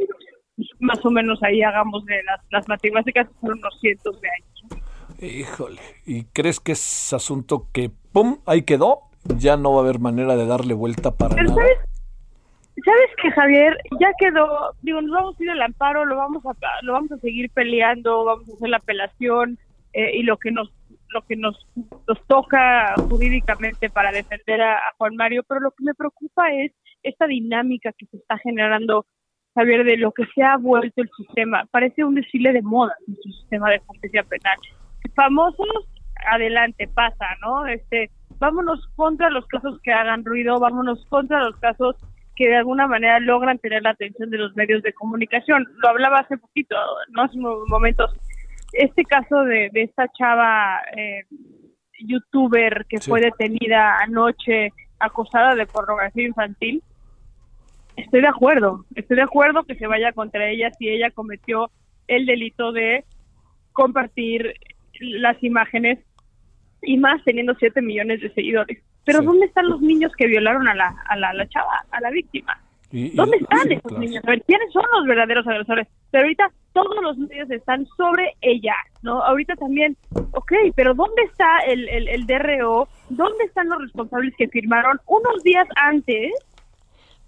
más 0.79 1.03
o 1.05 1.11
menos 1.11 1.41
ahí 1.43 1.63
hagamos 1.63 2.05
de 2.05 2.21
las, 2.23 2.39
las 2.51 2.67
matemáticas 2.67 3.27
son 3.41 3.57
unos 3.57 3.79
cientos 3.79 4.21
de 4.21 4.29
años. 4.29 4.83
Híjole 5.19 5.81
y 6.05 6.23
crees 6.25 6.59
que 6.59 6.71
es 6.71 7.13
asunto 7.13 7.67
que 7.73 7.91
pum 8.13 8.39
ahí 8.45 8.63
quedó 8.63 9.09
ya 9.37 9.57
no 9.57 9.73
va 9.73 9.81
a 9.81 9.83
haber 9.83 9.99
manera 9.99 10.35
de 10.35 10.45
darle 10.45 10.73
vuelta 10.73 11.11
para 11.11 11.35
nada. 11.35 11.55
¿Sabes 11.55 11.90
que 12.75 13.31
Javier? 13.31 13.77
Ya 13.99 14.11
quedó, 14.19 14.73
digo, 14.81 15.01
nos 15.01 15.11
vamos 15.11 15.39
a 15.39 15.43
ir 15.43 15.49
al 15.49 15.61
amparo, 15.61 16.05
lo 16.05 16.15
vamos 16.17 16.43
a 16.45 16.55
lo 16.83 16.93
vamos 16.93 17.11
a 17.11 17.17
seguir 17.17 17.49
peleando, 17.51 18.25
vamos 18.25 18.49
a 18.49 18.53
hacer 18.53 18.69
la 18.69 18.77
apelación 18.77 19.57
eh, 19.93 20.17
y 20.17 20.23
lo 20.23 20.37
que 20.37 20.51
nos 20.51 20.71
lo 21.13 21.21
que 21.23 21.35
nos, 21.35 21.67
nos 21.75 22.25
toca 22.27 22.95
jurídicamente 23.09 23.89
para 23.89 24.13
defender 24.13 24.61
a, 24.61 24.79
Juan 24.97 25.15
Mario, 25.17 25.43
pero 25.47 25.59
lo 25.59 25.71
que 25.71 25.83
me 25.83 25.93
preocupa 25.93 26.49
es 26.53 26.71
esta 27.03 27.27
dinámica 27.27 27.91
que 27.97 28.05
se 28.05 28.17
está 28.17 28.37
generando, 28.37 29.05
Javier, 29.55 29.83
de 29.83 29.97
lo 29.97 30.13
que 30.13 30.25
se 30.33 30.41
ha 30.41 30.55
vuelto 30.55 31.01
el 31.01 31.09
sistema. 31.17 31.65
Parece 31.69 32.05
un 32.05 32.15
desfile 32.15 32.53
de 32.53 32.61
moda 32.61 32.95
su 33.07 33.29
sistema 33.29 33.69
de 33.71 33.79
justicia 33.79 34.23
penal. 34.23 34.57
Famosos, 35.13 35.89
adelante, 36.31 36.87
pasa, 36.87 37.25
¿no? 37.41 37.65
Este, 37.65 38.09
vámonos 38.39 38.87
contra 38.95 39.29
los 39.29 39.45
casos 39.47 39.79
que 39.83 39.91
hagan 39.91 40.23
ruido, 40.23 40.59
vámonos 40.59 41.05
contra 41.07 41.43
los 41.43 41.57
casos 41.57 41.97
que 42.35 42.47
de 42.47 42.55
alguna 42.55 42.87
manera 42.87 43.19
logran 43.19 43.59
tener 43.59 43.83
la 43.83 43.91
atención 43.91 44.29
de 44.29 44.37
los 44.37 44.55
medios 44.55 44.81
de 44.83 44.93
comunicación. 44.93 45.67
Lo 45.81 45.89
hablaba 45.89 46.19
hace 46.19 46.37
poquito, 46.37 46.75
no 47.09 47.23
hace 47.23 47.37
unos 47.37 47.67
momentos. 47.67 48.11
Este 48.73 49.03
caso 49.03 49.43
de, 49.43 49.69
esta 49.73 50.07
chava 50.17 50.81
eh, 50.95 51.25
youtuber 51.99 52.85
que 52.87 52.99
fue 52.99 53.21
detenida 53.21 53.97
anoche 53.99 54.71
acusada 54.99 55.55
de 55.55 55.65
pornografía 55.65 56.25
infantil, 56.25 56.81
estoy 57.95 58.21
de 58.21 58.27
acuerdo, 58.27 58.85
estoy 58.95 59.17
de 59.17 59.23
acuerdo 59.23 59.63
que 59.63 59.75
se 59.75 59.87
vaya 59.87 60.13
contra 60.13 60.49
ella 60.49 60.71
si 60.77 60.89
ella 60.89 61.11
cometió 61.11 61.69
el 62.07 62.25
delito 62.25 62.71
de 62.71 63.03
compartir 63.73 64.53
las 64.99 65.41
imágenes 65.43 65.99
y 66.81 66.97
más 66.97 67.23
teniendo 67.23 67.55
7 67.55 67.81
millones 67.81 68.21
de 68.21 68.33
seguidores. 68.33 68.81
Pero 69.05 69.21
¿dónde 69.21 69.45
están 69.45 69.67
los 69.67 69.81
niños 69.81 70.11
que 70.17 70.27
violaron 70.27 70.67
a 70.67 70.75
la, 70.75 70.95
a 71.07 71.17
la, 71.17 71.47
chava, 71.49 71.83
a 71.91 72.01
la 72.01 72.11
víctima? 72.11 72.59
¿Dónde 72.91 73.37
están 73.37 73.71
esos 73.71 73.97
niños? 73.97 74.23
A 74.25 74.31
ver, 74.31 74.43
¿quiénes 74.43 74.71
son 74.73 74.83
los 74.93 75.07
verdaderos 75.07 75.47
agresores? 75.47 75.87
Pero 76.11 76.23
ahorita 76.23 76.51
todos 76.73 77.01
los 77.01 77.17
medios 77.17 77.49
están 77.49 77.85
sobre 77.97 78.33
ella, 78.41 78.75
¿no? 79.01 79.23
Ahorita 79.23 79.55
también, 79.55 79.95
ok, 80.33 80.51
pero 80.75 80.93
¿dónde 80.93 81.23
está 81.23 81.59
el, 81.67 81.87
el, 81.87 82.07
el 82.09 82.25
DRO? 82.25 82.87
¿Dónde 83.09 83.45
están 83.45 83.69
los 83.69 83.81
responsables 83.81 84.35
que 84.37 84.49
firmaron 84.49 84.99
unos 85.07 85.41
días 85.43 85.67
antes 85.75 86.33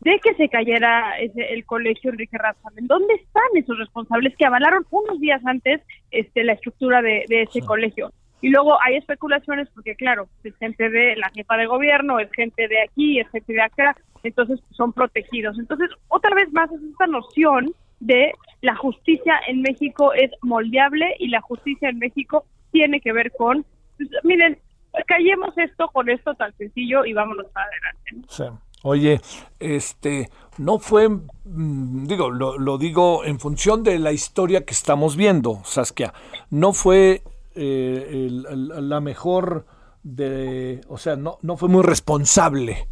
de 0.04 0.20
que 0.20 0.34
se 0.36 0.50
cayera 0.50 1.18
ese, 1.20 1.54
el 1.54 1.66
colegio 1.66 2.12
Enrique 2.12 2.38
Razamen. 2.38 2.88
¿Dónde 2.88 3.14
están 3.14 3.44
esos 3.56 3.78
responsables 3.78 4.36
que 4.36 4.46
avalaron 4.46 4.86
unos 4.92 5.20
días 5.20 5.42
antes 5.46 5.82
este, 6.12 6.44
la 6.44 6.54
estructura 6.54 7.02
de, 7.02 7.24
de 7.30 7.44
ese 7.44 7.62
colegio? 7.62 8.12
Y 8.44 8.50
luego 8.50 8.78
hay 8.82 8.98
especulaciones 8.98 9.70
porque, 9.74 9.96
claro, 9.96 10.28
es 10.44 10.54
gente 10.58 10.90
de 10.90 11.16
la 11.16 11.30
jefa 11.30 11.56
de 11.56 11.66
gobierno, 11.66 12.20
es 12.20 12.30
gente 12.34 12.68
de 12.68 12.82
aquí, 12.82 13.18
es 13.18 13.30
gente 13.30 13.54
de 13.54 13.62
acá, 13.62 13.96
entonces 14.22 14.60
son 14.72 14.92
protegidos. 14.92 15.58
Entonces, 15.58 15.90
otra 16.10 16.36
vez 16.36 16.52
más 16.52 16.70
es 16.74 16.82
esta 16.84 17.08
noción 17.08 17.74
de 18.02 18.34
la 18.60 18.76
justicia 18.76 19.40
en 19.48 19.62
México 19.62 20.12
es 20.12 20.30
moldeable 20.42 21.16
y 21.20 21.30
la 21.30 21.40
justicia 21.40 21.88
en 21.88 22.00
México 22.00 22.44
tiene 22.74 23.00
que 23.00 23.14
ver 23.14 23.32
con, 23.32 23.66
pues, 23.96 24.10
miren, 24.26 24.60
callemos 25.08 25.58
esto 25.58 25.88
con 25.94 26.10
esto 26.10 26.36
tan 26.36 26.54
sencillo 26.58 27.06
y 27.06 27.14
vámonos 27.14 27.46
para 27.54 27.68
adelante. 27.68 28.28
Sí. 28.28 28.44
Oye, 28.86 29.22
este, 29.62 30.28
no 30.58 30.80
fue, 30.80 31.08
mm, 31.08 32.08
digo, 32.08 32.30
lo, 32.30 32.58
lo, 32.58 32.78
digo 32.78 33.24
en 33.24 33.40
función 33.40 33.84
de 33.84 33.98
la 34.00 34.12
historia 34.12 34.66
que 34.66 34.74
estamos 34.74 35.16
viendo, 35.16 35.62
Saskia, 35.64 36.14
no 36.50 36.74
fue 36.74 37.22
eh, 37.56 38.28
la 38.30 39.00
mejor 39.02 39.66
de, 40.04 40.82
o 40.88 40.98
sea, 40.98 41.16
no, 41.16 41.38
no 41.42 41.58
fue 41.58 41.70
muy 41.70 41.84
responsable 41.84 42.88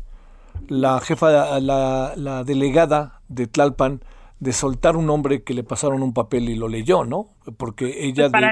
la 0.68 1.00
jefa, 1.00 1.60
la, 1.60 2.14
la 2.16 2.44
delegada 2.44 3.22
de 3.28 3.48
Tlalpan 3.48 4.02
de 4.42 4.54
soltar 4.54 4.96
un 4.96 5.08
hombre 5.12 5.44
que 5.44 5.54
le 5.54 5.64
pasaron 5.64 6.02
un 6.02 6.16
papel 6.16 6.50
y 6.50 6.56
lo 6.56 6.68
leyó, 6.68 7.06
¿no? 7.06 7.28
Porque 7.60 8.06
ella 8.08 8.28
pues 8.32 8.44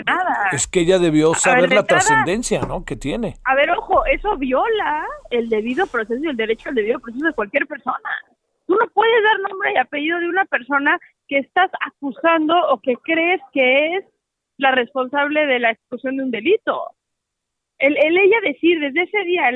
es 0.53 0.67
que 0.67 0.81
ella 0.81 0.99
debió 0.99 1.33
saber 1.33 1.73
la 1.73 1.83
trascendencia, 1.83 2.61
¿no? 2.61 2.85
Que 2.85 2.95
tiene. 2.95 3.37
A 3.43 3.55
ver, 3.55 3.71
ojo, 3.71 4.05
eso 4.05 4.37
viola 4.37 5.03
el 5.31 5.49
debido 5.49 5.87
proceso 5.87 6.23
y 6.23 6.27
el 6.27 6.37
derecho 6.37 6.69
al 6.69 6.75
debido 6.75 6.99
proceso 6.99 7.25
de 7.25 7.33
cualquier 7.33 7.65
persona. 7.65 8.09
Tú 8.67 8.75
no 8.75 8.85
puedes 8.93 9.23
dar 9.23 9.49
nombre 9.49 9.73
y 9.73 9.77
apellido 9.77 10.19
de 10.19 10.29
una 10.29 10.45
persona 10.45 10.99
que 11.27 11.39
estás 11.39 11.71
acusando 11.83 12.53
o 12.69 12.79
que 12.79 12.93
crees 12.97 13.41
que 13.51 13.95
es 13.95 14.05
la 14.59 14.71
responsable 14.71 15.47
de 15.47 15.59
la 15.59 15.71
ejecución 15.71 16.17
de 16.17 16.23
un 16.23 16.31
delito. 16.31 16.91
El, 17.79 17.95
ella 17.97 18.37
decir, 18.43 18.79
desde 18.79 19.03
ese 19.03 19.23
día, 19.23 19.49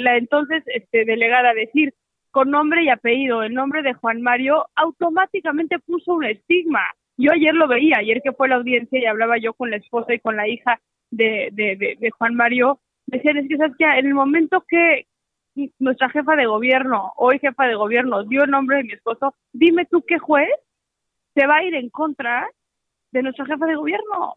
la 0.00 0.16
entonces 0.16 0.62
este, 0.66 1.04
delegada 1.04 1.52
decir 1.52 1.92
con 2.30 2.50
nombre 2.50 2.84
y 2.84 2.88
apellido 2.88 3.42
el 3.42 3.52
nombre 3.52 3.82
de 3.82 3.94
Juan 3.94 4.22
Mario, 4.22 4.66
automáticamente 4.76 5.80
puso 5.80 6.14
un 6.14 6.24
estigma. 6.24 6.82
Yo 7.16 7.32
ayer 7.32 7.54
lo 7.54 7.66
veía, 7.66 7.96
ayer 7.98 8.22
que 8.22 8.32
fue 8.32 8.48
la 8.48 8.56
audiencia 8.56 8.98
y 8.98 9.06
hablaba 9.06 9.38
yo 9.38 9.54
con 9.54 9.70
la 9.70 9.76
esposa 9.76 10.14
y 10.14 10.20
con 10.20 10.36
la 10.36 10.46
hija 10.46 10.80
de, 11.10 11.48
de, 11.52 12.10
Juan 12.10 12.34
Mario, 12.36 12.78
decían, 13.06 13.38
es 13.38 13.48
que, 13.48 13.56
¿sabes 13.56 13.76
que 13.76 13.84
En 13.84 14.06
el 14.06 14.14
momento 14.14 14.64
que 14.68 15.06
nuestra 15.78 16.10
jefa 16.10 16.36
de 16.36 16.46
gobierno, 16.46 17.12
hoy 17.16 17.38
jefa 17.40 17.66
de 17.66 17.74
gobierno, 17.74 18.22
dio 18.24 18.44
el 18.44 18.50
nombre 18.50 18.76
de 18.76 18.84
mi 18.84 18.92
esposo, 18.92 19.34
dime 19.52 19.86
tú 19.86 20.04
qué 20.06 20.18
juez 20.18 20.50
se 21.34 21.46
va 21.46 21.56
a 21.56 21.64
ir 21.64 21.74
en 21.74 21.88
contra 21.88 22.48
de 23.16 23.22
nuestra 23.24 23.46
jefa 23.46 23.66
de 23.66 23.74
gobierno. 23.76 24.34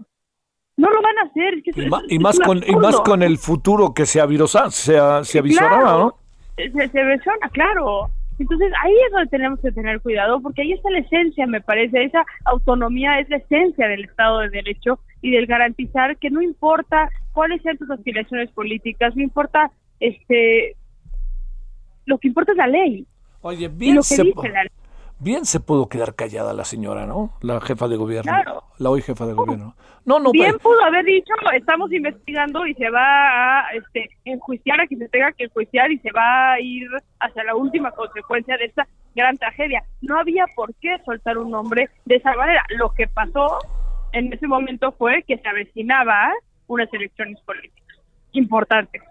No 0.77 0.89
lo 0.89 1.01
van 1.01 1.17
a 1.19 1.21
hacer. 1.29 1.55
es 1.55 1.63
que 1.63 1.71
Y, 1.75 1.83
es- 1.85 1.89
ma- 1.89 2.01
y 2.07 2.15
es 2.15 2.21
más 2.21 2.39
con, 2.39 2.57
y 2.65 2.75
más 2.75 2.99
con 3.01 3.21
el 3.23 3.37
futuro 3.37 3.93
que 3.93 4.05
se, 4.05 4.21
avirosa, 4.21 4.69
se, 4.71 4.97
se 5.23 5.39
avisoraba, 5.39 5.81
Claro. 5.81 5.99
¿no? 5.99 6.15
se, 6.55 6.87
se 6.89 7.03
versiona, 7.03 7.49
claro. 7.51 8.09
Entonces 8.39 8.71
ahí 8.81 8.93
es 9.05 9.11
donde 9.11 9.27
tenemos 9.29 9.59
que 9.59 9.71
tener 9.73 9.99
cuidado, 10.01 10.39
porque 10.41 10.61
ahí 10.61 10.71
está 10.71 10.89
la 10.89 10.99
esencia, 10.99 11.45
me 11.45 11.59
parece, 11.59 12.05
esa 12.05 12.23
autonomía 12.45 13.19
es 13.19 13.29
la 13.29 13.35
esencia 13.37 13.87
del 13.89 14.05
Estado 14.05 14.39
de 14.39 14.49
Derecho 14.49 14.99
y 15.21 15.31
del 15.31 15.45
garantizar 15.45 16.15
que 16.17 16.29
no 16.29 16.41
importa 16.41 17.09
cuáles 17.33 17.61
sean 17.61 17.77
tus 17.77 17.89
aspiraciones 17.91 18.49
políticas, 18.51 19.13
no 19.17 19.23
importa, 19.23 19.71
este, 19.99 20.77
lo 22.05 22.17
que 22.17 22.29
importa 22.29 22.53
es 22.53 22.57
la 22.57 22.67
ley 22.67 23.05
Oye, 23.41 23.65
y 23.65 23.67
bien 23.67 23.95
lo 23.95 24.01
que 24.01 24.05
se, 24.07 24.23
dice 24.23 24.47
la 24.49 24.63
ley. 24.63 24.71
Bien 25.19 25.45
se 25.45 25.59
pudo 25.59 25.89
quedar 25.89 26.15
callada 26.15 26.53
la 26.53 26.65
señora, 26.65 27.05
¿no? 27.05 27.33
La 27.41 27.59
jefa 27.61 27.87
de 27.87 27.97
gobierno. 27.97 28.31
Claro. 28.31 28.63
La 28.77 28.89
hoy 28.89 29.01
jefa 29.01 29.25
de 29.25 29.33
gobierno. 29.33 29.75
No, 30.05 30.19
no, 30.19 30.31
Bien 30.31 30.57
pudo 30.57 30.81
haber 30.83 31.05
dicho, 31.05 31.33
estamos 31.53 31.91
investigando 31.91 32.65
y 32.65 32.73
se 32.75 32.89
va 32.89 33.59
a 33.59 33.73
este, 33.73 34.09
enjuiciar 34.25 34.81
a 34.81 34.87
quien 34.87 35.01
se 35.01 35.09
tenga 35.09 35.31
que 35.33 35.43
enjuiciar 35.43 35.91
y 35.91 35.99
se 35.99 36.11
va 36.11 36.53
a 36.53 36.59
ir 36.61 36.87
hacia 37.19 37.43
la 37.43 37.55
última 37.55 37.91
consecuencia 37.91 38.57
de 38.57 38.65
esta 38.65 38.87
gran 39.13 39.37
tragedia. 39.37 39.83
No 40.01 40.17
había 40.17 40.45
por 40.55 40.73
qué 40.75 40.97
soltar 41.05 41.37
un 41.37 41.51
nombre 41.51 41.89
de 42.05 42.15
esa 42.15 42.33
manera. 42.33 42.63
Lo 42.69 42.91
que 42.93 43.07
pasó 43.07 43.59
en 44.13 44.31
ese 44.33 44.47
momento 44.47 44.91
fue 44.93 45.23
que 45.23 45.37
se 45.37 45.47
avecinaba 45.47 46.31
unas 46.67 46.91
elecciones 46.93 47.39
políticas 47.41 47.97
importantes. 48.31 49.01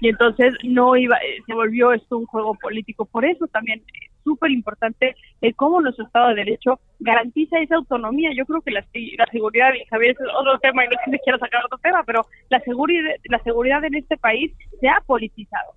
Y 0.00 0.08
entonces 0.08 0.54
no 0.64 0.96
iba, 0.96 1.16
eh, 1.18 1.38
se 1.46 1.54
volvió 1.54 1.92
esto 1.92 2.18
un 2.18 2.26
juego 2.26 2.54
político. 2.54 3.04
Por 3.04 3.24
eso 3.24 3.46
también 3.46 3.80
es 3.86 4.11
súper 4.24 4.50
importante 4.50 5.14
el 5.40 5.54
cómo 5.54 5.80
nuestro 5.80 6.04
Estado 6.04 6.28
de 6.28 6.34
Derecho 6.36 6.78
garantiza 7.00 7.58
esa 7.58 7.76
autonomía. 7.76 8.30
Yo 8.36 8.44
creo 8.46 8.60
que 8.60 8.70
la, 8.70 8.84
la 9.18 9.26
seguridad, 9.30 9.68
y 9.74 9.84
Javier, 9.86 10.12
es 10.12 10.18
otro 10.38 10.58
tema 10.60 10.84
y 10.84 10.88
no 10.88 10.92
es 10.92 10.98
que 11.04 11.10
me 11.10 11.18
quiera 11.20 11.38
sacar 11.38 11.64
otro 11.64 11.78
tema, 11.78 12.02
pero 12.04 12.26
la 12.48 12.60
seguridad, 12.60 13.10
la 13.24 13.38
seguridad 13.42 13.84
en 13.84 13.94
este 13.94 14.16
país 14.16 14.52
se 14.80 14.88
ha 14.88 15.00
politizado. 15.06 15.72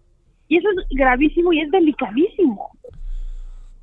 Y 0.47 0.57
eso 0.57 0.69
es 0.69 0.85
gravísimo 0.91 1.51
y 1.53 1.61
es 1.61 1.71
delicadísimo. 1.71 2.69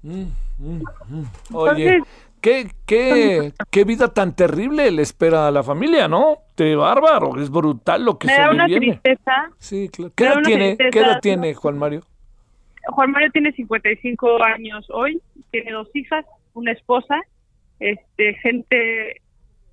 Mm, 0.03 0.23
mm, 0.59 0.83
mm. 1.09 1.25
Oye, 1.55 1.87
Entonces- 1.97 2.03
¿qué, 2.41 2.67
qué, 2.87 3.53
qué 3.71 3.85
vida 3.85 4.13
tan 4.13 4.35
terrible 4.35 4.91
le 4.91 5.03
espera 5.03 5.47
a 5.49 5.51
la 5.51 5.63
familia, 5.63 6.09
¿no? 6.09 6.39
De 6.57 6.75
bárbaro, 6.77 7.41
es 7.41 7.51
brutal 7.51 8.05
lo 8.05 8.19
que 8.19 8.27
me 8.29 8.35
se 8.35 8.41
da 8.41 8.51
una 8.51 8.67
viene. 8.67 8.87
tristeza. 9.01 9.51
Sí, 9.59 9.89
claro. 9.89 10.13
¿Qué 10.17 10.25
edad 10.25 10.43
tiene, 10.45 10.77
¿qué 10.77 10.99
edad 10.99 11.21
tiene 11.21 11.55
Juan 11.55 11.79
Mario? 11.79 12.03
Juan 12.87 13.11
Mario 13.13 13.31
tiene 13.33 13.53
55 13.53 14.43
años 14.45 14.87
hoy, 14.91 15.21
tiene 15.51 15.73
dos 15.73 15.89
hijas, 15.95 16.25
una 16.55 16.73
esposa, 16.73 17.21
este, 17.79 18.35
gente 18.35 19.21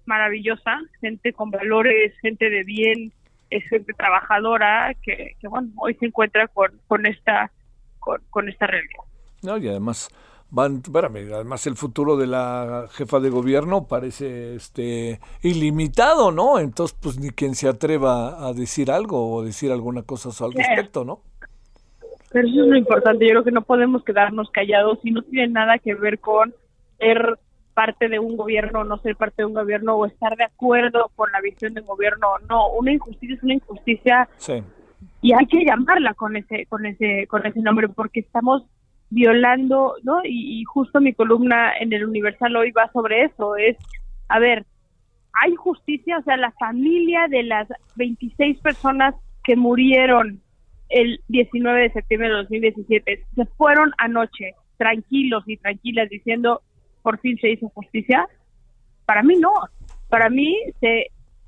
maravillosa, 0.06 0.80
gente 1.02 1.34
con 1.34 1.52
valores, 1.52 2.14
gente 2.22 2.49
de 2.49 2.64
bien, 2.64 3.11
es 3.49 3.64
gente 3.69 3.94
trabajadora 3.94 4.94
que, 5.02 5.36
que, 5.40 5.48
bueno, 5.48 5.69
hoy 5.77 5.95
se 5.95 6.06
encuentra 6.06 6.48
con, 6.48 6.72
con 6.88 7.06
esta 7.06 7.52
con, 7.99 8.22
con 8.30 8.49
esta 8.49 8.68
realidad. 8.68 9.03
No, 9.41 9.57
y 9.57 9.68
además 9.68 10.10
van, 10.52 10.81
espérame, 10.84 11.31
además 11.34 11.65
el 11.68 11.76
futuro 11.76 12.18
de 12.18 12.27
la 12.27 12.88
jefa 12.91 13.19
de 13.19 13.30
gobierno 13.30 13.88
parece 13.88 14.56
este 14.56 15.19
ilimitado, 15.41 16.31
¿no? 16.31 16.60
Entonces, 16.60 16.98
pues 16.99 17.19
ni 17.19 17.30
quien 17.30 17.56
se 17.56 17.68
atreva 17.68 18.48
a 18.48 18.53
decir 18.53 18.91
algo 18.91 19.31
o 19.31 19.44
decir 19.44 19.72
alguna 19.72 20.03
cosa 20.03 20.30
al 20.44 20.53
respecto, 20.53 21.06
¿no? 21.06 21.22
Pero 22.31 22.47
eso 22.47 22.61
es 22.64 22.68
lo 22.68 22.77
importante, 22.77 23.26
yo 23.26 23.31
creo 23.31 23.43
que 23.43 23.51
no 23.51 23.61
podemos 23.64 24.03
quedarnos 24.03 24.49
callados 24.51 24.99
y 25.03 25.11
no 25.11 25.22
tiene 25.23 25.47
nada 25.47 25.77
que 25.80 25.95
ver 25.95 26.19
con 26.19 26.53
ser 26.99 27.39
parte 27.73 28.10
de 28.10 28.19
un 28.19 28.35
gobierno 28.38 28.81
o 28.81 28.84
no 28.84 28.97
ser 28.97 29.15
parte 29.15 29.41
de 29.41 29.45
un 29.45 29.53
gobierno 29.53 29.95
o 29.95 30.06
estar 30.06 30.35
de 30.35 30.43
acuerdo 30.43 31.11
con 31.15 31.31
la 31.31 31.39
visión 31.41 31.73
del 31.73 31.85
gobierno. 31.85 32.27
No, 32.49 32.69
una 32.73 32.91
injusticia 32.91 33.35
es 33.35 33.43
una 33.43 33.53
injusticia 33.53 34.27
Sí. 34.38 34.61
y 35.22 35.34
hay 35.34 35.45
que 35.47 35.64
llamarla 35.64 36.14
con 36.14 36.35
ese 36.35 36.65
con 36.65 36.85
ese 36.85 37.26
con 37.27 37.45
ese 37.45 37.61
nombre 37.61 37.88
porque 37.88 38.19
estamos 38.19 38.64
violando 39.10 39.95
no 40.03 40.22
y, 40.23 40.60
y 40.60 40.64
justo 40.65 40.99
mi 41.01 41.14
columna 41.14 41.72
en 41.80 41.93
el 41.93 42.06
Universal 42.06 42.56
hoy 42.56 42.72
va 42.72 42.91
sobre 42.91 43.23
eso 43.23 43.56
es 43.56 43.77
a 44.27 44.39
ver 44.39 44.65
hay 45.41 45.56
justicia 45.56 46.18
o 46.19 46.23
sea 46.23 46.38
la 46.38 46.51
familia 46.51 47.27
de 47.30 47.43
las 47.43 47.68
26 47.95 48.60
personas 48.60 49.15
que 49.43 49.56
murieron 49.56 50.41
el 50.89 51.21
19 51.27 51.81
de 51.81 51.91
septiembre 51.91 52.29
de 52.29 52.35
2017 52.35 53.25
se 53.35 53.45
fueron 53.57 53.91
anoche 53.97 54.55
tranquilos 54.77 55.43
y 55.47 55.57
tranquilas 55.57 56.09
diciendo 56.09 56.61
por 57.01 57.19
fin 57.19 57.37
se 57.39 57.51
hizo 57.51 57.69
justicia 57.69 58.27
para 59.05 59.23
mí 59.23 59.35
no 59.35 59.53
para 60.09 60.29
mí 60.29 60.57
se 60.79 61.07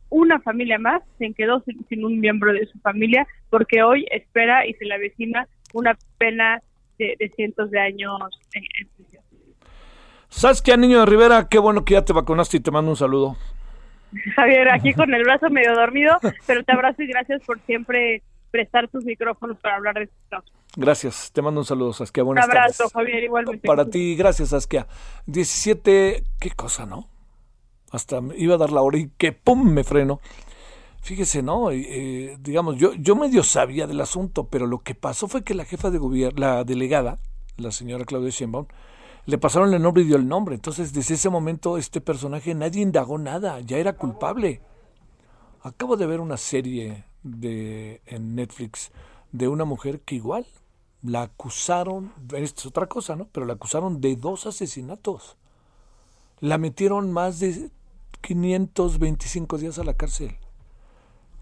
una 0.09 0.39
familia 0.41 0.77
más 0.77 1.01
se 1.17 1.33
quedó 1.33 1.61
sin, 1.61 1.85
sin 1.87 2.05
un 2.05 2.19
miembro 2.19 2.53
de 2.53 2.65
su 2.67 2.79
familia 2.79 3.27
porque 3.49 3.83
hoy 3.83 4.05
espera 4.11 4.65
y 4.67 4.73
se 4.73 4.85
le 4.85 4.95
avecina 4.95 5.47
una 5.73 5.97
pena 6.17 6.61
de, 6.99 7.15
de 7.19 7.29
cientos 7.29 7.71
de 7.71 7.79
años 7.79 8.19
en, 8.53 8.63
en 8.63 8.87
prisión. 8.95 9.23
Saskia 10.27 10.77
Niño 10.77 10.99
de 10.99 11.05
Rivera, 11.05 11.47
qué 11.49 11.59
bueno 11.59 11.83
que 11.83 11.95
ya 11.95 12.05
te 12.05 12.13
vacunaste 12.13 12.57
y 12.57 12.59
te 12.59 12.71
mando 12.71 12.91
un 12.91 12.97
saludo. 12.97 13.35
Javier, 14.35 14.69
aquí 14.69 14.93
con 14.93 15.13
el 15.13 15.23
brazo 15.23 15.49
medio 15.49 15.73
dormido, 15.73 16.17
pero 16.45 16.63
te 16.63 16.71
abrazo 16.71 17.03
y 17.03 17.07
gracias 17.07 17.41
por 17.45 17.59
siempre 17.61 18.21
prestar 18.51 18.87
tus 18.89 19.03
micrófonos 19.05 19.57
para 19.59 19.77
hablar 19.77 19.95
de 19.95 20.03
estos 20.03 20.19
casos. 20.29 20.51
Gracias, 20.75 21.31
te 21.33 21.41
mando 21.41 21.61
un 21.61 21.65
saludo, 21.65 21.91
Saskia. 21.91 22.23
Un 22.23 22.27
Buenas 22.27 22.45
abrazo, 22.45 22.77
tardes. 22.83 22.93
Javier, 22.93 23.23
igualmente. 23.23 23.67
Para 23.67 23.85
ti, 23.85 24.15
gracias, 24.15 24.49
Saskia. 24.49 24.87
17, 25.25 26.23
qué 26.39 26.51
cosa, 26.51 26.85
¿no? 26.85 27.09
Hasta 27.91 28.21
me 28.21 28.37
iba 28.37 28.55
a 28.55 28.57
dar 28.57 28.71
la 28.71 28.81
hora 28.81 28.97
y 28.97 29.09
que 29.17 29.33
pum, 29.33 29.73
me 29.73 29.83
freno. 29.83 30.21
Fíjese, 31.01 31.41
¿no? 31.41 31.71
Eh, 31.71 32.37
digamos, 32.39 32.77
yo, 32.77 32.93
yo 32.93 33.15
medio 33.15 33.43
sabía 33.43 33.87
del 33.87 33.99
asunto, 33.99 34.47
pero 34.47 34.67
lo 34.67 34.79
que 34.79 34.95
pasó 34.95 35.27
fue 35.27 35.43
que 35.43 35.55
la 35.55 35.65
jefa 35.65 35.89
de 35.89 35.97
gobierno, 35.97 36.39
la 36.39 36.63
delegada, 36.63 37.19
la 37.57 37.71
señora 37.71 38.05
Claudia 38.05 38.29
Sheinbaum, 38.29 38.67
le 39.25 39.37
pasaron 39.37 39.73
el 39.73 39.81
nombre 39.81 40.03
y 40.03 40.05
dio 40.05 40.15
el 40.15 40.27
nombre. 40.27 40.55
Entonces, 40.55 40.93
desde 40.93 41.15
ese 41.15 41.29
momento, 41.29 41.77
este 41.77 42.01
personaje 42.01 42.55
nadie 42.55 42.81
indagó 42.81 43.17
nada, 43.17 43.59
ya 43.59 43.77
era 43.77 43.93
culpable. 43.93 44.61
Acabo 45.63 45.97
de 45.97 46.05
ver 46.05 46.21
una 46.21 46.37
serie 46.37 47.03
de 47.23 48.01
en 48.05 48.35
Netflix 48.35 48.91
de 49.31 49.47
una 49.47 49.65
mujer 49.65 50.01
que 50.01 50.15
igual 50.15 50.45
la 51.01 51.23
acusaron, 51.23 52.13
esto 52.35 52.61
es 52.61 52.65
otra 52.67 52.87
cosa, 52.87 53.15
¿no? 53.15 53.27
Pero 53.31 53.45
la 53.45 53.53
acusaron 53.53 54.01
de 54.01 54.15
dos 54.15 54.45
asesinatos. 54.45 55.37
La 56.39 56.57
metieron 56.57 57.11
más 57.11 57.39
de 57.39 57.71
525 58.21 59.57
días 59.57 59.79
a 59.79 59.83
la 59.83 59.95
cárcel. 59.95 60.37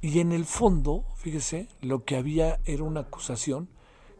Y 0.01 0.19
en 0.19 0.31
el 0.31 0.45
fondo, 0.45 1.03
fíjese, 1.15 1.67
lo 1.81 2.05
que 2.05 2.15
había 2.15 2.59
era 2.65 2.83
una 2.83 3.01
acusación 3.01 3.69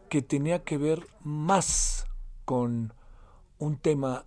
que 0.10 0.22
tenía 0.22 0.64
que 0.64 0.78
ver 0.78 1.08
más 1.24 2.06
con 2.44 2.94
un 3.60 3.78
tema 3.78 4.26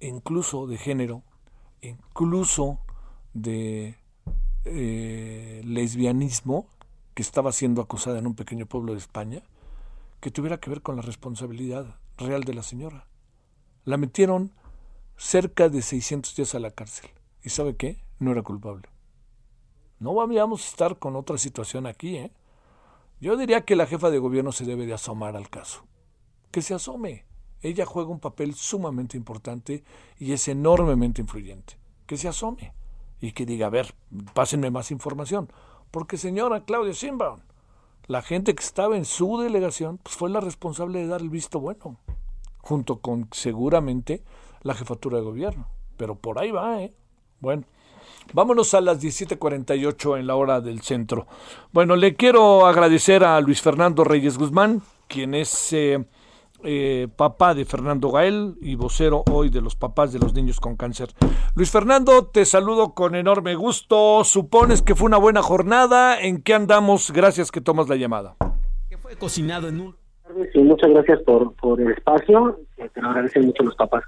incluso 0.00 0.66
de 0.66 0.76
género, 0.76 1.22
incluso 1.82 2.80
de 3.34 3.96
eh, 4.64 5.62
lesbianismo, 5.64 6.66
que 7.14 7.22
estaba 7.22 7.52
siendo 7.52 7.82
acusada 7.82 8.18
en 8.18 8.26
un 8.26 8.34
pequeño 8.34 8.66
pueblo 8.66 8.92
de 8.92 8.98
España, 8.98 9.42
que 10.20 10.30
tuviera 10.30 10.60
que 10.60 10.70
ver 10.70 10.82
con 10.82 10.96
la 10.96 11.02
responsabilidad 11.02 11.98
real 12.16 12.44
de 12.44 12.54
la 12.54 12.62
señora. 12.62 13.06
La 13.84 13.96
metieron 13.96 14.52
cerca 15.16 15.68
de 15.68 15.82
600 15.82 16.36
días 16.36 16.54
a 16.54 16.60
la 16.60 16.70
cárcel. 16.70 17.10
¿Y 17.42 17.50
sabe 17.50 17.76
qué? 17.76 18.04
No 18.18 18.32
era 18.32 18.42
culpable. 18.42 18.88
No 19.98 20.14
vamos 20.14 20.64
a 20.64 20.68
estar 20.68 20.98
con 20.98 21.16
otra 21.16 21.38
situación 21.38 21.86
aquí, 21.86 22.16
¿eh? 22.16 22.32
Yo 23.20 23.36
diría 23.36 23.62
que 23.62 23.74
la 23.74 23.86
jefa 23.86 24.10
de 24.10 24.18
gobierno 24.18 24.52
se 24.52 24.64
debe 24.64 24.86
de 24.86 24.94
asomar 24.94 25.34
al 25.34 25.50
caso. 25.50 25.84
Que 26.52 26.62
se 26.62 26.74
asome. 26.74 27.26
Ella 27.60 27.84
juega 27.84 28.10
un 28.10 28.20
papel 28.20 28.54
sumamente 28.54 29.16
importante 29.16 29.82
y 30.18 30.32
es 30.32 30.46
enormemente 30.46 31.20
influyente. 31.20 31.78
Que 32.06 32.16
se 32.16 32.28
asome 32.28 32.74
y 33.20 33.32
que 33.32 33.46
diga, 33.46 33.66
a 33.66 33.70
ver, 33.70 33.94
pásenme 34.34 34.70
más 34.70 34.90
información. 34.90 35.50
Porque 35.90 36.16
señora 36.16 36.64
Claudia 36.64 36.92
Sheinbaum, 36.92 37.40
la 38.06 38.22
gente 38.22 38.54
que 38.54 38.62
estaba 38.62 38.96
en 38.96 39.04
su 39.04 39.38
delegación, 39.38 39.98
pues 39.98 40.16
fue 40.16 40.30
la 40.30 40.40
responsable 40.40 41.00
de 41.00 41.06
dar 41.06 41.20
el 41.20 41.30
visto 41.30 41.60
bueno, 41.60 41.98
junto 42.58 43.00
con 43.00 43.28
seguramente 43.32 44.22
la 44.62 44.74
jefatura 44.74 45.18
de 45.18 45.24
gobierno. 45.24 45.68
Pero 45.96 46.14
por 46.14 46.38
ahí 46.38 46.50
va, 46.50 46.82
¿eh? 46.82 46.92
Bueno, 47.40 47.64
vámonos 48.32 48.74
a 48.74 48.80
las 48.80 49.00
17:48 49.00 50.18
en 50.18 50.26
la 50.26 50.36
hora 50.36 50.60
del 50.60 50.80
centro. 50.82 51.26
Bueno, 51.72 51.96
le 51.96 52.14
quiero 52.14 52.66
agradecer 52.66 53.24
a 53.24 53.40
Luis 53.40 53.62
Fernando 53.62 54.04
Reyes 54.04 54.38
Guzmán, 54.38 54.82
quien 55.06 55.34
es 55.34 55.72
eh, 55.72 56.04
eh, 56.64 57.08
papá 57.14 57.54
de 57.54 57.64
Fernando 57.64 58.10
Gael 58.10 58.56
y 58.60 58.74
vocero 58.74 59.22
hoy 59.30 59.48
de 59.48 59.60
los 59.60 59.76
papás 59.76 60.12
de 60.12 60.18
los 60.18 60.34
niños 60.34 60.60
con 60.60 60.76
cáncer. 60.76 61.10
Luis 61.54 61.70
Fernando, 61.70 62.26
te 62.26 62.44
saludo 62.44 62.94
con 62.94 63.14
enorme 63.14 63.54
gusto. 63.54 64.24
Supones 64.24 64.82
que 64.82 64.94
fue 64.94 65.06
una 65.06 65.18
buena 65.18 65.42
jornada. 65.42 66.20
¿En 66.20 66.42
qué 66.42 66.54
andamos? 66.54 67.12
Gracias 67.12 67.50
que 67.50 67.60
tomas 67.60 67.88
la 67.88 67.96
llamada. 67.96 68.36
Fue 69.00 69.16
cocinado 69.16 69.68
en 69.68 69.80
un... 69.80 69.96
Sí, 70.52 70.58
muchas 70.58 70.90
gracias 70.90 71.22
por, 71.22 71.54
por 71.54 71.80
el 71.80 71.92
espacio. 71.92 72.58
Te 72.76 73.00
lo 73.00 73.08
agradecen 73.08 73.46
mucho 73.46 73.62
los 73.62 73.74
papás. 73.74 74.04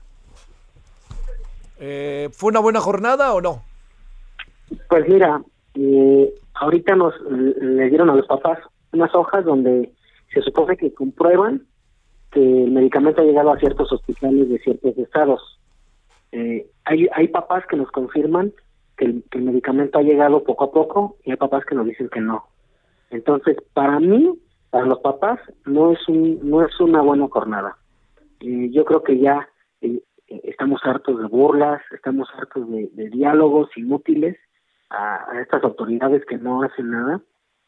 Eh, 1.78 2.28
¿Fue 2.32 2.50
una 2.50 2.60
buena 2.60 2.80
jornada 2.80 3.32
o 3.32 3.40
no? 3.40 3.62
Pues 4.88 5.08
mira, 5.08 5.40
eh, 5.74 6.34
ahorita 6.54 6.94
nos 6.94 7.14
le 7.22 7.88
dieron 7.88 8.10
a 8.10 8.14
los 8.14 8.26
papás 8.26 8.58
unas 8.92 9.14
hojas 9.14 9.44
donde 9.44 9.90
se 10.32 10.42
supone 10.42 10.76
que 10.76 10.92
comprueban 10.92 11.66
que 12.30 12.64
el 12.64 12.70
medicamento 12.70 13.22
ha 13.22 13.24
llegado 13.24 13.52
a 13.52 13.58
ciertos 13.58 13.92
hospitales 13.92 14.48
de 14.48 14.58
ciertos 14.58 14.96
estados. 14.96 15.58
Eh, 16.32 16.66
hay, 16.84 17.08
hay 17.12 17.28
papás 17.28 17.64
que 17.68 17.76
nos 17.76 17.90
confirman 17.90 18.52
que 18.96 19.06
el, 19.06 19.24
medicamento 19.34 19.98
ha 19.98 20.02
llegado 20.02 20.44
poco 20.44 20.64
a 20.64 20.72
poco 20.72 21.16
y 21.24 21.30
hay 21.30 21.36
papás 21.36 21.64
que 21.64 21.74
nos 21.74 21.86
dicen 21.86 22.08
que 22.08 22.20
no. 22.20 22.44
Entonces, 23.10 23.56
para 23.72 23.98
mí, 23.98 24.38
para 24.70 24.86
los 24.86 25.00
papás, 25.00 25.40
no 25.64 25.92
es 25.92 26.08
un, 26.08 26.38
no 26.48 26.64
es 26.64 26.78
una 26.80 27.02
buena 27.02 27.26
jornada. 27.28 27.76
Eh, 28.40 28.70
yo 28.70 28.84
creo 28.84 29.02
que 29.02 29.18
ya 29.18 29.48
eh, 29.80 30.00
estamos 30.28 30.80
hartos 30.84 31.18
de 31.18 31.26
burlas, 31.26 31.82
estamos 31.92 32.28
hartos 32.36 32.70
de, 32.70 33.10
diálogos 33.10 33.70
inútiles 33.76 34.36
a 34.90 35.40
estas 35.40 35.62
autoridades 35.62 36.24
que 36.26 36.36
no 36.36 36.62
hacen 36.62 36.90
nada. 36.90 37.20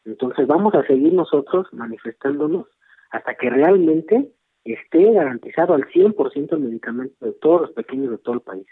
Entonces, 0.05 0.47
vamos 0.47 0.75
a 0.75 0.85
seguir 0.85 1.13
nosotros 1.13 1.67
manifestándonos 1.71 2.67
hasta 3.11 3.35
que 3.35 3.49
realmente 3.49 4.31
esté 4.65 5.11
garantizado 5.11 5.73
al 5.73 5.83
100% 5.89 6.53
el 6.53 6.59
medicamento 6.59 7.25
de 7.25 7.33
todos 7.33 7.61
los 7.61 7.71
pequeños 7.71 8.11
de 8.11 8.17
todo 8.17 8.35
el 8.35 8.41
país. 8.41 8.65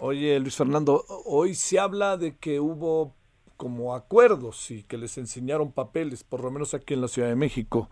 Oye, 0.00 0.38
Luis 0.40 0.56
Fernando, 0.56 1.02
hoy 1.26 1.54
se 1.54 1.78
habla 1.78 2.16
de 2.16 2.36
que 2.36 2.60
hubo 2.60 3.14
como 3.56 3.94
acuerdos 3.96 4.70
y 4.70 4.84
que 4.84 4.96
les 4.96 5.18
enseñaron 5.18 5.72
papeles, 5.72 6.22
por 6.22 6.42
lo 6.44 6.50
menos 6.52 6.74
aquí 6.74 6.94
en 6.94 7.00
la 7.00 7.08
Ciudad 7.08 7.28
de 7.28 7.34
México. 7.34 7.88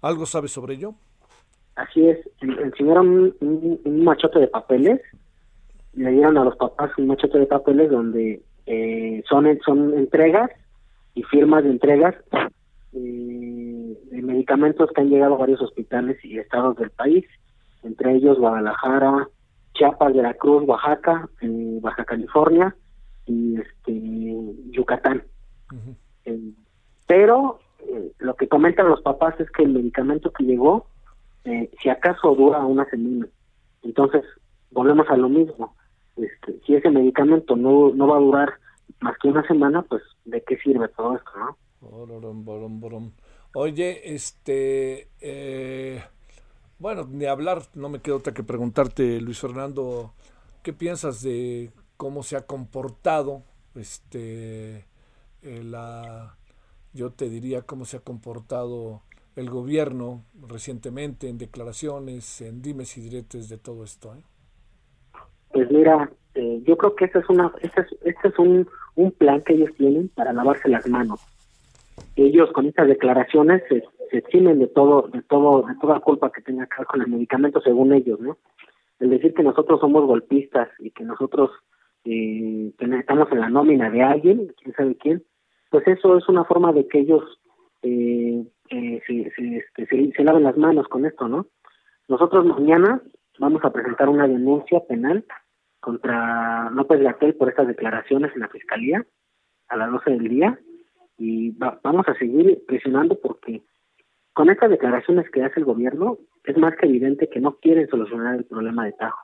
¿Algo 0.00 0.24
sabes 0.24 0.50
sobre 0.52 0.74
ello? 0.74 0.94
Así 1.76 2.08
es, 2.08 2.18
en- 2.40 2.58
enseñaron 2.58 3.08
un, 3.08 3.36
un- 3.40 3.80
un 3.84 4.04
machote 4.04 4.38
de 4.38 4.48
papeles, 4.48 5.00
le 5.92 6.10
dieron 6.12 6.38
a 6.38 6.44
los 6.44 6.56
papás 6.56 6.90
un 6.96 7.06
machote 7.08 7.38
de 7.38 7.46
papeles 7.46 7.90
donde 7.90 8.42
eh, 8.66 9.22
son, 9.28 9.46
son 9.64 9.98
entregas 9.98 10.50
y 11.14 11.22
firmas 11.24 11.64
de 11.64 11.70
entregas 11.70 12.14
eh, 12.92 13.49
medicamentos 14.30 14.90
que 14.94 15.00
han 15.00 15.10
llegado 15.10 15.34
a 15.34 15.38
varios 15.38 15.60
hospitales 15.60 16.22
y 16.24 16.38
estados 16.38 16.76
del 16.76 16.90
país, 16.90 17.24
entre 17.82 18.14
ellos 18.14 18.38
Guadalajara, 18.38 19.28
Chiapas, 19.74 20.14
Veracruz, 20.14 20.64
Oaxaca, 20.66 21.28
eh, 21.40 21.78
Baja 21.80 22.04
California 22.04 22.74
y 23.26 23.56
este 23.60 23.92
Yucatán. 24.70 25.22
Eh, 26.24 26.52
pero 27.06 27.60
eh, 27.80 28.12
lo 28.18 28.34
que 28.34 28.48
comentan 28.48 28.88
los 28.88 29.02
papás 29.02 29.38
es 29.40 29.50
que 29.50 29.62
el 29.62 29.72
medicamento 29.72 30.32
que 30.32 30.44
llegó, 30.44 30.86
eh, 31.44 31.70
si 31.82 31.88
acaso 31.88 32.34
dura 32.34 32.64
una 32.64 32.84
semana. 32.86 33.26
Entonces, 33.82 34.24
volvemos 34.70 35.08
a 35.08 35.16
lo 35.16 35.28
mismo. 35.28 35.74
Este, 36.16 36.60
si 36.66 36.74
ese 36.74 36.90
medicamento 36.90 37.56
no, 37.56 37.92
no 37.94 38.06
va 38.06 38.16
a 38.16 38.20
durar 38.20 38.52
más 39.00 39.16
que 39.18 39.28
una 39.28 39.46
semana, 39.46 39.82
pues 39.82 40.02
¿de 40.24 40.42
qué 40.42 40.56
sirve 40.58 40.88
todo 40.88 41.16
esto, 41.16 41.30
no? 41.38 41.56
Bororom, 41.80 42.44
borom, 42.44 42.80
borom. 42.80 43.10
Oye, 43.52 44.14
este, 44.14 45.08
eh, 45.20 46.00
bueno, 46.78 47.04
ni 47.10 47.26
hablar, 47.26 47.62
no 47.74 47.88
me 47.88 48.00
queda 48.00 48.14
otra 48.14 48.32
que 48.32 48.44
preguntarte, 48.44 49.20
Luis 49.20 49.40
Fernando, 49.40 50.14
¿qué 50.62 50.72
piensas 50.72 51.20
de 51.22 51.72
cómo 51.96 52.22
se 52.22 52.36
ha 52.36 52.46
comportado, 52.46 53.42
este, 53.74 54.84
eh, 55.42 55.64
la, 55.64 56.36
yo 56.92 57.10
te 57.10 57.28
diría 57.28 57.62
cómo 57.62 57.86
se 57.86 57.96
ha 57.96 58.00
comportado 58.00 59.02
el 59.34 59.50
gobierno 59.50 60.22
recientemente 60.48 61.28
en 61.28 61.36
declaraciones, 61.36 62.40
en 62.42 62.62
dimes 62.62 62.96
y 62.98 63.00
diretes 63.00 63.48
de 63.48 63.58
todo 63.58 63.82
esto? 63.82 64.14
eh? 64.14 64.22
Pues 65.52 65.68
mira, 65.72 66.08
eh, 66.36 66.62
yo 66.64 66.76
creo 66.76 66.94
que 66.94 67.06
este 67.06 67.18
es, 67.18 67.28
una, 67.28 67.52
este 67.60 67.80
es, 67.80 67.88
este 68.04 68.28
es 68.28 68.38
un, 68.38 68.68
un 68.94 69.10
plan 69.10 69.42
que 69.42 69.54
ellos 69.54 69.70
tienen 69.76 70.08
para 70.08 70.32
lavarse 70.32 70.68
las 70.68 70.86
manos. 70.86 71.20
Ellos 72.16 72.50
con 72.52 72.66
estas 72.66 72.88
declaraciones 72.88 73.62
se, 73.68 73.82
se 74.10 74.18
eximen 74.18 74.58
de 74.58 74.66
todo, 74.66 75.08
de 75.12 75.22
todo, 75.22 75.62
de 75.62 75.74
toda 75.80 76.00
culpa 76.00 76.32
que 76.32 76.42
tenga 76.42 76.66
que 76.66 76.76
ver 76.78 76.86
con 76.86 77.00
el 77.00 77.08
medicamento 77.08 77.60
según 77.60 77.92
ellos, 77.92 78.20
¿no? 78.20 78.38
El 78.98 79.10
decir 79.10 79.32
que 79.32 79.42
nosotros 79.42 79.80
somos 79.80 80.04
golpistas 80.04 80.68
y 80.78 80.90
que 80.90 81.04
nosotros 81.04 81.50
eh, 82.04 82.72
estamos 82.78 83.30
en 83.32 83.40
la 83.40 83.48
nómina 83.48 83.90
de 83.90 84.02
alguien, 84.02 84.52
quién 84.62 84.74
sabe 84.74 84.96
quién, 84.96 85.22
pues 85.70 85.86
eso 85.86 86.18
es 86.18 86.28
una 86.28 86.44
forma 86.44 86.72
de 86.72 86.86
que 86.86 86.98
ellos 86.98 87.22
eh, 87.82 88.44
eh, 88.68 89.00
se, 89.06 89.30
se, 89.30 89.56
este, 89.56 89.86
se, 89.86 90.12
se 90.12 90.24
laven 90.24 90.42
las 90.42 90.56
manos 90.56 90.88
con 90.88 91.06
esto, 91.06 91.28
¿no? 91.28 91.46
Nosotros 92.08 92.44
mañana 92.44 93.00
vamos 93.38 93.64
a 93.64 93.72
presentar 93.72 94.08
una 94.08 94.26
denuncia 94.26 94.80
penal 94.80 95.24
contra 95.78 96.68
López 96.70 97.00
Gatel 97.00 97.34
por 97.36 97.48
estas 97.48 97.68
declaraciones 97.68 98.32
en 98.34 98.40
la 98.40 98.48
fiscalía 98.48 99.06
a 99.68 99.76
las 99.76 99.90
12 99.90 100.10
del 100.10 100.28
día 100.28 100.58
y 101.20 101.50
va- 101.50 101.78
vamos 101.84 102.08
a 102.08 102.14
seguir 102.14 102.64
presionando 102.66 103.18
porque 103.20 103.62
con 104.32 104.48
estas 104.48 104.70
declaraciones 104.70 105.30
que 105.30 105.44
hace 105.44 105.60
el 105.60 105.66
gobierno 105.66 106.18
es 106.44 106.56
más 106.56 106.74
que 106.76 106.86
evidente 106.86 107.28
que 107.28 107.40
no 107.40 107.56
quieren 107.56 107.86
solucionar 107.88 108.36
el 108.36 108.44
problema 108.46 108.86
de 108.86 108.92
Tajo. 108.92 109.18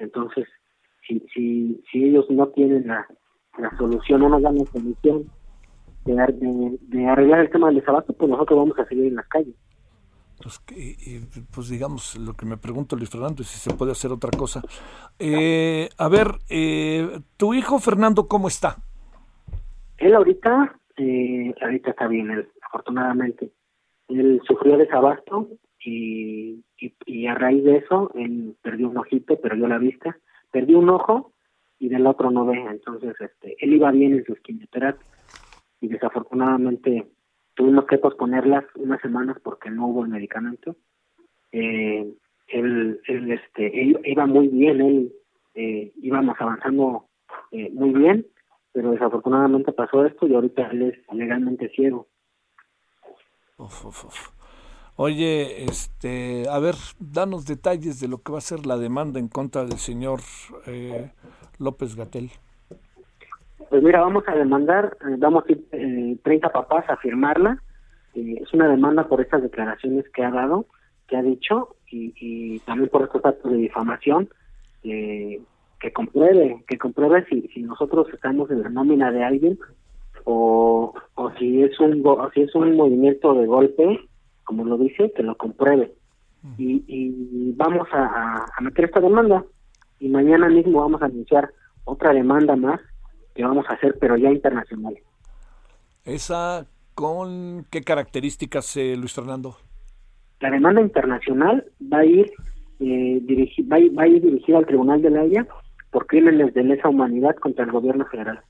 Entonces, 0.00 0.46
si, 1.06 1.20
si, 1.32 1.80
si 1.90 2.04
ellos 2.04 2.26
no 2.30 2.48
tienen 2.48 2.88
la, 2.88 3.06
la 3.58 3.70
solución, 3.78 4.20
no 4.20 4.28
nos 4.28 4.42
dan 4.42 4.56
la 4.58 4.64
solución 4.64 5.30
de, 6.04 6.14
de, 6.14 6.78
de 6.80 7.06
arreglar 7.06 7.40
el 7.40 7.50
tema 7.50 7.68
del 7.68 7.76
desabasto, 7.76 8.12
pues 8.12 8.28
nosotros 8.28 8.58
vamos 8.58 8.78
a 8.78 8.84
seguir 8.86 9.06
en 9.06 9.14
las 9.14 9.28
calles. 9.28 9.54
Pues, 10.42 10.60
pues 11.54 11.68
digamos, 11.68 12.16
lo 12.18 12.34
que 12.34 12.44
me 12.44 12.56
pregunto 12.56 12.96
Luis 12.96 13.08
Fernando 13.08 13.42
es 13.42 13.48
si 13.48 13.58
se 13.70 13.76
puede 13.76 13.92
hacer 13.92 14.10
otra 14.10 14.30
cosa. 14.36 14.62
Eh, 15.18 15.88
a 15.96 16.08
ver, 16.08 16.26
eh, 16.50 17.20
tu 17.36 17.54
hijo 17.54 17.78
Fernando, 17.78 18.26
¿cómo 18.26 18.48
está? 18.48 18.78
Él 19.98 20.12
ahorita, 20.12 20.76
eh, 20.96 21.54
ahorita 21.60 21.90
está 21.90 22.06
bien, 22.06 22.30
él, 22.30 22.48
afortunadamente. 22.62 23.50
Él 24.08 24.40
sufrió 24.46 24.76
desabasto 24.76 25.48
y, 25.84 26.62
y, 26.78 27.26
a 27.26 27.34
raíz 27.34 27.64
de 27.64 27.76
eso, 27.76 28.10
él 28.14 28.56
perdió 28.62 28.88
un 28.88 28.98
ojito, 28.98 29.40
perdió 29.40 29.66
la 29.66 29.78
vista, 29.78 30.16
perdió 30.50 30.78
un 30.78 30.90
ojo 30.90 31.32
y 31.78 31.88
del 31.88 32.06
otro 32.06 32.30
no 32.30 32.46
ve. 32.46 32.58
Entonces, 32.58 33.14
este, 33.20 33.56
él 33.58 33.74
iba 33.74 33.90
bien 33.90 34.14
en 34.14 34.24
sus 34.24 34.38
quimioterapias 34.40 35.06
y 35.80 35.88
desafortunadamente 35.88 37.06
tuvimos 37.54 37.86
que 37.86 37.98
posponerlas 37.98 38.64
unas 38.76 39.00
semanas 39.00 39.36
porque 39.42 39.70
no 39.70 39.88
hubo 39.88 40.04
el 40.04 40.10
medicamento. 40.10 40.76
Eh, 41.52 42.12
él, 42.48 43.00
él, 43.06 43.32
este, 43.32 43.80
él 43.80 44.00
iba 44.04 44.26
muy 44.26 44.48
bien, 44.48 44.80
él 44.80 45.12
eh, 45.54 45.92
íbamos 45.96 46.36
avanzando 46.40 47.06
eh, 47.52 47.70
muy 47.72 47.90
bien, 47.90 48.26
pero 48.74 48.90
desafortunadamente 48.90 49.72
pasó 49.72 50.04
esto 50.04 50.26
y 50.26 50.34
ahorita 50.34 50.66
él 50.72 50.82
es 50.82 51.14
legalmente 51.14 51.68
ciego. 51.70 52.08
Uf, 53.56 53.86
uf, 53.86 54.04
uf. 54.06 54.28
Oye, 54.96 55.64
este, 55.64 56.48
a 56.50 56.58
ver, 56.58 56.74
danos 56.98 57.46
detalles 57.46 58.00
de 58.00 58.08
lo 58.08 58.18
que 58.18 58.32
va 58.32 58.38
a 58.38 58.42
ser 58.42 58.66
la 58.66 58.76
demanda 58.76 59.20
en 59.20 59.28
contra 59.28 59.64
del 59.64 59.78
señor 59.78 60.20
eh, 60.66 61.12
López 61.58 61.94
Gatel. 61.94 62.30
Pues 63.70 63.82
mira, 63.82 64.00
vamos 64.00 64.24
a 64.26 64.34
demandar, 64.34 64.96
eh, 65.02 65.14
vamos 65.18 65.44
a 65.48 65.52
ir 65.52 65.64
eh, 65.70 66.16
30 66.22 66.50
papás 66.50 66.84
a 66.88 66.96
firmarla. 66.96 67.62
Eh, 68.14 68.40
es 68.42 68.52
una 68.52 68.68
demanda 68.68 69.06
por 69.06 69.20
estas 69.20 69.42
declaraciones 69.42 70.04
que 70.10 70.24
ha 70.24 70.30
dado, 70.30 70.66
que 71.06 71.16
ha 71.16 71.22
dicho, 71.22 71.76
y, 71.88 72.12
y 72.16 72.58
también 72.60 72.90
por 72.90 73.02
estos 73.02 73.24
actos 73.24 73.52
de 73.52 73.58
difamación, 73.58 74.28
eh, 74.82 75.40
que 75.84 75.92
compruebe, 75.92 76.64
que 76.66 76.78
compruebe 76.78 77.26
si, 77.28 77.42
si 77.52 77.62
nosotros 77.62 78.06
estamos 78.14 78.50
en 78.50 78.62
la 78.62 78.70
nómina 78.70 79.12
de 79.12 79.22
alguien 79.22 79.58
o, 80.24 80.94
o 81.14 81.30
si 81.32 81.62
es 81.62 81.78
un 81.78 82.00
o 82.06 82.30
si 82.32 82.40
es 82.40 82.54
un 82.54 82.74
movimiento 82.74 83.34
de 83.34 83.44
golpe, 83.46 84.00
como 84.44 84.64
lo 84.64 84.78
dice, 84.78 85.12
que 85.14 85.22
lo 85.22 85.36
compruebe. 85.36 85.92
Y, 86.56 86.82
y 86.88 87.52
vamos 87.52 87.86
a, 87.92 88.46
a- 88.56 88.60
meter 88.62 88.86
esta 88.86 89.00
demanda 89.00 89.44
y 90.00 90.08
mañana 90.08 90.48
mismo 90.48 90.80
vamos 90.80 91.02
a 91.02 91.06
anunciar 91.06 91.50
otra 91.84 92.14
demanda 92.14 92.56
más 92.56 92.80
que 93.34 93.44
vamos 93.44 93.66
a 93.68 93.74
hacer, 93.74 93.98
pero 94.00 94.16
ya 94.16 94.30
internacional. 94.30 94.94
¿Esa 96.06 96.66
con 96.94 97.66
qué 97.70 97.82
características, 97.82 98.74
eh, 98.78 98.96
Luis 98.96 99.12
Fernando? 99.12 99.56
La 100.40 100.50
demanda 100.50 100.80
internacional 100.80 101.64
va 101.92 101.98
a 101.98 102.04
ir 102.06 102.30
eh, 102.80 103.20
dirigi- 103.22 103.66
va, 103.70 103.76
va 103.96 104.02
a 104.04 104.08
ir 104.08 104.20
dirigida 104.22 104.58
al 104.58 104.66
Tribunal 104.66 105.00
de 105.02 105.10
la 105.10 105.20
Haya 105.20 105.46
por 105.94 106.08
crímenes 106.08 106.52
de 106.54 106.64
lesa 106.64 106.88
humanidad 106.88 107.36
contra 107.36 107.64
el 107.64 107.70
gobierno 107.70 108.04
federal. 108.06 108.40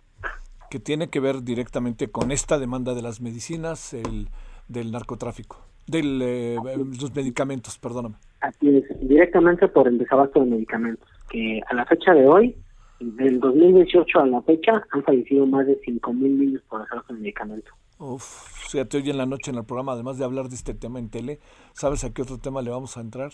Que 0.71 0.81
tiene 0.81 1.11
que 1.11 1.21
ver 1.21 1.43
directamente 1.43 2.11
con 2.11 2.33
esta 2.33 2.59
demanda 2.59 2.95
de 2.95 3.03
las 3.03 3.21
medicinas, 3.21 3.93
el, 3.93 4.31
del 4.67 4.91
narcotráfico, 4.91 5.59
del, 5.87 6.23
eh, 6.23 6.57
los 6.99 7.15
medicamentos, 7.15 7.79
perdóname. 7.79 8.15
Así 8.41 8.79
es, 8.79 8.85
directamente 9.07 9.69
por 9.69 9.87
el 9.89 9.99
desabasto 9.99 10.41
de 10.41 10.47
medicamentos, 10.47 11.07
que 11.29 11.61
a 11.69 11.75
la 11.75 11.85
fecha 11.85 12.15
de 12.15 12.27
hoy, 12.27 12.57
del 12.99 13.39
2018 13.41 14.21
a 14.21 14.27
la 14.27 14.41
fecha, 14.41 14.83
han 14.93 15.03
fallecido 15.03 15.45
más 15.45 15.67
de 15.67 15.79
5.000 15.83 16.15
niños 16.15 16.63
por 16.71 16.81
desabasto 16.81 17.13
de 17.13 17.21
medicamentos. 17.21 17.75
Uf, 17.99 18.25
fíjate, 18.71 18.97
hoy 18.97 19.11
en 19.11 19.19
la 19.19 19.27
noche 19.27 19.51
en 19.51 19.59
el 19.59 19.67
programa, 19.67 19.93
además 19.93 20.17
de 20.17 20.25
hablar 20.25 20.49
de 20.49 20.55
este 20.55 20.73
tema 20.73 20.99
en 20.99 21.11
tele, 21.11 21.41
¿sabes 21.75 22.05
a 22.05 22.15
qué 22.15 22.23
otro 22.23 22.39
tema 22.39 22.63
le 22.63 22.71
vamos 22.71 22.97
a 22.97 23.03
entrar? 23.03 23.33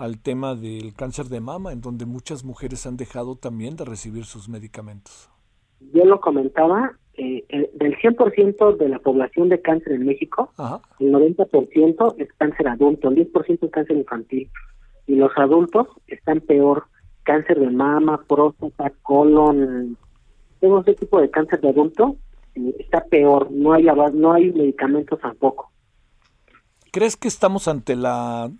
Al 0.00 0.18
tema 0.18 0.54
del 0.54 0.94
cáncer 0.94 1.26
de 1.26 1.40
mama, 1.40 1.72
en 1.72 1.82
donde 1.82 2.06
muchas 2.06 2.42
mujeres 2.42 2.86
han 2.86 2.96
dejado 2.96 3.36
también 3.36 3.76
de 3.76 3.84
recibir 3.84 4.24
sus 4.24 4.48
medicamentos. 4.48 5.28
Yo 5.92 6.06
lo 6.06 6.20
comentaba, 6.20 6.92
eh, 7.18 7.70
del 7.74 7.96
100% 7.98 8.78
de 8.78 8.88
la 8.88 8.98
población 8.98 9.50
de 9.50 9.60
cáncer 9.60 9.92
en 9.92 10.06
México, 10.06 10.52
el 11.00 11.12
90% 11.12 12.14
es 12.16 12.32
cáncer 12.38 12.68
adulto, 12.68 13.10
el 13.10 13.16
10% 13.30 13.66
es 13.66 13.70
cáncer 13.70 13.98
infantil. 13.98 14.50
Y 15.06 15.16
los 15.16 15.32
adultos 15.36 15.88
están 16.06 16.40
peor, 16.40 16.84
cáncer 17.24 17.60
de 17.60 17.68
mama, 17.68 18.24
próstata, 18.26 18.90
colon, 19.02 19.98
todo 20.60 20.80
ese 20.80 20.94
tipo 20.94 21.20
de 21.20 21.30
cáncer 21.30 21.60
de 21.60 21.68
adulto 21.68 22.16
eh, 22.54 22.74
está 22.78 23.04
peor, 23.04 23.50
no 23.50 23.74
hay, 23.74 23.84
no 24.14 24.32
hay 24.32 24.50
medicamentos 24.50 25.20
tampoco. 25.20 25.70
¿Crees 26.90 27.16
que 27.18 27.28
estamos 27.28 27.68
ante 27.68 27.96
la, 27.96 28.50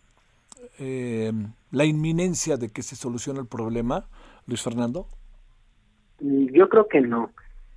eh, 0.80 1.32
la 1.70 1.84
inminencia 1.84 2.56
de 2.56 2.70
que 2.70 2.82
se 2.82 2.96
solucione 2.96 3.38
el 3.38 3.46
problema, 3.46 4.08
Luis 4.46 4.62
Fernando? 4.62 5.06
Yo 6.20 6.68
creo 6.68 6.88
que 6.88 7.00
no. 7.00 7.30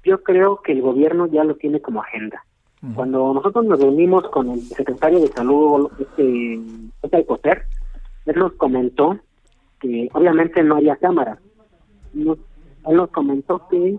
Yo 0.03 0.23
creo 0.23 0.61
que 0.61 0.71
el 0.71 0.81
gobierno 0.81 1.27
ya 1.27 1.43
lo 1.43 1.55
tiene 1.55 1.81
como 1.81 2.01
agenda. 2.01 2.43
Cuando 2.95 3.33
nosotros 3.33 3.63
nos 3.63 3.79
reunimos 3.79 4.27
con 4.29 4.49
el 4.49 4.59
secretario 4.59 5.21
de 5.21 5.27
Salud, 5.27 5.89
este, 5.99 6.59
Alcocer, 7.13 7.65
él 8.25 8.35
nos 8.35 8.51
comentó 8.53 9.17
que 9.79 10.09
obviamente 10.13 10.61
no 10.63 10.75
había 10.75 10.97
cámara. 10.97 11.39
él 12.13 12.35
nos 12.85 13.09
comentó 13.11 13.67
que 13.69 13.97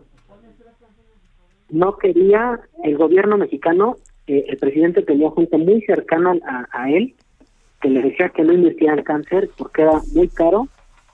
no 1.71 1.97
quería 1.97 2.61
el 2.83 2.99
gobierno 2.99 3.39
mexicano, 3.39 3.97
eh, 4.27 4.45
el 4.49 4.59
presidente 4.59 5.03
tenía 5.03 5.31
gente 5.33 5.57
muy 5.57 5.81
cercana 5.83 6.35
a, 6.71 6.91
él, 6.91 7.15
que 7.85 7.91
le 7.91 8.01
decía 8.01 8.31
que 8.31 8.43
no 8.43 8.55
invirtiera 8.55 8.95
en 8.95 9.03
cáncer 9.03 9.51
porque 9.59 9.83
era 9.83 10.01
muy 10.15 10.27
caro 10.29 10.67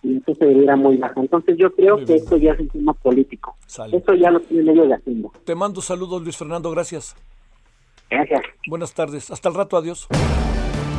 y 0.05 0.13
entonces 0.13 0.57
era 0.57 0.77
muy 0.77 0.99
bajo. 0.99 1.21
Entonces 1.21 1.57
yo 1.59 1.75
creo 1.75 1.97
que 2.05 2.15
esto 2.15 2.37
ya 2.37 2.53
es 2.53 2.61
un 2.61 2.69
tema 2.69 2.93
político. 2.95 3.57
Esto 3.93 4.15
ya 4.15 4.31
lo 4.31 4.39
tiene 4.39 4.71
medio 4.71 4.87
de 4.87 4.95
haciendo. 4.95 5.33
Te 5.45 5.57
mando 5.57 5.83
saludos, 5.83 6.23
Luis 6.23 6.37
Fernando, 6.37 6.71
gracias. 6.71 7.17
Gracias. 8.09 8.43
Buenas 8.69 8.95
tardes. 8.95 9.33
Hasta 9.33 9.49
el 9.49 9.57
rato, 9.57 9.77
adiós. 9.77 10.07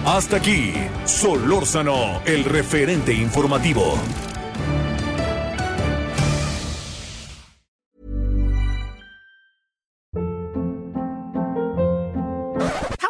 Hasta 0.05 0.37
aquí, 0.37 0.73
Solórzano, 1.05 2.21
el 2.25 2.43
referente 2.43 3.13
informativo. 3.13 3.93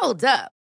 Hold 0.00 0.24
up. 0.24 0.61